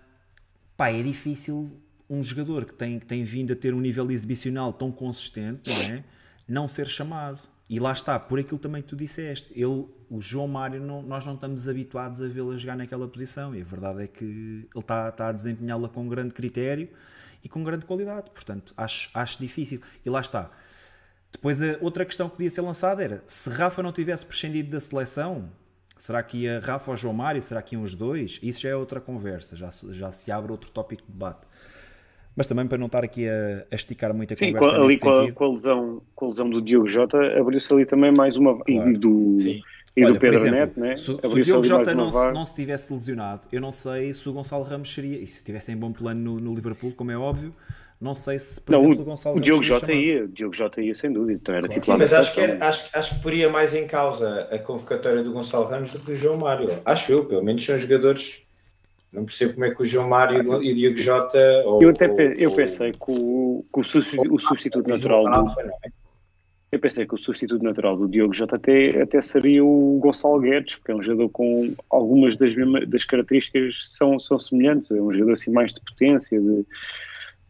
pá, 0.75 0.89
é 0.89 1.01
difícil 1.01 1.71
um 2.09 2.23
jogador 2.23 2.65
que 2.65 2.73
tem, 2.73 2.99
que 2.99 3.05
tem 3.05 3.23
vindo 3.23 3.53
a 3.53 3.55
ter 3.55 3.73
um 3.73 3.79
nível 3.79 4.09
exibicional 4.11 4.73
tão 4.73 4.91
consistente, 4.91 5.69
não 5.69 5.81
é? 5.81 6.03
Não 6.47 6.67
ser 6.67 6.87
chamado. 6.87 7.39
E 7.69 7.79
lá 7.79 7.91
está, 7.91 8.19
por 8.19 8.39
aquilo 8.39 8.59
também 8.59 8.81
que 8.81 8.89
tu 8.89 8.95
disseste. 8.95 9.51
Ele, 9.53 9.87
o 10.09 10.21
João 10.21 10.47
Mário, 10.47 10.81
não, 10.81 11.01
nós 11.01 11.25
não 11.25 11.33
estamos 11.33 11.67
habituados 11.67 12.21
a 12.21 12.27
vê-lo 12.27 12.51
a 12.51 12.57
jogar 12.57 12.75
naquela 12.75 13.07
posição. 13.07 13.55
E 13.55 13.61
a 13.61 13.63
verdade 13.63 14.03
é 14.03 14.07
que 14.07 14.23
ele 14.23 14.67
está, 14.75 15.09
está 15.09 15.29
a 15.29 15.31
desempenhá-la 15.31 15.89
com 15.89 16.07
grande 16.07 16.33
critério 16.33 16.89
e 17.43 17.49
com 17.49 17.63
grande 17.63 17.85
qualidade. 17.85 18.29
Portanto, 18.31 18.73
acho, 18.77 19.09
acho 19.13 19.39
difícil. 19.39 19.81
E 20.05 20.09
lá 20.09 20.21
está. 20.21 20.51
Depois, 21.31 21.61
a 21.61 21.77
outra 21.81 22.05
questão 22.05 22.29
que 22.29 22.35
podia 22.35 22.51
ser 22.51 22.61
lançada 22.61 23.03
era: 23.03 23.23
se 23.25 23.49
Rafa 23.49 23.81
não 23.81 23.91
tivesse 23.91 24.25
prescindido 24.25 24.69
da 24.69 24.79
seleção, 24.79 25.49
será 25.97 26.21
que 26.21 26.39
ia 26.39 26.59
Rafa 26.59 26.91
ou 26.91 26.97
João 26.97 27.13
Mário? 27.13 27.41
Será 27.41 27.61
que 27.61 27.75
iam 27.75 27.83
os 27.83 27.95
dois? 27.95 28.39
Isso 28.43 28.61
já 28.61 28.69
é 28.69 28.75
outra 28.75 29.01
conversa, 29.01 29.55
já, 29.55 29.69
já 29.89 30.11
se 30.11 30.31
abre 30.31 30.51
outro 30.51 30.69
tópico 30.69 31.03
de 31.03 31.11
debate. 31.11 31.47
Mas 32.35 32.47
também 32.47 32.65
para 32.65 32.77
não 32.77 32.87
estar 32.87 33.03
aqui 33.03 33.27
a, 33.27 33.65
a 33.71 33.75
esticar 33.75 34.13
muito 34.13 34.33
a 34.33 34.37
Sim, 34.37 34.53
conversa. 34.53 34.75
Sim, 34.75 34.83
ali 34.83 34.99
com 34.99 35.09
a, 35.09 35.31
com 35.31 35.45
a, 35.45 35.49
lesão, 35.49 36.01
com 36.15 36.25
a 36.25 36.27
lesão 36.29 36.49
do 36.49 36.61
Diogo 36.61 36.87
Jota, 36.87 37.17
abriu-se 37.39 37.71
ali 37.71 37.85
também 37.85 38.11
mais 38.15 38.37
uma. 38.37 38.57
Claro. 38.63 38.91
E 38.91 38.97
do, 38.97 39.37
e 39.95 40.03
Olha, 40.03 40.13
do 40.13 40.19
Pedro 40.19 40.39
exemplo, 40.39 40.57
Neto, 40.57 40.79
né? 40.79 40.95
Se, 40.95 41.05
se 41.05 41.11
o 41.11 41.43
Diogo 41.43 41.63
Jota 41.63 41.93
não, 41.93 42.11
se, 42.11 42.31
não 42.31 42.45
se 42.45 42.55
tivesse 42.55 42.91
lesionado, 42.91 43.41
eu 43.51 43.61
não 43.61 43.71
sei 43.71 44.13
se 44.13 44.27
o 44.27 44.33
Gonçalo 44.33 44.63
Ramos 44.63 44.91
seria. 44.91 45.17
E 45.17 45.27
se 45.27 45.37
estivesse 45.37 45.71
em 45.71 45.77
bom 45.77 45.91
plano 45.91 46.19
no, 46.19 46.39
no 46.39 46.55
Liverpool, 46.55 46.91
como 46.93 47.11
é 47.11 47.17
óbvio, 47.17 47.53
não 48.01 48.15
sei 48.15 48.39
se, 48.39 48.59
por 48.59 48.71
não, 48.71 48.79
exemplo, 48.79 49.01
o, 49.01 49.05
Gonçalo 49.05 49.37
o 49.37 49.39
Diogo 49.39 49.61
Jota 49.61 49.93
ia, 49.93 50.25
o 50.25 50.27
Diogo 50.27 50.55
Jota 50.55 50.81
ia 50.81 50.95
sem 50.95 51.11
dúvida, 51.13 51.33
então 51.33 51.53
era 51.53 51.67
claro. 51.67 51.79
titular. 51.79 51.97
Sim, 51.97 52.01
mas 52.01 52.13
acho 52.13 52.33
que, 52.33 52.41
era, 52.41 52.67
acho, 52.67 52.89
acho 52.91 53.15
que 53.15 53.21
poria 53.21 53.49
mais 53.49 53.73
em 53.75 53.85
causa 53.85 54.47
a 54.51 54.57
convocatória 54.57 55.23
do 55.23 55.31
Gonçalo 55.31 55.65
Ramos 55.65 55.91
do 55.91 55.99
que 55.99 56.11
o 56.11 56.15
João 56.15 56.37
Mário. 56.37 56.69
Acho 56.83 57.11
eu, 57.11 57.25
pelo 57.25 57.43
menos 57.43 57.63
são 57.63 57.77
jogadores 57.77 58.42
Não 59.13 59.25
percebo 59.25 59.53
como 59.53 59.65
é 59.65 59.75
que 59.75 59.81
o 59.81 59.85
João 59.85 60.09
Mário 60.09 60.63
e 60.63 60.71
o 60.71 60.75
Diogo 60.75 60.97
Jota. 60.97 61.37
Ou, 61.65 61.81
eu 61.83 61.89
até 61.89 62.07
eu 62.35 62.51
pensei 62.51 62.91
que 62.91 62.97
o, 63.07 63.63
que 63.71 63.79
o, 63.79 63.83
substituto, 63.83 64.33
o 64.33 64.39
substituto 64.39 64.89
natural. 64.89 65.23
Do, 65.23 65.61
é? 65.61 65.91
Eu 66.71 66.79
pensei 66.79 67.05
que 67.05 67.13
o 67.13 67.17
substituto 67.19 67.63
natural 67.63 67.95
do 67.95 68.07
Diogo 68.07 68.33
Jota 68.33 68.55
até, 68.55 68.99
até 68.99 69.21
seria 69.21 69.63
o 69.63 69.99
Gonçalo 70.01 70.39
Guedes, 70.39 70.77
que 70.77 70.91
é 70.91 70.95
um 70.95 71.01
jogador 71.03 71.29
com 71.29 71.75
algumas 71.87 72.35
das, 72.35 72.55
mesmas, 72.55 72.89
das 72.89 73.05
características 73.05 73.89
são, 73.91 74.19
são 74.19 74.39
semelhantes. 74.39 74.89
É 74.89 74.99
um 74.99 75.11
jogador 75.11 75.33
assim 75.33 75.51
mais 75.51 75.71
de 75.71 75.79
potência, 75.81 76.41
de 76.41 76.65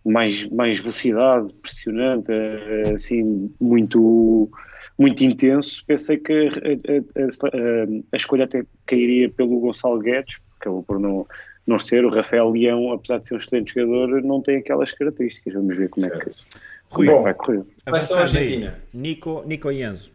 mais, 0.04 0.46
mais 0.48 0.80
velocidade, 0.80 1.54
pressionante, 1.62 2.30
eh, 2.30 2.92
assim, 2.94 3.50
muito, 3.62 4.52
muito 5.00 5.24
intenso. 5.24 5.82
Pensei 5.88 6.18
que 6.18 6.34
a, 6.34 7.22
a, 7.22 7.26
a, 7.26 7.84
a 8.12 8.16
escolha 8.18 8.44
até 8.44 8.66
cairia 8.86 9.30
pelo 9.30 9.62
Gonçalo 9.62 10.00
Guedes, 10.00 10.40
acabou 10.60 10.84
por 10.84 11.00
não, 11.00 11.26
não 11.66 11.80
ser. 11.80 12.06
O 12.06 12.10
Rafael 12.10 12.50
Leão, 12.50 12.92
apesar 12.92 13.20
de 13.20 13.28
ser 13.28 13.36
um 13.36 13.38
excelente 13.38 13.74
jogador, 13.74 14.22
não 14.22 14.42
tem 14.42 14.58
aquelas 14.58 14.92
características. 14.92 15.54
Vamos 15.54 15.78
ver 15.78 15.90
como 15.90 16.06
é 16.06 16.10
que, 16.10 16.30
Rui, 16.92 17.08
Bom, 17.08 17.24
vai 17.24 17.34
correr. 17.34 17.64
Seleção 17.78 18.20
Argentina. 18.20 18.80
Nico, 18.94 19.44
Nico 19.46 19.72
e 19.72 19.84
Enzo. 19.84 20.12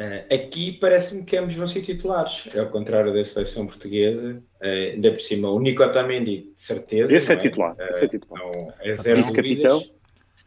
Uh, 0.00 0.34
aqui 0.34 0.72
parece-me 0.72 1.24
que 1.24 1.36
ambos 1.36 1.54
vão 1.54 1.66
ser 1.66 1.82
titulares, 1.82 2.48
é 2.54 2.58
ao 2.58 2.68
contrário 2.68 3.12
da 3.12 3.22
seleção 3.22 3.66
portuguesa. 3.66 4.42
Uh, 4.62 4.94
ainda 4.94 5.10
por 5.10 5.20
cima, 5.20 5.50
o 5.50 5.60
Nico 5.60 5.82
Otamendi, 5.82 6.52
de 6.54 6.62
certeza. 6.62 7.14
Esse 7.14 7.32
é, 7.32 7.34
é 7.34 7.38
titular. 7.38 7.74
Uh, 7.74 7.82
esse 7.90 8.04
é 8.04 8.08
titular. 8.08 8.42
Não, 8.42 8.72
é 8.80 9.14
Vice-capitão. 9.14 9.84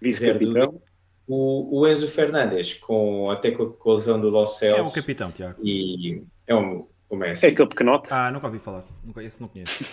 Vice-capitão. 0.02 0.82
O, 1.28 1.80
o, 1.80 1.88
Enzo 1.88 2.08
Fernandes, 2.08 2.74
com, 2.74 3.30
até 3.30 3.52
com 3.52 3.92
a 3.92 3.94
lesão 3.94 4.20
do 4.20 4.30
Los 4.30 4.58
Celso. 4.58 4.80
É 4.80 4.82
o 4.82 4.92
capitão, 4.92 5.32
Tiago. 5.32 5.60
E 5.64 6.24
é 6.48 6.56
um. 6.56 6.88
Como 7.14 7.26
é, 7.26 7.30
assim? 7.30 7.46
é 7.46 7.50
aquele 7.52 7.70
pequenote. 7.70 8.10
Ah, 8.12 8.32
nunca 8.32 8.48
ouvi 8.48 8.58
falar. 8.58 8.84
Nunca, 9.04 9.22
esse 9.22 9.40
não 9.40 9.48
conheço. 9.48 9.84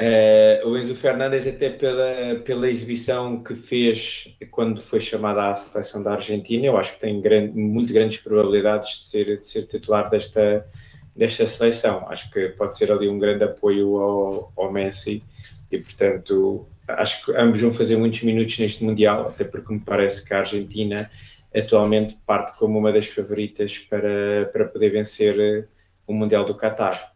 Uh, 0.00 0.66
o 0.66 0.78
Enzo 0.78 0.94
Fernandes, 0.94 1.46
até 1.46 1.68
pela, 1.68 2.40
pela 2.42 2.70
exibição 2.70 3.44
que 3.44 3.54
fez 3.54 4.34
quando 4.50 4.80
foi 4.80 4.98
chamada 4.98 5.50
à 5.50 5.52
seleção 5.52 6.02
da 6.02 6.14
Argentina, 6.14 6.64
eu 6.64 6.78
acho 6.78 6.94
que 6.94 7.00
tem 7.00 7.20
grande, 7.20 7.52
muito 7.52 7.92
grandes 7.92 8.16
probabilidades 8.16 8.96
de 8.96 9.04
ser, 9.04 9.40
de 9.40 9.46
ser 9.46 9.66
titular 9.66 10.08
desta, 10.08 10.66
desta 11.14 11.46
seleção. 11.46 12.06
Acho 12.08 12.30
que 12.30 12.48
pode 12.48 12.78
ser 12.78 12.90
ali 12.90 13.10
um 13.10 13.18
grande 13.18 13.44
apoio 13.44 13.96
ao, 13.96 14.52
ao 14.56 14.72
Messi 14.72 15.22
e, 15.70 15.78
portanto, 15.78 16.66
acho 16.88 17.26
que 17.26 17.32
ambos 17.36 17.60
vão 17.60 17.72
fazer 17.72 17.98
muitos 17.98 18.22
minutos 18.22 18.58
neste 18.58 18.82
Mundial, 18.82 19.28
até 19.28 19.44
porque 19.44 19.70
me 19.70 19.80
parece 19.80 20.24
que 20.24 20.32
a 20.32 20.38
Argentina 20.38 21.10
atualmente 21.54 22.16
parte 22.26 22.56
como 22.58 22.78
uma 22.78 22.90
das 22.90 23.06
favoritas 23.06 23.78
para, 23.78 24.46
para 24.50 24.64
poder 24.64 24.88
vencer 24.88 25.68
o 26.06 26.14
Mundial 26.14 26.44
do 26.44 26.54
Qatar. 26.54 27.14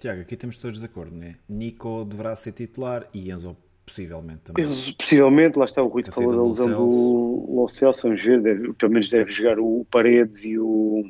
Tiago, 0.00 0.22
aqui 0.22 0.34
estamos 0.34 0.56
todos 0.56 0.78
de 0.78 0.84
acordo, 0.84 1.14
não 1.14 1.26
é? 1.26 1.36
Nico 1.48 2.04
deverá 2.04 2.34
ser 2.34 2.52
titular 2.52 3.06
e 3.12 3.30
Enzo 3.30 3.56
possivelmente 3.84 4.40
também. 4.44 4.64
Enzo, 4.64 4.96
possivelmente, 4.96 5.58
lá 5.58 5.64
está 5.64 5.82
o 5.82 5.88
Rui 5.88 6.02
falou 6.04 6.34
da 6.34 6.42
lesão 6.42 6.88
do 6.88 7.54
Lo 7.54 7.68
Celso, 7.68 8.08
vamos 8.08 8.24
ver, 8.24 8.40
deve, 8.40 8.72
pelo 8.74 8.92
menos 8.92 9.10
deve 9.10 9.30
jogar 9.30 9.58
o 9.58 9.86
Paredes 9.90 10.44
e 10.44 10.58
o 10.58 11.04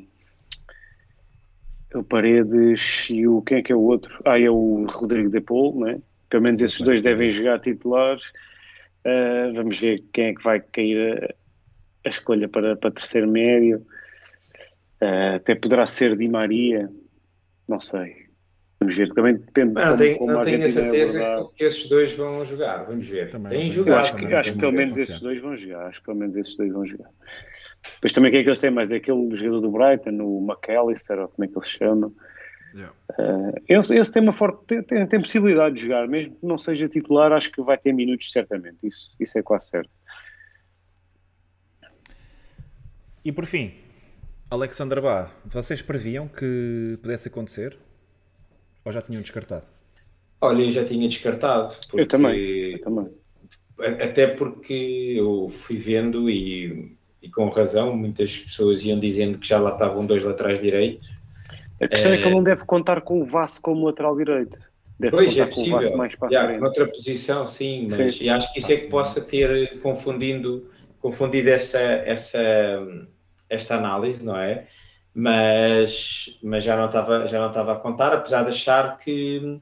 o 1.93 2.03
Paredes 2.03 3.07
e 3.09 3.27
o 3.27 3.41
quem 3.41 3.59
é 3.59 3.61
que 3.61 3.71
é 3.71 3.75
o 3.75 3.81
outro? 3.81 4.21
Ah, 4.25 4.39
é 4.39 4.49
o 4.49 4.85
Rodrigo 4.89 5.29
de 5.29 5.41
Paul, 5.41 5.79
não 5.79 5.87
é? 5.87 5.99
Pelo 6.29 6.43
menos 6.43 6.61
esses 6.61 6.79
dois 6.79 7.01
devem 7.01 7.29
jogar 7.29 7.59
titulares. 7.59 8.31
Uh, 9.05 9.53
vamos 9.53 9.79
ver 9.79 10.03
quem 10.13 10.27
é 10.27 10.33
que 10.33 10.43
vai 10.43 10.61
cair 10.61 11.23
a, 11.23 12.07
a 12.07 12.09
escolha 12.09 12.47
para, 12.47 12.75
para 12.77 12.91
terceiro 12.91 13.27
médio. 13.29 13.85
Uh, 15.01 15.35
até 15.35 15.55
poderá 15.55 15.85
ser 15.85 16.15
Di 16.15 16.29
Maria, 16.29 16.89
não 17.71 17.79
sei. 17.79 18.29
Vamos 18.79 18.97
ver, 18.97 19.13
também 19.13 19.35
depende 19.35 19.73
não, 19.73 19.95
de 19.95 20.15
como, 20.15 20.31
não 20.31 20.41
tenho 20.41 20.65
a 20.65 20.69
certeza 20.69 21.49
que 21.55 21.63
esses 21.63 21.87
dois 21.87 22.15
vão 22.17 22.43
jogar, 22.43 22.83
vamos 22.83 23.07
ver. 23.07 23.29
Também, 23.29 23.51
Têm 23.51 23.71
jogado. 23.71 23.97
Acho 23.99 24.15
que, 24.15 24.25
acho 24.33 24.53
que 24.53 24.59
pelo 24.59 24.71
menos 24.71 24.97
esses 24.97 25.19
dois 25.19 25.39
vão 25.39 25.55
jogar, 25.55 25.85
acho 25.85 25.99
que 25.99 26.05
pelo 26.05 26.17
menos 26.17 26.35
esses 26.35 26.55
dois 26.55 26.73
vão 26.73 26.85
jogar. 26.85 27.09
Depois 27.95 28.13
também 28.13 28.31
quem 28.31 28.39
é 28.39 28.43
que 28.43 28.49
eles 28.49 28.59
têm 28.59 28.71
mais? 28.71 28.91
É 28.91 28.95
aquele 28.95 29.35
jogador 29.35 29.61
do 29.61 29.71
Brighton, 29.71 30.21
o 30.21 30.41
McAllister, 30.43 31.19
ou 31.19 31.27
como 31.27 31.45
é 31.45 31.47
que 31.47 31.57
ele 31.57 31.65
se 31.65 31.71
chama. 31.71 32.11
Yeah. 32.73 32.93
Uh, 33.19 33.61
esse, 33.67 33.95
esse, 33.97 34.11
tem 34.11 34.23
uma 34.23 34.33
forte 34.33 34.65
tem, 34.65 34.81
tem, 34.81 35.05
tem, 35.05 35.21
possibilidade 35.21 35.75
de 35.75 35.81
jogar, 35.83 36.07
mesmo 36.07 36.35
que 36.35 36.45
não 36.45 36.57
seja 36.57 36.87
titular, 36.87 37.31
acho 37.33 37.51
que 37.51 37.61
vai 37.61 37.77
ter 37.77 37.93
minutos 37.93 38.31
certamente, 38.31 38.77
isso, 38.81 39.13
isso 39.19 39.37
é 39.37 39.43
quase 39.43 39.67
certo. 39.67 39.91
E 43.23 43.31
por 43.31 43.45
fim, 43.45 43.73
Alexander 44.51 45.01
Bá, 45.01 45.31
vocês 45.45 45.81
previam 45.81 46.27
que 46.27 46.99
pudesse 47.01 47.29
acontecer? 47.29 47.77
Ou 48.83 48.91
já 48.91 49.01
tinham 49.01 49.21
descartado? 49.21 49.65
Olha, 50.41 50.63
eu 50.63 50.71
já 50.71 50.83
tinha 50.83 51.07
descartado. 51.07 51.71
Porque... 51.87 52.01
Eu 52.01 52.07
também. 52.07 52.73
Eu 52.73 52.81
também. 52.81 53.07
Até 53.79 54.27
porque 54.27 55.15
eu 55.17 55.47
fui 55.47 55.77
vendo 55.77 56.29
e, 56.29 56.97
e, 57.21 57.29
com 57.29 57.47
razão, 57.47 57.95
muitas 57.95 58.39
pessoas 58.39 58.83
iam 58.83 58.99
dizendo 58.99 59.37
que 59.37 59.47
já 59.47 59.57
lá 59.57 59.71
estavam 59.71 60.05
dois 60.05 60.21
laterais 60.21 60.59
direitos. 60.59 61.09
A 61.79 61.87
questão 61.87 62.11
é, 62.11 62.15
é 62.15 62.21
que 62.21 62.27
ele 62.27 62.35
não 62.35 62.43
deve 62.43 62.65
contar 62.65 62.99
com 63.01 63.21
o 63.21 63.25
Vasco 63.25 63.63
como 63.63 63.85
lateral 63.85 64.17
direito. 64.17 64.57
Deve 64.99 65.15
pois, 65.15 65.37
é 65.37 65.45
possível. 65.45 65.95
mais 65.95 66.13
para 66.13 66.27
yeah, 66.27 66.59
noutra 66.59 66.85
posição, 66.87 67.47
sim, 67.47 67.87
mas 67.89 68.17
sim. 68.17 68.29
acho 68.29 68.51
que 68.51 68.59
isso 68.59 68.71
é 68.71 68.75
que 68.75 68.87
possa 68.87 69.21
ter 69.21 69.79
confundindo, 69.79 70.69
confundido 70.99 71.49
essa, 71.49 71.79
essa, 71.79 72.39
esta 73.51 73.75
análise, 73.75 74.25
não 74.25 74.35
é? 74.35 74.67
mas, 75.13 76.39
mas 76.41 76.63
já, 76.63 76.75
não 76.75 76.85
estava, 76.85 77.27
já 77.27 77.39
não 77.39 77.49
estava 77.49 77.73
a 77.73 77.75
contar, 77.75 78.13
apesar 78.13 78.43
de 78.43 78.49
achar 78.49 78.97
que, 78.97 79.59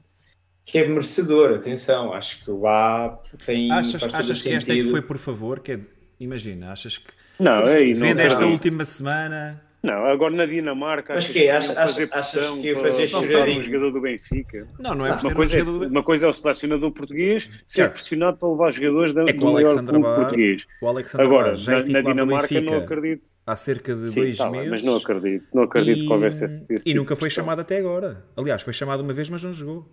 que 0.64 0.78
é 0.78 0.86
merecedor. 0.86 1.54
Atenção, 1.54 2.12
acho 2.12 2.44
que 2.44 2.50
o 2.50 2.66
A 2.66 3.20
tem. 3.44 3.70
Achas, 3.72 4.02
achas 4.02 4.42
que 4.42 4.50
esta 4.50 4.72
é 4.72 4.76
que 4.76 4.84
foi 4.84 5.02
por 5.02 5.18
favor? 5.18 5.60
Que 5.60 5.72
é, 5.72 5.80
imagina, 6.18 6.72
achas 6.72 6.98
que. 6.98 7.10
Não, 7.38 7.58
é 7.66 7.92
Vendo 7.92 8.20
esta 8.20 8.46
última 8.46 8.84
semana. 8.84 9.60
Não, 9.82 10.04
agora 10.04 10.34
na 10.34 10.44
Dinamarca. 10.44 11.14
Mas 11.14 11.26
que, 11.26 11.48
achas, 11.48 11.74
achas, 11.74 12.12
achas 12.12 12.50
que 12.50 12.66
ia 12.66 12.76
fazer 12.76 13.06
choradinho? 13.06 13.60
um 13.60 13.62
jogador 13.62 13.90
do 13.92 14.00
Benfica. 14.02 14.68
Não, 14.78 14.94
não 14.94 15.06
é 15.06 15.12
uma 15.12 15.34
coisa, 15.34 15.64
um 15.64 15.84
é, 15.84 15.86
uma 15.86 16.02
coisa 16.02 16.26
é 16.26 16.28
o 16.28 16.32
selecionador 16.34 16.92
português 16.92 17.48
ser 17.64 17.80
claro. 17.80 17.92
pressionado 17.92 18.36
para 18.36 18.48
levar 18.50 18.72
jogadores 18.72 19.14
da, 19.14 19.22
é 19.22 19.32
do 19.32 19.52
maior 19.52 19.82
clube 19.82 20.04
português. 20.04 20.66
O 20.82 20.86
Alexandre 20.86 21.26
agora, 21.26 21.56
já 21.56 21.82
na, 21.82 21.92
na 21.92 22.00
Dinamarca 22.02 22.60
não 22.60 22.76
acredito 22.76 23.29
há 23.46 23.56
cerca 23.56 23.94
de 23.94 24.08
Sim, 24.08 24.20
dois 24.20 24.38
tá 24.38 24.50
meses. 24.50 24.70
Mas 24.70 24.84
não 24.84 24.96
acredito, 24.96 25.46
não 25.52 25.62
acredito 25.62 26.00
e, 26.00 26.06
que 26.06 26.12
houvesse 26.12 26.44
esse, 26.44 26.64
esse 26.70 26.88
E 26.88 26.92
tipo 26.92 26.96
nunca 26.96 27.16
foi 27.16 27.30
chamado 27.30 27.60
até 27.60 27.78
agora. 27.78 28.24
Aliás, 28.36 28.62
foi 28.62 28.72
chamado 28.72 29.02
uma 29.02 29.12
vez, 29.12 29.28
mas 29.28 29.42
não 29.42 29.52
jogou. 29.52 29.88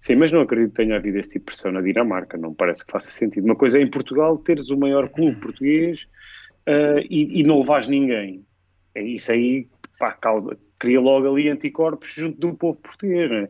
Sim, 0.00 0.16
mas 0.16 0.30
não 0.30 0.40
acredito 0.40 0.70
que 0.70 0.76
tenha 0.76 0.96
havido 0.96 1.18
esse 1.18 1.30
tipo 1.30 1.46
de 1.46 1.46
pressão 1.46 1.72
na 1.72 1.80
Dinamarca, 1.80 2.36
não 2.36 2.52
parece 2.52 2.84
que 2.84 2.92
faça 2.92 3.10
sentido. 3.10 3.44
Uma 3.44 3.56
coisa 3.56 3.78
é 3.78 3.82
em 3.82 3.88
Portugal 3.88 4.36
teres 4.36 4.68
o 4.68 4.76
maior 4.76 5.08
clube 5.08 5.40
português 5.40 6.06
uh, 6.68 7.00
e, 7.08 7.40
e, 7.40 7.42
não 7.42 7.60
levas 7.60 7.88
ninguém. 7.88 8.44
É 8.94 9.02
isso 9.02 9.32
aí, 9.32 9.66
pá, 9.98 10.12
causa, 10.12 10.58
cria 10.78 11.00
logo 11.00 11.26
ali 11.26 11.48
anticorpos 11.48 12.12
junto 12.12 12.38
do 12.38 12.52
povo 12.54 12.78
português, 12.80 13.30
né? 13.30 13.48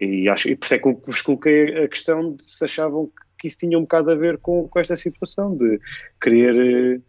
E, 0.00 0.28
acho, 0.30 0.48
e 0.48 0.56
por 0.56 0.64
isso 0.64 0.74
é 0.74 0.78
que 0.78 0.88
eu 0.88 1.02
vos 1.04 1.20
coloquei 1.20 1.84
a 1.84 1.86
questão 1.86 2.36
de 2.36 2.48
se 2.48 2.64
achavam 2.64 3.10
que 3.38 3.48
isso 3.48 3.58
tinha 3.58 3.78
um 3.78 3.82
bocado 3.82 4.10
a 4.10 4.14
ver 4.14 4.38
com, 4.38 4.66
com 4.68 4.80
esta 4.80 4.96
situação 4.96 5.54
de 5.54 5.78
querer. 6.18 6.96
Uh, 6.96 7.02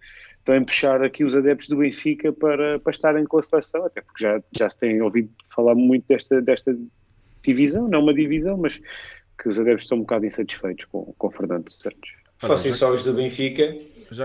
também 0.43 0.63
puxar 0.63 1.01
aqui 1.01 1.23
os 1.23 1.35
adeptos 1.35 1.69
do 1.69 1.77
Benfica 1.77 2.31
para, 2.33 2.79
para 2.79 2.91
estarem 2.91 3.25
com 3.25 3.37
a 3.37 3.41
seleção, 3.41 3.85
até 3.85 4.01
porque 4.01 4.23
já, 4.23 4.41
já 4.51 4.69
se 4.69 4.77
tem 4.77 5.01
ouvido 5.01 5.29
falar 5.49 5.75
muito 5.75 6.05
desta, 6.07 6.41
desta 6.41 6.77
divisão, 7.41 7.87
não 7.87 8.01
uma 8.01 8.13
divisão, 8.13 8.57
mas 8.57 8.79
que 9.41 9.49
os 9.49 9.59
adeptos 9.59 9.85
estão 9.85 9.97
um 9.97 10.01
bocado 10.01 10.25
insatisfeitos 10.25 10.85
com, 10.85 11.13
com 11.17 11.31
Fernando 11.31 11.69
Santos. 11.69 12.11
Fossem 12.37 12.73
só 12.73 12.91
os 12.91 13.03
do 13.03 13.13
Benfica. 13.13 13.77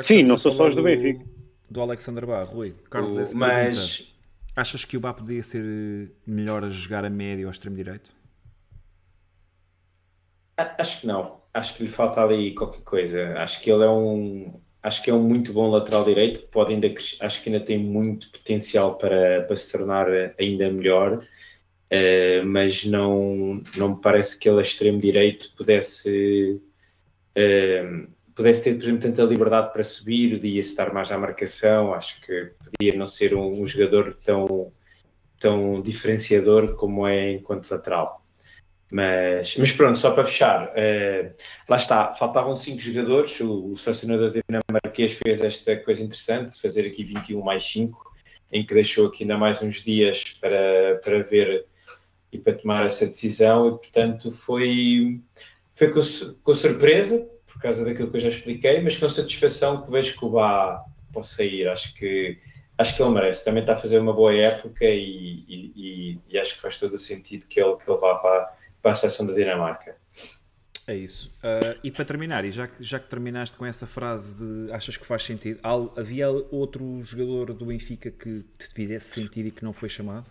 Sim, 0.03 0.25
não 0.25 0.37
são 0.37 0.51
só 0.51 0.69
os 0.69 0.75
do 0.75 0.83
Benfica. 0.83 1.25
Do 1.71 1.81
Alexander 1.81 2.27
Bá, 2.27 2.43
Rui. 2.43 2.75
Carlos 2.91 3.33
o, 3.33 3.37
mas... 3.37 4.15
Achas 4.57 4.85
que 4.85 4.97
o 4.97 5.01
Bá 5.01 5.15
podia 5.15 5.43
ser 5.43 6.11
melhor 6.27 6.65
a 6.65 6.71
jogar 6.71 7.05
a 7.05 7.11
médio 7.11 7.47
ou 7.47 7.51
extremo 7.53 7.77
direito? 7.77 8.13
Acho 10.57 11.01
que 11.01 11.07
não. 11.07 11.41
Acho 11.55 11.77
que 11.77 11.85
lhe 11.85 11.89
falta 11.89 12.21
ali 12.21 12.53
qualquer 12.55 12.83
coisa. 12.83 13.35
Acho 13.39 13.61
que 13.61 13.71
ele 13.71 13.85
é 13.85 13.89
um, 13.89 14.61
acho 14.83 15.03
que 15.03 15.11
é 15.11 15.15
um 15.15 15.23
muito 15.23 15.53
bom 15.53 15.71
lateral 15.71 16.05
direito, 16.05 16.47
pode 16.49 16.73
ainda, 16.73 16.93
acho 17.21 17.43
que 17.43 17.51
ainda 17.51 17.65
tem 17.65 17.79
muito 17.79 18.31
potencial 18.31 18.97
para, 18.97 19.43
para 19.43 19.57
se 19.57 19.73
tornar 19.73 20.07
ainda 20.39 20.71
melhor, 20.71 21.19
uh, 21.19 22.47
mas 22.47 22.85
não, 22.85 23.63
não 23.77 23.91
me 23.91 24.01
parece 24.01 24.39
que 24.39 24.49
ele 24.49 24.59
a 24.59 24.63
extremo 24.63 25.01
direito 25.01 25.53
pudesse, 25.57 26.61
uh, 27.37 28.09
pudesse 28.35 28.63
ter, 28.63 28.75
por 28.75 28.85
exemplo, 28.85 29.03
tanta 29.03 29.23
liberdade 29.25 29.73
para 29.73 29.85
subir, 29.85 30.37
podia 30.37 30.61
estar 30.61 30.93
mais 30.93 31.11
à 31.11 31.19
marcação, 31.19 31.93
acho 31.93 32.21
que 32.23 32.53
podia 32.71 32.97
não 32.97 33.07
ser 33.07 33.35
um, 33.35 33.61
um 33.61 33.67
jogador 33.67 34.15
tão, 34.25 34.73
tão 35.39 35.83
diferenciador 35.83 36.75
como 36.77 37.07
é 37.07 37.33
enquanto 37.33 37.71
lateral. 37.71 38.25
Mas, 38.91 39.55
mas 39.57 39.71
pronto, 39.73 39.99
só 39.99 40.13
para 40.13 40.25
fechar, 40.25 40.69
uh, 40.69 41.35
lá 41.69 41.77
está, 41.77 42.13
faltavam 42.13 42.55
cinco 42.55 42.81
jogadores. 42.81 43.39
O, 43.41 43.73
o 43.73 43.77
selecionador 43.77 44.33
dinamarquês 44.33 45.19
fez 45.19 45.43
esta 45.43 45.77
coisa 45.77 46.03
interessante 46.03 46.55
de 46.55 46.61
fazer 46.61 46.87
aqui 46.87 47.05
21 47.05 47.43
mais 47.43 47.63
5, 47.65 48.17
em 48.51 48.65
que 48.65 48.73
deixou 48.73 49.09
aqui 49.09 49.25
ainda 49.25 49.37
mais 49.37 49.63
uns 49.63 49.83
dias 49.83 50.25
para, 50.41 51.01
para 51.05 51.23
ver 51.23 51.67
e 52.33 52.39
para 52.39 52.55
tomar 52.55 52.87
essa 52.87 53.07
decisão, 53.07 53.69
e 53.69 53.71
portanto 53.73 54.33
foi, 54.33 55.21
foi 55.73 55.91
com, 55.91 56.01
com 56.43 56.55
surpresa, 56.55 57.29
por 57.47 57.61
causa 57.61 57.85
daquilo 57.85 58.11
que 58.11 58.17
eu 58.17 58.21
já 58.21 58.29
expliquei, 58.29 58.81
mas 58.81 58.97
com 58.97 59.09
satisfação 59.09 59.83
que 59.83 59.91
vejo 59.91 60.19
que 60.19 60.25
o 60.25 60.31
Bá 60.31 60.85
possa 61.13 61.37
sair. 61.37 61.69
Acho 61.69 61.95
que, 61.95 62.39
acho 62.77 62.97
que 62.97 63.03
ele 63.03 63.11
merece. 63.11 63.45
Também 63.45 63.63
está 63.63 63.75
a 63.75 63.79
fazer 63.79 63.99
uma 63.99 64.13
boa 64.13 64.35
época 64.35 64.85
e, 64.85 65.45
e, 65.49 66.19
e 66.29 66.39
acho 66.39 66.55
que 66.55 66.61
faz 66.61 66.79
todo 66.79 66.93
o 66.93 66.99
sentido 66.99 67.47
que 67.47 67.61
ele, 67.61 67.77
que 67.77 67.91
ele 67.91 67.99
vá 67.99 68.15
para, 68.17 68.55
para 68.83 68.93
a 68.93 68.95
seleção 68.95 69.27
da 69.27 69.35
Dinamarca. 69.35 69.97
É 70.87 70.95
isso. 70.95 71.31
Uh, 71.39 71.79
e 71.85 71.91
para 71.91 72.03
terminar, 72.03 72.47
e 72.47 72.51
já 72.51 72.67
que, 72.67 72.83
já 72.83 72.99
que 72.99 73.11
terminaste 73.11 73.59
com 73.59 73.67
essa 73.67 73.87
frase 73.87 74.43
de 74.43 74.73
achas 74.73 74.97
que 74.97 75.07
faz 75.07 75.23
sentido, 75.23 75.61
havia 75.95 76.31
outro 76.31 77.03
jogador 77.03 77.53
do 77.53 77.67
Benfica 77.67 78.11
que 78.11 78.43
te 78.59 78.67
fizesse 78.73 79.13
sentido 79.13 79.49
e 79.49 79.51
que 79.51 79.63
não 79.63 79.75
foi 79.75 79.91
chamado? 79.91 80.27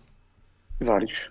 Vários. 0.80 1.30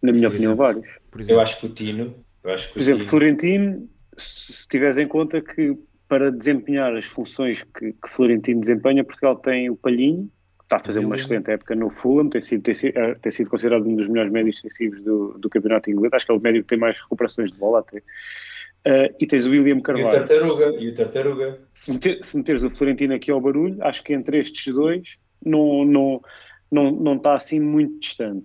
Na 0.00 0.12
minha 0.12 0.30
por 0.30 0.36
opinião, 0.36 0.52
exemplo, 0.52 0.64
vários. 1.12 1.28
Eu 1.28 1.40
acho 1.40 1.60
que 1.60 1.66
o 1.66 1.68
Tino. 1.68 2.24
Eu 2.42 2.52
acho 2.52 2.68
que 2.68 2.72
por 2.72 2.80
exemplo, 2.80 3.00
Tino... 3.00 3.10
Florentino, 3.10 3.90
se 4.16 4.66
tiveres 4.66 4.96
em 4.96 5.08
conta 5.08 5.42
que 5.42 5.76
para 6.08 6.32
desempenhar 6.32 6.96
as 6.96 7.04
funções 7.04 7.62
que, 7.62 7.92
que 7.92 8.08
Florentino 8.08 8.60
desempenha, 8.60 9.04
Portugal 9.04 9.36
tem 9.36 9.68
o 9.68 9.76
Palhinho, 9.76 10.30
está 10.64 10.76
a 10.76 10.78
fazer 10.78 11.00
uma 11.00 11.14
excelente 11.14 11.50
época 11.50 11.74
no 11.74 11.90
Fulham, 11.90 12.28
tem 12.28 12.40
sido, 12.40 12.62
tem, 12.62 12.74
sido, 12.74 12.98
eh, 12.98 13.14
tem 13.14 13.30
sido 13.30 13.50
considerado 13.50 13.86
um 13.86 13.94
dos 13.94 14.08
melhores 14.08 14.32
médios 14.32 14.56
defensivos 14.56 15.00
do, 15.02 15.38
do 15.38 15.48
campeonato 15.48 15.90
inglês, 15.90 16.12
acho 16.12 16.26
que 16.26 16.32
é 16.32 16.34
o 16.34 16.40
médio 16.40 16.62
que 16.62 16.68
tem 16.68 16.78
mais 16.78 16.98
recuperações 16.98 17.50
de 17.50 17.58
bola 17.58 17.80
até. 17.80 17.98
Uh, 18.86 19.08
e 19.18 19.26
tens 19.26 19.46
o 19.46 19.50
William 19.50 19.80
Carvalho. 19.80 20.06
E 20.06 20.08
o 20.08 20.26
Tartaruga. 20.26 20.76
E 20.78 20.88
o 20.88 20.94
Tartaruga. 20.94 21.58
Se, 21.72 21.92
meter, 21.92 22.22
se 22.22 22.36
meteres 22.36 22.64
o 22.64 22.70
Florentino 22.70 23.14
aqui 23.14 23.30
ao 23.30 23.40
barulho, 23.40 23.76
acho 23.82 24.02
que 24.02 24.12
entre 24.12 24.38
estes 24.38 24.72
dois 24.74 25.18
não, 25.44 25.86
não, 25.86 26.22
não, 26.70 26.90
não 26.90 27.16
está 27.16 27.34
assim 27.34 27.60
muito 27.60 27.98
distante. 28.00 28.44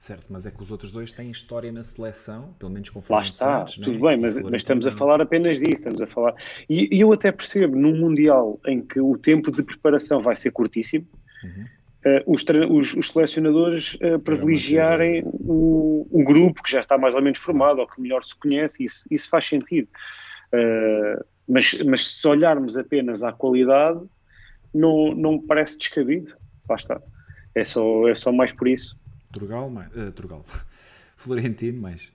Certo, 0.00 0.26
mas 0.30 0.46
é 0.46 0.50
que 0.50 0.62
os 0.62 0.70
outros 0.70 0.90
dois 0.90 1.10
têm 1.10 1.30
história 1.30 1.72
na 1.72 1.82
seleção, 1.82 2.54
pelo 2.58 2.70
menos 2.70 2.88
com 2.88 3.00
Lá 3.10 3.20
está, 3.20 3.58
Santos, 3.58 3.78
tudo 3.78 4.08
é? 4.08 4.10
bem, 4.10 4.20
mas, 4.20 4.40
mas 4.40 4.54
estamos 4.54 4.86
a 4.86 4.92
falar 4.92 5.20
apenas 5.20 5.58
disso, 5.58 5.74
estamos 5.74 6.00
a 6.00 6.06
falar. 6.06 6.34
E, 6.68 6.96
e, 6.96 7.00
eu 7.00 7.12
até 7.12 7.32
percebo, 7.32 7.76
num 7.76 7.96
Mundial 7.96 8.60
em 8.66 8.80
que 8.80 9.00
o 9.00 9.18
tempo 9.18 9.50
de 9.50 9.62
preparação 9.62 10.20
vai 10.20 10.36
ser 10.36 10.52
curtíssimo, 10.52 11.04
uhum. 11.44 11.64
uh, 12.06 12.32
os, 12.32 12.44
os, 12.70 12.94
os, 12.94 13.08
selecionadores 13.08 13.94
uh, 13.94 14.18
privilegiarem 14.18 15.22
o, 15.24 16.06
o, 16.10 16.24
grupo 16.24 16.62
que 16.62 16.70
já 16.70 16.80
está 16.80 16.96
mais 16.98 17.14
ou 17.14 17.22
menos 17.22 17.38
formado, 17.38 17.80
ou 17.80 17.86
que 17.86 18.00
melhor 18.00 18.22
se 18.22 18.34
conhece, 18.34 18.84
isso, 18.84 19.06
isso 19.10 19.28
faz 19.28 19.44
sentido. 19.46 19.88
Uh, 20.52 21.24
mas, 21.48 21.80
mas 21.82 22.06
se 22.06 22.28
olharmos 22.28 22.76
apenas 22.76 23.22
à 23.22 23.32
qualidade, 23.32 24.00
não, 24.74 25.14
não 25.14 25.32
me 25.32 25.42
parece 25.42 25.78
descabido. 25.78 26.34
Lá 26.68 26.76
está. 26.76 27.00
É 27.54 27.64
só, 27.64 28.06
é 28.08 28.14
só 28.14 28.30
mais 28.30 28.52
por 28.52 28.68
isso. 28.68 28.98
Turgal, 29.32 29.70
mais, 29.70 29.90
Turgal. 30.14 30.44
Florentino, 31.16 31.80
mais. 31.80 32.12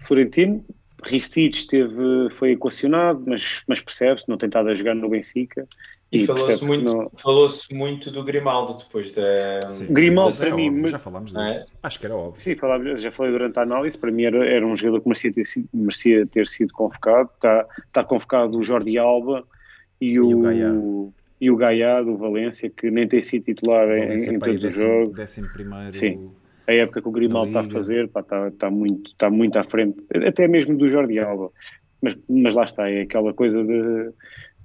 Florentino, 0.00 0.64
Ristich 1.04 1.66
teve, 1.66 2.30
foi 2.30 2.52
equacionado, 2.52 3.22
mas, 3.26 3.62
mas 3.66 3.80
percebe-se, 3.80 4.28
não 4.28 4.36
tem 4.36 4.48
estado 4.48 4.68
a 4.68 4.74
jogar 4.74 4.94
no 4.94 5.08
Benfica. 5.08 5.66
E, 6.10 6.22
e 6.22 6.26
falou-se 6.26 6.64
muito, 6.64 6.94
não... 6.94 7.10
falou 7.10 7.48
muito 7.72 8.10
do 8.10 8.24
Grimaldo 8.24 8.78
depois 8.78 9.10
da. 9.10 9.70
Sim. 9.70 9.86
Grimaldo, 9.92 10.36
para 10.36 10.48
é 10.48 10.54
mim. 10.54 10.68
Óbvio, 10.70 10.88
já 10.88 10.98
falámos 10.98 11.32
disso. 11.32 11.42
É? 11.42 11.66
Acho 11.82 12.00
que 12.00 12.06
era 12.06 12.16
óbvio. 12.16 12.42
Sim, 12.42 12.56
falava, 12.56 12.96
já 12.96 13.12
falei 13.12 13.32
durante 13.32 13.58
a 13.58 13.62
análise. 13.62 13.98
Para 13.98 14.10
mim 14.10 14.22
era, 14.22 14.46
era 14.46 14.66
um 14.66 14.74
jogador 14.74 15.02
que 15.02 15.08
merecia 15.08 15.32
ter 15.32 15.44
sido, 15.44 15.68
merecia 15.72 16.26
ter 16.26 16.46
sido 16.46 16.72
convocado. 16.72 17.30
Está, 17.34 17.66
está 17.86 18.04
convocado 18.04 18.58
o 18.58 18.62
Jordi 18.62 18.96
Alba 18.98 19.44
e, 20.00 20.12
e 20.12 20.20
o. 20.20 21.08
o 21.08 21.12
e 21.40 21.52
o 21.52 21.56
Gaia 21.56 22.02
do 22.02 22.16
Valência, 22.16 22.68
que 22.68 22.90
nem 22.90 23.06
tem 23.06 23.20
sido 23.20 23.44
titular 23.44 23.88
em, 23.96 24.16
em 24.16 24.38
todos 24.40 24.64
os 24.64 24.74
jogos. 24.74 25.14
Décimo 25.14 25.48
primeiro. 25.52 25.96
Sim 25.96 26.32
a 26.68 26.72
época 26.74 27.00
que 27.00 27.08
o 27.08 27.12
Grimaldo 27.12 27.48
está 27.48 27.60
a 27.60 27.64
fazer 27.64 28.08
pá, 28.08 28.20
está, 28.20 28.48
está, 28.48 28.70
muito, 28.70 29.10
está 29.10 29.30
muito 29.30 29.58
à 29.58 29.64
frente, 29.64 29.96
até 30.26 30.46
mesmo 30.46 30.76
do 30.76 30.86
Jordi 30.86 31.18
Alba. 31.18 31.50
Mas, 32.00 32.16
mas 32.28 32.54
lá 32.54 32.64
está, 32.64 32.88
é 32.88 33.00
aquela 33.00 33.32
coisa 33.32 33.64
de. 33.64 34.10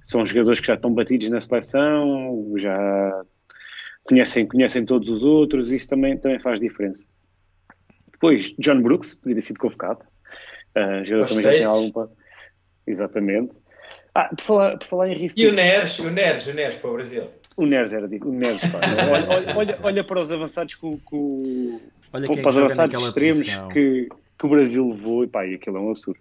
São 0.04 0.22
jogadores 0.22 0.60
que 0.60 0.66
já 0.66 0.74
estão 0.74 0.92
batidos 0.92 1.30
na 1.30 1.40
seleção, 1.40 2.52
já 2.58 3.24
conhecem, 4.04 4.46
conhecem 4.46 4.84
todos 4.84 5.08
os 5.08 5.22
outros, 5.22 5.72
isso 5.72 5.88
também, 5.88 6.18
também 6.18 6.38
faz 6.38 6.60
diferença. 6.60 7.08
Depois, 8.12 8.54
John 8.58 8.82
Brooks, 8.82 9.14
poderia 9.14 9.40
ter 9.40 9.46
sido 9.46 9.58
convocado. 9.58 10.00
Uh, 10.76 11.02
jogador 11.06 11.28
também 11.28 11.42
já 11.42 11.50
tem 11.50 11.64
algum. 11.64 12.06
Exatamente. 12.86 13.54
Ah, 14.14 14.28
por 14.28 14.42
falar, 14.42 14.76
por 14.76 14.86
falar 14.86 15.08
em 15.08 15.16
risco. 15.16 15.40
E 15.40 15.46
o 15.46 15.52
Neres, 15.52 15.98
o 15.98 16.10
Neres, 16.10 16.46
o 16.46 16.52
Neres 16.52 16.76
para 16.76 16.90
o 16.90 16.92
Brasil. 16.92 17.24
O 17.56 17.64
Neres 17.64 17.94
era 17.94 18.06
o 18.06 18.32
Neres, 18.32 18.60
pá. 18.60 18.80
olha, 19.10 19.56
olha, 19.56 19.78
olha, 19.82 20.04
para 20.04 20.20
os 20.20 20.30
avançados 20.30 20.74
com, 20.74 20.98
com, 20.98 21.80
olha 22.12 22.26
com, 22.26 22.34
é 22.34 22.42
para 22.42 22.50
os 22.50 22.58
avançados 22.58 23.02
extremos 23.02 23.46
que, 23.72 24.08
que 24.38 24.46
o 24.46 24.48
Brasil 24.50 24.86
levou 24.86 25.24
e 25.24 25.28
pá, 25.28 25.46
e 25.46 25.54
aquilo 25.54 25.78
é 25.78 25.80
um 25.80 25.90
absurdo. 25.90 26.20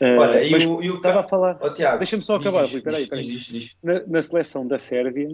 Uh, 0.00 0.20
olha, 0.20 0.44
e 0.44 0.54
o, 0.66 0.82
e 0.82 0.90
o 0.90 0.96
estava 0.96 1.20
a 1.20 1.22
falar. 1.24 1.58
Oh, 1.60 1.70
Deixa-me 1.98 2.22
só 2.22 2.36
acabar, 2.36 2.66
diz, 2.66 2.80
peraí, 2.80 3.06
peraí. 3.06 3.24
Diz, 3.24 3.42
diz, 3.44 3.76
na, 3.82 4.00
na, 4.06 4.22
seleção 4.22 4.66
da 4.66 4.78
Sérvia, 4.78 5.28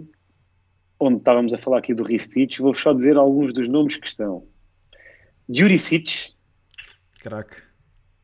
onde 0.99 1.17
estávamos 1.17 1.53
a 1.53 1.57
falar 1.57 1.79
aqui 1.79 1.93
do 1.93 2.03
Ristich, 2.03 2.61
vou 2.61 2.73
só 2.73 2.91
dizer 2.91 3.15
alguns 3.15 3.53
dos 3.53 3.67
nomes 3.67 3.97
que 3.97 4.07
estão: 4.07 4.47
Juricic, 5.47 6.33
craque, 7.19 7.61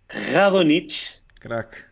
Radonic, 0.10 0.96
craque. 1.40 1.84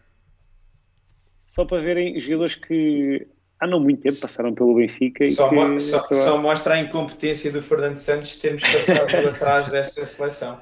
Só 1.45 1.63
para 1.65 1.81
verem 1.81 2.19
jogadores 2.19 2.55
que 2.55 3.27
há 3.59 3.67
não 3.67 3.79
muito 3.79 4.01
tempo 4.01 4.19
passaram 4.19 4.53
pelo 4.53 4.75
Benfica. 4.75 5.29
Só, 5.29 5.49
que, 5.49 5.55
mo 5.55 5.79
só, 5.79 6.07
só, 6.07 6.37
mostra 6.37 6.75
a 6.75 6.79
incompetência 6.79 7.51
do 7.51 7.61
Fernando 7.61 7.97
Santos 7.97 8.37
termos 8.39 8.63
passado 8.63 9.29
atrás 9.29 9.69
dessa 9.69 10.05
seleção. 10.05 10.59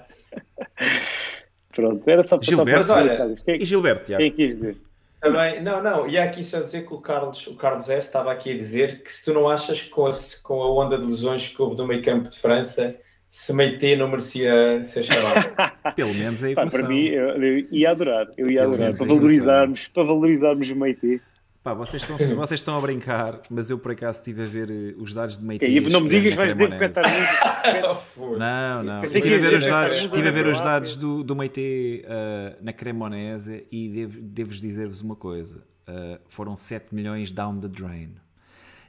Pronto, 1.78 2.10
era 2.10 2.24
só 2.24 2.40
para 2.40 2.48
Gilberto, 2.48 2.86
só 2.88 2.94
para 2.96 3.24
olha, 3.24 3.36
quem, 3.46 3.62
e 3.62 3.66
Gilberto, 3.66 4.06
Tiago? 4.06 4.24
Quem 4.24 4.32
quis 4.32 4.56
dizer? 4.56 4.78
Também, 5.22 5.62
não, 5.62 5.84
não, 5.84 6.08
e 6.08 6.18
aqui 6.18 6.44
só 6.44 6.60
dizer 6.60 6.88
que 6.88 6.94
o 6.96 6.98
Carlos, 6.98 7.46
o 7.46 7.54
Carlos 7.54 7.88
S 7.88 8.08
estava 8.08 8.32
aqui 8.32 8.52
a 8.52 8.58
dizer 8.58 9.04
que 9.04 9.14
se 9.14 9.24
tu 9.24 9.32
não 9.32 9.48
achas 9.48 9.84
que 9.84 9.92
com 9.92 10.08
a, 10.08 10.12
com 10.42 10.60
a 10.60 10.84
onda 10.84 10.98
de 10.98 11.06
lesões 11.06 11.48
que 11.50 11.62
houve 11.62 11.78
no 11.78 11.86
meio 11.86 12.02
campo 12.02 12.30
de 12.30 12.36
França, 12.36 12.96
se 13.30 13.54
Meite 13.54 13.96
não 13.96 14.08
merecia 14.08 14.84
ser 14.84 15.04
chamado. 15.04 15.48
Pelo 15.96 16.16
menos 16.16 16.44
a 16.44 16.50
equação. 16.50 16.72
Pá, 16.72 16.78
para 16.80 16.90
mim, 16.90 17.06
eu, 17.10 17.30
eu, 17.44 17.68
ia 17.72 17.92
adorar, 17.92 18.28
eu 18.36 18.50
ia 18.50 18.62
Pelo 18.62 18.74
adorar, 18.74 18.98
para 18.98 19.06
valorizarmos, 19.06 19.88
para 19.90 20.04
valorizarmos 20.04 20.72
o 20.72 20.76
Meite. 20.76 21.22
Pá, 21.68 21.74
vocês 21.74 22.02
estão, 22.02 22.16
vocês 22.38 22.62
estão 22.62 22.78
a 22.78 22.80
brincar, 22.80 23.42
mas 23.50 23.70
eu 23.70 23.78
por 23.78 23.92
acaso 23.92 24.20
estive 24.20 24.44
a 24.44 24.46
ver 24.46 24.72
eh, 24.72 24.96
os 24.98 25.12
dados 25.12 25.38
de 25.38 25.44
Meite. 25.44 25.68
Não 25.90 26.00
me 26.00 26.08
digas, 26.08 26.34
vais 26.34 26.54
dizer 26.54 26.72
que 26.72 26.78
Petar 26.78 27.04
Não, 28.40 28.84
não. 28.84 29.04
Estive 29.04 29.36
a 29.36 29.38
ver 29.38 29.58
os 29.58 29.66
dados, 29.66 29.98
estive 29.98 30.30
a 30.30 30.32
ver 30.32 30.48
os 30.48 30.62
dados 30.62 30.96
do, 30.96 31.26
do 31.26 31.36
Meite 31.36 32.06
uh, 32.06 32.64
na 32.64 32.72
Cremonese 32.72 33.68
e 33.70 33.90
devo, 33.90 34.22
devo 34.22 34.52
dizer-vos 34.54 35.02
uma 35.02 35.18
coisa. 35.18 35.58
Uh, 35.86 36.18
foram 36.30 36.56
7 36.56 36.96
milhões 36.96 37.32
down 37.32 37.60
the 37.60 37.68
drain. 37.68 38.16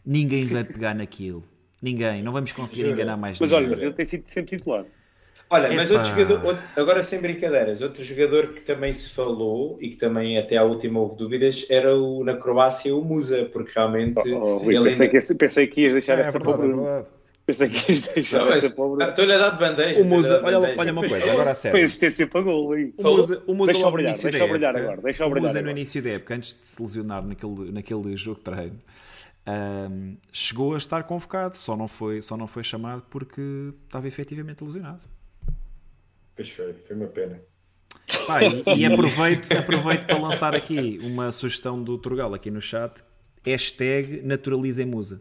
Ninguém 0.07 0.45
vai 0.47 0.63
pegar 0.63 0.95
naquilo. 0.95 1.43
Ninguém. 1.83 2.23
Não 2.23 2.31
vamos 2.31 2.53
conseguir 2.53 2.91
enganar 2.91 3.17
mais 3.17 3.41
Mas 3.41 3.51
ninguém. 3.51 3.65
olha, 3.65 3.75
mas 3.75 3.83
ele 3.83 3.93
tem 3.93 4.07
sido 4.07 4.25
sempre 4.29 4.57
titular. 4.57 4.85
Olha, 5.51 5.75
mas 5.75 5.91
outro 5.91 6.09
jogador, 6.09 6.45
outro, 6.45 6.63
agora 6.77 7.03
sem 7.03 7.21
brincadeiras, 7.21 7.81
outro 7.81 8.05
jogador 8.05 8.49
que 8.49 8.61
também 8.61 8.93
se 8.93 9.15
falou 9.15 9.79
e 9.81 9.89
que 9.89 9.97
também 9.97 10.39
até 10.39 10.59
à 10.59 10.65
última 10.65 11.01
houve 11.01 11.17
dúvidas 11.17 11.65
era 11.71 11.97
o, 11.97 12.23
na 12.23 12.37
Croácia 12.37 12.95
o 12.95 13.03
Musa, 13.03 13.49
porque 13.51 13.73
realmente. 13.75 14.31
Oh, 14.31 14.53
oh, 14.57 14.61
pensei, 14.61 15.07
ainda... 15.07 15.09
que, 15.09 15.35
pensei 15.35 15.67
que 15.67 15.81
ias 15.83 15.95
deixar 15.95 16.19
é, 16.19 16.21
essa 16.21 16.37
é 16.37 16.41
verdade, 16.41 16.73
pobre. 16.73 16.87
É 16.87 17.05
pensei 17.47 17.69
que 17.71 17.93
ias 17.93 18.03
deixar 18.03 18.45
não, 18.45 18.53
essa 18.53 18.71
pobre. 18.71 19.09
Estou-lhe 19.09 19.33
a 19.33 19.39
dar 19.39 19.51
de 19.51 19.59
bandeja. 19.59 20.03
O 20.03 20.05
Musa, 20.05 20.43
olha, 20.45 20.59
olha 20.59 20.93
uma 20.93 21.09
coisa, 21.09 21.33
agora 21.33 21.51
a 21.51 21.55
sério. 21.55 21.79
Foi 21.79 21.85
assistência 21.85 22.27
para 22.27 22.43
gol 22.43 22.73
aí. 22.73 22.93
O 22.99 23.03
Musa, 23.03 23.43
o 23.47 23.55
Musa 23.55 23.73
deixa 23.73 23.91
brilhar, 23.91 24.19
deixa 24.19 24.47
brilhar 24.47 24.75
época, 24.75 24.85
agora. 24.85 25.03
Deixa 25.03 25.27
o 25.27 25.31
Musa 25.31 25.49
agora. 25.49 25.63
no 25.63 25.71
início 25.71 26.03
da 26.03 26.11
época, 26.11 26.35
antes 26.35 26.59
de 26.61 26.69
se 26.69 26.83
lesionar 26.83 27.25
naquele, 27.25 27.73
naquele 27.73 28.15
jogo 28.17 28.39
de 28.39 28.45
treino. 28.45 28.79
Um, 29.49 30.19
chegou 30.31 30.75
a 30.75 30.79
estar 30.79 31.05
convocado, 31.05 31.57
só 31.57 31.75
não, 31.75 31.89
foi, 31.89 32.21
só 32.21 32.37
não 32.37 32.47
foi 32.47 32.63
chamado 32.63 33.03
porque 33.09 33.73
estava 33.87 34.07
efetivamente 34.07 34.63
lesionado. 34.63 35.01
Pois 36.39 36.51
foi, 36.51 36.73
foi 36.73 36.95
uma 36.95 37.09
pena. 37.09 37.41
E, 38.69 38.83
e 38.83 38.87
aproveito, 38.87 39.53
aproveito 39.53 40.07
para 40.07 40.19
lançar 40.19 40.55
aqui 40.55 41.01
uma 41.03 41.33
sugestão 41.33 41.83
do 41.83 41.99
Turgal 41.99 42.33
aqui 42.33 42.49
no 42.49 42.61
chat. 42.61 43.03
Hashtag 43.45 44.23
naturalizem 44.23 44.87
musa. 44.87 45.21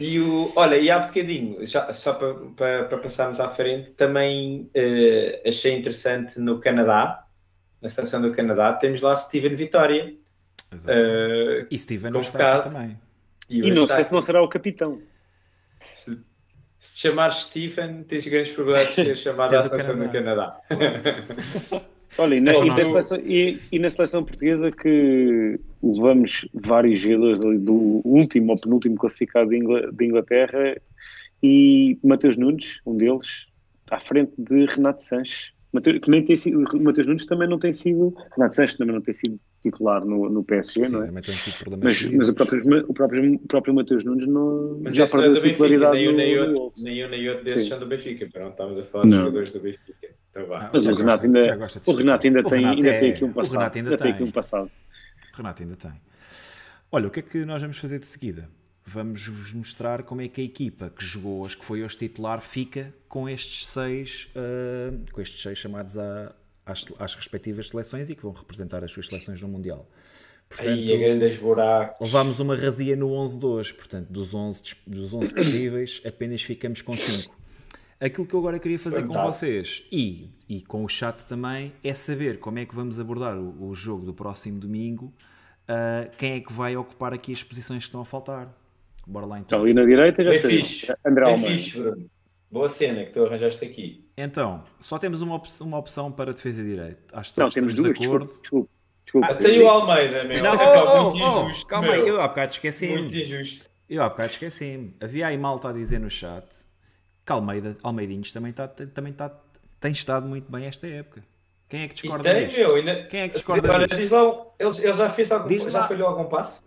e 0.00 0.18
o, 0.18 0.52
olha, 0.56 0.76
e 0.76 0.90
há 0.90 0.98
bocadinho, 0.98 1.64
já, 1.64 1.92
só 1.92 2.14
para, 2.14 2.34
para, 2.34 2.84
para, 2.86 2.98
passarmos 2.98 3.38
à 3.38 3.48
frente, 3.48 3.92
também 3.92 4.68
uh, 4.74 5.48
achei 5.48 5.72
interessante 5.72 6.40
no 6.40 6.58
Canadá, 6.58 7.24
na 7.80 7.88
seleção 7.88 8.20
do 8.20 8.32
Canadá, 8.32 8.72
temos 8.72 9.00
lá 9.00 9.14
Steven 9.14 9.54
Vitória. 9.54 10.16
Uh, 10.72 11.64
e 11.70 11.78
Steven 11.78 12.10
não 12.10 12.20
está 12.20 12.58
também. 12.58 12.98
E, 13.48 13.60
e 13.60 13.70
não 13.70 13.86
sei 13.86 14.02
se 14.02 14.10
não 14.10 14.20
será 14.20 14.42
o 14.42 14.48
capitão. 14.48 15.00
Se, 16.84 17.00
chamares 17.00 17.36
Stephen, 17.44 18.04
tens 18.06 18.26
grandes 18.26 18.52
probabilidades 18.52 18.96
de 18.96 19.04
ser 19.04 19.16
chamado 19.32 19.54
à 19.54 19.64
seleção 19.64 19.98
do 19.98 20.06
Canadá. 20.10 20.60
Olha, 22.18 22.34
e 22.34 22.40
na, 22.42 22.52
e, 22.54 22.68
na 22.68 22.84
seleção, 22.84 23.18
e, 23.20 23.58
e 23.72 23.78
na, 23.78 23.88
seleção, 23.88 24.22
portuguesa 24.22 24.70
que 24.70 25.58
levamos 25.82 26.46
vários 26.52 27.00
jogadores 27.00 27.40
do 27.40 28.02
último 28.04 28.52
ou 28.52 28.60
penúltimo 28.60 28.96
classificado 28.96 29.48
de 29.48 30.04
Inglaterra 30.04 30.76
e 31.42 31.98
Mateus 32.04 32.36
Nunes, 32.36 32.80
um 32.84 32.98
deles, 32.98 33.46
à 33.90 33.98
frente 33.98 34.34
de 34.36 34.66
Renato 34.66 35.02
Sanches. 35.02 35.54
Que 35.82 36.10
nem 36.10 36.22
tem 36.22 36.36
sido, 36.36 36.60
Matheus 36.82 37.06
Nunes 37.06 37.24
também 37.24 37.48
não 37.48 37.58
tem 37.58 37.72
sido, 37.72 38.14
Renato 38.36 38.54
Sanches 38.54 38.76
também 38.76 38.94
não 38.94 39.02
tem 39.02 39.14
sido 39.14 39.40
titular 39.64 40.04
no, 40.04 40.28
no 40.28 40.44
PSG, 40.44 40.86
Sim, 40.86 40.92
não 40.92 41.02
é? 41.02 41.10
Mas, 41.10 41.26
mas 42.12 42.28
o, 42.28 42.34
próprio, 42.34 42.86
o, 42.86 42.94
próprio, 42.94 43.34
o 43.34 43.48
próprio 43.48 43.74
Matheus 43.74 44.04
Nunes 44.04 44.26
não, 44.26 44.78
mas 44.82 44.94
já 44.94 45.06
perdeu 45.06 45.38
a 45.38 45.40
titularidade 45.40 45.96
nem, 45.96 46.06
no, 46.06 46.16
nem, 46.16 46.38
outro, 46.38 46.82
nem 46.82 47.04
um 47.04 47.08
nem 47.08 47.28
outro 47.30 47.44
desses 47.44 47.68
são 47.68 47.78
do 47.78 47.86
Benfica, 47.86 48.28
não 48.40 48.50
estamos 48.50 48.78
a 48.78 48.82
falar 48.82 49.04
dos 49.04 49.16
jogadores 49.16 49.50
do 49.50 49.60
Benfica. 49.60 50.14
Então, 50.30 50.46
vá. 50.46 50.70
Mas 50.72 50.86
o 50.86 50.94
Renato 50.94 51.24
ainda, 51.24 51.40
o 51.86 51.92
Renato 51.92 52.26
ainda, 52.26 52.42
tem, 52.44 52.64
ainda 52.66 52.88
é, 52.88 53.00
tem 53.00 53.12
aqui 53.12 53.24
um 53.24 53.32
passado. 53.32 53.76
ainda, 53.76 53.96
tem. 53.96 54.12
aqui 54.12 54.22
um 54.22 54.30
passado. 54.30 54.70
O 55.32 55.36
Renato 55.36 55.62
ainda 55.62 55.76
tem. 55.76 55.92
Olha, 56.92 57.08
o 57.08 57.10
que 57.10 57.20
é 57.20 57.22
que 57.22 57.44
nós 57.44 57.62
vamos 57.62 57.78
fazer 57.78 57.98
de 57.98 58.06
seguida? 58.06 58.48
Vamos 58.86 59.26
vos 59.26 59.52
mostrar 59.54 60.02
como 60.02 60.20
é 60.20 60.28
que 60.28 60.42
a 60.42 60.44
equipa 60.44 60.90
que 60.90 61.02
jogou, 61.02 61.46
as 61.46 61.54
que 61.54 61.64
foi 61.64 61.82
hoje 61.82 61.96
titular, 61.96 62.42
fica 62.42 62.92
com 63.08 63.26
estes 63.26 63.66
seis, 63.66 64.28
uh, 64.36 65.10
com 65.10 65.22
estes 65.22 65.40
seis 65.40 65.56
chamados 65.56 65.96
a, 65.96 66.34
às, 66.64 66.86
às, 66.98 67.14
respectivas 67.14 67.68
seleções 67.68 68.10
e 68.10 68.14
que 68.14 68.22
vão 68.22 68.32
representar 68.32 68.84
as 68.84 68.92
suas 68.92 69.06
seleções 69.06 69.40
no 69.40 69.48
Mundial. 69.48 69.88
Portanto, 70.48 70.68
Aí, 70.68 70.98
grandes 70.98 71.38
buracos. 71.38 72.06
Levámos 72.06 72.40
uma 72.40 72.54
razia 72.56 72.96
no 72.96 73.08
11-2, 73.08 73.74
portanto, 73.74 74.08
dos 74.08 74.34
11, 74.34 74.62
dos 74.86 75.12
11 75.12 75.34
possíveis, 75.34 76.02
apenas 76.04 76.42
ficamos 76.42 76.82
com 76.82 76.96
5. 76.96 77.34
Aquilo 78.00 78.26
que 78.26 78.34
eu 78.34 78.40
agora 78.40 78.58
queria 78.58 78.78
fazer 78.78 79.00
Fantástico. 79.00 79.24
com 79.24 79.32
vocês 79.32 79.86
e, 79.90 80.28
e 80.48 80.60
com 80.60 80.84
o 80.84 80.88
chat 80.88 81.24
também 81.24 81.72
é 81.82 81.94
saber 81.94 82.38
como 82.38 82.58
é 82.58 82.66
que 82.66 82.74
vamos 82.74 83.00
abordar 83.00 83.38
o, 83.38 83.68
o 83.68 83.74
jogo 83.74 84.04
do 84.04 84.12
próximo 84.12 84.58
domingo. 84.58 85.12
Uh, 85.68 86.10
quem 86.18 86.32
é 86.32 86.40
que 86.40 86.52
vai 86.52 86.76
ocupar 86.76 87.14
aqui 87.14 87.32
as 87.32 87.42
posições 87.42 87.78
que 87.78 87.88
estão 87.88 88.00
a 88.00 88.04
faltar? 88.04 88.52
Bora 89.06 89.26
lá 89.26 89.38
então. 89.38 89.62
Ali 89.62 89.72
na 89.72 89.84
direita 89.84 90.22
já 90.22 90.32
está. 90.32 90.48
fixe. 90.48 90.92
André 91.04 91.24
Bem 91.24 91.58
fixe, 91.58 91.78
Bruno. 91.78 92.10
Boa 92.54 92.68
cena 92.68 93.04
que 93.04 93.10
tu 93.10 93.24
arranjaste 93.24 93.64
aqui. 93.64 94.08
Então, 94.16 94.62
só 94.78 94.96
temos 94.96 95.20
uma, 95.20 95.34
op 95.34 95.48
uma 95.60 95.76
opção 95.76 96.12
para 96.12 96.32
defesa 96.32 96.60
e 96.60 96.64
direito. 96.64 97.00
Acho 97.12 97.34
que 97.34 97.40
Não, 97.40 97.48
temos 97.48 97.74
duas. 97.74 97.98
De 97.98 98.06
acordo. 98.06 98.26
Desculpa, 98.40 98.70
desculpa. 99.04 99.26
Ah, 99.28 99.34
tem 99.34 99.60
o 99.60 99.68
Almeida, 99.68 100.22
meu. 100.22 100.40
Não, 100.40 100.54
oh, 100.54 101.08
oh, 101.08 101.08
oh, 101.08 101.46
injusto, 101.48 101.66
calma 101.66 101.92
aí, 101.92 102.06
eu 102.06 102.20
há 102.20 102.28
bocado 102.28 102.52
esqueci-me. 102.52 102.96
Muito 102.96 103.16
injusto. 103.16 103.68
Eu 103.90 104.04
há 104.04 104.08
bocado 104.08 104.30
esqueci-me. 104.30 104.94
Havia 105.02 105.26
aí 105.26 105.36
malta 105.36 105.70
a 105.70 105.72
dizer 105.72 105.98
no 105.98 106.08
chat 106.08 106.46
que 107.26 107.32
Almeida, 107.32 107.76
Almeidinhos 107.82 108.30
também, 108.30 108.50
está, 108.50 108.68
também 108.68 109.10
está, 109.10 109.36
tem 109.80 109.90
estado 109.90 110.28
muito 110.28 110.48
bem 110.48 110.66
esta 110.66 110.86
época. 110.86 111.24
Quem 111.68 111.82
é 111.82 111.88
que 111.88 111.94
discorda 111.94 112.22
tem, 112.22 112.46
disto? 112.46 112.58
Meu, 112.60 112.76
ainda... 112.76 113.04
Quem 113.06 113.20
é 113.22 113.28
que 113.28 113.34
discorda 113.34 113.66
Agora, 113.66 113.88
disto? 113.88 114.00
Diz 114.00 114.10
lá, 114.12 114.46
ele, 114.60 114.78
ele 114.78 114.94
já 114.94 115.10
fez 115.10 115.32
algum, 115.32 115.48
diz 115.48 115.64
já 115.64 115.80
lá. 115.80 115.88
falhou 115.88 116.06
algum 116.06 116.26
passo? 116.26 116.62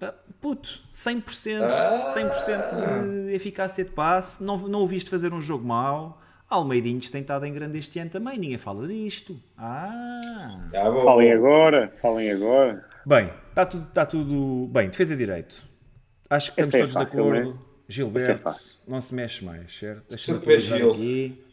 Ah, 0.00 0.14
puto, 0.40 0.80
100%, 0.92 1.62
ah. 1.62 1.98
100% 1.98 3.26
de 3.26 3.34
eficácia 3.34 3.84
de 3.84 3.90
passe, 3.90 4.42
não, 4.42 4.56
não 4.58 4.80
o 4.80 4.86
viste 4.86 5.10
fazer 5.10 5.32
um 5.32 5.40
jogo 5.40 5.66
mau. 5.66 6.20
Almeidinhos 6.48 7.10
tem 7.10 7.20
estado 7.20 7.44
em 7.44 7.52
grande 7.52 7.78
este 7.78 7.98
ano 7.98 8.10
também, 8.10 8.38
ninguém 8.38 8.56
fala 8.56 8.86
disto. 8.86 9.38
Ah! 9.56 10.68
Tá 10.72 10.84
falem 11.04 11.32
agora, 11.32 11.92
falem 12.00 12.30
agora. 12.30 12.86
Bem, 13.04 13.30
está 13.50 13.66
tudo, 13.66 13.88
está 13.88 14.06
tudo 14.06 14.66
bem. 14.72 14.88
Defesa 14.88 15.14
direito. 15.14 15.68
Acho 16.30 16.54
que 16.54 16.60
estamos 16.60 16.74
é 16.74 16.78
todos 16.78 16.94
fácil, 16.94 17.10
de 17.10 17.16
acordo. 17.18 17.52
Né? 17.52 17.58
Gilberto, 17.88 18.48
é 18.48 18.54
não 18.86 19.00
se 19.00 19.14
mexe 19.14 19.44
mais, 19.44 19.78
certo? 19.78 20.08
Deixa-me 20.08 20.38
atualizar 20.38 20.82
aqui. 20.82 21.44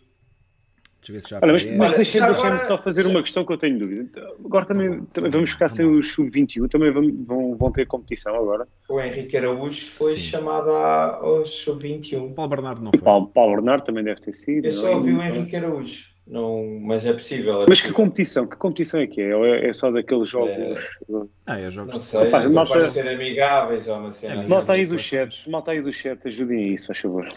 Deixa 1.06 1.14
ver 1.14 1.22
se 1.22 1.30
já 1.30 1.40
Olha, 1.42 1.54
mas, 1.54 1.66
mas 1.78 1.96
deixa-me 1.96 2.26
agora... 2.26 2.60
só 2.66 2.78
fazer 2.78 3.06
uma 3.06 3.22
questão 3.22 3.46
que 3.46 3.54
eu 3.54 3.58
tenho 3.58 3.78
dúvida. 3.78 4.10
Agora 4.44 4.66
também, 4.66 5.02
também 5.14 5.30
vamos 5.30 5.52
ficar 5.52 5.70
sem 5.70 5.86
o 5.86 6.02
Sub-21, 6.02 6.70
também 6.70 6.92
vão, 6.92 7.56
vão, 7.56 7.72
ter 7.72 7.86
competição 7.86 8.36
agora. 8.36 8.68
O 8.90 9.00
Henrique 9.00 9.38
Araújo 9.38 9.86
foi 9.86 10.14
Sim. 10.14 10.20
chamado 10.20 10.70
ao 10.72 11.46
Sub-21. 11.46 12.34
Paulo 12.34 12.50
Bernardo 12.50 12.82
não 12.82 12.92
foi. 12.92 13.02
Paulo, 13.02 13.28
Paulo 13.28 13.56
Bernardo 13.56 13.84
também 13.84 14.04
deve 14.04 14.20
ter 14.22 14.34
sido. 14.34 14.66
Eu 14.66 14.72
só 14.72 14.88
é? 14.88 14.96
ouvi 14.96 15.14
o 15.14 15.22
Henrique 15.22 15.56
Araújo. 15.56 16.16
Não, 16.28 16.80
mas 16.82 17.06
é 17.06 17.14
possível. 17.14 17.62
É 17.62 17.66
mas 17.70 17.82
que 17.82 17.92
competição? 17.92 18.48
Que 18.48 18.58
competição 18.58 19.00
é 19.00 19.06
que 19.06 19.22
é? 19.22 19.36
Ou 19.36 19.46
é, 19.46 19.68
é 19.68 19.74
só 19.74 19.92
daqueles 19.92 20.28
jogos? 20.28 20.50
É... 20.50 21.28
Ah, 21.46 21.60
é 21.60 21.70
jogos 21.70 21.94
não 21.94 22.02
sei, 22.02 22.26
de 22.26 22.50
malta... 22.50 22.82
ser 22.82 23.08
amigáveis 23.08 23.88
ou 23.88 23.98
uma 23.98 24.12
cena. 24.12 24.44
É, 24.44 24.48
malta 24.48 24.74
aí 24.74 24.88
do 24.88 24.98
chat, 24.98 25.48
malta 25.48 25.70
aí 25.70 25.82
do 25.82 25.94
chat, 25.94 26.28
ajudem 26.28 26.64
a 26.64 26.68
isso, 26.70 26.88
faz 26.88 27.00
favor. 27.00 27.32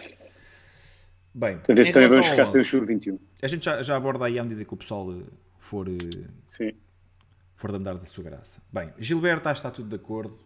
Bem, 1.34 1.58
talvez 1.58 1.90
também 1.90 2.08
vamos 2.08 2.28
ficar 2.28 2.46
sem 2.46 2.60
o 2.60 2.64
Shure 2.64 2.86
21. 2.86 3.18
A 3.42 3.46
gente 3.46 3.64
já, 3.64 3.82
já 3.82 3.96
aborda 3.96 4.24
aí 4.24 4.38
à 4.38 4.42
medida 4.42 4.64
que 4.64 4.74
o 4.74 4.76
pessoal 4.76 5.12
eh, 5.12 5.22
for, 5.58 5.88
eh, 5.88 6.26
Sim. 6.48 6.72
for 7.54 7.70
de 7.70 7.76
andar 7.76 7.94
da 7.94 8.06
sua 8.06 8.24
graça. 8.24 8.60
Bem, 8.72 8.92
Gilberto 8.98 9.48
está 9.48 9.70
tudo 9.70 9.88
de 9.88 9.96
acordo. 9.96 10.38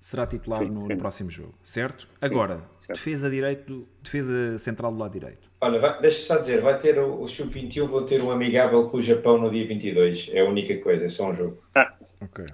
Será 0.00 0.26
titular 0.26 0.60
sim, 0.60 0.70
no, 0.70 0.82
sim. 0.82 0.88
no, 0.88 0.96
próximo 0.96 1.28
jogo, 1.28 1.54
certo? 1.60 2.02
Sim, 2.02 2.08
Agora, 2.20 2.62
certo. 2.78 2.98
defesa 2.98 3.28
direito, 3.28 3.88
defesa 4.00 4.56
central 4.58 4.92
do 4.92 4.98
lado 4.98 5.12
direito. 5.12 5.50
Olha, 5.60 5.80
vai, 5.80 6.00
deixa 6.00 6.24
só 6.24 6.38
dizer, 6.38 6.60
vai 6.60 6.78
ter 6.78 6.98
o, 7.00 7.20
o 7.20 7.26
Sub-21, 7.26 7.84
vou 7.86 8.02
ter 8.02 8.22
um 8.22 8.30
amigável 8.30 8.86
com 8.86 8.98
o 8.98 9.02
Japão 9.02 9.38
no 9.38 9.50
dia 9.50 9.66
22. 9.66 10.30
É 10.32 10.40
a 10.40 10.44
única 10.48 10.76
coisa, 10.78 11.06
é 11.06 11.08
só 11.08 11.28
um 11.30 11.34
jogo. 11.34 11.60
Ah. 11.74 11.92
Ok. 12.20 12.44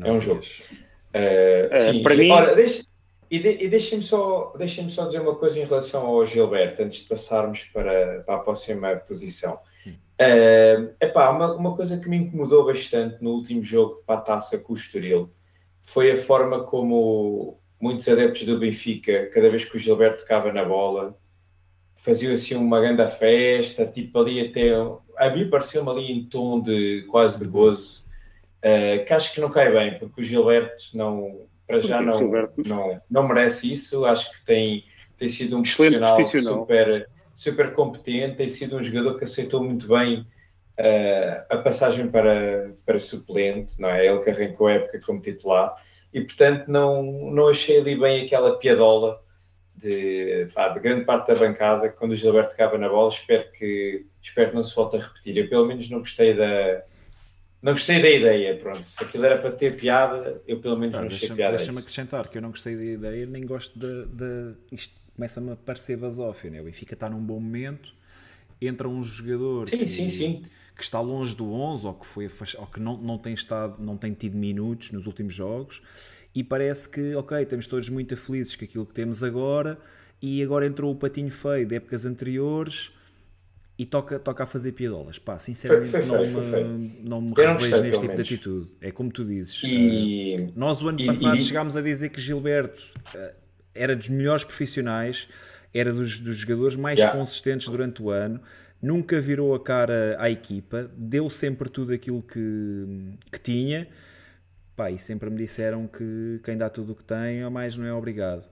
é 0.00 0.12
um 0.12 0.20
jogo. 0.20 0.40
Uh, 0.40 1.76
sim, 1.76 2.02
para 2.04 2.14
mim... 2.14 2.30
Ora, 2.30 2.54
deixa, 2.54 2.84
e, 3.30 3.38
de, 3.38 3.64
e 3.64 3.68
deixem-me 3.68 4.04
só, 4.04 4.52
deixem 4.56 4.88
só 4.88 5.06
dizer 5.06 5.20
uma 5.20 5.34
coisa 5.34 5.58
em 5.58 5.64
relação 5.64 6.06
ao 6.06 6.26
Gilberto, 6.26 6.82
antes 6.82 7.00
de 7.00 7.08
passarmos 7.08 7.64
para, 7.64 8.22
para 8.24 8.36
a 8.36 8.38
próxima 8.38 8.96
posição. 8.96 9.58
Uh, 9.86 10.94
epá, 10.98 11.30
uma, 11.30 11.54
uma 11.54 11.76
coisa 11.76 11.98
que 11.98 12.08
me 12.08 12.16
incomodou 12.16 12.64
bastante 12.64 13.22
no 13.22 13.32
último 13.32 13.62
jogo 13.62 14.02
para 14.06 14.18
a 14.18 14.22
taça 14.22 14.58
com 14.58 14.72
o 14.72 14.76
Estoril 14.76 15.30
foi 15.82 16.10
a 16.10 16.16
forma 16.16 16.64
como 16.64 17.60
muitos 17.78 18.08
adeptos 18.08 18.44
do 18.44 18.58
Benfica, 18.58 19.26
cada 19.26 19.50
vez 19.50 19.64
que 19.64 19.76
o 19.76 19.78
Gilberto 19.78 20.22
tocava 20.22 20.52
na 20.52 20.64
bola, 20.64 21.16
faziam 21.94 22.32
assim 22.32 22.54
uma 22.54 22.80
grande 22.80 23.06
festa, 23.08 23.86
tipo 23.86 24.18
ali 24.18 24.40
até. 24.40 24.70
A 25.16 25.30
mim 25.30 25.48
pareceu-me 25.48 25.90
ali 25.90 26.12
em 26.12 26.24
tom 26.24 26.60
de 26.60 27.06
quase 27.10 27.38
de 27.38 27.46
gozo, 27.46 28.04
uh, 28.58 29.04
que 29.04 29.12
acho 29.12 29.32
que 29.34 29.40
não 29.40 29.50
cai 29.50 29.70
bem, 29.70 29.98
porque 29.98 30.20
o 30.20 30.24
Gilberto 30.24 30.84
não 30.94 31.46
para 31.66 31.80
já 31.80 32.00
não, 32.00 32.20
não, 32.66 33.00
não 33.10 33.28
merece 33.28 33.70
isso. 33.70 34.04
Acho 34.04 34.32
que 34.32 34.44
tem, 34.44 34.84
tem 35.16 35.28
sido 35.28 35.58
um 35.58 35.62
profissional, 35.62 36.16
profissional, 36.16 36.60
Super, 36.60 37.08
super 37.34 37.72
competente, 37.74 38.36
tem 38.36 38.46
sido 38.46 38.76
um 38.76 38.82
jogador 38.82 39.18
que 39.18 39.24
aceitou 39.24 39.62
muito 39.62 39.88
bem 39.88 40.20
uh, 40.78 41.44
a 41.50 41.58
passagem 41.58 42.08
para, 42.08 42.72
para 42.84 42.98
suplente, 42.98 43.80
não 43.80 43.88
é? 43.88 44.06
Ele 44.06 44.20
que 44.20 44.30
arrancou 44.30 44.68
a 44.68 44.72
época 44.72 45.00
como 45.04 45.20
titular 45.20 45.74
e, 46.12 46.20
portanto, 46.22 46.68
não, 46.68 47.02
não 47.02 47.48
achei 47.48 47.78
ali 47.78 47.98
bem 47.98 48.24
aquela 48.24 48.58
piadola 48.58 49.20
de, 49.74 50.48
pá, 50.54 50.68
de 50.68 50.80
grande 50.80 51.04
parte 51.04 51.26
da 51.28 51.34
bancada 51.34 51.90
quando 51.90 52.12
o 52.12 52.16
Gilberto 52.16 52.52
ficava 52.52 52.78
na 52.78 52.88
bola. 52.88 53.10
Espero 53.10 53.52
que, 53.52 54.06
espero 54.22 54.48
que 54.50 54.56
não 54.56 54.64
se 54.64 54.74
volte 54.74 54.96
a 54.96 55.00
repetir. 55.00 55.36
Eu, 55.36 55.48
pelo 55.48 55.66
menos, 55.66 55.90
não 55.90 55.98
gostei 55.98 56.34
da 56.34 56.82
não 57.62 57.72
gostei 57.72 58.00
da 58.00 58.08
ideia, 58.08 58.56
pronto. 58.58 58.82
Se 58.82 59.02
aquilo 59.02 59.24
era 59.24 59.38
para 59.38 59.50
ter 59.50 59.76
piada, 59.76 60.40
eu 60.46 60.60
pelo 60.60 60.78
menos 60.78 60.94
ah, 60.94 61.00
não 61.00 61.06
achei 61.06 61.30
piada. 61.30 61.56
Deixa-me 61.56 61.78
acrescentar 61.78 62.28
que 62.28 62.38
eu 62.38 62.42
não 62.42 62.50
gostei 62.50 62.76
da 62.76 62.84
ideia, 62.84 63.26
nem 63.26 63.44
gosto 63.44 63.78
de. 63.78 64.06
de 64.06 64.54
isto 64.70 64.94
começa-me 65.16 65.52
a 65.52 65.56
parecer 65.56 65.96
basófio, 65.96 66.50
né? 66.50 66.60
O 66.60 66.64
Benfica 66.64 66.94
está 66.94 67.08
num 67.08 67.20
bom 67.20 67.40
momento, 67.40 67.94
entra 68.60 68.86
um 68.86 69.02
jogador 69.02 69.66
sim, 69.66 69.78
que, 69.78 69.88
sim, 69.88 70.08
sim. 70.08 70.42
que 70.76 70.82
está 70.82 71.00
longe 71.00 71.34
do 71.34 71.50
11 71.52 71.86
ou 71.86 71.94
que, 71.94 72.06
foi, 72.06 72.30
ou 72.58 72.66
que 72.66 72.78
não, 72.78 72.98
não, 72.98 73.18
tem 73.18 73.32
estado, 73.32 73.82
não 73.82 73.96
tem 73.96 74.12
tido 74.12 74.36
minutos 74.36 74.92
nos 74.92 75.06
últimos 75.06 75.34
jogos 75.34 75.82
e 76.34 76.44
parece 76.44 76.88
que, 76.88 77.14
ok, 77.14 77.42
estamos 77.42 77.66
todos 77.66 77.88
muito 77.88 78.14
felizes 78.14 78.54
com 78.56 78.64
aquilo 78.66 78.84
que 78.84 78.92
temos 78.92 79.22
agora 79.22 79.78
e 80.20 80.42
agora 80.42 80.66
entrou 80.66 80.92
o 80.92 80.94
patinho 80.94 81.30
feio 81.30 81.66
de 81.66 81.76
épocas 81.76 82.04
anteriores 82.04 82.92
e 83.78 83.84
toca, 83.84 84.18
toca 84.18 84.44
a 84.44 84.46
fazer 84.46 84.72
piadolas. 84.72 85.18
Pá, 85.18 85.38
sinceramente 85.38 85.90
foi, 85.90 86.02
foi, 86.02 86.18
não, 86.18 86.42
foi, 86.42 86.64
me, 86.64 87.00
não 87.02 87.20
me 87.20 87.34
revejo 87.36 87.82
neste 87.82 88.00
tipo 88.00 88.14
de 88.14 88.22
atitude. 88.22 88.70
É 88.80 88.90
como 88.90 89.10
tu 89.10 89.24
dizes. 89.24 89.62
E... 89.64 90.36
Uh, 90.38 90.52
nós 90.56 90.82
o 90.82 90.88
ano 90.88 91.00
e, 91.00 91.06
passado 91.06 91.36
e... 91.36 91.42
chegámos 91.42 91.76
a 91.76 91.82
dizer 91.82 92.08
que 92.08 92.20
Gilberto 92.20 92.82
uh, 93.14 93.34
era 93.74 93.94
dos 93.94 94.08
melhores 94.08 94.44
profissionais, 94.44 95.28
era 95.74 95.92
dos, 95.92 96.18
dos 96.18 96.36
jogadores 96.36 96.76
mais 96.76 96.98
yeah. 96.98 97.16
consistentes 97.18 97.68
durante 97.68 98.02
o 98.02 98.10
ano, 98.10 98.40
nunca 98.80 99.20
virou 99.20 99.54
a 99.54 99.60
cara 99.60 100.16
à 100.18 100.30
equipa, 100.30 100.90
deu 100.96 101.28
sempre 101.28 101.68
tudo 101.68 101.92
aquilo 101.92 102.22
que, 102.22 102.86
que 103.30 103.38
tinha. 103.38 103.86
Pá, 104.74 104.90
e 104.90 104.98
sempre 104.98 105.30
me 105.30 105.36
disseram 105.38 105.86
que 105.86 106.40
quem 106.44 106.56
dá 106.56 106.68
tudo 106.68 106.92
o 106.92 106.94
que 106.94 107.04
tem, 107.04 107.42
ao 107.42 107.50
mais 107.50 107.76
não 107.76 107.86
é 107.86 107.92
obrigado. 107.92 108.46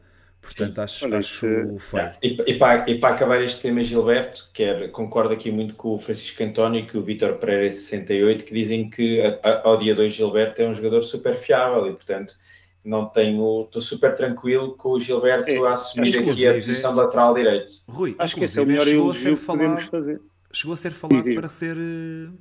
Portanto, 0.44 0.78
acho, 0.78 1.06
Olha, 1.06 1.18
acho 1.18 1.46
feio. 1.78 2.12
E, 2.22 2.36
e, 2.46 2.58
para, 2.58 2.88
e 2.88 2.98
para 2.98 3.14
acabar 3.14 3.42
este 3.42 3.62
tema, 3.62 3.82
Gilberto, 3.82 4.48
quer, 4.52 4.90
concordo 4.90 5.32
aqui 5.32 5.50
muito 5.50 5.74
com 5.74 5.94
o 5.94 5.98
Francisco 5.98 6.42
António 6.44 6.80
e 6.80 6.86
com 6.86 6.98
o 6.98 7.02
Vitor 7.02 7.34
Pereira 7.34 7.70
68, 7.70 8.44
que 8.44 8.52
dizem 8.54 8.90
que 8.90 9.20
a, 9.22 9.40
a, 9.42 9.68
ao 9.68 9.78
dia 9.78 9.94
2 9.94 10.12
Gilberto 10.12 10.60
é 10.60 10.68
um 10.68 10.74
jogador 10.74 11.02
super 11.02 11.34
fiável 11.34 11.88
e, 11.88 11.92
portanto, 11.92 12.36
não 12.84 13.06
tenho, 13.06 13.62
estou 13.62 13.80
super 13.80 14.14
tranquilo 14.14 14.76
com 14.76 14.90
o 14.90 15.00
Gilberto 15.00 15.50
é, 15.50 15.58
a 15.58 15.72
assumir 15.72 16.18
aqui 16.18 16.46
a 16.46 16.54
posição 16.54 16.92
é, 16.92 16.94
lateral 16.94 17.34
direito. 17.34 17.72
Rui, 17.88 18.14
acho 18.18 18.34
que 18.34 18.44
esse 18.44 18.58
é 18.58 18.62
o 18.62 18.66
melhor 18.66 18.84
chegou 18.86 19.10
a 19.10 19.14
ser 19.14 19.36
falado, 19.36 19.90
fazer. 19.90 20.20
Chegou 20.52 20.74
a 20.74 20.76
ser 20.76 20.92
falado 20.92 21.34
para 21.34 21.48
ser, 21.48 21.76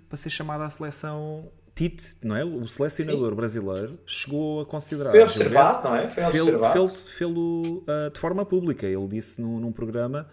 para 0.10 0.18
ser 0.18 0.30
chamado 0.30 0.62
à 0.62 0.70
seleção 0.70 1.50
Tite, 1.76 2.16
não 2.24 2.36
é? 2.36 2.46
O 2.46 2.68
selecionador 2.68 3.30
Sim. 3.30 3.36
brasileiro 3.36 4.00
chegou 4.06 4.62
a 4.62 4.66
considerar. 4.66 5.12
Foi 5.12 5.24
observado, 5.24 5.90
não 5.90 5.96
é? 5.96 6.08
Foi 6.08 6.24
observado. 6.24 6.88
Fê-lo 6.90 7.78
uh, 7.80 8.12
de 8.14 8.20
forma 8.20 8.46
pública. 8.46 8.86
Ele 8.86 9.08
disse 9.08 9.42
no, 9.42 9.60
num 9.60 9.72
programa: 9.72 10.28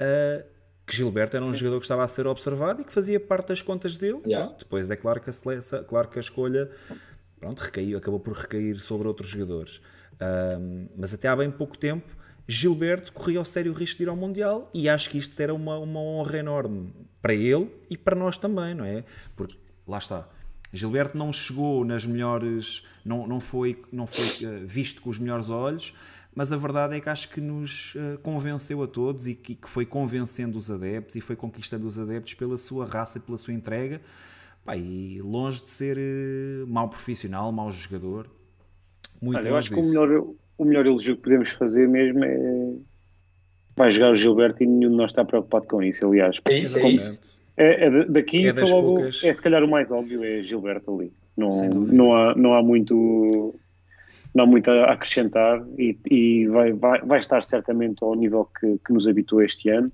uh, 0.00 0.44
que 0.86 0.96
Gilberto 0.96 1.36
era 1.36 1.44
um 1.44 1.52
jogador 1.52 1.78
que 1.80 1.84
estava 1.84 2.04
a 2.04 2.08
ser 2.08 2.26
observado 2.26 2.80
e 2.80 2.84
que 2.84 2.92
fazia 2.92 3.20
parte 3.20 3.48
das 3.48 3.60
contas 3.60 3.96
dele. 3.96 4.20
Yeah. 4.24 4.46
Pronto, 4.46 4.60
depois 4.60 4.90
é 4.90 4.96
claro 4.96 5.20
que 5.20 5.28
a, 5.28 5.32
seleção, 5.32 5.84
claro 5.84 6.08
que 6.08 6.18
a 6.18 6.20
escolha 6.20 6.70
pronto, 7.38 7.58
recaiu, 7.58 7.98
acabou 7.98 8.20
por 8.20 8.32
recair 8.32 8.80
sobre 8.80 9.06
outros 9.08 9.28
jogadores. 9.28 9.80
Ahm, 10.20 10.88
mas 10.96 11.12
até 11.12 11.28
há 11.28 11.36
bem 11.36 11.50
pouco 11.50 11.76
tempo, 11.76 12.16
Gilberto 12.46 13.12
corria 13.12 13.40
o 13.40 13.44
sério 13.44 13.72
risco 13.72 13.98
de 13.98 14.04
ir 14.04 14.08
ao 14.08 14.16
Mundial 14.16 14.70
e 14.72 14.88
acho 14.88 15.10
que 15.10 15.18
isto 15.18 15.38
era 15.40 15.52
uma, 15.52 15.78
uma 15.78 16.00
honra 16.00 16.38
enorme 16.38 16.94
para 17.20 17.34
ele 17.34 17.70
e 17.90 17.96
para 17.96 18.14
nós 18.14 18.38
também, 18.38 18.74
não 18.74 18.84
é? 18.84 19.04
Porque 19.34 19.58
lá 19.86 19.98
está. 19.98 20.28
Gilberto 20.72 21.16
não 21.16 21.32
chegou 21.32 21.84
nas 21.84 22.04
melhores, 22.06 22.84
não, 23.04 23.26
não 23.26 23.40
foi, 23.40 23.80
não 23.92 24.06
foi 24.06 24.24
eh, 24.46 24.62
visto 24.66 25.00
com 25.00 25.10
os 25.10 25.18
melhores 25.18 25.48
olhos, 25.48 25.94
mas 26.34 26.52
a 26.52 26.56
verdade 26.56 26.96
é 26.96 27.00
que 27.00 27.08
acho 27.08 27.28
que 27.30 27.40
nos 27.40 27.94
eh, 27.96 28.18
convenceu 28.22 28.82
a 28.82 28.86
todos 28.86 29.26
e 29.26 29.34
que, 29.34 29.54
que 29.54 29.68
foi 29.70 29.86
convencendo 29.86 30.58
os 30.58 30.70
adeptos 30.70 31.16
e 31.16 31.20
foi 31.20 31.36
conquistando 31.36 31.86
os 31.86 31.98
adeptos 31.98 32.34
pela 32.34 32.58
sua 32.58 32.84
raça 32.84 33.18
e 33.18 33.20
pela 33.20 33.38
sua 33.38 33.54
entrega. 33.54 34.00
Pá, 34.64 34.76
e 34.76 35.20
longe 35.22 35.62
de 35.64 35.70
ser 35.70 35.96
eh, 35.96 36.64
mau 36.66 36.88
profissional, 36.88 37.50
mau 37.52 37.70
jogador, 37.70 38.28
muito 39.22 39.38
Olha, 39.38 39.48
eu 39.48 39.56
acho 39.56 39.70
que 39.70 39.78
o 39.78 39.80
disso. 39.80 39.92
melhor, 39.94 40.26
o 40.58 40.64
melhor 40.64 40.84
elogio 40.86 41.16
que 41.16 41.22
podemos 41.22 41.50
fazer 41.50 41.88
mesmo 41.88 42.24
é. 42.24 42.74
Vai 43.76 43.90
jogar 43.92 44.10
o 44.10 44.16
Gilberto 44.16 44.62
e 44.62 44.66
nenhum 44.66 44.90
de 44.90 44.96
nós 44.96 45.10
está 45.10 45.22
preocupado 45.24 45.66
com 45.66 45.82
isso, 45.82 46.06
aliás. 46.06 46.38
É 46.48 46.58
isso, 46.58 46.78
é 46.78 46.80
Como- 46.80 46.92
isso. 46.94 47.40
É, 47.56 47.86
é 47.86 47.90
da- 47.90 48.04
daqui 48.04 48.46
É 48.48 48.52
das 48.52 48.70
logo, 48.70 48.94
poucas- 48.96 49.24
é 49.24 49.32
se 49.34 49.42
calhar 49.42 49.62
o 49.64 49.68
mais 49.68 49.90
óbvio 49.90 50.22
é 50.24 50.42
Gilberto 50.42 50.94
ali. 50.94 51.12
Não, 51.36 51.48
não, 51.70 52.14
há, 52.16 52.34
não 52.34 52.54
há 52.54 52.62
muito 52.62 53.54
não 54.34 54.44
há 54.44 54.46
muito 54.46 54.70
a 54.70 54.92
acrescentar 54.92 55.64
e, 55.78 55.96
e 56.10 56.46
vai, 56.48 56.72
vai, 56.72 57.00
vai 57.00 57.18
estar 57.20 57.42
certamente 57.42 58.02
ao 58.04 58.14
nível 58.14 58.44
que, 58.60 58.78
que 58.84 58.92
nos 58.92 59.08
habitou 59.08 59.42
este 59.42 59.70
ano. 59.70 59.90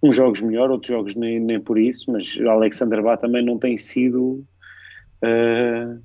Uns 0.00 0.14
jogos 0.16 0.40
melhor, 0.40 0.70
outros 0.70 0.92
jogos 0.92 1.14
nem, 1.16 1.40
nem 1.40 1.60
por 1.60 1.76
isso, 1.78 2.10
mas 2.12 2.38
Alexander 2.40 3.02
Bá 3.02 3.16
também 3.16 3.44
não 3.44 3.58
tem 3.58 3.76
sido 3.76 4.44
ah, 5.22 5.96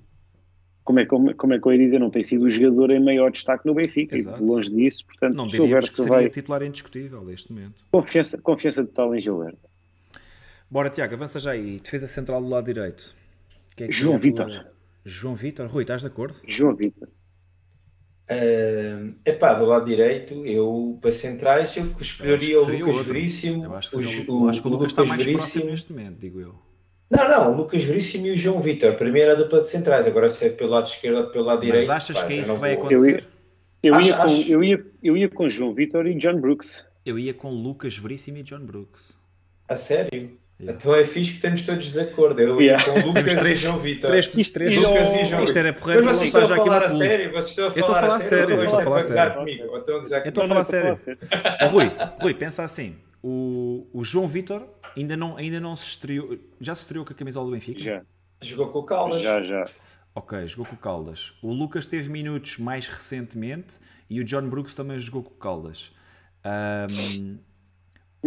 como, 0.84 0.99
é, 0.99 1.06
como, 1.06 1.36
como 1.36 1.53
é 1.53 1.60
que 1.60 1.68
eu 1.68 1.74
ia 1.74 1.78
dizer, 1.80 1.99
não 1.99 2.10
tem 2.10 2.24
sido 2.24 2.45
o 2.45 2.49
jogador 2.49 2.91
em 2.91 3.03
maior 3.03 3.30
destaque 3.32 3.65
no 3.65 3.74
Benfica, 3.76 4.15
e 4.15 4.19
Exato. 4.19 4.44
longe 4.44 4.69
disso, 4.74 5.06
portanto, 5.06 5.36
Não 5.36 5.48
diríamos 5.48 5.90
que 5.90 5.98
Gilberto 5.98 6.03
seria 6.03 6.11
vai 6.14 6.30
titular 6.30 6.64
indiscutível 6.64 7.24
neste 7.26 7.52
momento. 7.52 7.76
confiança, 7.91 8.38
confiança 8.40 8.84
total 8.86 9.14
em 9.15 9.19
Gilberto. 9.19 9.60
Bora, 10.69 10.89
Tiago, 10.89 11.14
avança 11.15 11.39
já 11.39 11.52
aí. 11.52 11.80
Defesa 11.80 12.07
central 12.07 12.41
do 12.41 12.49
lado 12.49 12.65
direito. 12.65 13.15
É 13.77 13.85
que 13.88 13.91
João 13.91 14.15
é 14.15 14.19
Vítor. 14.19 14.65
João 15.06 15.35
Vitor. 15.35 15.68
Rui, 15.68 15.84
estás 15.84 16.02
de 16.02 16.07
acordo? 16.07 16.35
João 16.45 16.76
Vitor. 16.76 17.07
É 18.30 18.98
epá, 19.26 19.53
do 19.53 19.65
lado 19.65 19.85
direito, 19.85 20.45
eu 20.45 20.98
para 21.02 21.14
centrais, 21.14 21.77
eu 21.77 21.85
escolheria 22.02 22.56
Eu 22.56 22.64
o 22.64 22.65
Lucas 22.69 22.95
outro. 22.98 23.14
Veríssimo. 23.14 23.64
Eu 23.64 23.76
acho 23.76 23.89
que, 23.89 23.95
o, 23.95 23.99
o, 23.99 24.44
eu 24.45 24.49
acho 24.49 24.61
que 24.61 24.68
o 24.68 24.72
Lucas 24.72 24.88
está 24.88 25.06
mais 25.06 25.22
próximo 25.23 25.38
Veríssimo. 25.38 25.65
neste 25.65 25.94
momento, 25.94 26.19
digo 26.19 26.41
eu. 26.41 26.56
Não, 27.10 27.30
não, 27.30 27.53
o 27.53 27.56
Lucas 27.56 27.85
Veríssimo 27.85 28.27
e 28.27 28.31
o 28.31 28.35
João 28.35 28.60
Vitor. 28.60 28.95
Primeiro 28.95 29.31
a 29.31 29.35
dupla 29.35 29.61
de 29.61 29.69
centrais, 29.69 30.06
agora 30.06 30.27
se 30.27 30.44
é 30.45 30.49
pelo 30.49 30.72
lado 30.72 30.88
esquerdo 30.88 31.19
ou 31.19 31.27
pelo 31.31 31.45
lado 31.45 31.61
direito. 31.61 31.88
Mas 31.88 31.95
achas 32.03 32.19
pá, 32.19 32.27
que 32.27 32.34
é 32.34 32.35
isso 32.38 32.48
não 32.49 32.56
que 32.56 32.61
vai 32.61 32.76
vou- 32.76 32.85
acontecer? 32.88 33.26
Eu 33.81 33.95
Acho- 33.95 34.07
ia, 34.10 34.18
com, 34.18 34.23
acho- 34.23 34.52
eu, 34.52 34.64
ia, 34.64 34.85
eu 35.02 35.15
ia 35.15 35.30
com 35.30 35.48
João 35.48 35.73
Vitor 35.73 36.06
e 36.06 36.15
John 36.15 36.41
Brooks. 36.41 36.84
Eu 37.06 37.18
ia 37.18 37.34
com 37.34 37.49
Lucas 37.49 37.98
Veríssimo 37.98 38.39
e 38.39 38.44
John 38.44 38.60
Brooks. 38.65 39.18
A 39.69 39.77
sério? 39.77 40.38
Yeah. 40.59 40.75
Então 40.79 40.95
é 40.95 41.05
fixe 41.05 41.29
que 41.31 41.35
estamos 41.38 41.61
todos 41.61 41.91
de 41.91 41.99
acordo. 41.99 42.41
Eu 42.41 42.59
ia 42.59 42.71
Yeah. 42.77 42.84
com 42.85 42.91
o 42.91 43.05
Lucas 43.07 43.23
Temos 43.25 43.35
três- 43.38 43.59
e 43.59 43.63
João 43.63 43.77
Vitor. 43.77 44.09
três- 44.09 44.25
Isto- 44.34 44.53
três- 44.53 44.73
isto- 44.73 44.88
Lucas 44.89 45.09
e 45.13 45.25
João 45.25 45.43
Isto 45.43 45.57
era 45.59 45.73
porreiro 45.73 46.03
Mas 46.05 46.17
vocês 46.17 46.27
estão 46.29 46.45
já 46.47 46.53
a 46.53 46.57
aqui 46.57 46.65
falar 46.67 46.84
a 46.85 46.89
sério? 46.89 47.31
Vocês 47.31 47.49
estão 47.49 47.65
a 47.65 47.67
estou 47.67 47.84
a 47.84 47.88
falar 47.88 48.01
falar 48.01 48.19
sério, 48.21 48.55
eu 48.55 48.63
estou 48.63 48.79
a 48.79 48.84
falar 48.84 49.01
sério. 49.03 49.21
a 49.21 49.99
gozar 49.99 50.21
Eu 50.25 50.29
estou 50.29 50.43
a 50.43 50.47
falar 50.47 50.63
sério. 50.65 50.95
a 51.59 51.65
Ó, 51.65 51.69
Rui, 51.69 51.91
Rui, 52.21 52.34
pensa 52.34 52.63
assim. 52.63 52.95
O, 53.21 53.88
o 53.93 54.03
João 54.03 54.27
Vitor 54.27 54.67
ainda 54.95 55.15
não, 55.15 55.38
ainda 55.38 55.59
não 55.59 55.75
se 55.75 55.85
estreou. 55.85 56.38
Já 56.59 56.73
se 56.73 56.81
estreou 56.81 57.05
com 57.05 57.13
a 57.13 57.15
camisola 57.15 57.45
do 57.45 57.51
Benfica? 57.51 57.79
Já, 57.79 58.01
Jogou 58.41 58.67
com 58.69 58.79
o 58.79 58.84
Caldas. 58.84 59.21
já, 59.21 59.41
já. 59.43 59.65
Ok, 60.15 60.47
jogou 60.47 60.65
com 60.65 60.75
o 60.75 60.79
Caldas. 60.79 61.34
O 61.43 61.51
Lucas 61.53 61.85
teve 61.85 62.09
minutos 62.09 62.57
mais 62.57 62.88
recentemente 62.88 63.75
e 64.09 64.19
o 64.19 64.23
John 64.23 64.49
Brooks 64.49 64.73
também 64.73 64.99
jogou 64.99 65.21
com 65.21 65.31
o 65.34 65.38
Caldas. 65.38 65.91
Ahm, 66.43 67.38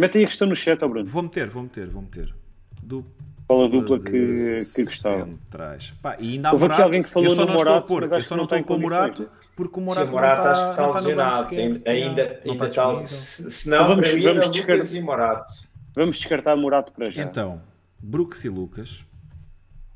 Mete 0.01 0.17
aí 0.17 0.23
a 0.23 0.27
questão 0.27 0.47
no 0.47 0.55
chat, 0.55 0.83
ó 0.83 0.87
Bruno. 0.87 1.05
vou 1.05 1.21
meter, 1.23 1.47
vou 1.49 1.63
meter, 1.63 1.87
vou 1.87 2.01
meter. 2.01 2.33
Du- 2.81 3.05
Qual 3.47 3.65
a 3.65 3.67
dupla 3.67 3.99
que, 3.99 4.63
que 4.75 4.83
gostava? 4.85 5.25
Centrais. 5.25 5.91
Pá, 6.01 6.15
e 6.19 6.33
ainda 6.33 6.49
há 6.49 6.53
Houve 6.53 6.63
aqui 6.65 6.71
Morato. 6.71 6.83
alguém 6.83 7.03
que 7.03 7.09
falou 7.09 7.29
eu 7.29 7.35
só 7.35 7.45
não 7.45 7.53
estou 7.53 7.61
a 7.61 7.65
Morato, 7.71 7.87
pôr, 7.87 8.01
mas 8.09 8.11
eu 8.11 8.21
só 8.29 8.35
não 8.37 8.43
estou 8.45 8.57
está 8.57 8.73
a 8.73 8.77
pôr 8.77 8.81
Morato 8.81 9.29
porque 9.55 9.79
o 9.79 9.79
Sim, 9.81 9.85
Morato, 9.85 10.07
o 10.07 10.11
Morato 10.11 10.43
não 10.43 10.51
acho 10.51 10.61
que 10.63 10.69
está, 10.71 10.71
está 10.71 10.87
está 10.87 10.99
lesionado. 11.01 11.49
sequer. 11.49 11.61
Ainda, 11.91 12.41
não 12.45 12.51
ainda 12.53 12.65
está 12.67 12.67
está. 12.67 13.05
Se, 13.05 13.69
não, 13.69 13.77
Então 13.83 13.87
vamos- 13.89 14.09
descartar- 14.11 14.47
Lucas 14.57 14.93
e 14.93 15.01
Morato. 15.01 15.53
Vamos 15.93 16.17
descartar 16.17 16.55
Morato 16.55 16.91
para 16.93 17.09
já. 17.11 17.21
Então, 17.23 17.61
Brooks 18.01 18.43
e 18.45 18.49
Lucas. 18.49 19.05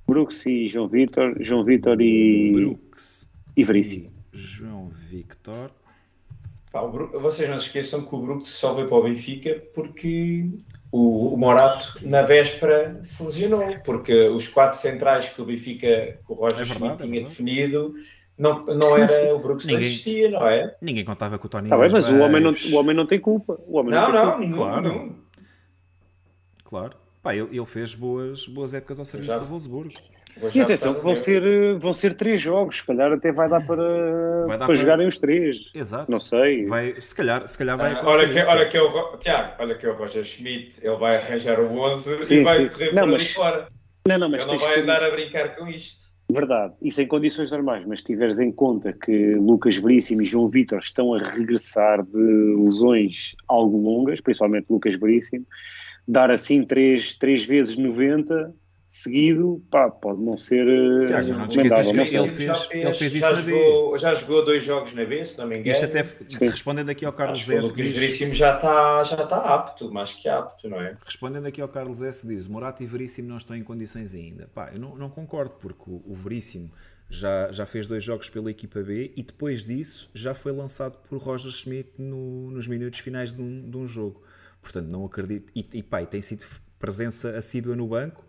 Brooks 0.08 0.46
e 0.46 0.68
João 0.68 0.88
Vitor, 0.88 1.36
João 1.40 1.64
Vitor 1.64 2.00
e, 2.00 2.52
Brooks 2.54 3.28
e 3.58 3.64
Veríssimo. 3.64 4.12
João 4.32 4.90
Victor. 5.10 5.72
Pá, 6.76 6.86
Bru- 6.86 7.18
vocês 7.22 7.50
não 7.50 7.58
se 7.58 7.68
esqueçam 7.68 8.02
que 8.02 8.14
o 8.14 8.20
Brooks 8.20 8.50
só 8.50 8.74
veio 8.74 8.90
para 8.90 8.98
o 8.98 9.04
Benfica 9.04 9.64
porque 9.74 10.46
o, 10.92 11.34
o 11.34 11.38
Morato, 11.38 12.00
na 12.02 12.22
véspera, 12.22 13.00
se 13.02 13.24
lesionou. 13.24 13.80
Porque 13.86 14.28
os 14.28 14.50
quatro 14.50 14.78
centrais 14.78 15.30
que 15.30 15.42
o 15.42 15.46
Benfica, 15.46 15.88
que 16.28 16.34
o 16.34 16.34
Roger 16.34 16.60
É 16.60 16.64
verdade, 16.66 16.76
Schmidt 16.76 16.94
é 16.94 16.98
tinha 16.98 17.08
verdade. 17.12 17.30
definido, 17.30 17.94
não, 18.38 18.66
não 18.66 18.98
era 18.98 19.34
o 19.34 19.40
Brooks, 19.40 19.66
não 19.66 19.76
Ninguém- 19.76 19.88
existia, 19.90 20.30
não 20.32 20.46
é? 20.50 20.76
Ninguém 20.82 21.06
contava 21.06 21.38
com 21.40 21.48
o 21.48 21.50
Tony 21.50 21.70
Tá 21.70 21.78
bem, 21.78 21.90
mas 21.90 22.10
o 22.10 22.20
homem, 22.20 22.44
não, 22.44 22.52
o 22.52 22.76
homem 22.76 22.94
não 22.94 23.06
tem 23.08 23.22
culpa. 23.22 23.58
O 23.66 23.78
homem 23.78 23.92
Não, 23.94 24.12
não, 24.12 24.38
tem 24.38 24.50
não, 24.50 24.58
culpa. 24.58 24.70
Claro. 24.72 24.82
nenhum. 24.90 25.16
Claro. 26.66 26.94
Pá, 27.24 27.34
ele, 27.34 27.48
ele 27.56 27.66
fez 27.66 27.96
boas, 27.96 28.48
boas 28.50 28.74
épocas 28.74 29.00
ao 29.00 29.06
serviço 29.06 29.32
Já- 29.32 29.40
do 29.40 29.46
Wolfsburgo. 29.46 29.94
E 30.54 30.60
atenção 30.62 30.94
que 30.94 31.02
vão 31.02 31.16
ser, 31.16 31.44
eh, 31.44 31.74
vão 31.80 31.94
ser 31.94 32.14
três 32.16 32.42
jogos, 32.42 32.78
se 32.78 32.86
calhar 32.86 33.12
até 33.12 33.32
vai 33.32 33.48
dar 33.50 33.66
para, 33.66 33.84
Vai 34.46 34.58
dar 34.58 34.58
para 34.58 34.66
para- 34.68 34.76
jogarem 34.76 35.08
os 35.08 35.18
três. 35.18 35.58
Exato. 35.74 36.12
Não 36.12 36.20
sei. 36.20 36.66
Vai, 36.66 37.00
se, 37.00 37.16
calhar, 37.16 37.48
se 37.48 37.58
calhar 37.58 37.78
vai 37.78 37.92
Ah, 37.92 37.94
acontecer 37.94 38.18
olha, 38.18 38.28
que, 38.30 38.40
olha 38.40 38.70
Tiago. 38.70 38.70
que 38.70 39.16
é 39.16 39.18
Tiago, 39.20 39.54
olha 39.60 39.76
que 39.78 39.86
é 39.86 39.90
o 39.90 39.96
Roger 39.96 40.24
Schmidt, 40.26 40.80
ele 40.86 40.96
vai 40.98 41.16
arranjar 41.18 41.60
o 41.60 41.78
11 41.80 42.24
Sim, 42.24 42.36
e 42.36 42.44
vai 42.44 42.58
sim. 42.70 42.74
correr 42.74 42.90
por 42.92 43.00
ali 43.04 43.26
fora. 43.26 43.68
Não, 44.08 44.18
não, 44.20 44.30
mas 44.30 44.44
Ele 44.44 44.52
não 44.52 44.60
vai 44.60 44.74
que- 44.74 44.80
andar 44.82 45.04
a 45.04 45.10
brincar 45.12 45.56
com 45.56 45.68
isto. 45.68 46.06
Verdade, 46.30 46.74
isso 46.82 47.00
em 47.02 47.08
condições 47.08 47.52
normais, 47.52 47.86
mas 47.86 48.00
se 48.00 48.06
tiveres 48.08 48.40
em 48.40 48.52
conta 48.52 48.92
que 48.92 49.34
Lucas 49.34 49.78
Veríssimo 49.78 50.22
e 50.24 50.26
João 50.26 50.50
Vitor 50.50 50.80
estão 50.80 51.14
a 51.14 51.20
regressar 51.20 52.04
de 52.04 52.56
lesões 52.64 53.36
algo 53.48 53.78
longas, 53.78 54.20
principalmente 54.22 54.66
Lucas 54.70 55.00
Veríssimo, 55.00 55.46
dar 56.08 56.32
assim 56.32 56.64
três, 56.64 57.16
três 57.16 57.46
vezes 57.46 57.78
90 57.78 58.52
seguido, 58.88 59.64
pá, 59.70 59.90
pode 59.90 60.22
não 60.22 60.38
ser 60.38 60.68
eh, 60.68 61.06
Tiago, 61.08 61.34
não 61.34 61.48
te 61.48 61.58
esqueças 61.60 61.92
que 61.92 62.00
ele 62.00 62.08
sei. 62.10 62.28
fez- 62.28 62.64
já 62.64 62.74
ele 62.76 62.94
fez 62.94 63.12
isso 63.14 63.20
já 63.20 63.32
na 63.34 63.42
B. 63.42 63.52
jogou, 63.52 63.98
já 63.98 64.14
jogou 64.14 64.46
dois 64.46 64.64
jogos 64.64 64.94
na 64.94 65.06
B, 65.06 65.26
se 65.26 65.38
não 65.38 65.48
me 65.48 65.58
engano. 65.58 65.72
Isto 65.72 65.86
até 65.86 66.04
Sim. 66.30 66.46
respondendo 66.48 66.90
aqui 66.90 67.06
ao 67.06 67.14
Carlos 67.14 67.40
Acho 67.40 67.50
que 67.50 67.56
o 67.56 67.60
S. 67.60 67.74
Diz- 67.74 67.94
Veríssimo 68.00 68.34
já 68.34 68.56
está 68.56 69.04
já 69.04 69.18
tá 69.28 69.38
apto, 69.38 69.92
mais 69.92 70.14
que 70.14 70.30
apto, 70.30 70.70
não 70.70 70.80
é? 70.80 70.98
Respondendo 71.06 71.46
aqui 71.48 71.62
ao 71.62 71.68
Carlos 71.68 72.02
S, 72.02 72.26
diz: 72.28 72.48
Morato 72.48 72.84
e 72.84 72.86
Veríssimo 72.86 73.28
não 73.28 73.38
estão 73.38 73.56
em 73.56 73.64
condições 73.64 74.14
ainda. 74.14 74.48
Pá, 74.54 74.70
eu 74.74 74.80
não, 74.80 74.96
não 74.96 75.10
concordo, 75.10 75.56
porque 75.60 75.84
o, 75.90 76.04
o 76.06 76.14
Veríssimo 76.16 76.72
já, 77.10 77.52
já 77.52 77.66
fez 77.66 77.88
dois 77.88 78.04
jogos 78.04 78.30
pela 78.30 78.50
equipa 78.52 78.82
B 78.82 79.12
e 79.16 79.24
depois 79.24 79.64
disso 79.66 80.10
já 80.14 80.34
foi 80.34 80.52
lançado 80.52 80.98
por 81.10 81.18
Roger 81.20 81.52
Schmidt 81.52 81.90
no- 81.98 82.52
nos 82.52 82.68
minutos 82.68 83.00
finais 83.00 83.32
de 83.34 83.42
um, 83.42 83.70
de 83.70 83.78
um 83.78 83.88
jogo. 83.88 84.22
Portanto, 84.62 84.88
não 84.88 85.06
acredito. 85.06 85.52
E, 85.56 85.68
e 85.74 85.84
pá, 85.84 86.02
e 86.02 86.06
tem 86.08 86.22
sido 86.22 86.46
presença 86.80 87.32
assídua 87.38 87.76
no 87.76 87.88
banco. 87.88 88.25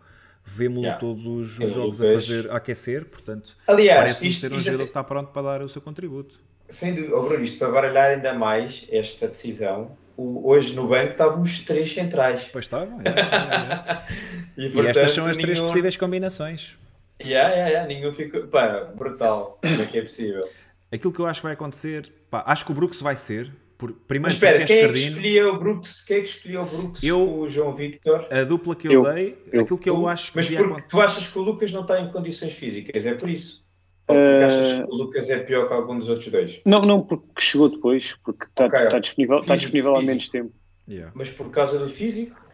Vemo-lo 0.49 0.81
Yeah. 0.83 0.99
todos 0.99 1.25
os 1.25 1.59
Eu, 1.59 1.69
jogos 1.69 2.01
a 2.01 2.05
fazer, 2.13 2.49
a 2.49 2.55
aquecer, 2.55 3.05
portanto, 3.05 3.55
Aliás, 3.67 3.99
parece-me 3.99 4.29
isto- 4.29 4.39
ser 4.41 4.53
um 4.53 4.55
isto 4.55 4.65
jogador 4.65 4.83
até- 4.83 4.85
que 4.85 4.89
está 4.91 5.03
pronto 5.03 5.31
para 5.33 5.41
dar 5.41 5.61
o 5.61 5.67
seu 5.69 5.81
contributo. 5.81 6.39
Sem 6.69 6.95
dúvida, 6.95 7.15
oh, 7.15 7.23
Bruno, 7.23 7.43
isto 7.43 7.59
para 7.59 7.69
baralhar 7.69 8.11
ainda 8.11 8.33
mais 8.33 8.85
esta 8.89 9.27
decisão, 9.27 9.91
o- 10.15 10.49
hoje 10.49 10.73
no 10.73 10.87
banco 10.87 11.11
estavam 11.11 11.41
os 11.41 11.59
três 11.59 11.93
centrais. 11.93 12.43
Pois 12.51 12.65
estava, 12.65 12.85
é, 13.03 13.09
é, 13.09 14.61
é. 14.61 14.61
E, 14.61 14.67
E 14.69 14.87
estas 14.87 15.11
são 15.11 15.23
as 15.25 15.29
portanto, 15.31 15.41
três 15.43 15.57
nenhum- 15.59 15.67
possíveis 15.67 15.97
combinações. 15.97 16.77
Yeah, 17.21 17.49
yeah, 17.49 17.69
yeah, 17.69 17.87
nenhum 17.87 18.11
ficou. 18.13 18.47
Pá, 18.47 18.85
brutal. 18.95 19.59
Como 19.61 19.81
é 19.81 19.85
que 19.85 19.97
é 19.97 20.01
possível? 20.01 20.47
Aquilo 20.91 21.11
que 21.11 21.19
eu 21.19 21.25
acho 21.25 21.41
que 21.41 21.45
vai 21.47 21.53
acontecer, 21.53 22.09
pá, 22.29 22.43
acho 22.47 22.63
que 22.65 22.71
o 22.71 22.75
Brooks 22.75 23.01
vai 23.01 23.15
ser. 23.15 23.51
Por, 23.77 23.91
Mas 23.91 23.99
primeiro 24.07 24.33
espera, 24.33 24.57
porque 24.59 24.73
quem 24.73 24.83
é 24.83 24.85
é 24.85 24.91
que 24.91 24.99
escolheu 24.99 25.53
o 25.53 25.59
Brooks? 25.59 26.01
Quem 26.01 26.17
é 26.17 26.21
que 26.21 26.29
escolheu 26.29 26.61
o 26.63 26.65
Brooks 26.65 27.03
Eu- 27.03 27.39
o 27.39 27.47
João 27.47 27.73
Victor? 27.75 28.27
A 28.31 28.43
dupla 28.43 28.75
que 28.75 28.87
eu, 28.87 28.91
Eu- 28.93 29.13
dei, 29.13 29.37
eu- 29.51 29.61
aquilo 29.61 29.77
que 29.77 29.89
eu 29.89 30.07
acho 30.07 30.31
que 30.31 30.37
Mas 30.37 30.49
porque 30.49 30.81
tu 30.89 30.99
achas 30.99 31.27
que 31.27 31.37
o 31.37 31.41
Lucas 31.43 31.71
não 31.71 31.81
está 31.81 32.01
em 32.01 32.09
condições 32.11 32.53
físicas, 32.53 33.05
é 33.05 33.13
por 33.13 33.29
isso? 33.29 33.63
Ou 34.07 34.15
porque 34.15 34.29
achas 34.43 34.67
Eh, 34.71 34.83
que 34.83 34.91
o 34.91 34.95
Lucas 34.95 35.29
é 35.29 35.37
pior 35.39 35.67
que 35.67 35.73
algum 35.73 35.99
dos 35.99 36.09
outros 36.09 36.27
dois? 36.29 36.61
Não, 36.65 36.81
não, 36.85 37.01
porque 37.01 37.25
chegou 37.39 37.69
depois, 37.69 38.15
porque 38.23 38.45
está 38.45 38.65
Ok. 38.65 38.79
está 38.79 38.99
disponível, 38.99 39.37
está 39.37 39.53
Físico, 39.53 39.71
disponível 39.73 39.95
há 39.95 40.01
menos 40.01 40.29
tempo. 40.29 40.51
Yeah. 40.89 41.11
Mas 41.13 41.29
por 41.29 41.49
causa 41.51 41.77
do 41.77 41.87
físico? 41.89 42.46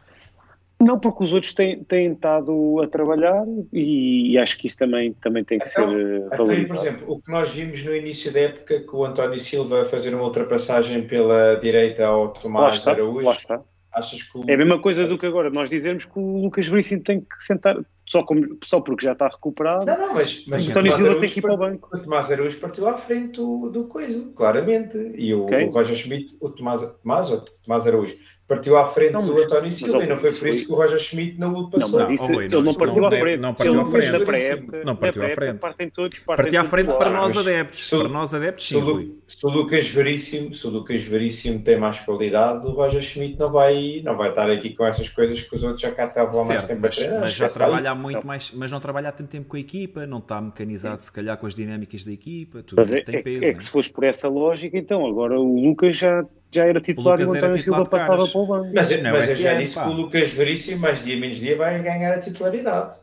Não, 0.84 1.00
porque 1.00 1.24
os 1.24 1.34
outros 1.34 1.54
têm, 1.54 1.84
têm 1.84 2.12
estado 2.14 2.82
a 2.84 2.88
trabalhar 2.88 3.44
e, 3.72 4.32
e 4.34 4.38
acho 4.38 4.58
que 4.58 4.68
isso 4.68 4.78
também, 4.78 5.14
também 5.14 5.44
tem 5.44 5.60
que 5.60 5.68
Então, 5.70 5.90
ser 5.90 5.98
eh, 5.98 6.18
Até 6.18 6.24
aí, 6.24 6.28
por 6.30 6.38
valorizado. 6.48 6.80
exemplo, 6.80 7.06
o 7.14 7.22
que 7.22 7.32
nós 7.32 7.54
vimos 7.54 7.84
no 7.84 7.96
início 7.96 8.32
da 8.32 8.40
época, 8.42 8.80
que 8.82 8.96
o 8.96 9.06
António 9.06 9.40
Silva 9.40 9.82
a 9.82 9.86
fazer 9.86 10.14
uma 10.14 10.24
ultrapassagem 10.24 11.08
pela 11.08 11.56
direita 11.56 12.06
ao 12.06 12.26
Lá 12.26 12.30
Tomás 12.34 12.78
está, 12.78 12.92
Araújo, 12.92 13.22
lá 13.26 13.32
está. 13.34 13.62
Achas 13.92 14.24
que 14.24 14.38
o... 14.40 14.44
É 14.48 14.56
a 14.56 14.58
mesma 14.58 14.80
coisa 14.82 15.06
do 15.06 15.20
que 15.20 15.26
agora 15.28 15.52
nós 15.52 15.70
dizermos 15.70 16.04
que 16.06 16.18
o 16.18 16.42
Lucas 16.42 16.68
Veríssimo 16.68 17.04
tem 17.04 17.22
que 17.22 17.44
sentar 17.44 17.78
só, 18.08 18.24
como, 18.24 18.42
só 18.64 18.82
porque 18.82 19.06
já 19.06 19.14
está 19.14 19.28
recuperado. 19.28 19.86
Não, 19.86 19.98
não, 19.98 20.14
mas, 20.16 20.44
mas 20.48 20.68
o 20.68 20.72
António 20.72 20.92
Silva 20.94 21.10
Araújo 21.10 21.22
tem 21.22 21.30
que 21.30 21.40
ir 21.40 21.42
para 21.44 21.54
o 21.54 21.58
banco. 21.58 21.90
O 21.94 22.00
Tomás 22.00 22.32
Araújo 22.32 22.58
partiu 22.60 22.88
à 22.88 22.94
frente 22.96 23.34
do, 23.38 23.70
do 23.70 23.84
coisa, 23.86 24.32
claramente. 24.36 24.98
E 25.16 25.32
o, 25.36 25.44
Ok. 25.44 25.66
o 25.66 25.70
Roger 25.70 25.96
Schmidt, 25.96 26.36
o 26.42 26.50
Tomás, 26.50 26.82
Tomás, 27.04 27.30
ou 27.30 27.44
Tomás 27.64 27.86
Araújo, 27.86 28.16
partiu 28.56 28.78
à 28.78 28.86
frente 28.86 29.12
Não, 29.14 29.26
do 29.26 29.34
mas- 29.34 29.44
António 29.44 29.64
mas, 29.64 29.74
Silva 29.74 30.04
e 30.04 30.08
não 30.08 30.18
foi 30.18 30.30
isso 30.30 30.40
por 30.40 30.48
isso 30.50 30.66
que 30.66 30.72
o 30.72 30.76
Roger 30.76 31.00
Schmidt 31.00 31.40
não 31.40 31.50
o 31.50 31.54
Não, 31.54 31.70
passou. 31.70 32.00
mas 32.00 32.08
Não, 32.10 32.16
isso 32.16 32.24
oh, 32.24 32.28
Rui, 32.28 32.46
ele 32.46 32.54
não- 32.56 32.62
não 32.64 32.74
partiu 32.74 33.02
não- 33.02 33.08
à 33.08 33.12
frente. 33.12 33.40
não 33.40 33.54
partiu 33.54 33.80
à 33.82 33.86
frente. 33.86 34.72
Não 34.72 34.84
na 34.86 34.96
partiu 34.96 35.26
à 35.26 35.30
frente. 35.30 35.58
partem 35.60 35.90
todos. 35.90 36.20
Partem 36.20 36.44
Partia 36.46 36.62
à 36.62 36.66
frente 36.66 36.88
para 36.96 37.10
nós 37.10 37.36
mas 37.36 37.48
adeptos. 37.48 37.88
se 37.88 37.96
o- 37.96 38.00
Para 38.00 38.10
nós 38.10 38.34
adeptos, 38.34 38.68
sim, 38.68 39.14
se 39.28 39.46
o 39.46 39.50
Lucas 39.50 39.88
Veríssimo, 39.88 40.54
se 40.54 40.68
o 40.68 40.70
Lucas 40.70 41.04
Veríssimo 41.04 41.60
tem 41.62 41.78
mais 41.80 42.00
qualidade, 42.00 42.66
o 42.68 42.72
Roger 42.72 43.02
Schmidt 43.02 43.38
não 43.40 43.52
vai, 43.52 44.02
não 44.04 44.16
vai 44.18 44.30
estar 44.30 44.50
aqui 44.50 44.72
com 44.76 44.86
essas 44.86 45.10
coisas 45.10 45.42
que 45.42 45.56
os 45.56 45.64
outros 45.64 45.82
já 45.82 45.92
cá 45.92 46.06
estavam 46.06 46.42
há 46.42 46.46
mais 46.46 46.64
tempo 46.68 46.82
mas, 46.82 47.08
mas 47.20 47.34
já 47.34 47.50
trabalha 47.50 47.90
há 47.90 47.94
isso. 47.94 48.02
muito 48.02 48.18
Não. 48.20 48.24
mais, 48.26 48.52
mas 48.52 48.72
não 48.72 48.80
trabalha 48.80 49.10
há 49.10 49.12
tanto 49.12 49.30
tempo 49.30 49.48
com 49.50 49.58
a 49.58 49.60
equipa, 49.60 50.06
não 50.06 50.20
está 50.20 50.42
mecanizado 50.42 51.02
se 51.02 51.12
calhar 51.12 51.38
com 51.38 51.48
as 51.48 51.56
dinâmicas 51.56 52.04
da 52.04 52.12
equipa, 52.12 52.64
tudo 52.64 52.78
Mas 52.80 52.94
é, 52.94 52.98
isso 52.98 53.06
tem 53.06 53.16
é- 53.16 53.22
peso. 53.22 53.44
é 53.46 53.54
que 53.54 53.64
se 53.64 53.70
fores 53.70 53.88
por 53.88 54.04
essa 54.04 54.28
lógica, 54.30 54.78
então 54.78 55.06
agora 55.06 55.40
o 55.40 55.62
Lucas 55.62 55.98
já, 55.98 56.26
já 56.54 56.66
era 56.66 56.80
titular 56.80 57.20
e 57.20 57.26
o 57.26 57.34
António 57.34 57.62
Silva 57.62 57.86
passava 57.86 58.28
para 58.28 58.40
o 58.40 58.46
banco. 58.46 58.72
Mas, 58.74 58.90
não 59.02 59.10
é 59.10 59.12
mas 59.14 59.28
o 59.28 59.30
eu 59.32 59.36
já 59.36 59.54
disse 59.56 59.76
pá. 59.76 59.84
que 59.84 59.90
o 59.90 59.94
Lucas 59.94 60.32
Veríssimo, 60.32 60.80
mais 60.82 61.04
dia 61.04 61.18
menos 61.18 61.38
dia, 61.38 61.56
vai 61.58 61.82
ganhar 61.82 62.14
a 62.14 62.20
titularidade. 62.20 62.94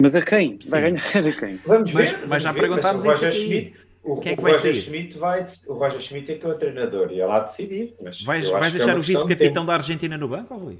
Mas 0.00 0.16
a 0.16 0.22
quem? 0.22 0.58
Sim. 0.60 0.70
Vai 0.70 0.80
ganhar 0.82 0.98
a 1.28 1.32
quem? 1.32 1.56
Vamos 1.64 1.92
Mas- 1.92 2.10
ver. 2.10 2.18
mas 2.20 2.28
vamos 2.28 2.42
já 2.42 2.52
ver, 2.52 2.60
perguntámos 2.60 3.04
o 3.04 3.08
Roger 3.08 3.28
isso 3.28 3.38
aqui. 3.38 3.46
Schmidt, 3.48 3.76
o, 4.02 4.16
Quem 4.20 4.32
é 4.32 4.34
que 4.34 4.40
o 4.40 4.42
vai 4.42 4.52
Roger 4.52 4.72
sair? 4.72 4.82
Schmidt 4.82 5.18
vai, 5.18 5.46
o 5.68 5.72
Roger 5.74 6.00
Schmidt 6.00 6.32
é 6.32 6.34
que 6.34 6.46
é 6.46 6.48
o 6.48 6.54
treinador 6.54 7.12
e 7.12 7.20
é 7.20 7.26
lá 7.26 7.38
decidir. 7.40 7.94
Mas 8.02 8.20
Vais, 8.22 8.48
vais 8.48 8.74
é 8.74 8.78
deixar 8.78 8.94
uma 8.94 9.00
o 9.00 9.02
vice-capitão 9.02 9.64
da 9.64 9.74
Argentina 9.74 10.18
no 10.18 10.26
banco, 10.28 10.54
ou 10.54 10.60
Rui? 10.60 10.78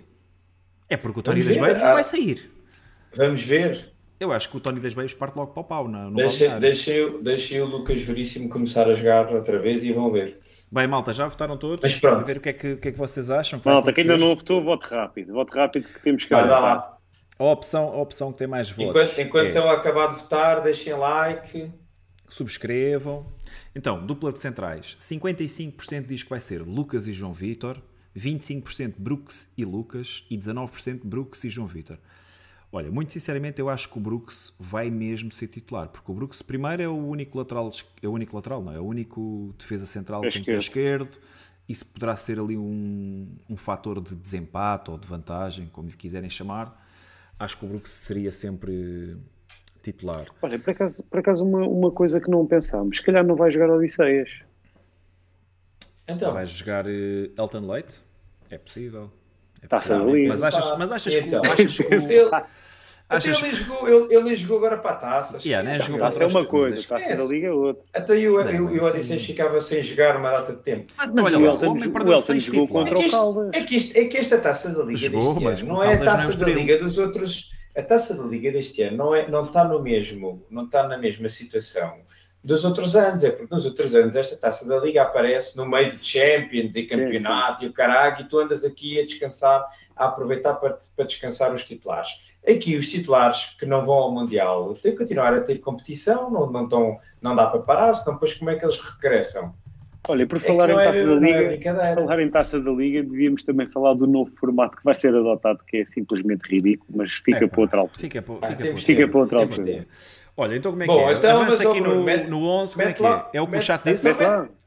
É 0.91 0.97
porque 0.97 1.21
o 1.21 1.23
Tony 1.23 1.43
das 1.43 1.55
ver, 1.55 1.61
Babes 1.61 1.83
ah. 1.83 1.87
não 1.87 1.95
vai 1.95 2.05
sair. 2.05 2.51
Vamos 3.15 3.43
ver. 3.43 3.93
Eu 4.19 4.31
acho 4.33 4.49
que 4.49 4.57
o 4.57 4.61
Tony 4.61 4.79
das 4.81 4.95
Babes 4.95 5.15
parte 5.15 5.37
logo 5.37 5.53
para 5.53 5.61
o 5.61 5.65
pau 5.65 5.89
na- 5.89 6.11
no 6.11 6.17
deixem, 6.61 7.05
o- 7.05 7.23
deixem 7.23 7.61
o 7.61 7.67
Lucas 7.67 8.03
Veríssimo 8.03 8.49
começar 8.49 8.89
a 8.89 8.95
jogar 8.95 9.33
outra 9.33 9.59
vez 9.59 9.85
e 9.85 9.93
vão 9.93 10.11
ver. 10.13 10.39
Bem, 10.73 10.87
malta, 10.87 11.13
já 11.13 11.29
votaram 11.29 11.59
todos? 11.59 11.83
Mas 11.83 12.01
pronto. 12.01 12.23
A 12.23 12.25
ver 12.25 12.39
o 12.39 12.41
que 12.41 12.49
é 12.49 12.53
que, 12.55 12.73
o 12.73 12.77
que, 12.79 12.89
é 12.89 12.93
que 12.93 12.97
vocês 12.97 13.29
acham. 13.29 13.61
que 13.61 13.69
Malta, 13.69 13.93
que 13.93 14.01
ainda 14.01 14.17
não 14.17 14.35
votou, 14.35 14.63
vote 14.63 14.87
rápido. 14.87 15.35
Vote 15.35 15.55
rápido 15.55 15.87
que 15.87 16.01
temos 16.01 16.25
que 16.25 16.33
avançar. 16.33 16.97
A 17.39 17.45
opção, 17.45 17.89
a 17.89 17.97
opção 18.01 18.33
que 18.33 18.39
tem 18.39 18.47
mais 18.47 18.71
votos. 18.71 19.19
Enquanto, 19.19 19.27
enquanto 19.29 19.45
é- 19.45 19.49
estão 19.49 19.69
a 19.69 19.75
acabar 19.75 20.07
de 20.15 20.21
votar, 20.23 20.63
deixem 20.63 20.95
like. 20.95 21.71
subscrevam. 22.27 23.27
Então, 23.77 24.07
dupla 24.07 24.33
de 24.33 24.41
centrais. 24.41 24.97
55% 24.99 26.07
diz 26.07 26.23
que 26.23 26.31
vai 26.31 26.41
ser 26.41 26.63
Lucas 26.63 27.07
e 27.07 27.13
João 27.13 27.35
Vitor, 27.35 27.77
25% 28.17 28.95
Brooks 28.97 29.53
e 29.59 29.67
Lucas 29.67 30.25
e 30.31 30.39
19% 30.39 31.01
Brooks 31.05 31.45
e 31.45 31.51
João 31.51 31.67
Vitor. 31.67 31.99
Olha, 32.75 32.91
muito 32.91 33.13
sinceramente, 33.13 33.61
eu 33.61 33.69
acho 33.69 33.87
que 33.91 33.99
o 33.99 34.01
Brooks 34.01 34.55
vai 34.59 34.89
mesmo 34.89 35.31
ser 35.31 35.47
titular, 35.47 35.89
porque 35.91 36.11
o 36.11 36.15
Brooks, 36.15 36.41
primeiro, 36.41 36.83
é 36.83 36.89
o 36.89 36.97
único 36.97 37.37
lateral, 37.37 37.69
é 38.03 38.09
o 38.09 38.13
único 38.13 38.35
lateral, 38.35 38.63
não 38.63 38.73
é? 38.73 38.77
É 38.77 38.81
o 38.81 38.85
único 38.87 39.55
defesa 39.59 39.85
central 39.85 40.23
que 40.23 40.31
tem 40.31 40.43
pé 40.43 40.57
Esquerdo. 40.57 41.05
esquerdo. 41.05 41.19
Isso 41.69 41.85
poderá 41.85 42.17
ser 42.17 42.41
ali 42.41 42.57
um, 42.57 43.37
um 43.49 43.57
fator 43.59 44.01
de 44.01 44.15
desempate 44.15 44.91
ou 44.91 44.97
de 44.97 45.07
vantagem, 45.07 45.67
como 45.67 45.89
lhe 45.89 45.97
quiserem 45.97 46.31
chamar. 46.31 46.83
Acho 47.39 47.59
que 47.59 47.67
o 47.67 47.69
Brooks 47.69 47.93
seria 47.93 48.33
sempre 48.33 49.19
titular. 49.83 50.25
Olha, 50.41 50.59
por 50.59 50.71
acaso, 50.71 51.05
por 51.05 51.21
acaso 51.21 51.45
uma, 51.45 51.67
uma 51.69 51.91
coisa 51.91 52.21
que 52.21 52.31
não 52.31 52.47
pensámos, 52.47 52.97
se 52.97 53.05
calhar 53.05 53.25
não 53.25 53.37
vai 53.37 53.51
jogar 53.51 53.69
Odisseias. 53.69 54.31
Então, 56.09 56.33
Vai 56.33 56.47
jogar 56.47 56.87
eh, 56.87 57.31
Elton 57.37 57.67
Leite? 57.71 58.03
É 58.51 58.59
possível. 58.59 59.11
É 59.63 59.67
Taça 59.67 59.99
da 59.99 60.05
Liga. 60.05 60.29
Mas 60.31 60.43
achas, 60.43 60.79
mas 60.79 60.91
achas 60.93 61.17
que, 61.17 61.21
Então. 61.25 61.43
achas 61.45 61.77
que 61.77 61.83
o- 61.83 61.95
ele, 61.95 62.31
achas 63.09 63.43
ele, 63.43 63.55
jogou, 63.55 63.89
ele, 63.89 64.15
ele 64.17 64.37
jogou 64.37 64.57
agora 64.59 64.79
para 64.79 64.91
a 64.91 64.95
taça. 64.95 65.39
Yeah, 65.45 65.63
nem 65.63 65.73
Esquece. 65.79 65.93
jogou 65.93 66.09
Taça 66.11 66.25
é 66.25 66.27
uma 66.27 66.45
coisa, 66.45 66.83
taça 66.89 67.17
da 67.17 67.25
Liga 67.25 67.47
é 67.49 67.53
outra. 67.53 67.83
Até 67.95 68.19
eu, 68.19 68.45
Não, 68.45 68.51
eu, 68.51 68.77
eu 68.93 69.03
sim. 69.03 69.19
ficava 69.19 69.61
sem 69.61 69.83
jogar 69.83 70.17
uma 70.17 70.31
data 70.31 70.53
de 70.55 70.63
tempo. 70.63 70.93
Mas 70.97 71.11
Mas 71.15 71.25
olha 71.27 71.39
o 71.39 71.47
Elton, 71.47 71.67
homem 71.71 71.79
jogou- 71.85 71.93
perdeu 71.93 72.13
o 72.13 72.17
Elton 72.17 72.27
seis 72.27 72.43
jogou 72.43 72.69
contra 72.69 72.95
É 72.95 72.99
o 72.99 73.03
que, 73.03 73.11
Caldas. 73.11 73.51
é, 73.53 73.61
que 73.63 73.77
isto, 73.77 73.97
é 73.97 74.05
que 74.07 74.17
esta 74.19 74.39
taça 74.39 74.69
da 74.71 74.83
Liga 74.83 74.99
Jogou, 74.99 75.23
deste 75.35 75.45
mas 75.45 75.63
não 75.63 75.83
é 75.83 75.95
a 75.95 75.99
taça 76.05 76.37
da. 76.37 76.47
Liga 76.49 76.79
dos 76.79 76.99
outros. 76.99 77.51
A 77.77 77.83
taça 77.83 78.15
da 78.15 78.25
Liga 78.25 78.51
deste 78.53 78.83
ano 78.83 78.97
não, 78.99 79.15
é, 79.15 79.27
não 79.29 79.45
está 79.45 79.65
no 79.65 79.81
mesmo, 79.83 80.45
não 80.51 80.65
está 80.65 80.87
na 80.87 80.99
mesma 80.99 81.29
situação 81.29 81.95
dos 82.45 82.65
outros 82.65 82.97
anos. 82.97 83.23
É 83.25 83.31
porque 83.31 83.55
nos 83.55 83.65
outros 83.65 83.95
anos 83.95 84.17
esta 84.17 84.37
taça 84.37 84.67
da 84.67 84.79
Liga 84.79 85.03
aparece 85.03 85.57
no 85.57 85.67
meio 85.67 85.93
de 85.93 86.05
Champions 86.05 86.75
e 86.77 86.85
campeonato 86.85 87.65
e 87.65 87.69
o 87.69 87.73
caralho, 87.73 88.21
e 88.23 88.29
tu 88.29 88.39
andas 88.39 88.65
aqui 88.65 89.01
a 89.01 89.05
descansar, 89.05 89.65
a 89.97 90.07
aproveitar 90.07 90.55
para, 90.55 90.79
para 90.97 91.05
descansar 91.05 91.53
os 91.53 91.65
titulares. 91.65 92.09
Aqui 92.49 92.77
os 92.77 92.89
titulares 92.89 93.55
que 93.59 93.65
não 93.65 93.85
vão 93.85 93.95
ao 93.95 94.11
Mundial 94.13 94.75
têm 94.75 94.93
que 94.93 94.99
continuar 94.99 95.33
a 95.33 95.41
ter 95.41 95.59
competição, 95.59 96.29
não, 96.29 96.51
não, 96.51 96.65
estão, 96.65 96.99
não 97.21 97.37
dá 97.37 97.47
para 97.47 97.61
parar, 97.61 97.95
senão 97.95 98.15
depois 98.15 98.35
como 98.35 98.51
é 98.51 98.57
que 98.57 98.65
eles 98.65 98.79
regressam? 98.81 99.55
Olha, 100.09 100.27
por 100.27 100.39
É 100.39 100.41
falar 100.41 100.67
não 100.67 100.81
em 100.81 100.83
é- 100.83 100.85
Taça 100.87 101.07
da 101.07 101.13
é 101.13 101.15
Liga, 101.21 101.45
brincadeira. 101.47 101.95
falar 101.95 102.21
em 102.21 102.29
Taça 102.29 102.59
da 102.61 102.73
Liga, 102.73 103.05
devíamos 103.05 103.45
também 103.45 103.69
falar 103.69 103.95
do 103.95 104.09
novo 104.09 104.29
formato 104.35 104.77
que 104.77 104.83
vai 104.83 104.97
ser 104.97 105.15
adotado, 105.15 105.61
que 105.69 105.77
é 105.77 105.87
simplesmente 105.87 106.43
ridículo, 106.51 106.89
mas 106.97 107.13
fica 107.13 107.45
Epá, 107.45 107.49
para 107.55 107.61
outra 107.61 107.81
altura. 107.83 108.01
Fica 108.01 108.21
para, 108.21 108.35
Ah, 108.43 108.47
fica 108.49 108.63
temos- 108.65 108.81
para, 108.83 108.87
fica 108.95 109.09
para 109.09 109.21
outra 109.21 109.39
altura. 109.39 109.87
Olha, 110.37 110.57
então 110.57 110.73
como 110.73 110.83
é 110.83 110.87
Bom, 110.87 110.97
que 111.07 111.13
é? 111.13 111.17
então, 111.19 111.43
Avança 111.43 111.69
aqui 111.69 111.81
no, 111.81 112.05
no 112.29 112.47
11, 112.49 112.73
como 112.75 112.89
é 112.89 112.93
que 112.95 113.03
é? 113.05 113.09
lá- 113.09 113.31
É 113.35 113.41
o 113.43 113.47
que 113.47 113.57
o 113.57 113.61
chat 113.63 113.83
disse? 113.85 114.09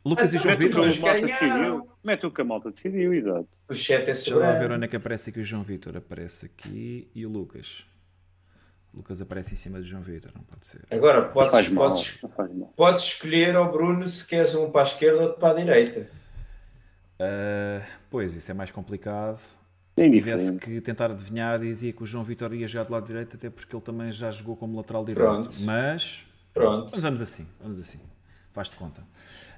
Lucas 0.05 0.33
e 0.33 0.37
João 0.37 0.55
Vitor? 0.55 0.91
João 0.91 1.11
mete 1.11 1.25
o 1.25 1.31
que 1.33 1.43
a 1.45 1.47
malta 1.47 1.49
decidiu. 1.49 1.89
Mete 2.03 2.25
o 2.27 2.31
que 2.31 2.41
a 2.41 2.43
malta 2.45 2.71
decidiu, 2.71 3.13
exato. 3.15 3.47
O 3.67 3.73
chat 3.73 4.01
é 4.03 4.05
Deixa 4.05 4.29
eu 4.29 4.39
lá 4.39 4.45
ver 4.45 4.53
soberano. 4.53 4.75
onde 4.75 4.85
é 4.85 4.87
que 4.87 4.95
aparece 4.95 5.29
aqui 5.31 5.39
o 5.39 5.43
João 5.43 5.63
Vitor. 5.63 5.97
Aparece 5.97 6.45
aqui 6.45 7.09
e 7.15 7.25
o 7.25 7.29
Lucas. 7.29 7.85
O 8.93 8.97
Lucas 8.97 9.19
aparece 9.21 9.53
em 9.55 9.57
cima 9.57 9.79
do 9.79 9.83
João 9.85 10.03
Vitor, 10.03 10.31
não 10.35 10.43
pode 10.43 10.67
ser. 10.67 10.81
Agora, 10.91 11.23
podes, 11.23 11.51
faz 11.51 11.67
mal, 11.69 11.89
podes, 11.89 12.07
faz 12.35 12.53
mal. 12.53 12.73
podes 12.77 13.01
escolher 13.01 13.55
ao 13.55 13.71
Bruno 13.71 14.07
se 14.07 14.25
queres 14.25 14.53
um 14.53 14.69
para 14.69 14.81
a 14.81 14.83
esquerda 14.85 15.17
ou 15.17 15.23
outro 15.23 15.39
para 15.39 15.49
a 15.51 15.53
direita. 15.63 16.07
Ah, 17.19 17.81
pois, 18.09 18.35
isso 18.35 18.51
é 18.51 18.53
mais 18.53 18.69
complicado. 18.71 19.41
É 19.97 20.03
Se 20.03 20.09
tivesse 20.09 20.43
indiferente. 20.49 20.65
que 20.65 20.81
tentar 20.81 21.11
adivinhar, 21.11 21.59
dizia 21.59 21.93
que 21.93 22.03
o 22.03 22.05
João 22.05 22.23
Vitor 22.23 22.53
ia 22.53 22.67
jogar 22.67 22.83
do 22.83 22.91
lado 22.93 23.07
direito, 23.07 23.35
até 23.35 23.49
porque 23.49 23.75
ele 23.75 23.83
também 23.83 24.11
já 24.11 24.29
jogou 24.31 24.55
como 24.55 24.75
lateral 24.77 25.05
direito. 25.05 25.23
Pronto. 25.23 25.53
Mas 25.61 26.25
Pronto. 26.55 26.89
Mas 26.93 27.01
vamos 27.01 27.19
assim, 27.21 27.45
vamos 27.59 27.77
assim. 27.77 27.99
Faz 28.53 28.69
de 28.69 28.77
conta. 28.77 29.03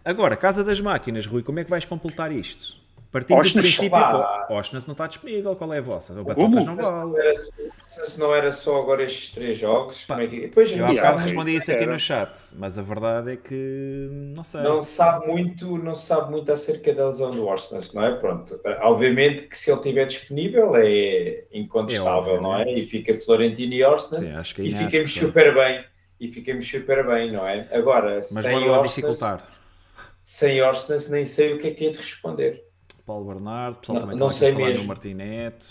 Agora, 0.04 0.36
Casa 0.36 0.64
das 0.64 0.82
Máquinas, 0.82 1.28
Rui, 1.28 1.44
como 1.44 1.60
é 1.60 1.64
que 1.64 1.70
vais 1.70 1.86
completar 1.86 2.32
isto? 2.32 2.76
Partindo 3.12 3.42
do 3.42 3.52
princípio. 3.54 3.90
pá. 3.90 4.46
pô, 4.48 4.56
Osnas 4.56 4.86
não 4.86 4.92
está 4.92 5.08
disponível, 5.08 5.56
qual 5.56 5.74
é 5.74 5.78
a 5.78 5.82
vossa? 5.82 6.14
O 6.14 6.24
Como? 6.26 6.56
Batatas 6.56 6.66
não 6.66 6.76
vale. 6.76 7.36
Se 8.06 8.20
não 8.20 8.34
era 8.36 8.52
só 8.52 8.80
agora 8.80 9.04
estes 9.04 9.34
três 9.34 9.58
jogos, 9.58 10.04
como 10.06 10.22
é 10.22 10.28
que... 10.28 10.42
Depois 10.42 10.72
a 10.72 10.76
Eu 10.76 10.86
há 10.86 10.88
bocado 10.90 11.18
respondi 11.24 11.56
isso 11.56 11.72
aqui 11.72 11.84
era. 11.84 11.92
no 11.92 12.00
chat, 12.00 12.54
mas 12.56 12.78
a 12.78 12.84
verdade 12.84 13.32
é 13.32 13.38
que 13.38 14.08
não 14.36 14.44
sei. 14.44 14.62
não 14.62 14.82
sabe 14.84 15.26
muito, 15.26 15.78
não 15.78 15.96
sabe 15.96 16.30
muito 16.30 16.52
acerca 16.52 16.94
da 16.94 17.08
lesão 17.08 17.32
do 17.32 17.48
Orsnes, 17.48 17.94
não 17.94 18.06
é? 18.06 18.16
Pronto. 18.16 18.60
Obviamente 18.82 19.44
que 19.44 19.58
se 19.58 19.72
ele 19.72 19.80
estiver 19.80 20.06
disponível 20.06 20.76
é 20.76 21.46
incontestável, 21.52 22.12
É 22.12 22.18
óbvio, 22.18 22.42
não 22.42 22.56
é? 22.56 22.72
E 22.72 22.86
fica 22.86 23.14
Florentino 23.14 23.74
e 23.74 23.84
que 24.54 24.62
e 24.62 24.76
ficamos 24.76 25.14
super 25.14 25.54
bem. 25.56 25.86
E 26.20 26.28
ficamos 26.32 26.70
super 26.70 27.06
bem, 27.06 27.32
não 27.32 27.48
é? 27.48 27.68
Agora, 27.72 28.16
Mas 28.16 28.28
sem 28.28 28.82
dificultar. 28.84 29.48
sem 30.24 30.62
Orsnes 30.62 31.10
nem 31.10 31.26
sei 31.26 31.54
o 31.54 31.60
que 31.60 31.68
é 31.68 31.72
que 31.72 31.88
é 31.88 31.90
de 31.90 31.98
responder. 31.98 32.67
Paulo 33.08 33.26
Bernardo, 33.26 33.78
o 33.78 33.80
pessoal 33.80 33.96
Não- 33.96 34.02
também 34.06 34.20
não 34.20 34.28
estava 34.28 34.40
sei 34.40 34.48
aqui 34.50 34.56
a 34.56 34.60
falar 34.60 34.70
mesmo. 34.70 34.84
no 34.84 34.88
Martineto. 34.90 35.68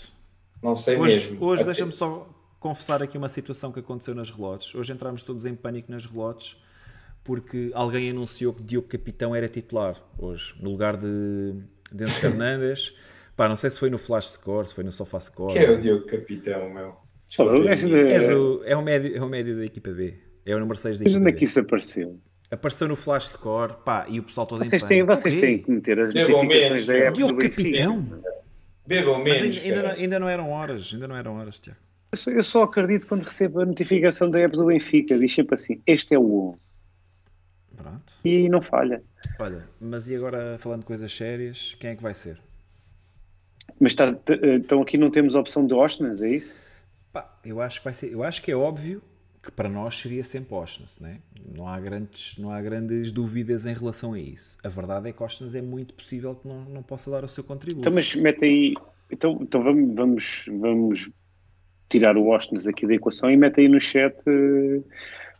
Não 0.63 0.75
sei 0.75 0.97
Hoje, 0.97 1.29
mesmo. 1.29 1.45
hoje 1.45 1.61
Até- 1.61 1.65
deixa-me 1.71 1.91
só 1.91 2.27
confessar 2.59 3.01
aqui 3.03 3.17
uma 3.17 3.29
situação 3.29 3.71
que 3.71 3.79
aconteceu 3.79 4.15
nas 4.15 4.29
relotes. 4.31 4.73
Hoje 4.73 4.91
entramos 4.91 5.21
todos 5.21 5.45
em 5.45 5.53
pânico 5.53 5.91
nas 5.91 6.05
relotes 6.05 6.57
porque 7.23 7.69
alguém 7.75 8.09
anunciou 8.09 8.53
que 8.53 8.63
Diogo 8.63 8.87
Capitão 8.87 9.35
era 9.35 9.47
titular 9.47 10.01
hoje, 10.17 10.55
no 10.59 10.71
lugar 10.71 10.97
de 10.97 11.53
Denso 11.91 12.19
Fernandes. 12.41 12.93
Pá, 13.35 13.47
não 13.47 13.55
sei 13.55 13.69
se 13.69 13.79
foi 13.79 13.91
no 13.91 13.99
Flash 13.99 14.31
Score, 14.31 14.67
se 14.67 14.73
foi 14.73 14.83
no 14.83 14.91
Sofá 14.91 15.19
Score. 15.19 15.53
Que 15.53 15.59
é 15.59 15.69
o 15.69 15.79
Diogo 15.79 16.07
Capitão, 16.07 16.69
meu. 16.73 16.95
É, 17.37 18.33
do- 18.33 18.63
é 18.65 18.75
o 18.75 18.81
médio, 18.81 19.15
é 19.15 19.21
o 19.21 19.27
médio 19.29 19.57
da 19.57 19.65
equipa 19.65 19.91
B. 19.91 20.17
É 20.45 20.55
o 20.55 20.59
número 20.59 20.77
6 20.79 20.97
da 20.97 21.03
Mas 21.03 21.13
equipa 21.13 21.19
onde 21.21 21.35
é 21.35 21.37
que 21.37 21.43
isso 21.43 21.59
apareceu? 21.59 22.19
Apareceu 22.49 22.87
no 22.87 22.95
Flash 22.95 23.27
Score, 23.29 23.73
pá, 23.83 24.05
e 24.07 24.19
o 24.19 24.23
pessoal 24.23 24.47
todo 24.47 24.63
Vocês 24.63 24.81
em 24.83 24.87
têm, 24.87 25.03
vocês 25.03 25.33
O 25.35 25.37
quê? 25.37 25.45
têm 25.45 25.59
que 25.59 25.69
meter 25.71 25.99
as 25.99 26.13
Bebam 26.13 26.31
notificações 26.43 26.69
menos, 26.71 26.85
da 26.85 26.93
app 26.95 27.19
do. 27.19 27.37
Capitão? 27.37 28.21
Bebam 28.87 29.13
Mas 29.23 29.41
menos. 29.41 29.57
ainda, 29.57 29.59
ainda 29.67 29.75
não, 29.75 29.81
cara. 29.89 29.99
ainda 30.01 30.19
não 30.19 30.29
eram 30.29 30.51
horas, 30.51 30.91
ainda 30.93 31.07
não 31.09 31.15
eram 31.17 31.35
horas, 31.35 31.59
Tiago. 31.59 31.79
Eu 32.27 32.43
só- 32.43 32.63
acredito 32.63 33.05
quando 33.05 33.23
recebo 33.23 33.59
a 33.59 33.65
notificação 33.65 34.29
da 34.31 34.39
app 34.39 34.55
do 34.55 34.65
Benfica. 34.67 35.17
Diz 35.19 35.35
sempre 35.35 35.55
assim, 35.55 35.81
este 35.85 36.13
é 36.15 36.17
o 36.19 36.51
11. 36.51 36.81
Pronto. 37.75 38.13
E 38.23 38.47
não 38.47 38.61
falha. 38.61 39.03
Olha, 39.37 39.67
mas 39.79 40.09
e 40.09 40.15
agora 40.15 40.57
falando 40.57 40.79
de 40.79 40.85
coisas 40.85 41.13
sérias, 41.13 41.75
quem 41.77 41.89
é 41.91 41.95
que 41.97 42.01
vai 42.01 42.13
ser? 42.13 42.39
Mas 43.77 43.91
está, 43.91 44.07
t- 44.07 44.39
então 44.55 44.81
aqui 44.81 44.97
não 44.97 45.11
temos 45.11 45.35
a 45.35 45.39
opção 45.41 45.67
de 45.67 45.73
Ostnas, 45.73 46.21
é 46.21 46.29
isso? 46.29 46.55
Pá, 47.11 47.37
eu 47.45 47.59
acho 47.61 47.79
que 47.81 47.83
vai 47.85 47.93
ser. 47.93 48.11
Eu 48.11 48.23
acho 48.23 48.41
que 48.41 48.49
é 48.51 48.55
óbvio 48.55 49.01
que 49.41 49.51
para 49.51 49.69
nós 49.69 49.97
seria 49.97 50.23
sempre 50.23 50.53
Ostnas, 50.55 50.99
né? 50.99 51.19
não 51.55 51.67
há 51.67 51.79
grandes 51.79 52.37
Não 52.37 52.51
há 52.51 52.61
grandes 52.61 53.11
dúvidas 53.11 53.65
em 53.65 53.73
relação 53.73 54.13
a 54.13 54.19
isso. 54.19 54.57
A 54.63 54.69
verdade 54.69 55.09
é 55.09 55.13
que 55.13 55.23
Ostnas 55.23 55.55
é 55.55 55.61
muito 55.61 55.93
possível 55.93 56.35
que 56.35 56.47
não, 56.47 56.65
não 56.65 56.83
possa 56.83 57.09
dar 57.09 57.23
o 57.23 57.29
seu 57.29 57.43
contributo. 57.43 57.79
Então, 57.79 57.93
mas 57.93 58.15
mete 58.15 58.43
aí, 58.45 58.73
Então, 59.09 59.37
então 59.41 59.61
vamos, 59.61 59.95
vamos, 59.95 60.45
vamos 60.47 61.09
tirar 61.89 62.17
o 62.17 62.23
Washington 62.23 62.69
aqui 62.69 62.87
da 62.87 62.95
equação 62.95 63.31
e 63.31 63.37
mete 63.37 63.61
aí 63.61 63.67
no 63.67 63.79
chat 63.79 64.15
uh, 64.27 64.83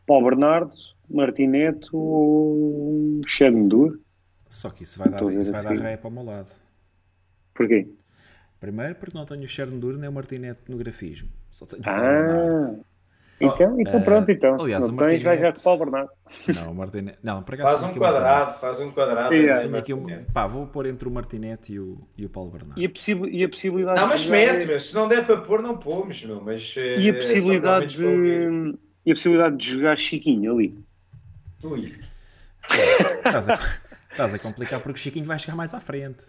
Paulo 0.05 0.29
Bernardo, 0.29 0.75
Martineto 1.09 1.95
ou 1.95 3.13
Shedendur. 3.27 3.99
Só 4.49 4.69
que 4.69 4.83
isso 4.83 4.97
vai 4.97 5.09
dar, 5.09 5.21
isso 5.33 5.51
vai 5.51 5.63
dar 5.63 5.75
ré 5.75 5.97
para 5.97 6.07
o 6.07 6.11
meu 6.11 6.23
lado. 6.23 6.51
Porquê? 7.53 7.87
Primeiro 8.59 8.95
porque 8.95 9.17
não 9.17 9.25
tenho 9.25 9.43
o 9.43 9.47
Shedendur 9.47 9.97
nem 9.97 10.09
o 10.09 10.13
Martineto 10.13 10.71
no 10.71 10.77
grafismo. 10.77 11.29
Só 11.51 11.65
tenho 11.65 11.81
o 11.81 11.85
ah, 11.85 12.75
então, 13.39 13.79
então 13.79 14.01
pronto, 14.01 14.31
então. 14.31 14.57
Aliás, 14.59 14.83
se 14.83 14.91
não 14.91 14.97
tens, 14.97 15.21
vai 15.21 15.37
já 15.37 15.53
com 15.53 15.59
o 15.59 15.63
Paulo 15.63 15.79
Bernardo. 15.79 16.09
Não, 16.55 16.71
o 16.71 16.75
Martinete. 16.75 17.19
Não, 17.21 17.43
para 17.43 17.57
faz 17.57 17.83
um 17.83 17.93
quadrado, 17.93 18.53
faz 18.53 18.79
um 18.79 18.91
quadrado. 18.91 19.33
Yeah. 19.33 19.77
Aqui 19.77 19.93
um, 19.93 20.23
pá, 20.33 20.47
vou 20.47 20.65
pôr 20.65 20.87
entre 20.87 21.07
o 21.07 21.11
Martinete 21.11 21.73
e 21.73 21.79
o, 21.79 21.99
e 22.17 22.25
o 22.25 22.29
Paulo 22.29 22.49
Bernardo. 22.49 22.81
E 22.81 22.85
a, 22.85 22.89
possi 22.89 23.13
e 23.13 23.43
a 23.43 23.49
possibilidade 23.49 23.99
Não, 23.99 24.07
mas 24.07 24.25
mete, 24.25 24.65
meu. 24.65 24.79
Se 24.79 24.95
não 24.95 25.07
der 25.07 25.25
para 25.25 25.37
pôr, 25.37 25.61
não 25.61 25.77
pomos, 25.77 26.23
meu. 26.23 26.41
Mas, 26.41 26.73
e 26.75 26.79
a 26.79 27.09
eh, 27.09 27.13
possibilidade 27.13 27.95
de. 27.95 28.75
E 29.05 29.11
a 29.11 29.13
possibilidade 29.13 29.57
de 29.57 29.69
jogar 29.71 29.97
Chiquinho 29.97 30.53
ali. 30.53 30.77
Ui. 31.63 31.93
Estás 33.25 33.49
a, 33.49 33.59
estás 34.11 34.33
a 34.33 34.39
complicar 34.39 34.81
porque 34.81 34.97
o 34.97 35.01
Chiquinho 35.01 35.25
vai 35.25 35.37
chegar 35.37 35.55
mais 35.55 35.73
à 35.73 35.79
frente. 35.79 36.25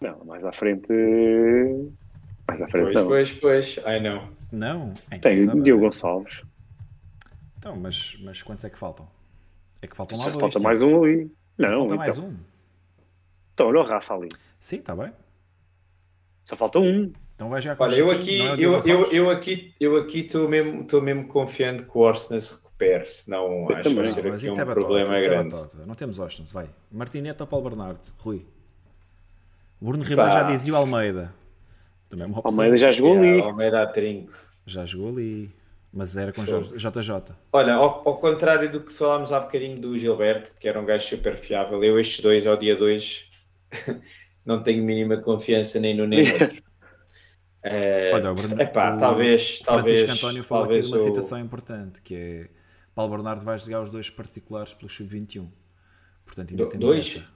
Não, 0.00 0.24
mais 0.24 0.44
à 0.44 0.52
frente. 0.52 0.88
Mais 2.48 2.60
à 2.60 2.68
frente. 2.68 2.84
Pois, 2.84 2.94
não. 2.94 3.06
pois, 3.06 3.32
pois. 3.32 3.80
Ai 3.84 4.00
não. 4.00 4.39
Não? 4.52 4.94
Então, 5.12 5.20
Tem 5.20 5.46
tá 5.46 5.54
Diogo 5.54 5.84
Gonçalves. 5.84 6.42
Então, 7.58 7.76
mas, 7.76 8.16
mas 8.22 8.42
quantos 8.42 8.64
é 8.64 8.70
que 8.70 8.78
faltam? 8.78 9.06
É 9.82 9.86
que 9.86 9.96
faltam 9.96 10.18
lá 10.18 10.24
Só 10.24 10.30
dois. 10.30 10.40
Falta 10.40 10.58
tipo. 10.58 10.64
mais 10.64 10.82
um 10.82 11.02
ali. 11.02 11.30
Não, 11.58 11.68
falta 11.68 11.84
então. 11.84 11.96
mais 11.96 12.18
um. 12.18 12.36
Então, 13.54 13.68
olha 13.68 13.80
o 13.80 13.84
Rafa 13.84 14.14
ali. 14.14 14.28
Sim, 14.58 14.76
está 14.76 14.96
bem. 14.96 15.12
Só 16.44 16.56
falta 16.56 16.78
um. 16.78 17.12
Então 17.34 17.48
vai 17.48 17.62
já 17.62 17.74
com 17.74 17.84
Olha, 17.84 17.94
eu 17.94 18.10
aqui, 18.10 18.42
é 18.42 18.52
eu, 18.54 18.80
eu, 18.84 19.12
eu, 19.12 19.30
aqui, 19.30 19.74
eu 19.80 19.96
aqui 19.96 20.20
estou 20.20 20.46
mesmo, 20.46 20.82
estou 20.82 21.00
mesmo 21.00 21.26
confiante 21.26 21.84
que 21.84 21.96
o 21.96 22.00
Orsnes 22.00 22.44
se 22.44 22.54
recupere, 22.56 23.06
senão 23.06 23.66
eu 23.66 23.76
acho 23.76 23.88
que 23.88 23.94
vai 23.94 24.04
ser 24.04 24.26
aqui 24.26 24.50
um 24.50 24.60
é 24.60 24.64
problema 24.66 25.16
é 25.16 25.22
grande. 25.22 25.54
É 25.54 25.86
não 25.86 25.94
temos 25.94 26.18
Orsnes, 26.18 26.52
vai. 26.52 26.68
Martinete 26.92 27.40
ou 27.40 27.46
Paulo 27.46 27.70
Bernardo? 27.70 28.00
Rui. 28.18 28.46
Bruno 29.80 30.04
Ribeiro 30.04 30.30
já 30.30 30.42
dizia 30.42 30.74
o 30.74 30.76
Almeida. 30.76 31.32
Também 32.10 32.24
é 32.24 32.28
uma 32.28 32.40
opção. 32.40 32.64
Almeida 32.64 32.76
já 32.76 32.92
jogou 32.92 33.16
ali. 33.16 33.40
Almeida 33.40 33.82
a 33.82 33.86
trinco. 33.86 34.32
Já 34.66 34.84
jogou 34.84 35.08
ali. 35.08 35.50
Mas 35.92 36.16
era 36.16 36.32
com 36.32 36.44
JJ. 36.44 37.34
Olha, 37.52 37.74
ao, 37.74 38.06
ao, 38.06 38.18
contrário 38.18 38.70
do 38.70 38.80
que 38.80 38.92
falámos 38.92 39.32
há 39.32 39.40
bocadinho 39.40 39.76
do 39.80 39.98
Gilberto, 39.98 40.52
que 40.60 40.68
era 40.68 40.80
um 40.80 40.84
gajo 40.84 41.08
super 41.08 41.36
fiável, 41.36 41.82
eu 41.82 41.98
estes 41.98 42.20
dois 42.20 42.46
ao 42.46 42.56
dia 42.56 42.76
2 42.76 43.28
não 44.46 44.62
tenho 44.62 44.84
mínima 44.84 45.16
confiança 45.16 45.80
nem 45.80 45.96
no 45.96 46.06
nem 46.06 46.22
no 46.22 46.32
outro. 46.32 46.62
É, 47.62 48.12
Olha, 48.14 48.30
o 48.30 48.34
Bruno, 48.34 48.60
epá, 48.62 48.94
o 48.94 48.98
talvez, 48.98 49.58
talvez, 49.60 50.00
Francisco 50.00 50.26
António 50.26 50.44
falou 50.44 50.64
aqui 50.66 50.80
de 50.80 50.88
uma 50.88 50.96
o... 50.96 51.00
citação 51.00 51.40
importante, 51.40 52.00
que 52.02 52.14
é 52.14 52.48
Paulo 52.94 53.10
Bernardo 53.16 53.44
vai 53.44 53.58
jogar 53.58 53.82
os 53.82 53.90
dois 53.90 54.08
particulares 54.08 54.72
pelo 54.72 54.88
Sub-21. 54.88 55.48
Portanto, 56.24 56.50
ainda 56.52 56.64
Do, 56.64 56.68
temos 56.68 56.86
dois? 56.86 57.16
essa. 57.16 57.26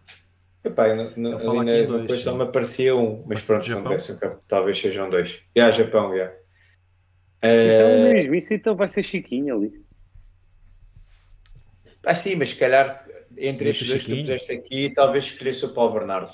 Epá, 0.64 0.94
no, 0.94 1.10
no, 1.16 1.60
ali 1.60 1.86
na, 1.86 1.98
dois, 1.98 2.22
só 2.22 2.34
me 2.34 2.44
aparecia 2.44 2.96
um, 2.96 3.22
mas 3.26 3.44
pronto, 3.44 3.68
não 3.68 3.96
talvez 4.48 4.78
sejam 4.78 5.10
dois. 5.10 5.42
E 5.54 5.60
yeah, 5.60 5.76
Japão, 5.76 6.16
já. 6.16 6.32
Yeah. 7.44 7.74
Então 7.74 8.08
é 8.08 8.14
mesmo, 8.14 8.34
isso 8.34 8.54
então 8.54 8.74
vai 8.74 8.88
ser 8.88 9.02
Chiquinho 9.02 9.54
ali. 9.54 9.84
Ah, 12.06 12.14
sim, 12.14 12.36
mas 12.36 12.50
se 12.50 12.56
calhar 12.56 13.06
entre 13.36 13.68
estes 13.68 13.88
dois 13.88 14.04
que 14.04 14.14
tu 14.14 14.20
puseste 14.20 14.52
aqui, 14.52 14.90
talvez 14.94 15.24
escolhesse 15.24 15.66
o 15.66 15.74
Paulo 15.74 15.92
Bernardo. 15.92 16.30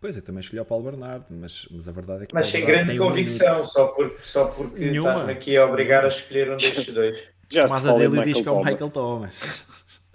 Pois, 0.00 0.16
eu 0.16 0.22
também 0.22 0.40
escolhi 0.40 0.60
o 0.60 0.64
Paulo 0.64 0.84
Bernardo, 0.84 1.26
mas, 1.30 1.66
mas 1.70 1.88
a 1.88 1.92
verdade 1.92 2.24
é 2.24 2.26
que. 2.26 2.34
Mas 2.34 2.46
sem 2.46 2.64
grande 2.64 2.96
convicção, 2.96 3.60
um 3.60 3.64
só 3.64 3.88
porque, 3.88 4.22
só 4.22 4.46
porque 4.46 4.84
estás-me 4.84 5.32
aqui 5.32 5.56
a 5.56 5.64
obrigar 5.64 6.04
a 6.04 6.08
escolher 6.08 6.50
um 6.50 6.56
destes 6.56 6.92
dois. 6.92 7.28
Já 7.52 7.62
Tomás 7.62 7.86
Adelo 7.86 8.22
diz 8.24 8.40
que 8.40 8.48
é 8.48 8.50
o 8.50 8.58
Michael 8.58 8.90
Thomas. 8.90 9.64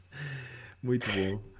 Muito 0.83 1.09
bom. 1.11 1.52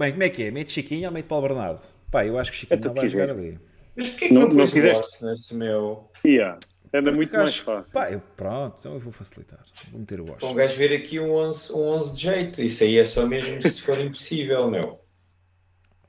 Bem, 0.00 0.12
como 0.12 0.22
é 0.22 0.30
que 0.30 0.44
é? 0.44 0.50
Mete 0.50 0.72
Chiquinho 0.72 1.08
ou 1.08 1.12
mete 1.12 1.26
Paulo 1.26 1.46
Bernardo? 1.46 1.82
Pá, 2.10 2.24
eu 2.24 2.38
acho 2.38 2.50
que 2.50 2.56
Chiquinho 2.56 2.80
é 2.80 2.86
não 2.86 2.94
vai 2.94 3.04
quiser. 3.04 3.28
jogar 3.28 3.32
ali. 3.34 3.58
Mas 3.94 4.08
porquê 4.08 4.28
que 4.28 4.32
não, 4.32 4.48
não, 4.48 4.48
não 4.48 4.66
fizeste 4.66 5.22
nesse 5.22 5.54
meu? 5.54 6.10
Yeah. 6.24 6.58
Era 6.90 7.12
muito 7.12 7.36
mais 7.36 7.58
fácil. 7.58 7.92
Pá, 7.92 8.10
eu, 8.10 8.22
pronto, 8.34 8.76
então 8.80 8.94
eu 8.94 8.98
vou 8.98 9.12
facilitar. 9.12 9.62
Vou 9.90 10.00
meter 10.00 10.20
o 10.20 10.24
Washington. 10.24 10.52
Um 10.52 10.54
gajo 10.54 10.74
ver 10.74 10.96
aqui 10.96 11.20
um 11.20 11.32
11, 11.32 11.72
um 11.74 11.82
11 11.82 12.14
de 12.14 12.22
jeito. 12.22 12.62
Isso 12.62 12.82
aí 12.82 12.96
é 12.96 13.04
só 13.04 13.26
mesmo 13.26 13.60
se 13.60 13.82
for 13.82 14.00
impossível, 14.00 14.70
meu. 14.70 14.99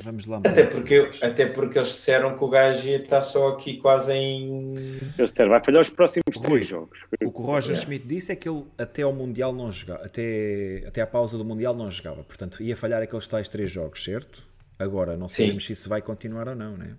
Vamos 0.03 0.25
lá. 0.25 0.37
Até 0.37 0.63
porque, 0.63 1.09
até 1.21 1.45
porque 1.47 1.77
eles 1.77 1.89
disseram 1.89 2.37
que 2.37 2.43
o 2.43 2.49
gajo 2.49 2.87
ia 2.87 2.97
estar 2.97 3.21
só 3.21 3.49
aqui 3.49 3.77
quase 3.77 4.13
em. 4.13 4.73
Eles 5.17 5.31
disseram, 5.31 5.49
vai 5.51 5.63
falhar 5.63 5.81
os 5.81 5.89
próximos 5.89 6.35
Rui, 6.35 6.45
três 6.45 6.67
jogos. 6.67 6.99
O 7.23 7.31
que 7.31 7.39
o 7.39 7.43
Roger 7.43 7.73
é. 7.73 7.75
Schmidt 7.75 8.07
disse 8.07 8.31
é 8.31 8.35
que 8.35 8.49
ele 8.49 8.65
até 8.77 9.03
ao 9.03 9.13
Mundial 9.13 9.53
não 9.53 9.71
jogava, 9.71 10.03
até, 10.05 10.83
até 10.87 11.01
à 11.01 11.07
pausa 11.07 11.37
do 11.37 11.45
Mundial 11.45 11.75
não 11.75 11.89
jogava. 11.89 12.23
Portanto, 12.23 12.61
ia 12.63 12.75
falhar 12.75 13.01
aqueles 13.01 13.27
tais 13.27 13.47
três 13.47 13.69
jogos, 13.71 14.03
certo? 14.03 14.43
Agora, 14.77 15.15
não 15.15 15.29
sabemos 15.29 15.63
Sim. 15.63 15.67
se 15.67 15.73
isso 15.73 15.89
vai 15.89 16.01
continuar 16.01 16.47
ou 16.47 16.55
não, 16.55 16.75
né? 16.75 16.95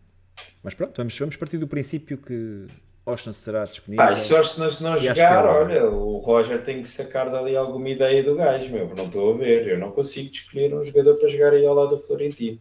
Mas 0.62 0.74
pronto, 0.74 0.96
vamos, 0.96 1.18
vamos 1.18 1.36
partir 1.36 1.58
do 1.58 1.66
princípio 1.66 2.16
que 2.16 2.66
Austin 3.04 3.32
será 3.32 3.64
disponível. 3.64 4.06
Pá, 4.06 4.14
se 4.14 4.34
Austin 4.34 4.60
não 4.60 4.96
jogar, 4.98 5.44
olha, 5.46 5.86
o 5.86 6.18
Roger 6.18 6.62
tem 6.62 6.82
que 6.82 6.88
sacar 6.88 7.30
dali 7.30 7.56
alguma 7.56 7.88
ideia 7.88 8.22
do 8.22 8.36
gajo, 8.36 8.72
meu. 8.72 8.94
Não 8.94 9.06
estou 9.06 9.34
a 9.34 9.36
ver. 9.36 9.66
Eu 9.66 9.78
não 9.78 9.90
consigo 9.90 10.30
escolher 10.30 10.72
um 10.72 10.84
jogador 10.84 11.18
para 11.18 11.28
jogar 11.28 11.52
aí 11.52 11.66
ao 11.66 11.74
lado 11.74 11.96
do 11.96 11.98
Florentino. 11.98 12.60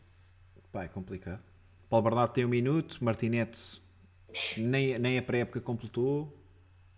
Pá, 0.72 0.84
é 0.84 0.88
complicado. 0.88 1.42
Paulo 1.90 2.04
Bernardo 2.04 2.32
tem 2.32 2.46
um 2.46 2.50
minuto, 2.50 3.04
Martinete 3.04 3.82
nem, 4.58 4.98
nem 4.98 5.18
a 5.18 5.22
pré-época 5.22 5.60
completou. 5.60 6.38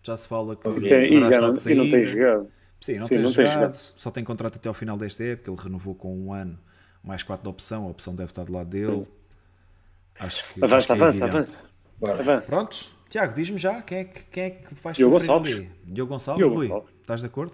Já 0.01 0.17
se 0.17 0.27
fala 0.27 0.55
que 0.55 0.67
okay. 0.67 0.89
já 0.89 1.41
não, 1.41 1.53
e 1.55 1.75
não 1.75 1.89
tem 1.89 2.05
jogado. 2.05 2.47
Sim, 2.81 2.99
não, 2.99 3.05
Sim, 3.05 3.15
tem, 3.15 3.23
não 3.23 3.31
jogado, 3.31 3.35
tem 3.35 3.51
jogado. 3.51 3.73
Só 3.73 4.11
tem 4.11 4.23
contrato 4.23 4.57
até 4.57 4.67
ao 4.67 4.73
final 4.73 4.97
desta 4.97 5.23
época. 5.23 5.49
Ele 5.49 5.61
renovou 5.61 5.95
com 5.95 6.13
um 6.15 6.33
ano, 6.33 6.59
mais 7.01 7.23
quatro 7.23 7.43
de 7.43 7.49
opção. 7.49 7.85
A 7.85 7.89
opção 7.89 8.13
deve 8.13 8.31
estar 8.31 8.43
do 8.43 8.51
lado 8.51 8.69
dele. 8.69 9.07
Acho 10.19 10.53
que. 10.53 10.63
Avança, 10.63 10.75
acho 10.77 10.87
que 10.87 11.23
é 11.23 11.25
avança, 11.25 11.69
avança. 12.01 12.47
Pronto. 12.47 12.91
Tiago, 13.07 13.33
diz-me 13.33 13.57
já 13.57 13.81
quem 13.81 13.99
é 13.99 14.03
que, 14.03 14.25
quem 14.25 14.43
é 14.43 14.49
que 14.49 14.75
faz 14.75 14.97
Diogo 14.97 15.19
Gonçalves. 15.19 15.55
Ali? 15.55 15.71
Diogo 15.85 16.11
Gonçalves, 16.11 16.43
Diogo 16.43 16.55
Rui, 16.55 16.67
Gonçalves. 16.67 16.95
estás 16.99 17.19
de 17.21 17.25
acordo? 17.27 17.53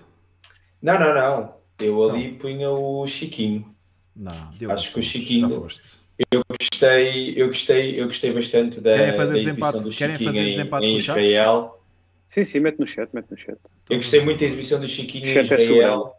Não, 0.82 1.00
não, 1.00 1.14
não. 1.14 1.56
Eu 1.80 2.06
então. 2.06 2.10
ali 2.10 2.34
punha 2.34 2.72
o 2.72 3.06
Chiquinho. 3.06 3.76
Não, 4.16 4.50
Diogo 4.52 4.74
Acho 4.74 4.94
que 4.94 5.00
o 5.00 5.04
Chiquinho. 5.04 5.50
Já 5.50 5.56
foste. 5.56 6.09
Eu 6.32 6.44
gostei, 6.60 7.34
eu 7.38 7.48
gostei, 7.48 8.02
eu 8.02 8.06
gostei 8.06 8.34
bastante 8.34 8.82
da, 8.82 8.94
querem 8.94 9.14
fazer 9.14 9.34
da 9.34 9.40
desempate, 9.40 9.84
do 9.84 9.90
querem 9.91 10.16
Chiquinho 10.16 10.34
fazer 10.34 10.50
desempate 10.50 10.86
em, 10.86 10.90
em 10.90 10.98
Israel. 10.98 11.80
Sim, 12.28 12.44
sim, 12.44 12.60
mete 12.60 12.78
no 12.78 12.86
chat, 12.86 13.10
mete 13.14 13.32
no 13.32 13.38
chat. 13.38 13.58
Eu 13.90 13.98
gostei 13.98 14.22
muito 14.22 14.40
da 14.40 14.46
exibição 14.46 14.80
do 14.80 14.88
Chiquinho 14.88 15.26
em 15.26 15.38
é 15.38 15.41
Israel. 15.41 16.16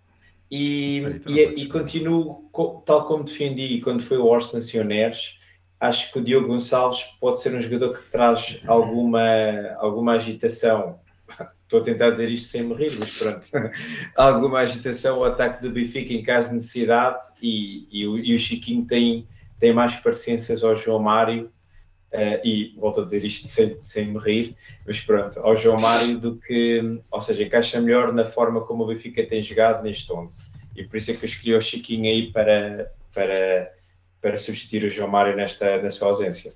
E, 0.51 0.99
então 0.99 1.33
e, 1.33 1.63
e 1.63 1.67
continuo, 1.67 2.51
tal 2.85 3.07
como 3.07 3.25
defendi 3.25 3.81
quando 3.81 4.03
foi 4.03 4.17
o 4.19 4.25
Horst 4.25 4.53
Nacionais, 4.53 5.39
acho 5.79 6.13
que 6.13 6.19
o 6.19 6.23
Diogo 6.23 6.49
Gonçalves 6.49 7.03
pode 7.21 7.41
ser 7.41 7.55
um 7.55 7.61
jogador 7.61 7.97
que 7.97 8.11
traz 8.11 8.61
alguma, 8.67 9.21
alguma 9.79 10.15
agitação. 10.15 10.99
Estou 11.63 11.81
a 11.81 11.85
tentar 11.85 12.11
dizer 12.11 12.29
isto 12.29 12.49
sem 12.49 12.65
me 12.65 12.75
rir, 12.75 12.99
mas 12.99 13.17
pronto. 13.17 13.47
alguma 14.17 14.59
agitação 14.59 15.17
ao 15.17 15.25
ataque 15.27 15.63
do 15.63 15.71
Benfica 15.71 16.13
em 16.13 16.23
caso 16.23 16.49
de 16.49 16.57
necessidade 16.57 17.23
e, 17.41 17.87
e, 17.93 18.07
o, 18.09 18.19
e 18.19 18.35
o 18.35 18.39
Chiquinho 18.39 18.85
tem, 18.85 19.29
tem 19.61 19.73
mais 19.73 19.95
parecências 19.95 20.65
ao 20.65 20.75
João 20.75 20.99
Mário 20.99 21.51
Uh, 22.13 22.43
e 22.45 22.75
volto 22.77 23.01
a 23.01 23.05
dizer 23.05 23.25
isto 23.25 23.47
sem, 23.47 23.79
sem 23.85 24.07
me 24.07 24.19
rir, 24.19 24.57
mas 24.85 25.01
pronto, 25.01 25.39
ao 25.39 25.57
João 25.57 25.79
Mário 25.79 26.19
do 26.19 26.35
que, 26.39 27.01
ou 27.09 27.21
seja, 27.21 27.45
encaixa 27.45 27.81
melhor 27.81 28.13
na 28.13 28.25
forma 28.25 28.63
como 28.63 28.83
o 28.83 28.87
Benfica 28.89 29.25
tem 29.25 29.41
jogado 29.41 29.85
neste 29.85 30.13
11. 30.13 30.51
E 30.75 30.83
por 30.83 30.97
isso 30.97 31.13
é 31.13 31.15
que 31.15 31.25
eu 31.25 31.29
escolhi 31.29 31.55
o 31.55 31.61
Chiquinho 31.61 32.11
aí 32.11 32.33
para, 32.33 32.93
para, 33.15 33.73
para 34.21 34.39
substituir 34.39 34.83
o 34.83 34.91
João 34.91 35.09
Mário 35.09 35.37
nesta, 35.37 35.81
nesta 35.81 36.05
ausência. 36.05 36.53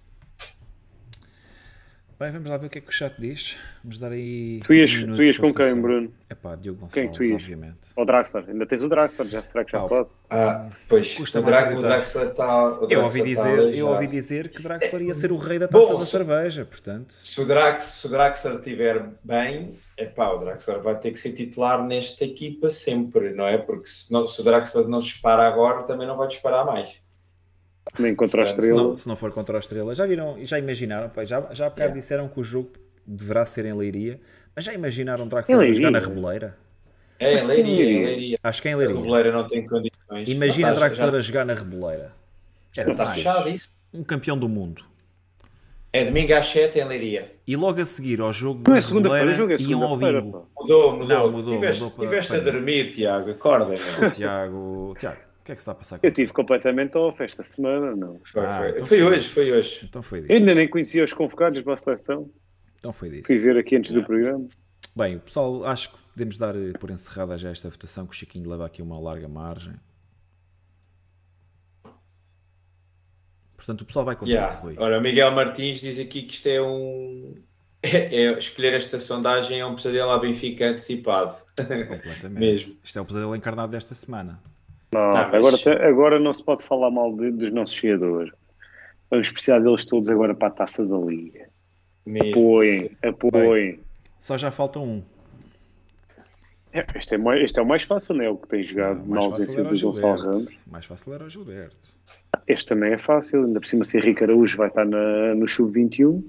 Bem, 2.24 2.32
vamos 2.32 2.48
lá 2.50 2.56
ver 2.56 2.68
o 2.68 2.70
que 2.70 2.78
é 2.78 2.80
que 2.80 2.88
o 2.88 2.92
chat 2.92 3.14
diz. 3.18 3.58
Vamos 3.82 3.98
dar 3.98 4.10
aí. 4.10 4.62
Tu 4.64 4.72
ias, 4.72 4.94
um 4.94 5.14
tu 5.14 5.22
ias 5.22 5.36
com 5.36 5.52
quem, 5.52 5.74
Bruno? 5.74 6.10
É 6.30 6.34
pá, 6.34 6.54
Diogo 6.54 6.80
Gonçalves, 6.80 6.94
quem 6.94 7.12
tu 7.12 7.22
ias? 7.22 7.42
obviamente. 7.42 7.76
O 7.94 8.02
Draxler, 8.06 8.44
ainda 8.48 8.64
tens 8.64 8.82
o 8.82 8.88
Draxler, 8.88 9.28
já 9.28 9.42
será 9.42 9.62
que 9.62 9.72
já 9.72 9.82
ah, 9.82 9.86
pode? 9.86 10.08
Ah, 10.30 10.70
pois, 10.88 11.12
Custa 11.12 11.40
o, 11.40 11.42
Dra 11.42 11.76
o 11.76 11.82
Draxler 11.82 12.28
está. 12.28 12.78
Eu, 12.88 13.04
ouvi 13.04 13.22
dizer, 13.22 13.56
tá 13.56 13.62
eu 13.76 13.88
ouvi 13.88 14.06
dizer 14.06 14.48
que 14.48 14.62
Draxler 14.62 15.02
ia 15.02 15.14
ser 15.14 15.32
o 15.32 15.36
rei 15.36 15.58
da 15.58 15.68
taça 15.68 15.86
Bom, 15.86 15.98
da 15.98 16.06
cerveja, 16.06 16.64
portanto. 16.64 17.12
Se 17.12 17.38
o, 17.42 17.44
Drax, 17.44 17.84
se 17.84 18.06
o 18.06 18.08
Draxler 18.08 18.54
estiver 18.54 19.06
bem, 19.22 19.74
é 19.98 20.06
pá, 20.06 20.30
o 20.30 20.38
Draxler 20.38 20.80
vai 20.80 20.98
ter 20.98 21.10
que 21.10 21.18
ser 21.18 21.34
titular 21.34 21.84
nesta 21.84 22.24
equipa 22.24 22.70
sempre, 22.70 23.34
não 23.34 23.46
é? 23.46 23.58
Porque 23.58 23.86
se, 23.86 24.10
não, 24.10 24.26
se 24.26 24.40
o 24.40 24.44
Draxler 24.44 24.88
não 24.88 25.00
dispara 25.00 25.46
agora, 25.46 25.82
também 25.82 26.06
não 26.06 26.16
vai 26.16 26.28
disparar 26.28 26.64
mais. 26.64 27.03
Se 27.88 28.00
nem 28.00 28.14
contra 28.14 28.42
a 28.42 28.44
estrela. 28.44 28.78
Se 28.78 28.84
não, 28.84 28.98
se 28.98 29.08
não, 29.08 29.16
for 29.16 29.30
contra 29.32 29.58
a 29.58 29.60
estrela. 29.60 29.94
Já 29.94 30.06
viram, 30.06 30.38
já 30.42 30.58
imaginaram, 30.58 31.08
pá, 31.08 31.24
já, 31.24 31.40
já 31.52 31.66
há 31.66 31.70
bocado 31.70 31.88
yeah. 31.88 32.00
disseram 32.00 32.28
que 32.28 32.40
o 32.40 32.44
jogo 32.44 32.72
deverá 33.06 33.44
ser 33.44 33.66
em 33.66 33.74
Leiria, 33.74 34.18
mas 34.56 34.64
já 34.64 34.72
imaginaram 34.72 35.28
Draxler 35.28 35.74
jogar 35.74 35.90
na 35.90 35.98
Reboleira? 35.98 36.56
É, 37.18 37.34
em 37.34 37.46
Leiria, 37.46 37.84
em 37.84 38.04
Leiria. 38.04 38.36
Acho 38.42 38.62
que 38.62 38.68
é 38.68 38.72
em 38.72 38.74
Leiria. 38.76 38.96
A 38.96 38.98
Reboleira 38.98 39.32
não 39.32 39.46
tem 39.46 39.66
condições. 39.66 40.28
Imagina 40.28 40.74
Draxler 40.74 41.12
já... 41.12 41.16
a 41.16 41.20
jogar 41.20 41.44
na 41.44 41.54
Reboleira. 41.54 42.12
Era 42.76 42.90
está 42.92 43.06
fechado 43.06 43.48
isso. 43.48 43.70
Um 43.92 44.02
campeão 44.02 44.36
do 44.36 44.48
mundo. 44.48 44.82
É 45.92 46.04
domingo 46.04 46.34
às 46.34 46.46
7 46.46 46.76
em 46.80 46.84
Leiria. 46.84 47.32
E 47.46 47.54
logo 47.54 47.80
a 47.80 47.86
seguir 47.86 48.20
ao 48.20 48.32
jogo 48.32 48.64
Não 48.66 48.74
é 48.74 48.80
da 48.80 48.82
segunda-feira, 48.84 49.26
o 49.26 49.30
Reboleira, 49.30 49.58
jogo 49.58 49.70
é 49.70 49.70
iam 49.70 49.82
ao 49.84 49.96
bingo. 49.96 50.48
Mudou, 50.58 50.92
mudou. 50.92 51.06
Não, 51.06 51.30
mudou, 51.30 51.54
Tiveste, 51.54 51.82
mudou 51.82 51.96
para- 51.96 52.08
tiveste 52.08 52.32
a 52.32 52.40
para- 52.40 52.52
dormir, 52.52 52.90
Tiago. 52.90 53.30
Acorda. 53.30 53.74
Tiago, 54.10 54.96
Tiago, 54.98 55.18
o 55.44 55.46
que 55.46 55.52
é 55.52 55.54
que 55.54 55.60
se 55.60 55.62
está 55.64 55.72
a 55.72 55.74
passar 55.74 55.96
Eu 55.96 56.00
contigo? 56.00 56.14
tive 56.16 56.32
completamente 56.32 56.96
off 56.96 57.22
esta 57.22 57.42
semana, 57.42 57.94
não. 57.94 58.18
Foi, 58.24 58.46
Ah, 58.46 58.58
foi. 58.58 58.70
então 58.70 58.86
Foi 58.86 58.98
foi 58.98 59.02
hoje, 59.06 59.28
foi 59.28 59.52
hoje. 59.52 59.80
Então 59.84 60.02
foi 60.02 60.18
Eu 60.20 60.22
disso. 60.22 60.32
ainda 60.38 60.54
nem 60.54 60.66
conhecia 60.68 61.04
os 61.04 61.12
convocados 61.12 61.60
para 61.60 61.74
a 61.74 61.76
seleção. 61.76 62.30
Então 62.78 62.92
foi 62.94 63.10
disso. 63.10 63.26
Fui 63.26 63.36
ver 63.38 63.58
aqui 63.58 63.76
antes 63.76 63.92
do 63.92 64.02
programa. 64.02 64.46
Bem, 64.96 65.16
o 65.16 65.20
pessoal, 65.20 65.66
acho 65.66 65.90
que 65.90 65.98
podemos 66.14 66.38
dar 66.38 66.56
eh, 66.56 66.72
por 66.80 66.90
encerrada 66.90 67.36
já 67.36 67.50
esta 67.50 67.68
votação, 67.68 68.06
que 68.06 68.12
o 68.12 68.16
Chiquinho 68.16 68.48
leva 68.48 68.64
aqui 68.64 68.80
uma 68.80 68.98
larga 68.98 69.28
margem. 69.28 69.74
Portanto, 73.56 73.82
o 73.82 73.84
pessoal 73.84 74.04
vai 74.04 74.16
contigo, 74.16 74.36
Yeah. 74.36 74.58
Rui. 74.60 74.74
Ora, 74.78 74.98
o 74.98 75.02
Miguel 75.02 75.30
Martins 75.32 75.80
diz 75.80 75.98
aqui 75.98 76.22
que 76.22 76.34
isto 76.34 76.46
é 76.48 76.60
um. 76.62 77.34
É, 77.86 77.98
é- 78.28 78.38
escolher 78.38 78.72
esta 78.72 78.98
sondagem 78.98 79.60
é 79.60 79.66
um 79.66 79.74
pesadelo 79.74 80.08
à 80.10 80.18
Benfica 80.18 80.70
antecipado. 80.70 81.34
Completamente. 81.58 82.30
mesmo. 82.40 82.78
Isto 82.82 82.98
é 82.98 83.02
o 83.02 83.04
pesadelo 83.04 83.36
encarnado 83.36 83.72
desta 83.72 83.94
semana. 83.94 84.42
Não, 84.94 85.12
Tá, 85.12 85.28
mas- 85.32 85.34
agora, 85.64 85.88
agora 85.88 86.20
não 86.20 86.32
se 86.32 86.42
pode 86.44 86.62
falar 86.64 86.90
mal 86.90 87.12
de- 87.16 87.30
dos 87.32 87.50
nossos 87.50 87.74
jogadores. 87.76 88.32
Vamos 89.10 89.30
precisar 89.30 89.58
deles 89.58 89.84
todos 89.84 90.08
agora 90.08 90.34
para 90.34 90.48
a 90.48 90.50
taça 90.50 90.84
da 90.86 90.96
Liga. 90.98 91.48
Mesmo. 92.06 92.30
Apoiem, 92.30 92.90
apoiem. 93.02 93.80
Só 94.20 94.36
já 94.38 94.50
falta 94.50 94.78
um. 94.78 95.02
É, 96.72 96.84
Este, 96.96 97.14
é 97.14 97.18
mais, 97.18 97.42
este 97.44 97.58
é 97.58 97.62
o 97.62 97.66
mais 97.66 97.82
fácil, 97.84 98.14
não 98.16 98.24
é? 98.24 98.28
O 98.30 98.36
que 98.36 98.48
tem 98.48 98.62
jogado 98.62 98.96
O 99.04 99.08
na 99.08 99.16
mais 99.20 99.24
ausência 99.26 99.62
do 99.62 99.74
o 99.74 99.80
Gonçalo. 99.80 100.22
Ramos. 100.22 100.46
O 100.66 100.70
mais 100.70 100.84
fácil 100.86 101.14
era 101.14 101.24
o 101.24 101.30
Gilberto. 101.30 101.76
Este 102.48 102.66
também 102.66 102.92
é 102.92 102.98
fácil, 102.98 103.44
ainda 103.44 103.60
por 103.60 103.66
cima 103.66 103.84
se 103.84 103.96
Henrique 103.96 104.24
Araújo 104.24 104.56
vai 104.56 104.68
estar 104.68 104.84
na- 104.84 105.34
no 105.34 105.46
Sub-21. 105.46 106.24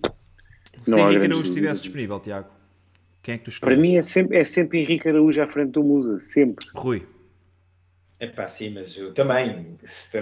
Se 0.83 0.91
Não 0.91 0.99
Henrique 1.09 1.25
Araújo 1.25 1.41
estivesse 1.49 1.81
disponível, 1.81 2.19
Tiago, 2.19 2.47
quem 3.23 3.35
é 3.35 3.37
que 3.39 3.43
tu 3.45 3.59
Para 3.59 3.73
escolhes? 3.73 3.79
mim 3.79 3.97
é 3.97 4.03
sempre, 4.03 4.37
é 4.37 4.43
sempre 4.43 4.79
Henrique 4.81 5.09
Araújo 5.09 5.41
à 5.41 5.47
frente 5.47 5.71
do 5.71 5.83
Musa, 5.83 6.19
sempre. 6.19 6.67
Rui. 6.75 7.03
É 8.17 8.27
pá, 8.27 8.47
sim, 8.47 8.69
mas 8.69 8.95
eu 8.95 9.13
também 9.13 9.77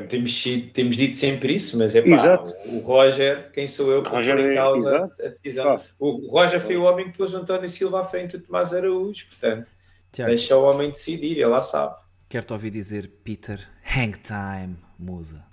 temos, 0.09 0.43
temos 0.73 0.95
dito 0.95 1.15
sempre 1.15 1.53
isso, 1.55 1.77
mas 1.77 1.95
é 1.95 2.01
pá, 2.01 2.07
Exato. 2.09 2.51
o, 2.65 2.77
o 2.77 2.79
Roger, 2.79 3.51
quem 3.51 3.67
sou 3.67 3.91
eu 3.91 4.01
para 4.01 4.13
Roger 4.13 4.35
pôr 4.35 4.45
em 4.45 4.51
é- 4.51 4.55
causa 4.55 4.95
exato. 4.95 5.21
a 5.21 5.29
decisão? 5.29 5.71
Ah. 5.75 5.81
O 5.99 6.27
Roger 6.27 6.59
foi 6.59 6.75
o 6.75 6.83
homem 6.83 7.11
que 7.11 7.17
pôs 7.17 7.33
o 7.33 7.37
António 7.37 7.67
Silva 7.69 8.01
à 8.01 8.03
frente 8.03 8.37
do 8.37 8.43
Tomás 8.45 8.73
Araújo, 8.73 9.27
portanto, 9.27 9.71
Tiago, 10.11 10.29
deixa 10.29 10.57
o 10.57 10.63
homem 10.63 10.89
decidir, 10.89 11.33
ele 11.33 11.45
lá 11.45 11.61
sabe. 11.61 11.95
quero-te 12.29 12.51
ouvir 12.53 12.71
dizer 12.71 13.07
Peter 13.23 13.59
Hang 13.95 14.17
Time, 14.17 14.75
musa. 14.97 15.45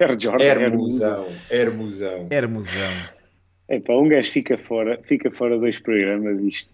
Air 0.00 0.16
Jordan. 0.18 0.44
Hermosão, 0.44 1.26
Hermosão. 1.50 2.28
Hermosão. 2.30 2.90
Epá, 3.68 3.94
um 3.94 4.08
gajo 4.08 4.30
fica 4.30 4.56
fora, 4.56 5.00
fica 5.02 5.28
fora 5.30 5.58
dois 5.58 5.78
programas, 5.80 6.38
isto 6.38 6.72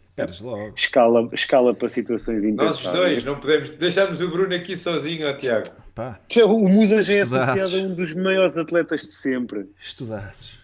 escala, 0.77 1.27
escala 1.32 1.74
para 1.74 1.89
situações 1.89 2.44
Nós 2.44 2.77
os 2.81 2.85
impensáveis. 2.85 3.12
dois, 3.12 3.24
não 3.24 3.40
podemos 3.40 3.70
deixarmos 3.70 4.20
o 4.20 4.28
Bruno 4.28 4.55
aqui 4.55 4.77
sozinho, 4.77 5.27
ó 5.27 5.32
Tiago. 5.32 5.64
Pá, 5.94 6.20
O 6.44 6.69
Musa 6.69 7.02
já 7.02 7.14
é 7.14 7.20
associado 7.23 7.77
a 7.77 7.89
um 7.89 7.94
dos 7.94 8.14
maiores 8.14 8.59
atletas 8.59 9.02
de 9.02 9.14
sempre. 9.14 9.70
estudasses. 9.81 10.60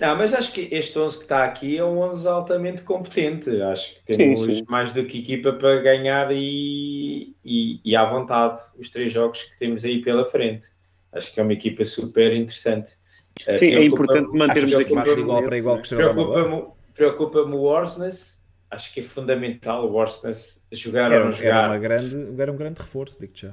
Não, 0.00 0.14
mas 0.16 0.32
acho 0.34 0.52
que 0.52 0.68
este 0.72 0.98
11 0.98 1.16
que 1.18 1.22
está 1.24 1.44
aqui 1.44 1.78
é 1.78 1.84
um 1.84 1.98
11 1.98 2.28
altamente 2.28 2.82
competente. 2.82 3.62
Acho 3.62 3.94
que 4.04 4.14
Sim, 4.14 4.34
temos 4.34 4.40
sim. 4.40 4.62
mais 4.68 4.92
do 4.92 5.04
que 5.04 5.18
equipa 5.20 5.52
para 5.54 5.80
ganhar 5.80 6.30
e, 6.32 7.34
e, 7.44 7.80
e 7.84 7.96
à 7.96 8.04
vontade 8.04 8.58
os 8.78 8.90
três 8.90 9.10
jogos 9.12 9.42
que 9.42 9.58
temos 9.58 9.84
aí 9.84 10.02
pela 10.02 10.24
frente. 10.24 10.68
Acho 11.12 11.32
que 11.32 11.40
é 11.40 11.42
uma 11.42 11.52
equipa 11.54 11.82
super 11.84 12.34
interessante. 12.34 12.90
Eh, 13.46 13.56
Sim, 13.56 13.74
é 13.74 13.84
importante 13.84 14.28
mantermos 14.36 14.74
que 14.74 14.82
aqui 14.82 15.14
de 15.14 15.20
igual 15.20 15.42
para 15.42 15.56
igual 15.56 15.76
Amadora? 15.76 16.14
Preocupa-me 16.14 16.76
preocupa 16.94 17.40
o 17.40 17.56
Worsness. 17.56 18.36
Acho 18.70 18.92
que 18.92 19.00
é 19.00 19.02
fundamental 19.02 19.86
o 19.86 19.92
Worsness 19.92 20.60
jogar 20.72 21.10
ou 21.10 21.16
Era, 21.16 21.24
não 21.24 21.30
era, 21.30 21.36
jogar. 21.36 21.68
uma 21.68 21.78
grande, 21.78 22.42
era 22.42 22.52
um 22.52 22.56
grande 22.56 22.80
reforço, 22.80 23.20
digo-te 23.20 23.42
já. 23.42 23.52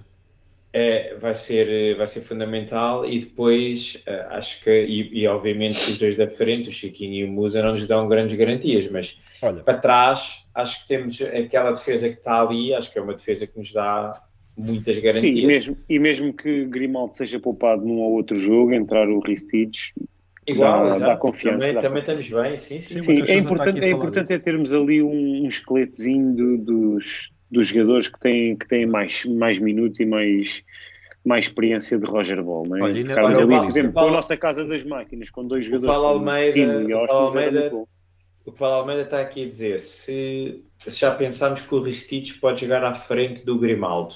É, 0.75 1.13
vai, 1.19 1.35
ser, 1.35 1.95
vai 1.95 2.07
ser 2.07 2.21
fundamental 2.21 3.05
e 3.05 3.19
depois 3.19 4.01
eh, 4.07 4.25
acho 4.31 4.63
que, 4.63 4.71
e, 4.71 5.19
e 5.19 5.27
obviamente 5.27 5.77
os 5.77 5.99
dois 5.99 6.15
da 6.15 6.27
frente, 6.27 6.69
o 6.69 6.71
Chiquinho 6.71 7.13
e 7.13 7.23
o 7.25 7.27
Musa, 7.27 7.61
não 7.61 7.73
nos 7.73 7.85
dão 7.85 8.07
grandes 8.07 8.35
garantias, 8.35 8.87
mas 8.87 9.21
Olha, 9.39 9.61
para 9.61 9.77
trás 9.77 10.47
acho 10.55 10.81
que 10.81 10.87
temos 10.87 11.21
aquela 11.21 11.69
defesa 11.69 12.09
que 12.09 12.15
está 12.15 12.41
ali, 12.41 12.73
acho 12.73 12.91
que 12.91 12.97
é 12.97 13.01
uma 13.03 13.13
defesa 13.13 13.45
que 13.45 13.55
nos 13.55 13.71
dá 13.71 14.19
muitas 14.57 14.95
Sim, 14.95 15.01
garantias. 15.01 15.37
e 15.37 15.45
mesmo, 15.47 15.77
e 15.89 15.99
mesmo 15.99 16.33
que 16.33 16.65
Grimaldo 16.65 17.15
seja 17.15 17.39
poupado 17.39 17.85
num 17.85 17.99
ou 17.99 18.11
outro 18.13 18.35
jogo, 18.35 18.73
entrar 18.73 19.07
o 19.09 19.19
Ristich, 19.19 19.93
Igual, 20.45 20.89
dá- 20.89 20.99
dá 20.99 21.15
confiança, 21.15 21.59
Também, 21.67 21.73
dá 21.73 21.81
também 21.81 21.99
estamos 22.01 22.29
bem, 22.29 22.57
sim, 22.57 22.79
sim. 22.81 23.01
Sim, 23.01 23.01
Sim, 23.01 23.11
é 23.13 23.21
está 23.23 23.33
importante, 23.39 23.79
é, 23.79 23.89
importante 23.89 24.33
é 24.33 24.39
termos 24.39 24.73
ali 24.73 25.01
um, 25.01 25.43
um 25.43 25.47
esqueletozinho 25.47 26.35
do- 26.35 26.57
dos, 26.57 27.31
dos 27.49 27.67
jogadores 27.67 28.09
que 28.09 28.19
têm, 28.19 28.55
que 28.57 28.67
têm 28.67 28.85
mais, 28.85 29.23
mais 29.23 29.57
minutos 29.57 30.01
e 30.01 30.05
mais, 30.05 30.61
mais 31.23 31.45
experiência 31.45 31.97
de 31.97 32.05
Roger 32.05 32.43
Ball. 32.43 32.63
Não 32.67 32.75
é? 32.75 32.81
Olha, 32.81 33.23
olha, 33.23 33.37
ali, 33.37 33.55
o 33.55 33.59
por 33.61 33.65
exemplo, 33.69 33.93
com 33.93 33.99
a 33.99 34.01
Paulo- 34.01 34.15
nossa 34.15 34.35
casa 34.35 34.65
das 34.65 34.83
máquinas, 34.83 35.29
com 35.29 35.47
dois 35.47 35.65
o 35.65 35.69
jogadores 35.69 35.95
Paulo 35.95 36.19
como 36.19 36.29
Almeida- 36.29 36.57
e 36.57 36.93
o 36.93 37.07
Paulo 37.07 37.23
Almeida-. 37.27 37.71
O 38.45 38.51
Paulo 38.51 38.75
Almeida 38.75 39.03
está 39.03 39.21
aqui 39.21 39.43
a 39.43 39.47
dizer 39.47 39.79
se, 39.79 40.61
se 40.85 40.99
já 40.99 41.15
pensámos 41.15 41.61
que 41.61 41.73
o 41.73 41.79
Ristich 41.81 42.33
pode 42.41 42.59
jogar 42.59 42.83
à 42.83 42.93
frente 42.93 43.45
do 43.45 43.57
Grimaldo. 43.57 44.13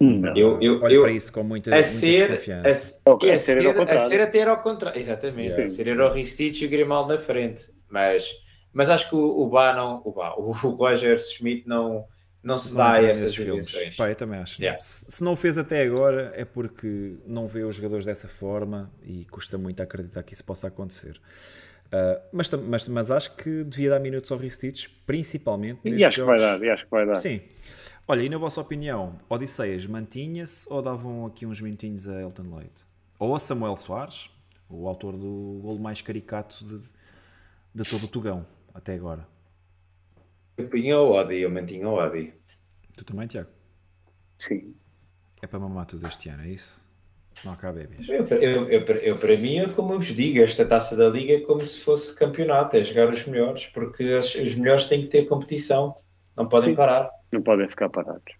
Não. 0.00 0.36
Eu, 0.36 0.58
eu, 0.60 0.80
olho 0.82 0.94
eu, 0.94 1.00
para 1.00 1.12
isso 1.12 1.32
com 1.32 1.42
muita, 1.42 1.70
a 1.74 1.82
muita 1.82 1.82
ser, 1.82 2.28
desconfiança. 2.28 3.00
a, 3.04 3.10
Ok, 3.10 3.30
a 3.30 3.34
a 3.34 3.36
ser 3.36 3.58
a 3.88 3.98
ser 3.98 4.20
até 4.20 4.38
era 4.38 4.50
ao 4.52 4.62
contrário, 4.62 4.98
exatamente, 5.00 5.52
Sim. 5.52 5.62
a 5.62 5.68
ser 5.68 5.88
era 5.88 6.06
o 6.06 6.12
Ristich 6.12 6.62
e 6.64 6.66
o 6.66 6.70
Grimaldo 6.70 7.12
na 7.14 7.18
frente, 7.18 7.70
mas, 7.88 8.30
mas 8.72 8.90
acho 8.90 9.08
que 9.08 9.14
o, 9.16 9.40
o 9.40 9.48
Bá 9.50 9.74
não, 9.74 10.00
o, 10.04 10.12
Bá, 10.12 10.34
o 10.36 10.52
Roger 10.52 11.16
Smith 11.16 11.64
não, 11.66 12.06
não 12.42 12.58
se 12.58 12.70
Não 12.70 12.78
dá 12.78 12.92
a 12.94 13.02
essas 13.04 13.34
filmes. 13.34 13.72
Pá, 13.96 14.08
eu 14.10 14.14
também 14.16 14.38
acho. 14.40 14.60
Yeah. 14.62 14.80
Se, 14.80 15.04
se 15.08 15.24
não 15.24 15.32
o 15.32 15.36
fez 15.36 15.58
até 15.58 15.82
agora 15.82 16.32
é 16.34 16.44
porque 16.44 17.16
não 17.26 17.48
vê 17.48 17.64
os 17.64 17.74
jogadores 17.76 18.04
dessa 18.04 18.28
forma 18.28 18.92
e 19.02 19.24
custa 19.26 19.58
muito 19.58 19.82
acreditar 19.82 20.22
que 20.22 20.32
isso 20.34 20.44
possa 20.44 20.68
acontecer. 20.68 21.20
Ah, 21.90 22.20
mas, 22.32 22.50
mas, 22.50 22.86
mas 22.88 23.10
acho 23.10 23.34
que 23.36 23.64
devia 23.64 23.90
dar 23.90 23.98
minutos 24.00 24.30
ao 24.30 24.38
Ristich, 24.38 24.88
principalmente 25.06 25.80
E 25.84 26.04
acho 26.04 26.18
que 26.20 26.24
vai 26.26 26.38
jogos. 26.38 26.60
dar, 26.60 26.62
e 26.62 26.70
acho 26.70 26.84
que 26.84 26.90
vai 26.90 27.06
dar. 27.06 27.16
Sim. 27.16 27.40
Olha, 28.10 28.22
e 28.22 28.28
na 28.30 28.38
vossa 28.38 28.58
opinião, 28.60 29.18
Odisseias 29.28 29.86
mantinha-se 29.86 30.66
ou 30.72 30.80
davam 30.80 31.26
aqui 31.26 31.44
uns 31.44 31.60
minutinhos 31.60 32.08
a 32.08 32.20
Elton 32.22 32.56
Leite? 32.56 32.84
Ou 33.18 33.36
a 33.36 33.38
Samuel 33.38 33.76
Soares, 33.76 34.30
o 34.68 34.88
autor 34.88 35.12
do 35.16 35.58
golo 35.62 35.78
mais 35.78 36.00
caricato 36.00 36.64
de, 36.64 36.88
de 37.74 37.84
todo 37.84 38.04
o 38.04 38.08
Tugão, 38.08 38.46
até 38.72 38.94
agora? 38.94 39.28
Eu 40.56 40.68
punha 40.68 40.98
o 40.98 41.12
Odi, 41.12 41.40
eu 41.40 41.50
mantinha 41.50 41.88
o 41.88 41.94
Odi. 41.94 42.32
Tu 42.96 43.04
também, 43.04 43.26
Tiago? 43.26 43.50
Sim. 44.38 44.74
É 45.42 45.46
para 45.46 45.58
mamar 45.58 45.84
tudo 45.86 46.06
este 46.06 46.30
ano, 46.30 46.44
é 46.44 46.48
isso? 46.48 46.82
Não 47.44 47.52
há 47.52 47.56
cá 47.56 47.70
bebês. 47.72 48.08
Eu, 48.08 48.24
eu, 48.26 48.68
eu, 48.70 48.82
eu, 48.96 49.18
para 49.18 49.36
mim, 49.36 49.58
é 49.58 49.68
como 49.68 49.92
eu 49.92 49.98
vos 49.98 50.06
digo, 50.08 50.40
esta 50.40 50.64
taça 50.64 50.96
da 50.96 51.08
Liga 51.08 51.34
é 51.34 51.40
como 51.40 51.60
se 51.60 51.80
fosse 51.80 52.16
campeonato, 52.16 52.76
é 52.76 52.82
jogar 52.82 53.10
os 53.10 53.24
melhores, 53.26 53.66
porque 53.66 54.04
as- 54.04 54.34
os 54.34 54.54
melhores 54.54 54.84
têm 54.86 55.02
que 55.02 55.08
ter 55.08 55.26
competição, 55.28 55.94
não 56.36 56.48
podem 56.48 56.70
Sim. 56.70 56.76
parar. 56.76 57.17
Não 57.32 57.42
podem 57.42 57.68
ficar 57.68 57.88
parados. 57.88 58.34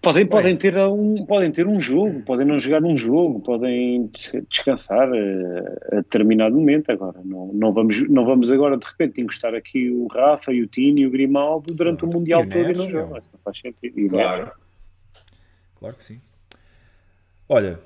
Podem, 0.00 0.26
podem, 0.26 0.56
ter 0.56 0.76
um, 0.78 1.24
podem 1.26 1.52
ter 1.52 1.64
um 1.64 1.78
jogo, 1.78 2.24
podem 2.24 2.44
não 2.44 2.58
jogar 2.58 2.82
um 2.82 2.96
jogo, 2.96 3.38
podem 3.40 4.06
des- 4.08 4.32
descansar 4.50 5.08
eh, 5.14 5.78
a, 5.92 5.96
determinado 5.96 6.56
momento 6.56 6.90
agora. 6.90 7.20
Não, 7.24 7.52
não, 7.52 7.70
vamos, 7.70 8.02
não 8.08 8.24
vamos 8.24 8.50
agora 8.50 8.76
de 8.76 8.84
repente 8.84 9.20
encostar 9.20 9.54
aqui 9.54 9.90
o 9.90 10.08
Rafa 10.08 10.52
e 10.52 10.60
o 10.60 10.66
Tino 10.66 10.98
e 10.98 11.06
o 11.06 11.10
Grimaldo 11.10 11.72
durante 11.72 12.00
Claro. 12.00 12.16
o 12.16 12.18
Mundial 12.18 12.42
E 12.42 12.48
todo 12.48 12.56
e 12.58 12.62
Neres, 12.62 12.78
não 12.78 12.86
meu. 12.86 12.94
jogam. 13.00 13.18
Isso 13.18 13.30
não 13.32 13.40
faz 13.44 13.58
sentido. 13.60 14.00
E 14.00 14.08
Claro. 14.08 14.38
Neres. 14.38 14.52
Claro 15.78 15.94
que 15.96 16.04
sim. 16.04 16.20
Olha, 17.48 17.78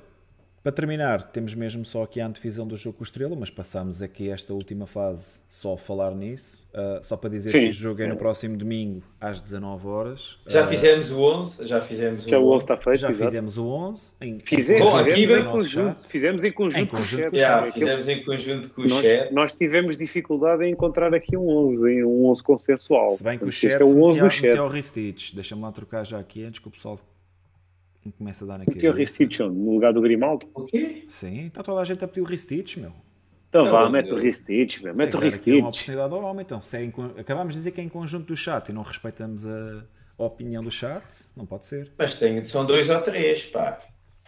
para 0.67 0.73
terminar, 0.75 1.23
temos 1.23 1.55
mesmo 1.55 1.85
só 1.85 2.03
aqui 2.03 2.19
a 2.19 2.27
antevisão 2.27 2.67
do 2.67 2.75
jogo 2.75 2.97
com 2.97 3.01
o 3.01 3.05
Estrela, 3.05 3.33
mas 3.39 3.49
passamos 3.49 4.01
aqui 4.01 4.29
esta 4.29 4.53
última 4.53 4.85
fase 4.85 5.41
só 5.47 5.75
a 5.75 5.77
falar 5.77 6.13
nisso. 6.13 6.61
Ah, 6.73 6.99
só 7.01 7.15
para 7.15 7.29
dizer 7.29 7.47
Sim. 7.49 7.59
que 7.61 7.69
o 7.69 7.71
jogo 7.71 8.01
é 8.01 8.07
no 8.07 8.17
próximo 8.17 8.57
domingo 8.57 9.01
às 9.19 9.39
19 9.39 9.87
horas. 9.87 10.37
Já 10.45 10.63
Ah, 10.63 10.67
fizemos 10.67 11.09
o 11.09 11.19
11, 11.21 11.65
já 11.65 11.79
fizemos 11.79 12.25
Já 12.25 12.37
o 12.37 12.41
o 12.43 12.45
11 12.47 12.55
11. 12.55 12.63
está 12.65 12.77
feito. 12.77 12.99
já 12.99 13.13
fizemos 13.13 13.57
o 13.57 13.65
11. 13.65 14.13
Em, 14.19 14.39
Fizemos, 14.43 14.83
Bom, 14.91 14.97
fizemos 14.97 15.31
aqui 15.31 15.33
em 15.39 15.45
conjunto. 15.51 16.07
Fizemos 16.09 16.43
em 16.43 16.51
conjunto, 16.51 16.81
Em 16.81 16.85
com 16.85 16.95
o 16.95 16.99
conjunto 16.99 17.21
chat. 17.23 17.31
com 17.31 17.69
Aquilo- 17.69 17.73
fizemos 17.87 18.07
em 18.09 18.23
conjunto 18.25 18.69
com 18.71 18.81
o 18.81 18.87
nós, 18.89 19.01
chat. 19.05 19.33
nós 19.33 19.55
tivemos 19.55 19.97
dificuldade 19.97 20.65
em 20.65 20.71
encontrar 20.73 21.13
aqui 21.15 21.37
um 21.37 21.47
11, 21.47 21.89
em 21.89 22.03
um 22.03 22.25
11 22.25 22.43
consensual. 22.43 23.09
Se 23.11 23.23
bem 23.23 23.39
que 23.39 23.45
o 23.45 23.51
chat 23.53 23.71
é 23.81 23.85
o 23.85 24.03
11 24.03 24.21
metia, 24.21 24.23
do 24.23 24.29
chat. 24.29 24.59
o 24.59 24.67
Ristich. 24.67 25.33
Deixa-me 25.33 25.61
lá 25.61 25.71
trocar 25.71 26.05
já 26.05 26.19
aqui 26.19 26.43
antes 26.43 26.59
que 26.59 26.67
o 26.67 26.71
pessoal 26.71 26.99
me 28.07 28.13
comece 28.13 28.43
a 28.43 28.47
dar 28.47 28.53
na 28.57 28.65
Metia 28.67 28.89
o 28.89 28.93
cabeça. 28.93 28.97
Ristich 29.19 29.39
no 29.41 29.71
lugar 29.73 29.93
do 29.93 30.01
Grimaldo. 30.01 30.47
O 30.53 30.65
quê? 30.65 31.03
Sim, 31.07 31.47
está 31.47 31.61
toda 31.63 31.81
a 31.81 31.83
gente 31.83 32.03
a 32.03 32.07
pedir 32.07 32.21
o 32.21 32.25
Ristich, 32.25 32.79
meu. 32.79 32.91
Então 33.49 33.63
Não, 33.63 33.71
vá, 33.71 33.83
não, 33.83 33.91
mete 33.91 34.13
o. 34.13 34.17
Ristich, 34.17 34.83
meu, 34.83 34.93
mete 34.95 35.15
o 35.15 35.19
dar 35.19 35.27
aqui 35.27 35.27
uma 35.27 35.31
Ristich. 35.31 35.61
oportunidade 35.61 36.13
ao 36.13 36.23
homem. 36.23 36.41
Então, 36.43 36.61
se 36.61 36.77
é 36.77 36.91
acabámos 37.19 37.53
de 37.53 37.59
dizer 37.59 37.71
que 37.71 37.79
é 37.81 37.83
em 37.83 37.89
conjunto 37.89 38.25
do 38.27 38.35
chat 38.35 38.69
e 38.69 38.73
não 38.73 38.81
respeitamos 38.83 39.45
a, 39.45 39.83
a 40.19 40.23
opinião 40.23 40.63
do 40.63 40.71
chat, 40.71 41.03
não 41.35 41.45
pode 41.45 41.65
ser. 41.65 41.91
Mas 41.97 42.15
tem, 42.15 42.43
são 42.45 42.65
dois 42.65 42.89
ou 42.89 43.01
três, 43.01 43.45
pá. 43.45 43.79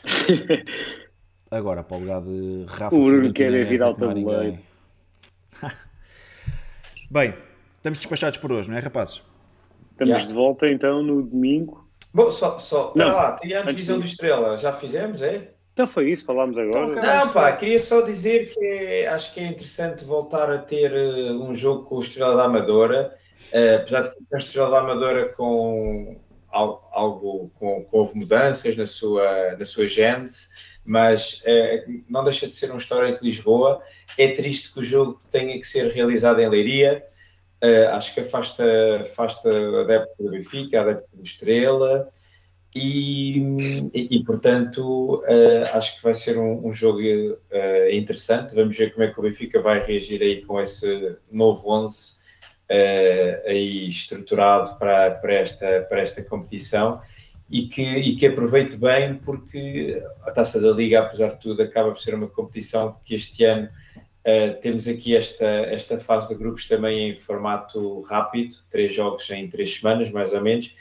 Agora, 1.51 1.83
para 1.83 1.97
o 1.97 1.99
lugar 1.99 2.21
de 2.21 2.65
Rafa 2.67 2.95
O 2.95 3.05
Bruno 3.05 3.33
quer 3.33 3.47
é 3.47 3.51
Neves, 3.51 3.69
virar 3.69 3.89
é 3.89 3.93
que 3.93 3.99
não 4.01 4.07
há 4.07 4.11
o 4.11 4.15
tabuleiro. 4.15 4.43
ninguém. 4.51 4.65
Bem, 7.11 7.33
estamos 7.73 7.99
despachados 7.99 8.37
por 8.37 8.51
hoje, 8.51 8.69
não 8.69 8.77
é, 8.77 8.79
rapazes? 8.81 9.15
Estamos 9.91 10.09
Yeah. 10.11 10.27
de 10.27 10.33
volta 10.33 10.69
então 10.69 11.03
no 11.03 11.21
domingo. 11.23 11.88
Bom, 12.13 12.31
só, 12.31 12.57
só, 12.57 12.91
Não, 12.95 13.07
lá, 13.15 13.33
tem 13.33 13.53
a 13.53 13.61
antes 13.61 13.75
divisão 13.75 13.97
do 13.97 14.01
disso. 14.01 14.13
Estrela, 14.15 14.57
já 14.57 14.73
fizemos, 14.73 15.21
é? 15.21 15.51
Então 15.73 15.87
foi 15.87 16.11
isso, 16.11 16.25
falámos 16.25 16.57
agora. 16.57 16.91
Então, 16.91 17.03
Não, 17.03 17.29
pá, 17.31 17.51
queria 17.53 17.79
só 17.79 18.01
dizer 18.01 18.53
que 18.53 19.05
acho 19.05 19.33
que 19.33 19.39
é 19.39 19.45
interessante 19.47 20.03
voltar 20.03 20.49
a 20.51 20.57
ter 20.57 20.91
eh, 20.91 21.31
um 21.31 21.53
jogo 21.53 21.83
com 21.85 21.95
o 21.95 21.99
Estrela 21.99 22.35
da 22.35 22.45
Amadora, 22.45 23.15
eh, 23.51 23.75
apesar 23.75 24.01
de 24.01 24.09
que 24.09 24.17
o 24.31 24.37
Estrela 24.37 24.69
da 24.71 24.79
Amadora 24.79 25.29
com 25.29 26.19
al- 26.51 26.89
algo, 26.91 27.51
com, 27.59 27.83
com 27.85 27.97
houve 27.99 28.17
mudanças 28.17 28.75
na 28.75 28.85
sua, 28.85 29.55
na 29.57 29.63
sua 29.63 29.87
gênese, 29.87 30.47
mas 30.83 31.41
eh, 31.45 31.85
não 32.09 32.23
deixa 32.25 32.47
de 32.47 32.53
ser 32.55 32.71
um 32.71 32.77
histórico 32.77 33.19
de 33.19 33.25
Lisboa. 33.25 33.81
É 34.17 34.29
triste 34.31 34.73
que 34.73 34.79
o 34.79 34.83
jogo 34.83 35.17
tenha 35.31 35.57
que 35.59 35.65
ser 35.65 35.91
realizado 35.93 36.39
em 36.41 36.49
Leiria. 36.49 37.03
Eh, 37.61 37.85
acho 37.87 38.13
que 38.13 38.21
afasta, 38.21 38.63
afasta 39.01 39.49
adepto 39.81 40.23
do 40.23 40.31
Benfica, 40.31 40.81
adepto 40.81 41.09
do 41.13 41.23
Estrela. 41.23 42.09
E, 42.75 43.39
e, 43.93 44.23
portanto, 44.23 45.23
eh, 45.27 45.63
acho 45.73 45.97
que 45.97 46.03
vai 46.03 46.13
ser 46.13 46.37
um, 46.37 46.67
um 46.67 46.71
jogo 46.71 46.99
eh, 47.49 47.95
interessante. 47.95 48.53
Vamos 48.53 48.77
ver 48.77 48.93
como 48.93 49.03
é 49.03 49.11
que 49.11 49.19
o 49.19 49.23
Benfica 49.23 49.59
vai 49.59 49.79
reagir 49.83 50.21
aí 50.21 50.43
com 50.45 50.61
esse 50.61 51.15
novo 51.31 51.67
11 51.67 52.19
eh, 52.69 53.43
aí 53.47 53.87
estruturado 53.87 54.77
para, 54.77 55.11
para, 55.11 55.33
esta, 55.33 55.81
para 55.89 56.01
esta 56.01 56.23
competição 56.23 57.01
e 57.49 57.63
que, 57.63 57.81
e 57.81 58.15
que 58.15 58.27
aproveite 58.27 58.77
bem, 58.77 59.15
porque 59.15 60.03
a 60.21 60.29
taça 60.29 60.61
da 60.61 60.69
Liga, 60.69 60.99
apesar 60.99 61.29
de 61.29 61.39
tudo, 61.39 61.63
acaba 61.63 61.89
por 61.89 61.99
ser 61.99 62.13
uma 62.13 62.27
competição 62.27 62.95
que 63.03 63.15
este 63.15 63.43
ano 63.43 63.67
eh, 64.29 64.49
temos 64.61 64.87
aqui 64.87 65.15
esta, 65.15 65.45
esta 65.45 65.97
fase 65.97 66.29
de 66.29 66.35
grupos 66.35 66.67
também 66.67 67.09
em 67.09 67.15
formato 67.15 68.01
rápido, 68.01 68.53
três 68.69 68.93
jogos 68.93 69.27
em 69.31 69.49
três 69.49 69.77
semanas, 69.77 70.11
mais 70.11 70.33
ou 70.33 70.41
menos. 70.41 70.75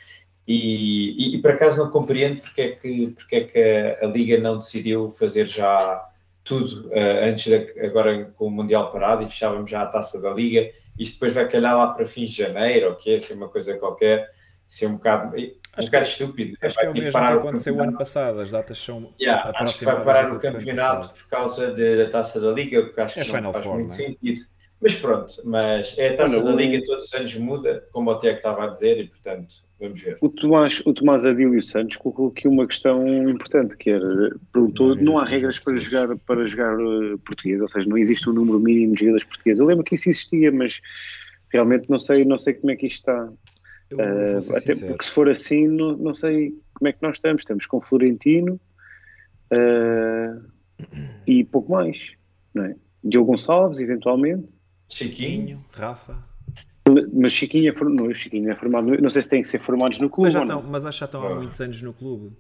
E, 0.47 1.33
e, 1.33 1.37
e 1.37 1.43
por 1.43 1.53
acaso 1.53 1.79
não 1.79 1.91
compreendo 1.91 2.41
porque 2.41 2.61
é 2.61 2.71
que, 2.73 3.09
porque 3.09 3.37
é 3.37 3.45
que 3.45 3.59
a, 3.59 4.07
a 4.07 4.09
Liga 4.09 4.39
não 4.39 4.59
decidiu 4.59 5.09
fazer 5.09 5.47
já 5.47 6.07
tudo 6.45 6.89
uh, 6.89 7.25
antes 7.25 7.45
de, 7.45 7.81
agora 7.81 8.33
com 8.37 8.47
o 8.47 8.51
Mundial 8.51 8.93
parado 8.93 9.23
e 9.23 9.29
fechávamos 9.29 9.71
já 9.71 9.83
a 9.83 9.87
taça 9.87 10.21
da 10.21 10.31
Liga. 10.31 10.71
Isto 10.99 11.15
depois 11.15 11.35
vai 11.35 11.49
calhar 11.49 11.77
lá 11.77 11.89
para 11.89 12.05
fins 12.05 12.31
de 12.31 12.37
janeiro, 12.37 12.93
ok? 12.93 13.19
Se 13.19 13.33
é 13.33 13.37
uma 13.37 13.49
coisa 13.49 13.79
qualquer, 13.79 14.31
se 14.67 14.85
é 14.85 14.89
um 14.89 14.95
bocado, 14.95 15.35
um 15.79 15.81
Acho 15.81 15.89
bocado 15.89 16.05
que- 16.05 16.11
estúpido. 16.11 16.57
Acho 16.61 16.75
Vai 16.77 16.85
que 16.85 16.87
é 16.87 16.91
o 16.91 16.95
ter 16.95 17.01
mesmo 17.01 17.13
parar 17.13 17.29
que 17.31 17.37
o 17.37 17.41
aconteceu 17.41 17.75
o 17.77 17.83
ano 17.83 17.99
passado. 17.99 18.41
As 18.41 18.51
datas 18.51 18.79
são 18.79 19.13
Yeah, 19.21 19.53
acho 19.57 19.79
que 19.79 19.85
vai 19.85 20.05
parar 20.05 20.33
o 20.33 20.41
campeonato 20.41 21.15
por 21.15 21.29
causa 21.29 21.73
de- 21.73 21.97
da 22.05 22.11
taça 22.11 22.41
da 22.41 22.51
Liga, 22.53 22.83
porque 22.83 23.01
acho 23.01 23.19
É 23.21 23.23
que 23.23 23.29
não 23.29 23.37
Final 23.37 23.53
faz 23.53 23.65
Four, 23.65 23.75
muito 23.75 23.91
é? 23.93 23.95
sentido. 23.95 24.41
Mas 24.81 24.95
pronto, 24.95 25.35
mas 25.45 25.99
é 25.99 26.11
a 26.11 26.17
taça 26.17 26.37
Olha, 26.37 26.45
da 26.45 26.55
o- 26.55 26.57
Liga 26.57 26.85
todos 26.87 27.07
os 27.07 27.13
anos 27.15 27.35
muda, 27.35 27.85
como 27.93 28.11
o 28.13 28.19
Tiago 28.19 28.37
estava 28.37 28.65
a 28.65 28.67
dizer, 28.69 28.99
e 29.01 29.09
portanto, 29.09 29.55
vamos 29.81 30.01
ver. 30.01 30.19
O 30.21 30.29
Tomás, 30.29 30.81
o 30.87 30.95
Tomás 30.95 31.27
Adílio 31.27 31.61
Santos 31.61 31.97
colocou 31.97 32.29
aqui 32.29 32.47
uma 32.47 32.65
questão 32.65 33.05
importante, 33.29 33.77
que 33.77 33.91
era, 33.91 34.37
perguntou, 34.53 34.95
Não 34.95 34.95
há 34.95 34.95
regras 34.95 35.05
não 35.05 35.19
há 35.19 35.23
para 35.23 35.31
regras 35.31 35.59
para 35.59 35.75
jogar 35.75 36.01
jogar, 36.07 36.17
para 36.25 36.45
jogar 36.45 36.75
eh, 36.75 37.17
português, 37.27 37.61
ou 37.61 37.69
seja, 37.69 37.89
não 37.89 37.99
existe 37.99 38.31
um 38.31 38.33
número 38.33 38.61
mínimo 38.61 38.95
de 38.95 39.01
jogadores 39.01 39.25
portugueses. 39.25 39.59
Eu 39.59 39.67
lembro 39.67 39.83
que 39.83 39.97
isso 39.97 40.11
existia, 40.11 40.53
mas 40.53 40.81
realmente 41.53 41.91
não 41.91 41.99
sei, 41.99 42.25
não 42.25 42.39
sei 42.39 42.55
como 42.55 42.71
é 42.71 42.77
que 42.77 42.87
isto 42.87 42.99
está. 43.11 43.29
Eu 43.91 44.33
vou 44.33 44.43
ser 44.43 44.53
até 44.57 44.73
sincero. 44.73 44.93
porque 44.93 45.05
se 45.05 45.11
for 45.11 45.29
assim, 45.29 45.67
não, 45.69 45.97
não 45.97 46.15
sei 46.15 46.55
como 46.75 46.89
é 46.89 46.93
que 46.93 47.03
nós 47.03 47.17
estamos. 47.17 47.41
Estamos 47.43 47.67
com 47.67 47.81
Florentino 47.81 48.61
eh, 49.51 50.35
e 51.27 51.45
pouco 51.45 51.73
mais, 51.73 51.97
não 52.55 52.65
é? 52.65 52.75
Diogo 53.03 53.31
Gonçalves, 53.33 53.81
eventualmente. 53.81 54.49
Chiquinho, 54.89 55.65
Rafa. 55.73 56.17
Mas 57.13 57.33
Chiquinho 57.33 57.71
é, 57.71 57.75
for- 57.75 57.91
não, 57.91 58.13
Chiquinho 58.15 58.51
é 58.51 58.55
formado, 58.55 58.87
não 59.01 59.11
sei 59.11 59.21
se 59.23 59.29
têm 59.29 59.43
que 59.43 59.49
ser 59.49 59.61
formados 59.61 59.99
no 59.99 60.09
clube 60.09 60.27
Mas, 60.29 60.33
já 60.33 60.41
estão, 60.41 60.63
não. 60.63 60.71
mas 60.71 60.85
acho 60.87 60.97
que 60.97 61.01
já 61.01 61.05
estão 61.05 61.23
há 61.27 61.31
Ah. 61.33 61.35
muitos 61.35 61.61
anos 61.61 61.83
no 61.83 61.93
clube. 61.93 62.33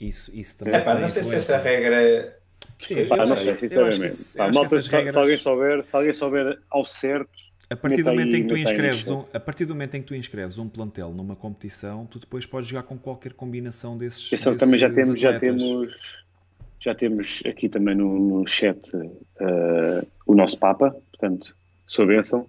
Isso, 0.00 0.30
isso 0.34 0.56
também 0.56 0.74
Epá, 0.80 0.92
tem 0.92 1.00
não 1.02 1.08
sei 1.08 1.22
se 1.22 1.34
essa 1.36 1.58
regra. 1.58 2.36
Sim, 2.80 2.94
eu 2.94 3.06
Pá, 3.06 3.16
não 3.24 3.36
sei, 3.36 3.50
eu 3.50 3.52
acho 3.52 3.60
que 3.60 3.68
sinceramente. 3.68 4.36
Pá, 4.36 4.44
malta, 4.52 4.66
essas 4.66 4.84
se, 4.84 4.90
se 4.90 4.96
regras- 4.96 5.16
alguém 5.16 5.36
souber, 5.36 5.84
se 5.84 5.96
alguém 5.96 6.12
souber 6.12 6.58
ao 6.70 6.84
certo, 6.84 7.30
A 7.70 7.76
partir, 7.76 8.02
do 8.02 8.10
momento 8.10 8.34
aí- 8.34 8.40
em 8.40 8.42
que 8.42 8.48
tu 8.48 8.56
inscreves 8.56 9.08
um, 9.08 9.24
a 9.32 9.40
partir 9.40 9.64
do 9.64 9.74
momento 9.74 9.94
em 9.94 10.02
que 10.02 10.06
tu 10.06 10.14
inscreves 10.14 10.58
um 10.58 10.68
plantel 10.68 11.12
numa 11.12 11.34
competição, 11.34 12.06
tu 12.06 12.18
depois 12.18 12.44
podes 12.46 12.68
jogar 12.68 12.82
com 12.82 12.98
qualquer 12.98 13.32
combinação 13.32 13.96
desses. 13.96 14.30
Isso 14.32 14.48
é 14.48 14.52
que 14.52 14.58
também 14.58 14.78
já 14.78 14.88
desses 14.88 15.06
temos, 15.06 15.20
já 15.20 15.40
temos, 15.40 16.24
já 16.78 16.94
temos 16.94 17.42
aqui 17.46 17.68
também 17.68 17.94
no, 17.94 18.40
no 18.40 18.46
chat 18.46 18.78
eh, 19.40 20.06
o 20.26 20.34
nosso 20.34 20.58
Papa, 20.58 20.90
portanto, 21.10 21.56
sua 21.86 22.06
bênção. 22.06 22.46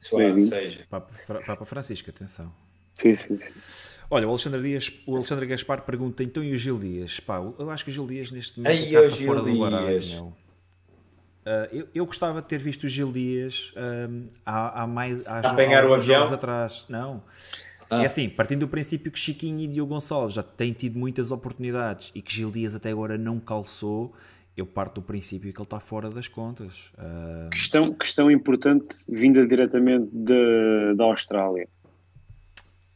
Seja. 0.00 0.86
Papa, 0.88 1.12
Papa 1.46 1.64
Francisco, 1.64 2.10
atenção. 2.10 2.52
Sim, 2.94 3.14
sim, 3.14 3.36
sim. 3.36 3.90
Olha, 4.10 4.26
o 4.26 4.30
Alexandre, 4.30 4.60
Dias, 4.60 4.92
o 5.06 5.14
Alexandre 5.14 5.46
Gaspar 5.46 5.82
pergunta 5.82 6.24
então 6.24 6.42
e 6.42 6.52
o 6.52 6.58
Gil 6.58 6.78
Dias? 6.78 7.20
Pá, 7.20 7.36
eu 7.36 7.70
acho 7.70 7.84
que 7.84 7.90
o 7.90 7.94
Gil 7.94 8.06
Dias 8.08 8.32
neste 8.32 8.58
momento 8.58 8.72
Ei, 8.72 9.10
Gil 9.10 9.26
fora 9.26 9.42
do 9.42 9.56
baralho, 9.58 10.34
Ah, 11.44 11.68
eu, 11.72 11.88
eu 11.94 12.06
gostava 12.06 12.40
de 12.42 12.48
ter 12.48 12.58
visto 12.58 12.84
o 12.84 12.88
Gil 12.88 13.10
Dias 13.12 13.72
ahm, 13.76 14.26
há, 14.44 14.82
há 14.82 14.86
mais 14.86 15.26
há, 15.26 15.38
A 15.38 15.50
apanhar 15.50 15.84
o 15.86 15.94
avião? 15.94 16.22
atrás. 16.24 16.84
Não. 16.88 17.22
Ah. 17.88 18.02
É 18.02 18.06
assim, 18.06 18.28
partindo 18.28 18.60
do 18.60 18.68
princípio 18.68 19.10
que 19.10 19.18
Chiquinho 19.18 19.60
e 19.60 19.66
Diogo 19.66 19.94
Gonçalves 19.94 20.34
já 20.34 20.42
têm 20.42 20.72
tido 20.72 20.98
muitas 20.98 21.30
oportunidades 21.30 22.12
e 22.14 22.22
que 22.22 22.32
Gil 22.32 22.50
Dias 22.50 22.74
até 22.74 22.90
agora 22.90 23.18
não 23.18 23.40
calçou, 23.40 24.14
eu 24.56 24.64
parto 24.64 25.00
do 25.00 25.02
princípio 25.02 25.52
que 25.52 25.58
ele 25.58 25.64
está 25.64 25.80
fora 25.80 26.08
das 26.10 26.28
contas. 26.28 26.92
Ah, 26.96 27.48
Questão, 27.50 27.92
questão 27.94 28.30
importante 28.30 28.96
vinda 29.08 29.44
diretamente 29.46 30.08
da, 30.12 30.94
da 30.96 31.04
Austrália. 31.04 31.66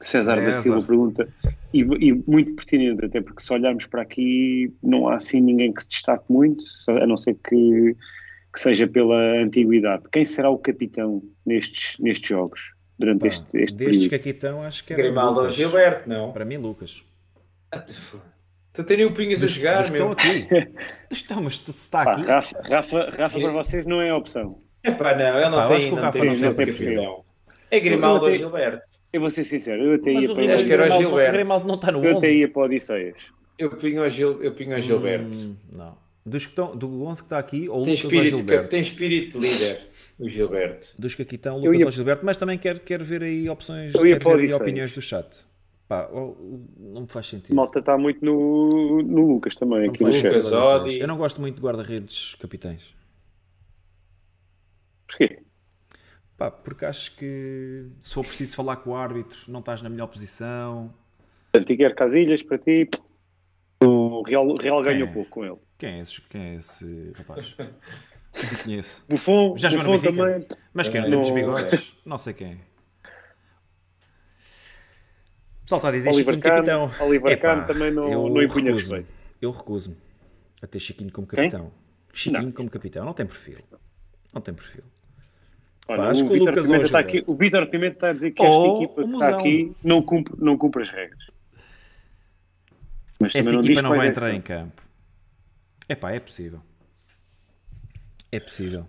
César, 0.01 0.37
da 0.37 0.43
César. 0.45 0.63
Silva 0.63 0.83
pergunta, 0.83 1.29
e, 1.73 1.81
e 1.81 2.13
muito 2.27 2.53
pertinente, 2.55 3.05
até 3.07 3.21
porque 3.23 3.43
se 3.43 3.51
olharmos 3.53 3.87
para 3.87 4.03
aqui, 4.03 4.71
não 4.83 5.09
há 5.09 5.15
assim 5.17 5.41
ninguém 5.41 5.73
que 5.73 5.83
se 5.83 5.89
destaque 5.89 6.25
muito, 6.29 6.63
a 6.89 7.07
não 7.07 7.17
ser 7.17 7.35
que, 7.43 7.97
que 8.55 8.61
seja 8.61 8.87
pela 8.87 9.17
antiguidade. 9.43 10.05
Quem 10.13 10.25
será 10.25 10.49
o 10.49 10.57
capitão 10.59 11.21
nestes, 11.45 11.99
nestes 11.99 12.29
jogos, 12.29 12.73
durante 12.99 13.23
pá, 13.23 13.27
este, 13.27 13.45
este 13.59 13.75
destes 13.77 13.97
período? 13.97 14.09
que 14.09 14.15
aqui 14.15 14.29
estão, 14.31 14.63
acho 14.63 14.85
que 14.85 14.93
era 14.95 15.03
Grimaldo 15.03 15.41
Lucas. 15.41 15.55
Gilberto, 15.57 16.09
não? 16.09 16.33
Para 16.33 16.45
mim, 16.45 16.57
Lucas. 16.57 17.05
Tu 18.73 18.83
tens 18.85 19.07
o 19.07 19.13
Pinhas 19.15 19.43
a 19.43 19.47
jogar, 19.47 19.79
dos 19.83 19.91
que 19.91 19.97
estão 19.97 20.09
meu. 20.09 20.13
aqui. 20.17 20.73
Estão, 21.11 21.43
mas 21.43 21.59
se 21.61 21.71
está 21.71 22.05
Pá, 22.05 22.13
aqui. 22.13 22.23
Rafa, 22.23 22.61
Rafa, 22.69 23.11
Rafa 23.17 23.39
para 23.41 23.53
vocês 23.53 23.87
não 23.87 24.01
é 24.01 24.13
opção. 24.13 24.59
Epá, 24.83 25.17
não, 25.17 25.39
ele 25.39 25.49
não 25.49 25.59
Pá, 25.59 25.59
eu 25.59 25.61
acho 25.63 25.71
tem, 25.71 25.81
que 25.81 25.93
o 25.93 25.97
não 25.97 26.03
Rafa 26.03 26.13
tem, 26.19 26.27
não 26.27 26.35
não 26.35 26.41
tem 26.41 26.55
tem 26.55 26.67
perfil. 26.67 26.95
capitão. 26.95 27.25
É 27.71 27.81
Grimaldo 27.81 28.27
Eu 28.27 28.33
ou 28.33 28.39
Gilberto. 28.39 28.89
Eu 29.13 29.21
vou 29.21 29.31
ser 29.31 29.45
sincero, 29.45 29.83
eu 29.85 29.95
até 29.95 30.13
Mas 30.13 30.23
ia 30.25 30.31
o 30.31 30.35
para, 30.35 30.43
Grimaldo, 30.43 30.53
Acho 30.55 30.65
que 30.67 30.73
era 30.73 30.83
o 30.83 30.85
Grimaldo- 30.87 31.09
Gilberto. 31.09 31.31
o 31.31 31.33
Grimaldo 31.35 31.69
não 31.69 31.75
está 31.77 31.93
no 31.93 32.05
eu 32.05 32.17
até 32.19 32.27
11. 32.29 32.39
ia 32.41 32.49
para 32.49 32.63
Odisseias. 32.63 33.17
Eu 33.59 33.71
pinho 33.77 34.03
ao, 34.03 34.11
Gil, 34.11 34.43
eu 34.43 34.53
pinho 34.55 34.75
ao 34.75 34.81
Gilberto. 34.81 35.39
Hum, 35.39 35.57
não. 35.73 35.97
Dos 36.27 36.45
que 36.47 36.53
estão, 36.53 36.75
do 36.75 37.05
11 37.05 37.21
que 37.23 37.27
está 37.27 37.39
aqui, 37.39 37.69
ou 37.69 37.83
Tem 37.85 37.93
Lucas 37.95 38.05
ou 38.05 38.11
espírito, 38.11 38.39
Gilberto? 38.39 38.69
tem 38.71 38.81
espírito 38.81 39.39
de 39.39 39.47
líder, 39.47 39.89
o 40.19 40.27
Gilberto. 40.29 40.95
Dos 40.99 41.15
que 41.15 41.21
aqui 41.23 41.35
estão, 41.35 41.59
Lucas 41.59 41.79
ia- 41.81 41.85
ou 41.87 41.93
Gilberto, 41.93 42.25
mas 42.25 42.37
também 42.39 42.59
quero, 42.59 42.81
quero 42.81 43.05
ver 43.05 43.23
aí 43.23 43.47
opções, 43.51 43.93
quero 43.93 44.03
ver 44.37 44.41
aí 44.41 44.53
opiniões 44.55 44.93
do 44.93 45.03
chat. 45.03 45.45
Pá, 45.87 46.09
não 46.79 47.03
me 47.03 47.07
faz 47.09 47.27
sentido. 47.27 47.55
Malta 47.55 47.79
está 47.79 47.99
muito 47.99 48.25
no, 48.25 49.03
no 49.03 49.35
Lucas 49.35 49.55
também, 49.55 49.87
aqui 49.91 50.03
no 50.03 50.11
Lucas. 50.11 50.51
Odi. 50.51 50.99
Eu 50.99 51.07
não 51.07 51.19
gosto 51.19 51.43
muito 51.43 51.57
de 51.57 51.61
guarda-redes 51.61 52.35
capitães. 52.37 52.95
Porquê? 55.07 55.43
Pá, 56.39 56.51
porque 56.51 56.87
acho 56.87 57.15
que 57.17 57.87
se 58.01 58.15
for 58.15 58.25
preciso 58.25 58.57
falar 58.57 58.77
com 58.77 58.91
o 58.91 58.95
árbitro, 58.97 59.39
não 59.49 59.61
estás 59.61 59.83
na 59.83 59.91
melhor 59.91 60.07
posição. 60.07 60.93
Portanto, 61.53 61.71
Iker 61.71 61.95
Casilhas, 61.95 62.43
para 62.43 62.57
ti, 62.59 62.89
o 63.83 64.23
Real, 64.23 64.55
Real 64.59 64.83
ganhou 64.83 65.07
é? 65.07 65.13
pouco 65.13 65.31
com 65.31 65.45
ele. 65.45 65.59
Quem 65.79 65.99
é 65.99 66.01
esse, 66.03 66.21
quem 66.23 66.41
é 66.43 66.55
esse 66.57 67.13
rapaz? 67.17 67.55
Não 67.59 68.59
conheço. 68.65 69.05
Buffon, 69.09 69.57
Já 69.57 69.69
jogou 69.71 69.93
no 69.93 69.99
Buffon 69.99 70.13
Benfica? 70.13 70.33
também. 70.49 70.49
Mas 70.73 70.89
quem 70.89 71.01
não 71.01 71.07
Eh, 71.07 71.11
tem 71.11 71.21
não 71.23 71.35
bigodes? 71.35 71.93
Não 72.05 72.19
sei 72.19 72.33
quem. 72.35 72.55
O 72.55 72.59
pessoal 75.63 75.79
está 75.79 75.89
a 75.89 75.93
dizer 75.93 76.11
Oliver 76.11 76.35
Chiquinho 76.35 76.43
Kahn- 76.43 76.65
capitão. 76.65 77.07
Oliver 77.07 77.33
Epá, 77.33 77.63
também 77.65 77.91
não- 77.93 78.09
eu 78.11 78.29
não 78.29 78.43
impunha 78.43 78.75
respeito. 78.75 79.09
Eu 79.41 79.51
recuso-me 79.53 79.97
a 80.61 80.67
ter 80.67 80.79
Chiquinho 80.81 81.13
como 81.13 81.27
Quem? 81.29 81.49
capitão. 81.49 81.73
Chiquinho 82.13 82.43
Não, 82.47 82.53
como 82.53 82.71
capitão. 82.71 83.05
Não 83.05 83.13
tem 83.15 83.25
perfil. 83.27 83.59
Não 84.33 84.43
tem 84.43 84.53
perfil. 84.53 84.83
Olha, 85.87 85.99
Pá, 85.99 86.09
acho 86.11 86.25
o 86.25 86.29
que 86.29 86.35
o 86.35 86.39
Lucas 86.45 86.67
o 86.69 86.75
está 86.77 86.99
aqui, 86.99 87.23
o 87.27 87.35
Vítor 87.37 87.67
Pimenta 87.69 87.95
está 87.95 88.11
a 88.11 88.13
dizer 88.15 88.31
que 88.33 88.43
esta 88.43 88.57
Ou 88.57 88.83
equipa 88.83 89.03
que 89.05 89.11
está 89.13 89.39
aqui 89.39 89.77
não 89.83 90.03
cumpre, 90.03 90.35
não 90.39 90.59
cumpre 90.59 90.83
as 90.83 90.91
regras. 90.91 91.27
Mas 93.21 93.35
Essa 93.35 93.53
não 93.53 93.61
equipa 93.61 93.75
diz 93.75 93.83
não 93.83 93.91
vai 93.91 94.07
é 94.07 94.11
entrar 94.11 94.35
em 94.35 94.41
campo. 94.41 94.83
Epá, 95.89 96.13
é 96.13 96.21
possível. 96.21 96.61
É 98.33 98.41
possível. 98.41 98.87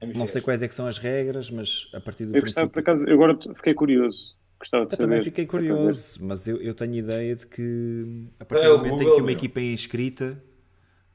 Vamos 0.00 0.16
Não 0.16 0.26
ver. 0.26 0.32
sei 0.32 0.42
quais 0.42 0.62
é 0.62 0.68
que 0.68 0.74
são 0.74 0.86
as 0.86 0.98
regras, 0.98 1.50
mas 1.50 1.88
a 1.94 2.00
partir 2.00 2.26
do 2.26 2.36
Eu 2.36 2.40
gostava, 2.42 2.66
por 2.68 2.82
princípio... 2.82 2.92
acaso, 2.92 3.08
eu 3.08 3.14
agora 3.14 3.54
fiquei 3.54 3.74
curioso. 3.74 4.36
Gostava 4.58 4.86
de 4.86 4.92
Eu 4.92 4.96
saber. 4.96 5.08
também 5.10 5.22
fiquei 5.24 5.46
por 5.46 5.60
acaso. 5.60 5.76
curioso, 5.76 6.18
mas 6.24 6.48
eu, 6.48 6.60
eu 6.60 6.74
tenho 6.74 6.94
ideia 6.94 7.34
de 7.36 7.46
que 7.46 8.28
a 8.40 8.44
partir 8.44 8.64
É, 8.66 8.68
do 8.70 8.78
momento 8.78 9.02
em 9.02 9.06
que 9.06 9.12
uma 9.12 9.20
meu. 9.22 9.30
equipa 9.30 9.60
é 9.60 9.72
inscrita, 9.72 10.42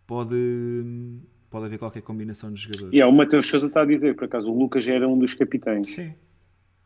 pode, 0.06 0.36
pode 1.50 1.66
haver 1.66 1.80
qualquer 1.80 2.02
combinação 2.02 2.52
de 2.54 2.62
jogadores. 2.62 2.94
E 2.94 2.98
yeah, 2.98 3.12
o 3.12 3.16
Mateus 3.16 3.48
Sousa 3.48 3.68
está 3.68 3.82
a 3.82 3.86
dizer, 3.86 4.16
por 4.16 4.26
acaso, 4.26 4.50
o 4.52 4.58
Lucas 4.58 4.88
era 4.88 5.08
um 5.08 5.18
dos 5.18 5.34
capitães. 5.34 5.88
Sim. 5.90 6.14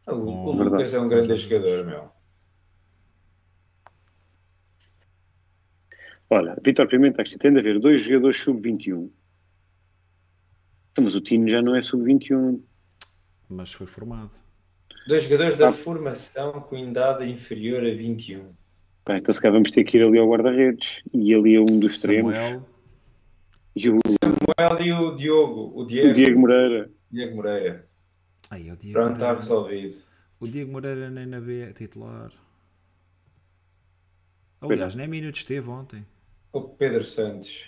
O, 0.08 0.12
o 0.14 0.52
Lucas 0.52 0.94
é 0.94 1.00
um 1.00 1.08
grande 1.08 1.36
jogador, 1.36 1.86
meu. 1.86 2.10
Olha, 6.34 6.58
Vitor 6.64 6.88
Pimenta, 6.88 7.22
acho 7.22 7.32
que 7.34 7.38
tem 7.38 7.54
de 7.54 7.60
haver 7.60 7.80
dois 7.80 8.02
jogadores 8.02 8.38
sub-21. 8.38 9.08
Então, 10.92 11.04
mas 11.04 11.14
o 11.16 11.22
time 11.22 11.50
já 11.50 11.62
não 11.62 11.76
é 11.76 11.82
sub-21. 11.82 12.60
Mas 13.50 13.72
foi 13.72 13.86
formado. 13.86 14.32
Dois 15.08 15.24
jogadores 15.26 15.58
da 15.58 15.72
formação 15.72 16.54
com 16.62 16.76
idade 16.76 17.30
inferior 17.30 17.82
a 17.86 17.94
21. 17.94 18.52
Bem, 19.06 19.18
então 19.18 19.32
se 19.32 19.40
calhar 19.40 19.54
vamos 19.54 19.70
ter 19.70 19.84
que 19.84 19.98
ir 19.98 20.08
ali 20.08 20.18
ao 20.18 20.28
guarda-redes 20.28 21.04
e 21.14 21.36
ali 21.36 21.56
a 21.56 21.62
um 21.62 21.78
dos 21.78 21.92
extremos. 21.92 22.36
Samuel, 22.36 22.66
E 23.76 23.90
o, 23.90 24.00
Samuel 24.24 24.82
e 24.86 24.94
o 24.94 25.16
Diogo. 25.16 25.80
O 25.80 25.86
Diego, 25.86 26.10
o 26.10 26.14
Diego 26.14 26.40
Moreira. 26.40 26.92
Diego 27.12 27.36
Moreira. 27.36 27.88
Ai, 28.50 28.72
o 28.72 28.76
Diego 28.78 28.94
Pronto, 28.94 29.14
está 29.14 29.26
Moreira. 29.26 29.40
resolvido. 29.40 30.04
O 30.40 30.48
Diego 30.48 30.72
Moreira 30.72 31.10
nem 31.12 31.26
na 31.28 31.40
B 31.40 31.62
é 31.62 31.74
titular. 31.74 32.32
Aliás, 34.62 34.96
nem 34.96 35.08
minutos 35.08 35.44
teve 35.44 35.70
ontem. 35.70 36.06
O 36.54 36.62
Pedro 36.62 37.04
Santos. 37.04 37.66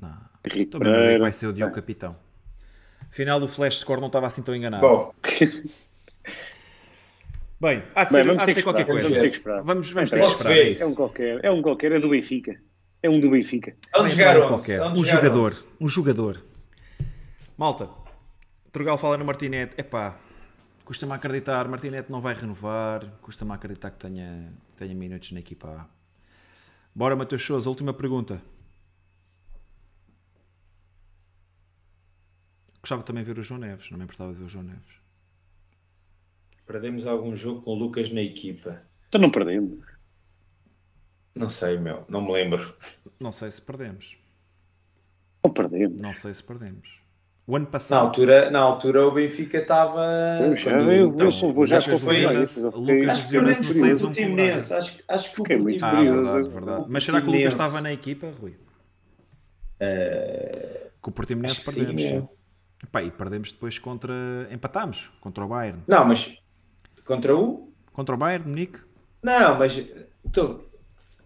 Não. 0.00 0.18
Também 0.70 0.92
não 0.92 1.00
é 1.00 1.14
que 1.14 1.20
vai 1.20 1.32
ser 1.32 1.46
o 1.46 1.52
Diogo 1.52 1.74
Capitão. 1.74 2.10
Afinal, 3.10 3.40
o 3.40 3.48
flash 3.48 3.78
score 3.78 4.00
não 4.00 4.08
estava 4.08 4.26
assim 4.26 4.42
tão 4.42 4.56
enganado. 4.56 4.82
Bom, 4.82 5.14
Bem, 7.60 7.82
há 7.94 8.04
de 8.04 8.12
Bem, 8.12 8.22
ser, 8.22 8.26
vamos 8.28 8.42
há 8.42 8.46
ter 8.46 8.52
de 8.52 8.54
ser 8.54 8.60
que 8.60 8.62
qualquer 8.62 8.86
coisa. 8.86 9.02
vamos 9.02 9.18
ter 9.18 9.30
que 9.30 9.36
esperar. 9.36 9.62
Vamos, 9.62 9.90
vamos 9.90 10.10
ter 10.10 10.20
que 10.20 10.26
esperar. 10.26 10.56
É. 10.56 10.72
É 10.78 10.86
um 10.86 10.94
qualquer, 10.94 11.44
é 11.44 11.50
um 11.50 11.60
qualquer, 11.60 11.92
é 11.92 11.98
do 11.98 12.08
Benfica. 12.08 12.60
É 13.02 13.10
um 13.10 13.20
do 13.20 13.30
Benfica. 13.30 13.70
entrar 13.70 14.38
um 14.38 14.44
11? 14.44 14.48
qualquer. 14.48 14.80
Onde 14.82 15.00
Um 15.00 15.04
jogador. 15.04 15.52
11? 15.52 15.64
Um 15.80 15.88
jogador. 15.88 16.42
Malta, 17.56 17.90
Trugal 18.72 18.96
fala 18.96 19.16
no 19.18 19.24
Martinete. 19.24 19.74
Epá, 19.76 20.18
custa-me 20.84 21.12
acreditar. 21.12 21.66
Martinete 21.66 22.10
não 22.12 22.20
vai 22.20 22.34
renovar. 22.34 23.04
Custa-me 23.20 23.52
acreditar 23.52 23.90
que 23.90 23.98
tenha, 23.98 24.52
tenha 24.76 24.94
minutos 24.94 25.32
na 25.32 25.40
equipa 25.40 25.68
A. 25.68 25.97
Bora, 26.98 27.14
Matheus 27.14 27.44
Sousa. 27.44 27.68
Última 27.68 27.94
pergunta. 27.94 28.42
Gostava 32.80 33.04
também 33.04 33.22
de 33.22 33.32
ver 33.32 33.38
o 33.38 33.42
João 33.44 33.60
Neves. 33.60 33.88
Não 33.88 33.98
me 33.98 34.02
importava 34.02 34.32
de 34.32 34.38
ver 34.40 34.46
o 34.46 34.48
João 34.48 34.64
Neves. 34.64 34.96
Perdemos 36.66 37.06
algum 37.06 37.36
jogo 37.36 37.62
com 37.62 37.70
o 37.70 37.74
Lucas 37.78 38.10
na 38.10 38.20
equipa. 38.20 38.82
Então 39.06 39.20
não 39.20 39.30
perdemos. 39.30 39.86
Não 41.36 41.48
sei, 41.48 41.78
meu. 41.78 42.04
Não 42.08 42.20
me 42.20 42.32
lembro. 42.32 42.76
Não 43.20 43.30
sei 43.30 43.52
se 43.52 43.62
perdemos. 43.62 44.18
Não 45.44 45.52
perdemos. 45.52 46.00
Não 46.00 46.14
sei 46.14 46.34
se 46.34 46.42
perdemos. 46.42 47.00
O 47.50 47.56
ano 47.56 47.64
Na 47.64 47.70
passado. 47.70 48.06
altura, 48.06 48.50
na 48.50 48.58
altura 48.60 49.08
o 49.08 49.10
Benfica 49.10 49.56
estava. 49.58 50.04
Eu 50.42 50.54
já, 50.54 50.70
quando- 50.70 50.92
eu, 50.92 51.08
então, 51.08 51.26
eu 51.28 51.52
vou 51.54 51.66
já 51.66 51.78
Lesionas- 51.78 52.50
isso. 52.50 52.66
Lucas 52.66 52.84
fiquei- 52.84 53.08
Acho 53.08 53.28
que 53.28 53.38
Lesionas 53.38 53.58
perdemos 53.58 53.68
no 53.68 53.74
com 53.74 53.80
6-1 53.80 53.96
o 53.96 53.98
com 53.98 54.04
o 54.04 54.14
Portimonense. 54.14 54.68
Braga. 54.68 54.82
Acho, 54.84 55.02
acho 55.08 55.32
que 55.34 55.40
o 55.40 55.44
Fiquei 55.44 55.58
muito 55.58 55.84
Ah, 55.84 55.90
verdade, 56.02 56.48
verdade. 56.50 56.82
o 56.82 56.86
Mas 56.92 57.04
será 57.04 57.20
que 57.22 57.28
o 57.28 57.32
Lucas 57.32 57.48
estava 57.48 57.80
na 57.80 57.90
equipa, 57.92 58.26
Rui? 58.38 58.54
Com 61.00 61.10
o 61.10 61.12
Portimonense 61.14 61.60
que 61.60 61.70
sim, 61.70 61.74
perdemos. 61.74 62.02
sim. 62.02 62.28
Epá, 62.84 63.02
e 63.02 63.10
perdemos 63.10 63.50
depois 63.52 63.78
contra. 63.78 64.12
Empatámos 64.52 65.10
contra 65.20 65.44
o 65.44 65.48
Bayern. 65.48 65.82
Não, 65.88 66.04
mas 66.04 66.36
contra 67.04 67.34
o. 67.34 67.72
Contra 67.92 68.14
o 68.14 68.18
Bayern, 68.18 68.46
Munique. 68.48 68.78
Não, 69.22 69.58
mas 69.58 69.82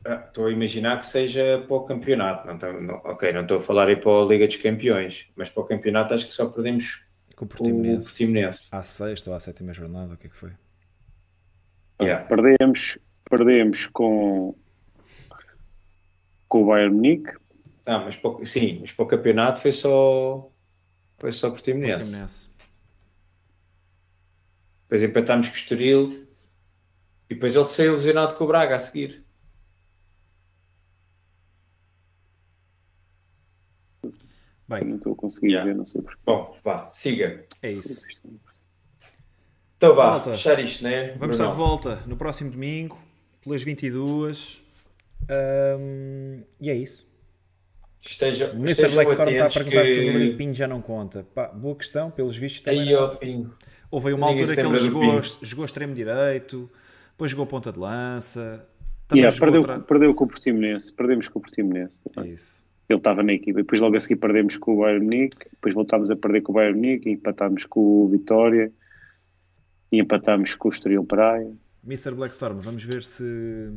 estou 0.03 0.12
ah, 0.12 0.24
estou 0.27 0.47
a 0.47 0.51
imaginar 0.53 0.99
que 0.99 1.07
seja 1.07 1.65
para 1.66 1.77
o 1.77 1.85
campeonato. 1.85 2.47
Não, 2.47 2.55
estou- 2.55 2.81
não- 2.81 2.95
ok, 3.05 3.33
não 3.33 3.43
estou 3.43 3.59
a 3.59 3.61
falar 3.61 3.89
aí 3.89 3.97
para 3.97 4.11
a 4.11 4.24
Liga 4.24 4.47
dos 4.47 4.57
Campeões, 4.57 5.27
mas 5.37 5.49
para 5.51 5.62
o 5.62 5.66
campeonato 5.66 6.15
acho 6.15 6.27
que 6.27 6.35
só 6.35 6.47
perdemos 6.49 7.05
Com 7.37 7.45
o 7.45 7.47
o 7.47 7.49
Portimonense. 7.49 8.09
Portimonense. 8.09 8.69
À 8.73 8.83
sexta 8.85 9.31
ou 9.31 9.37
à 9.37 9.41
sétima 9.41 9.73
jornada, 9.73 10.15
o 10.15 10.16
que 10.16 10.27
é 10.27 10.31
que 10.31 10.37
foi? 10.37 10.51
Yeah. 12.01 12.24
Perdemos, 12.27 12.99
perdemos 13.31 13.87
com, 13.87 14.57
com 16.49 16.62
o 16.62 16.66
Bayern 16.66 16.95
Munique. 16.95 17.33
Ah, 17.87 17.99
mas 17.99 18.16
para 18.16 18.31
o- 18.31 18.45
sim, 18.45 18.79
mas 18.81 18.91
para 18.93 19.05
o 19.05 19.09
campeonato 19.09 19.61
foi 19.61 19.73
só 19.73 20.51
foi 21.19 21.33
só 21.33 21.51
Portimonense. 21.51 22.05
Portimonense. 22.07 22.51
Depois 24.85 25.03
empatámos 25.03 25.49
com 25.49 25.55
o 25.55 25.57
Estoril 25.57 26.27
e 27.31 27.35
depois 27.35 27.55
ele 27.57 27.65
saiu 27.65 27.93
lesionado 27.95 28.35
com 28.35 28.45
o 28.45 28.47
Braga 28.47 28.74
a 28.74 28.79
seguir. 28.79 29.24
Bem, 34.81 34.89
Não 34.89 34.97
estou 34.97 35.12
a 35.12 35.16
conseguir 35.16 35.49
Yeah. 35.53 35.70
ver, 35.70 35.77
não 35.77 35.86
sei 35.86 36.01
porquê. 36.03 36.19
Bom, 36.24 36.57
vá, 36.65 36.89
siga. 36.93 37.44
é 37.62 37.73
isso. 37.73 38.03
Então 39.77 39.94
vá, 39.94 40.07
Malta, 40.11 40.31
fechar 40.31 40.59
isto, 40.61 40.85
né? 40.85 41.09
Vamos 41.19 41.19
Bruno? 41.19 41.32
estar 41.32 41.49
de 41.49 41.55
volta 41.57 41.97
no 42.07 42.16
próximo 42.16 42.51
domingo, 42.51 42.99
pelas 43.43 43.62
22. 43.62 44.62
Ahm, 45.28 46.43
e 46.61 46.70
é 46.70 46.74
isso. 46.74 47.07
Esteja, 48.01 48.47
O 48.51 48.55
Mr. 48.57 48.70
estejam 48.73 48.94
Blackstorm 48.94 49.31
está 49.31 49.47
a 49.47 49.51
perguntar 49.51 49.86
se 49.86 49.94
o 49.94 50.01
que... 50.01 50.11
Rodrigo 50.11 50.36
Pinho 50.36 50.55
já 50.55 50.66
não 50.66 50.82
conta. 50.82 51.24
Pá, 51.35 51.49
boa 51.49 51.77
questão, 51.77 52.11
pelos 52.11 52.36
vistos 52.36 52.61
também. 52.62 52.81
Aí, 52.89 52.94
ó, 52.94 53.09
Pinho. 53.09 53.55
Houve 53.90 54.09
aí 54.09 54.15
uma 54.15 54.28
Ninguém 54.28 54.43
altura 54.44 54.62
que 54.62 54.69
ele 54.69 54.78
jogou, 54.78 55.23
jogou 55.43 55.65
extremo 55.65 55.94
direito, 55.94 56.69
depois 57.12 57.31
jogou 57.31 57.47
ponta 57.47 57.70
de 57.73 57.78
lança. 57.78 58.66
Também 59.07 59.23
Yeah, 59.24 59.39
perdeu, 59.39 59.61
outra- 59.61 59.78
perdeu 59.81 60.15
com 60.15 60.24
o 60.24 60.28
Portimonense. 60.28 60.93
Perdemos 60.93 61.28
com 61.28 61.39
o 61.39 61.43
Portimonense. 61.43 62.01
É 62.16 62.27
isso. 62.27 62.65
Ele 62.93 63.01
estava 63.01 63.23
na 63.23 63.32
equipa. 63.32 63.60
Depois 63.60 63.81
logo 63.81 63.97
a 63.97 64.01
seguir 64.01 64.16
perdemos 64.16 64.56
com 64.56 64.74
o 64.74 64.81
Bayern 64.82 65.05
Munique. 65.05 65.48
Depois 65.51 65.74
voltámos 65.74 66.10
a 66.10 66.16
perder 66.16 66.43
com 66.43 66.52
o 66.52 66.55
Bayern 66.55 66.78
Munique. 66.78 67.10
Empatámos 67.10 67.64
com 67.64 67.81
o 67.81 68.09
Vitória. 68.09 68.73
E 69.90 70.01
empatámos 70.01 70.55
com 70.55 70.69
o 70.69 70.70
Estoril 70.70 71.05
Praia. 71.05 71.52
Mr. 71.85 72.14
Blackstorm, 72.14 72.59
vamos 72.59 72.85
ver 72.85 73.02
se, 73.02 73.73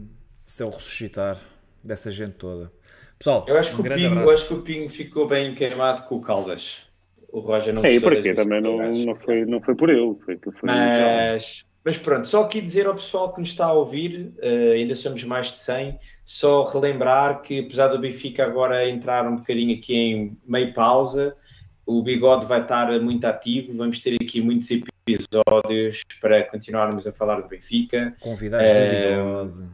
se 0.46 0.62
é 0.62 0.66
o 0.66 0.70
ressuscitar 0.70 1.42
dessa 1.84 2.12
gente 2.12 2.34
toda. 2.34 2.72
Pessoal, 3.18 3.46
Eu 3.48 3.58
acho 3.58 3.72
que, 3.72 3.78
um 3.78 3.80
o 3.80 3.84
grande 3.84 4.02
Pinho, 4.02 4.20
eu 4.20 4.30
acho 4.30 4.48
que 4.48 4.54
o 4.54 4.62
Pinho 4.62 4.90
ficou 4.90 5.28
bem 5.28 5.56
queimado 5.56 6.04
com 6.04 6.16
o 6.16 6.22
Caldas. 6.22 6.86
O 7.30 7.40
Roger 7.40 7.74
não 7.74 7.84
É, 7.84 7.94
e 7.94 8.00
para 8.00 8.22
quê? 8.22 8.34
Também 8.34 8.62
não, 8.62 8.94
que 8.94 9.06
não, 9.06 9.16
foi, 9.16 9.46
não 9.46 9.62
foi 9.62 9.76
por 9.76 9.90
ele. 9.90 10.16
Foi, 10.24 10.38
foi 10.38 10.54
Mas, 10.64 11.66
mas 11.84 11.98
pronto, 11.98 12.28
só 12.28 12.44
aqui 12.44 12.62
dizer 12.62 12.88
ao 12.88 12.96
pessoal 12.96 13.34
que 13.34 13.40
nos 13.40 13.50
está 13.50 13.66
a 13.66 13.74
ouvir, 13.74 14.34
eh, 14.40 14.74
ainda 14.74 14.96
somos 14.96 15.24
mais 15.24 15.48
de 15.48 15.58
100, 15.58 16.00
só 16.26 16.64
relembrar 16.64 17.42
que 17.42 17.60
apesar 17.60 17.88
do 17.90 18.00
Benfica 18.00 18.44
agora 18.44 18.90
entrar 18.90 19.28
um 19.28 19.36
bocadinho 19.36 19.78
aqui 19.78 19.96
em 19.96 20.38
meio 20.46 20.74
pausa, 20.74 21.36
o 21.86 22.02
Bigode 22.02 22.48
vai 22.48 22.62
estar 22.62 23.00
muito 23.00 23.26
ativo, 23.26 23.78
vamos 23.78 24.00
ter 24.00 24.18
aqui 24.22 24.42
muitos 24.42 24.70
episódios 24.72 26.02
para 26.20 26.44
continuarmos 26.46 27.06
a 27.06 27.12
falar 27.12 27.40
do 27.42 27.48
Benfica. 27.48 28.16
Convidados 28.20 28.72
É, 28.72 28.90
de 28.90 29.16
bigode. 29.16 29.70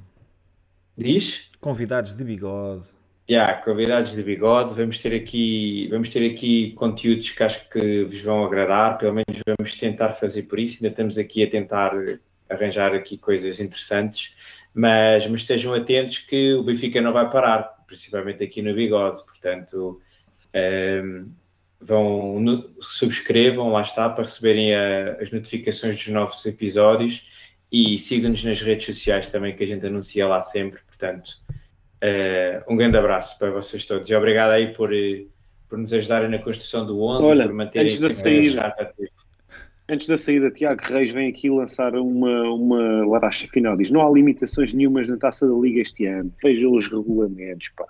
Diz? 0.97 1.49
Convidados 1.61 2.13
de 2.13 2.23
bigode. 2.23 2.89
Já, 3.29 3.53
convidados 3.53 4.11
de 4.11 4.21
bigode, 4.21 4.73
vamos 4.73 4.97
ter 4.97 5.15
aqui, 5.15 5.87
vamos 5.89 6.09
ter 6.09 6.29
aqui 6.29 6.71
conteúdos 6.73 7.31
que 7.31 7.43
acho 7.43 7.69
que 7.69 8.03
vos 8.03 8.21
vão 8.23 8.43
agradar, 8.43 8.97
pelo 8.97 9.13
menos 9.13 9.41
vamos 9.47 9.75
tentar 9.75 10.09
fazer 10.09 10.43
por 10.43 10.59
isso, 10.59 10.83
ainda 10.83 10.89
estamos 10.89 11.17
aqui 11.17 11.43
a 11.43 11.49
tentar 11.49 11.93
arranjar 12.49 12.93
aqui 12.93 13.17
coisas 13.17 13.61
interessantes, 13.61 14.35
mas, 14.73 15.27
mas 15.27 15.41
estejam 15.41 15.73
atentos 15.73 16.17
que 16.19 16.53
o 16.53 16.63
Benfica 16.63 17.01
não 17.01 17.11
vai 17.13 17.29
parar, 17.29 17.63
principalmente 17.87 18.43
aqui 18.43 18.61
no 18.61 18.73
bigode, 18.73 19.23
portanto 19.25 19.99
ehm, 20.53 21.25
vão, 21.79 22.39
no- 22.39 22.69
subscrevam, 22.81 23.71
lá 23.71 23.81
está, 23.81 24.09
para 24.09 24.23
receberem 24.23 24.73
a- 24.75 25.17
as 25.19 25.31
notificações 25.31 25.95
dos 25.95 26.07
novos 26.09 26.45
episódios. 26.45 27.29
E 27.71 27.97
sigam-nos 27.97 28.43
nas 28.43 28.59
redes 28.61 28.85
sociais 28.85 29.27
também 29.27 29.55
que 29.55 29.63
a 29.63 29.67
gente 29.67 29.85
anuncia 29.85 30.27
lá 30.27 30.41
sempre, 30.41 30.81
portanto 30.85 31.31
eh, 32.01 32.61
um 32.67 32.75
grande 32.75 32.97
abraço 32.97 33.37
para 33.39 33.49
vocês 33.51 33.85
todos. 33.85 34.09
E 34.09 34.15
obrigado 34.15 34.51
aí 34.51 34.73
por, 34.73 34.93
eh, 34.93 35.25
por 35.69 35.77
nos 35.77 35.93
ajudarem 35.93 36.29
na 36.29 36.39
construção 36.39 36.85
do 36.85 37.01
11 37.01 37.25
Olha, 37.25 37.45
por 37.45 37.53
manterem 37.53 37.87
antes 37.87 38.01
da 38.01 38.09
saída-. 38.09 38.73
Antes 39.91 40.07
da 40.07 40.17
saída, 40.17 40.49
Tiago 40.49 40.81
Reis 40.85 41.11
vem 41.11 41.27
aqui 41.29 41.49
lançar 41.49 41.93
uma, 41.95 42.43
uma 42.53 43.05
laracha 43.05 43.45
final. 43.47 43.75
Diz: 43.75 43.91
não 43.91 44.01
há 44.01 44.09
limitações 44.09 44.73
nenhumas 44.73 45.05
na 45.07 45.17
taça 45.17 45.45
da 45.45 45.53
Liga 45.53 45.81
este 45.81 46.05
ano. 46.05 46.31
Vejam 46.41 46.71
os 46.73 46.87
regulamentos, 46.87 47.69
pá. 47.75 47.85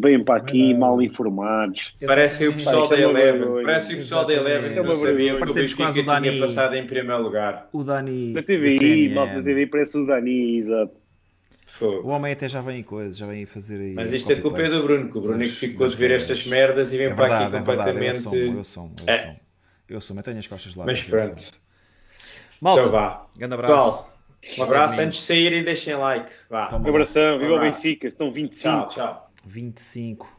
Vêm 0.00 0.22
para 0.22 0.36
aqui 0.36 0.58
Verdade. 0.58 0.78
mal 0.78 1.02
informados. 1.02 1.96
Parece 2.06 2.46
o 2.46 2.52
pessoal 2.52 2.86
da 2.88 2.96
é 2.96 3.00
Eleven, 3.02 3.64
parece 3.64 3.94
o 3.94 3.96
pessoal 3.96 4.24
da 4.26 4.32
Eleven 4.34 4.70
que 4.70 4.78
É 4.78 4.82
não 4.82 4.84
uma 4.90 4.94
sabia 4.94 5.14
vergonha. 5.14 5.30
que 5.30 5.36
o 5.36 5.38
Parecemos 5.40 5.70
Benfica 5.72 5.82
quase 5.84 6.00
o 6.00 6.04
Dani- 6.04 6.28
tinha 6.30 6.40
passado 6.46 6.74
em 6.76 6.86
primeiro 6.86 7.22
lugar. 7.22 7.68
O 7.72 7.82
Dani 7.82 8.32
Da 8.34 8.42
TVI, 8.42 9.08
malta 9.08 9.34
da 9.36 9.42
TVI, 9.42 9.66
parece 9.66 9.98
o 9.98 10.06
Dani, 10.06 10.56
exato. 10.58 10.92
O 12.04 12.08
homem 12.08 12.32
até 12.32 12.48
já 12.48 12.60
vem 12.60 12.80
em 12.80 12.82
coisas, 12.82 13.16
já 13.16 13.26
vem 13.26 13.42
a 13.42 13.46
fazer 13.46 13.80
aí. 13.80 13.94
Mas 13.94 14.12
isto 14.12 14.30
é 14.30 14.36
culpa 14.36 14.60
é 14.62 14.68
do 14.68 14.82
Bruno, 14.84 15.10
que 15.10 15.18
o 15.18 15.20
Bruno 15.20 15.42
é 15.42 15.46
que 15.46 15.50
ficou 15.52 15.86
de 15.88 15.92
das 15.92 15.94
ver 15.94 16.10
estas 16.12 16.46
merdas 16.46 16.92
e 16.92 16.96
vem 16.98 17.06
É 17.06 17.10
para 17.14 17.16
verdade, 17.26 17.44
aqui 17.44 17.56
é 17.56 17.60
verdade, 17.60 17.78
completamente. 17.78 18.16
eu 18.16 18.22
sou, 18.22 18.36
eu 18.36 18.64
sou, 18.64 18.90
eu 19.06 19.12
É. 19.14 19.36
Eu 19.88 20.00
sou, 20.00 20.16
eu 20.16 20.22
tenho 20.22 20.36
as 20.36 20.46
costas 20.46 20.74
lá. 20.74 20.84
Mas 20.84 21.02
pronto, 21.02 21.50
Malta, 22.60 22.80
então 22.80 22.92
vá. 22.92 23.26
grande 23.36 23.54
abraço. 23.54 24.18
Pessoal, 24.40 24.58
um 24.58 24.62
abraço. 24.62 25.00
Antes 25.00 25.20
de 25.20 25.24
saírem, 25.24 25.64
deixem 25.64 25.94
like. 25.94 26.32
Vá. 26.50 26.66
Toma. 26.66 26.86
Um 26.86 26.90
abração, 26.90 27.38
viva 27.38 27.54
o. 27.54 27.60
Benfica, 27.60 28.10
são 28.10 28.30
25. 28.30 28.60
Tchau, 28.60 28.88
tchau. 28.88 29.30
25. 29.44 30.37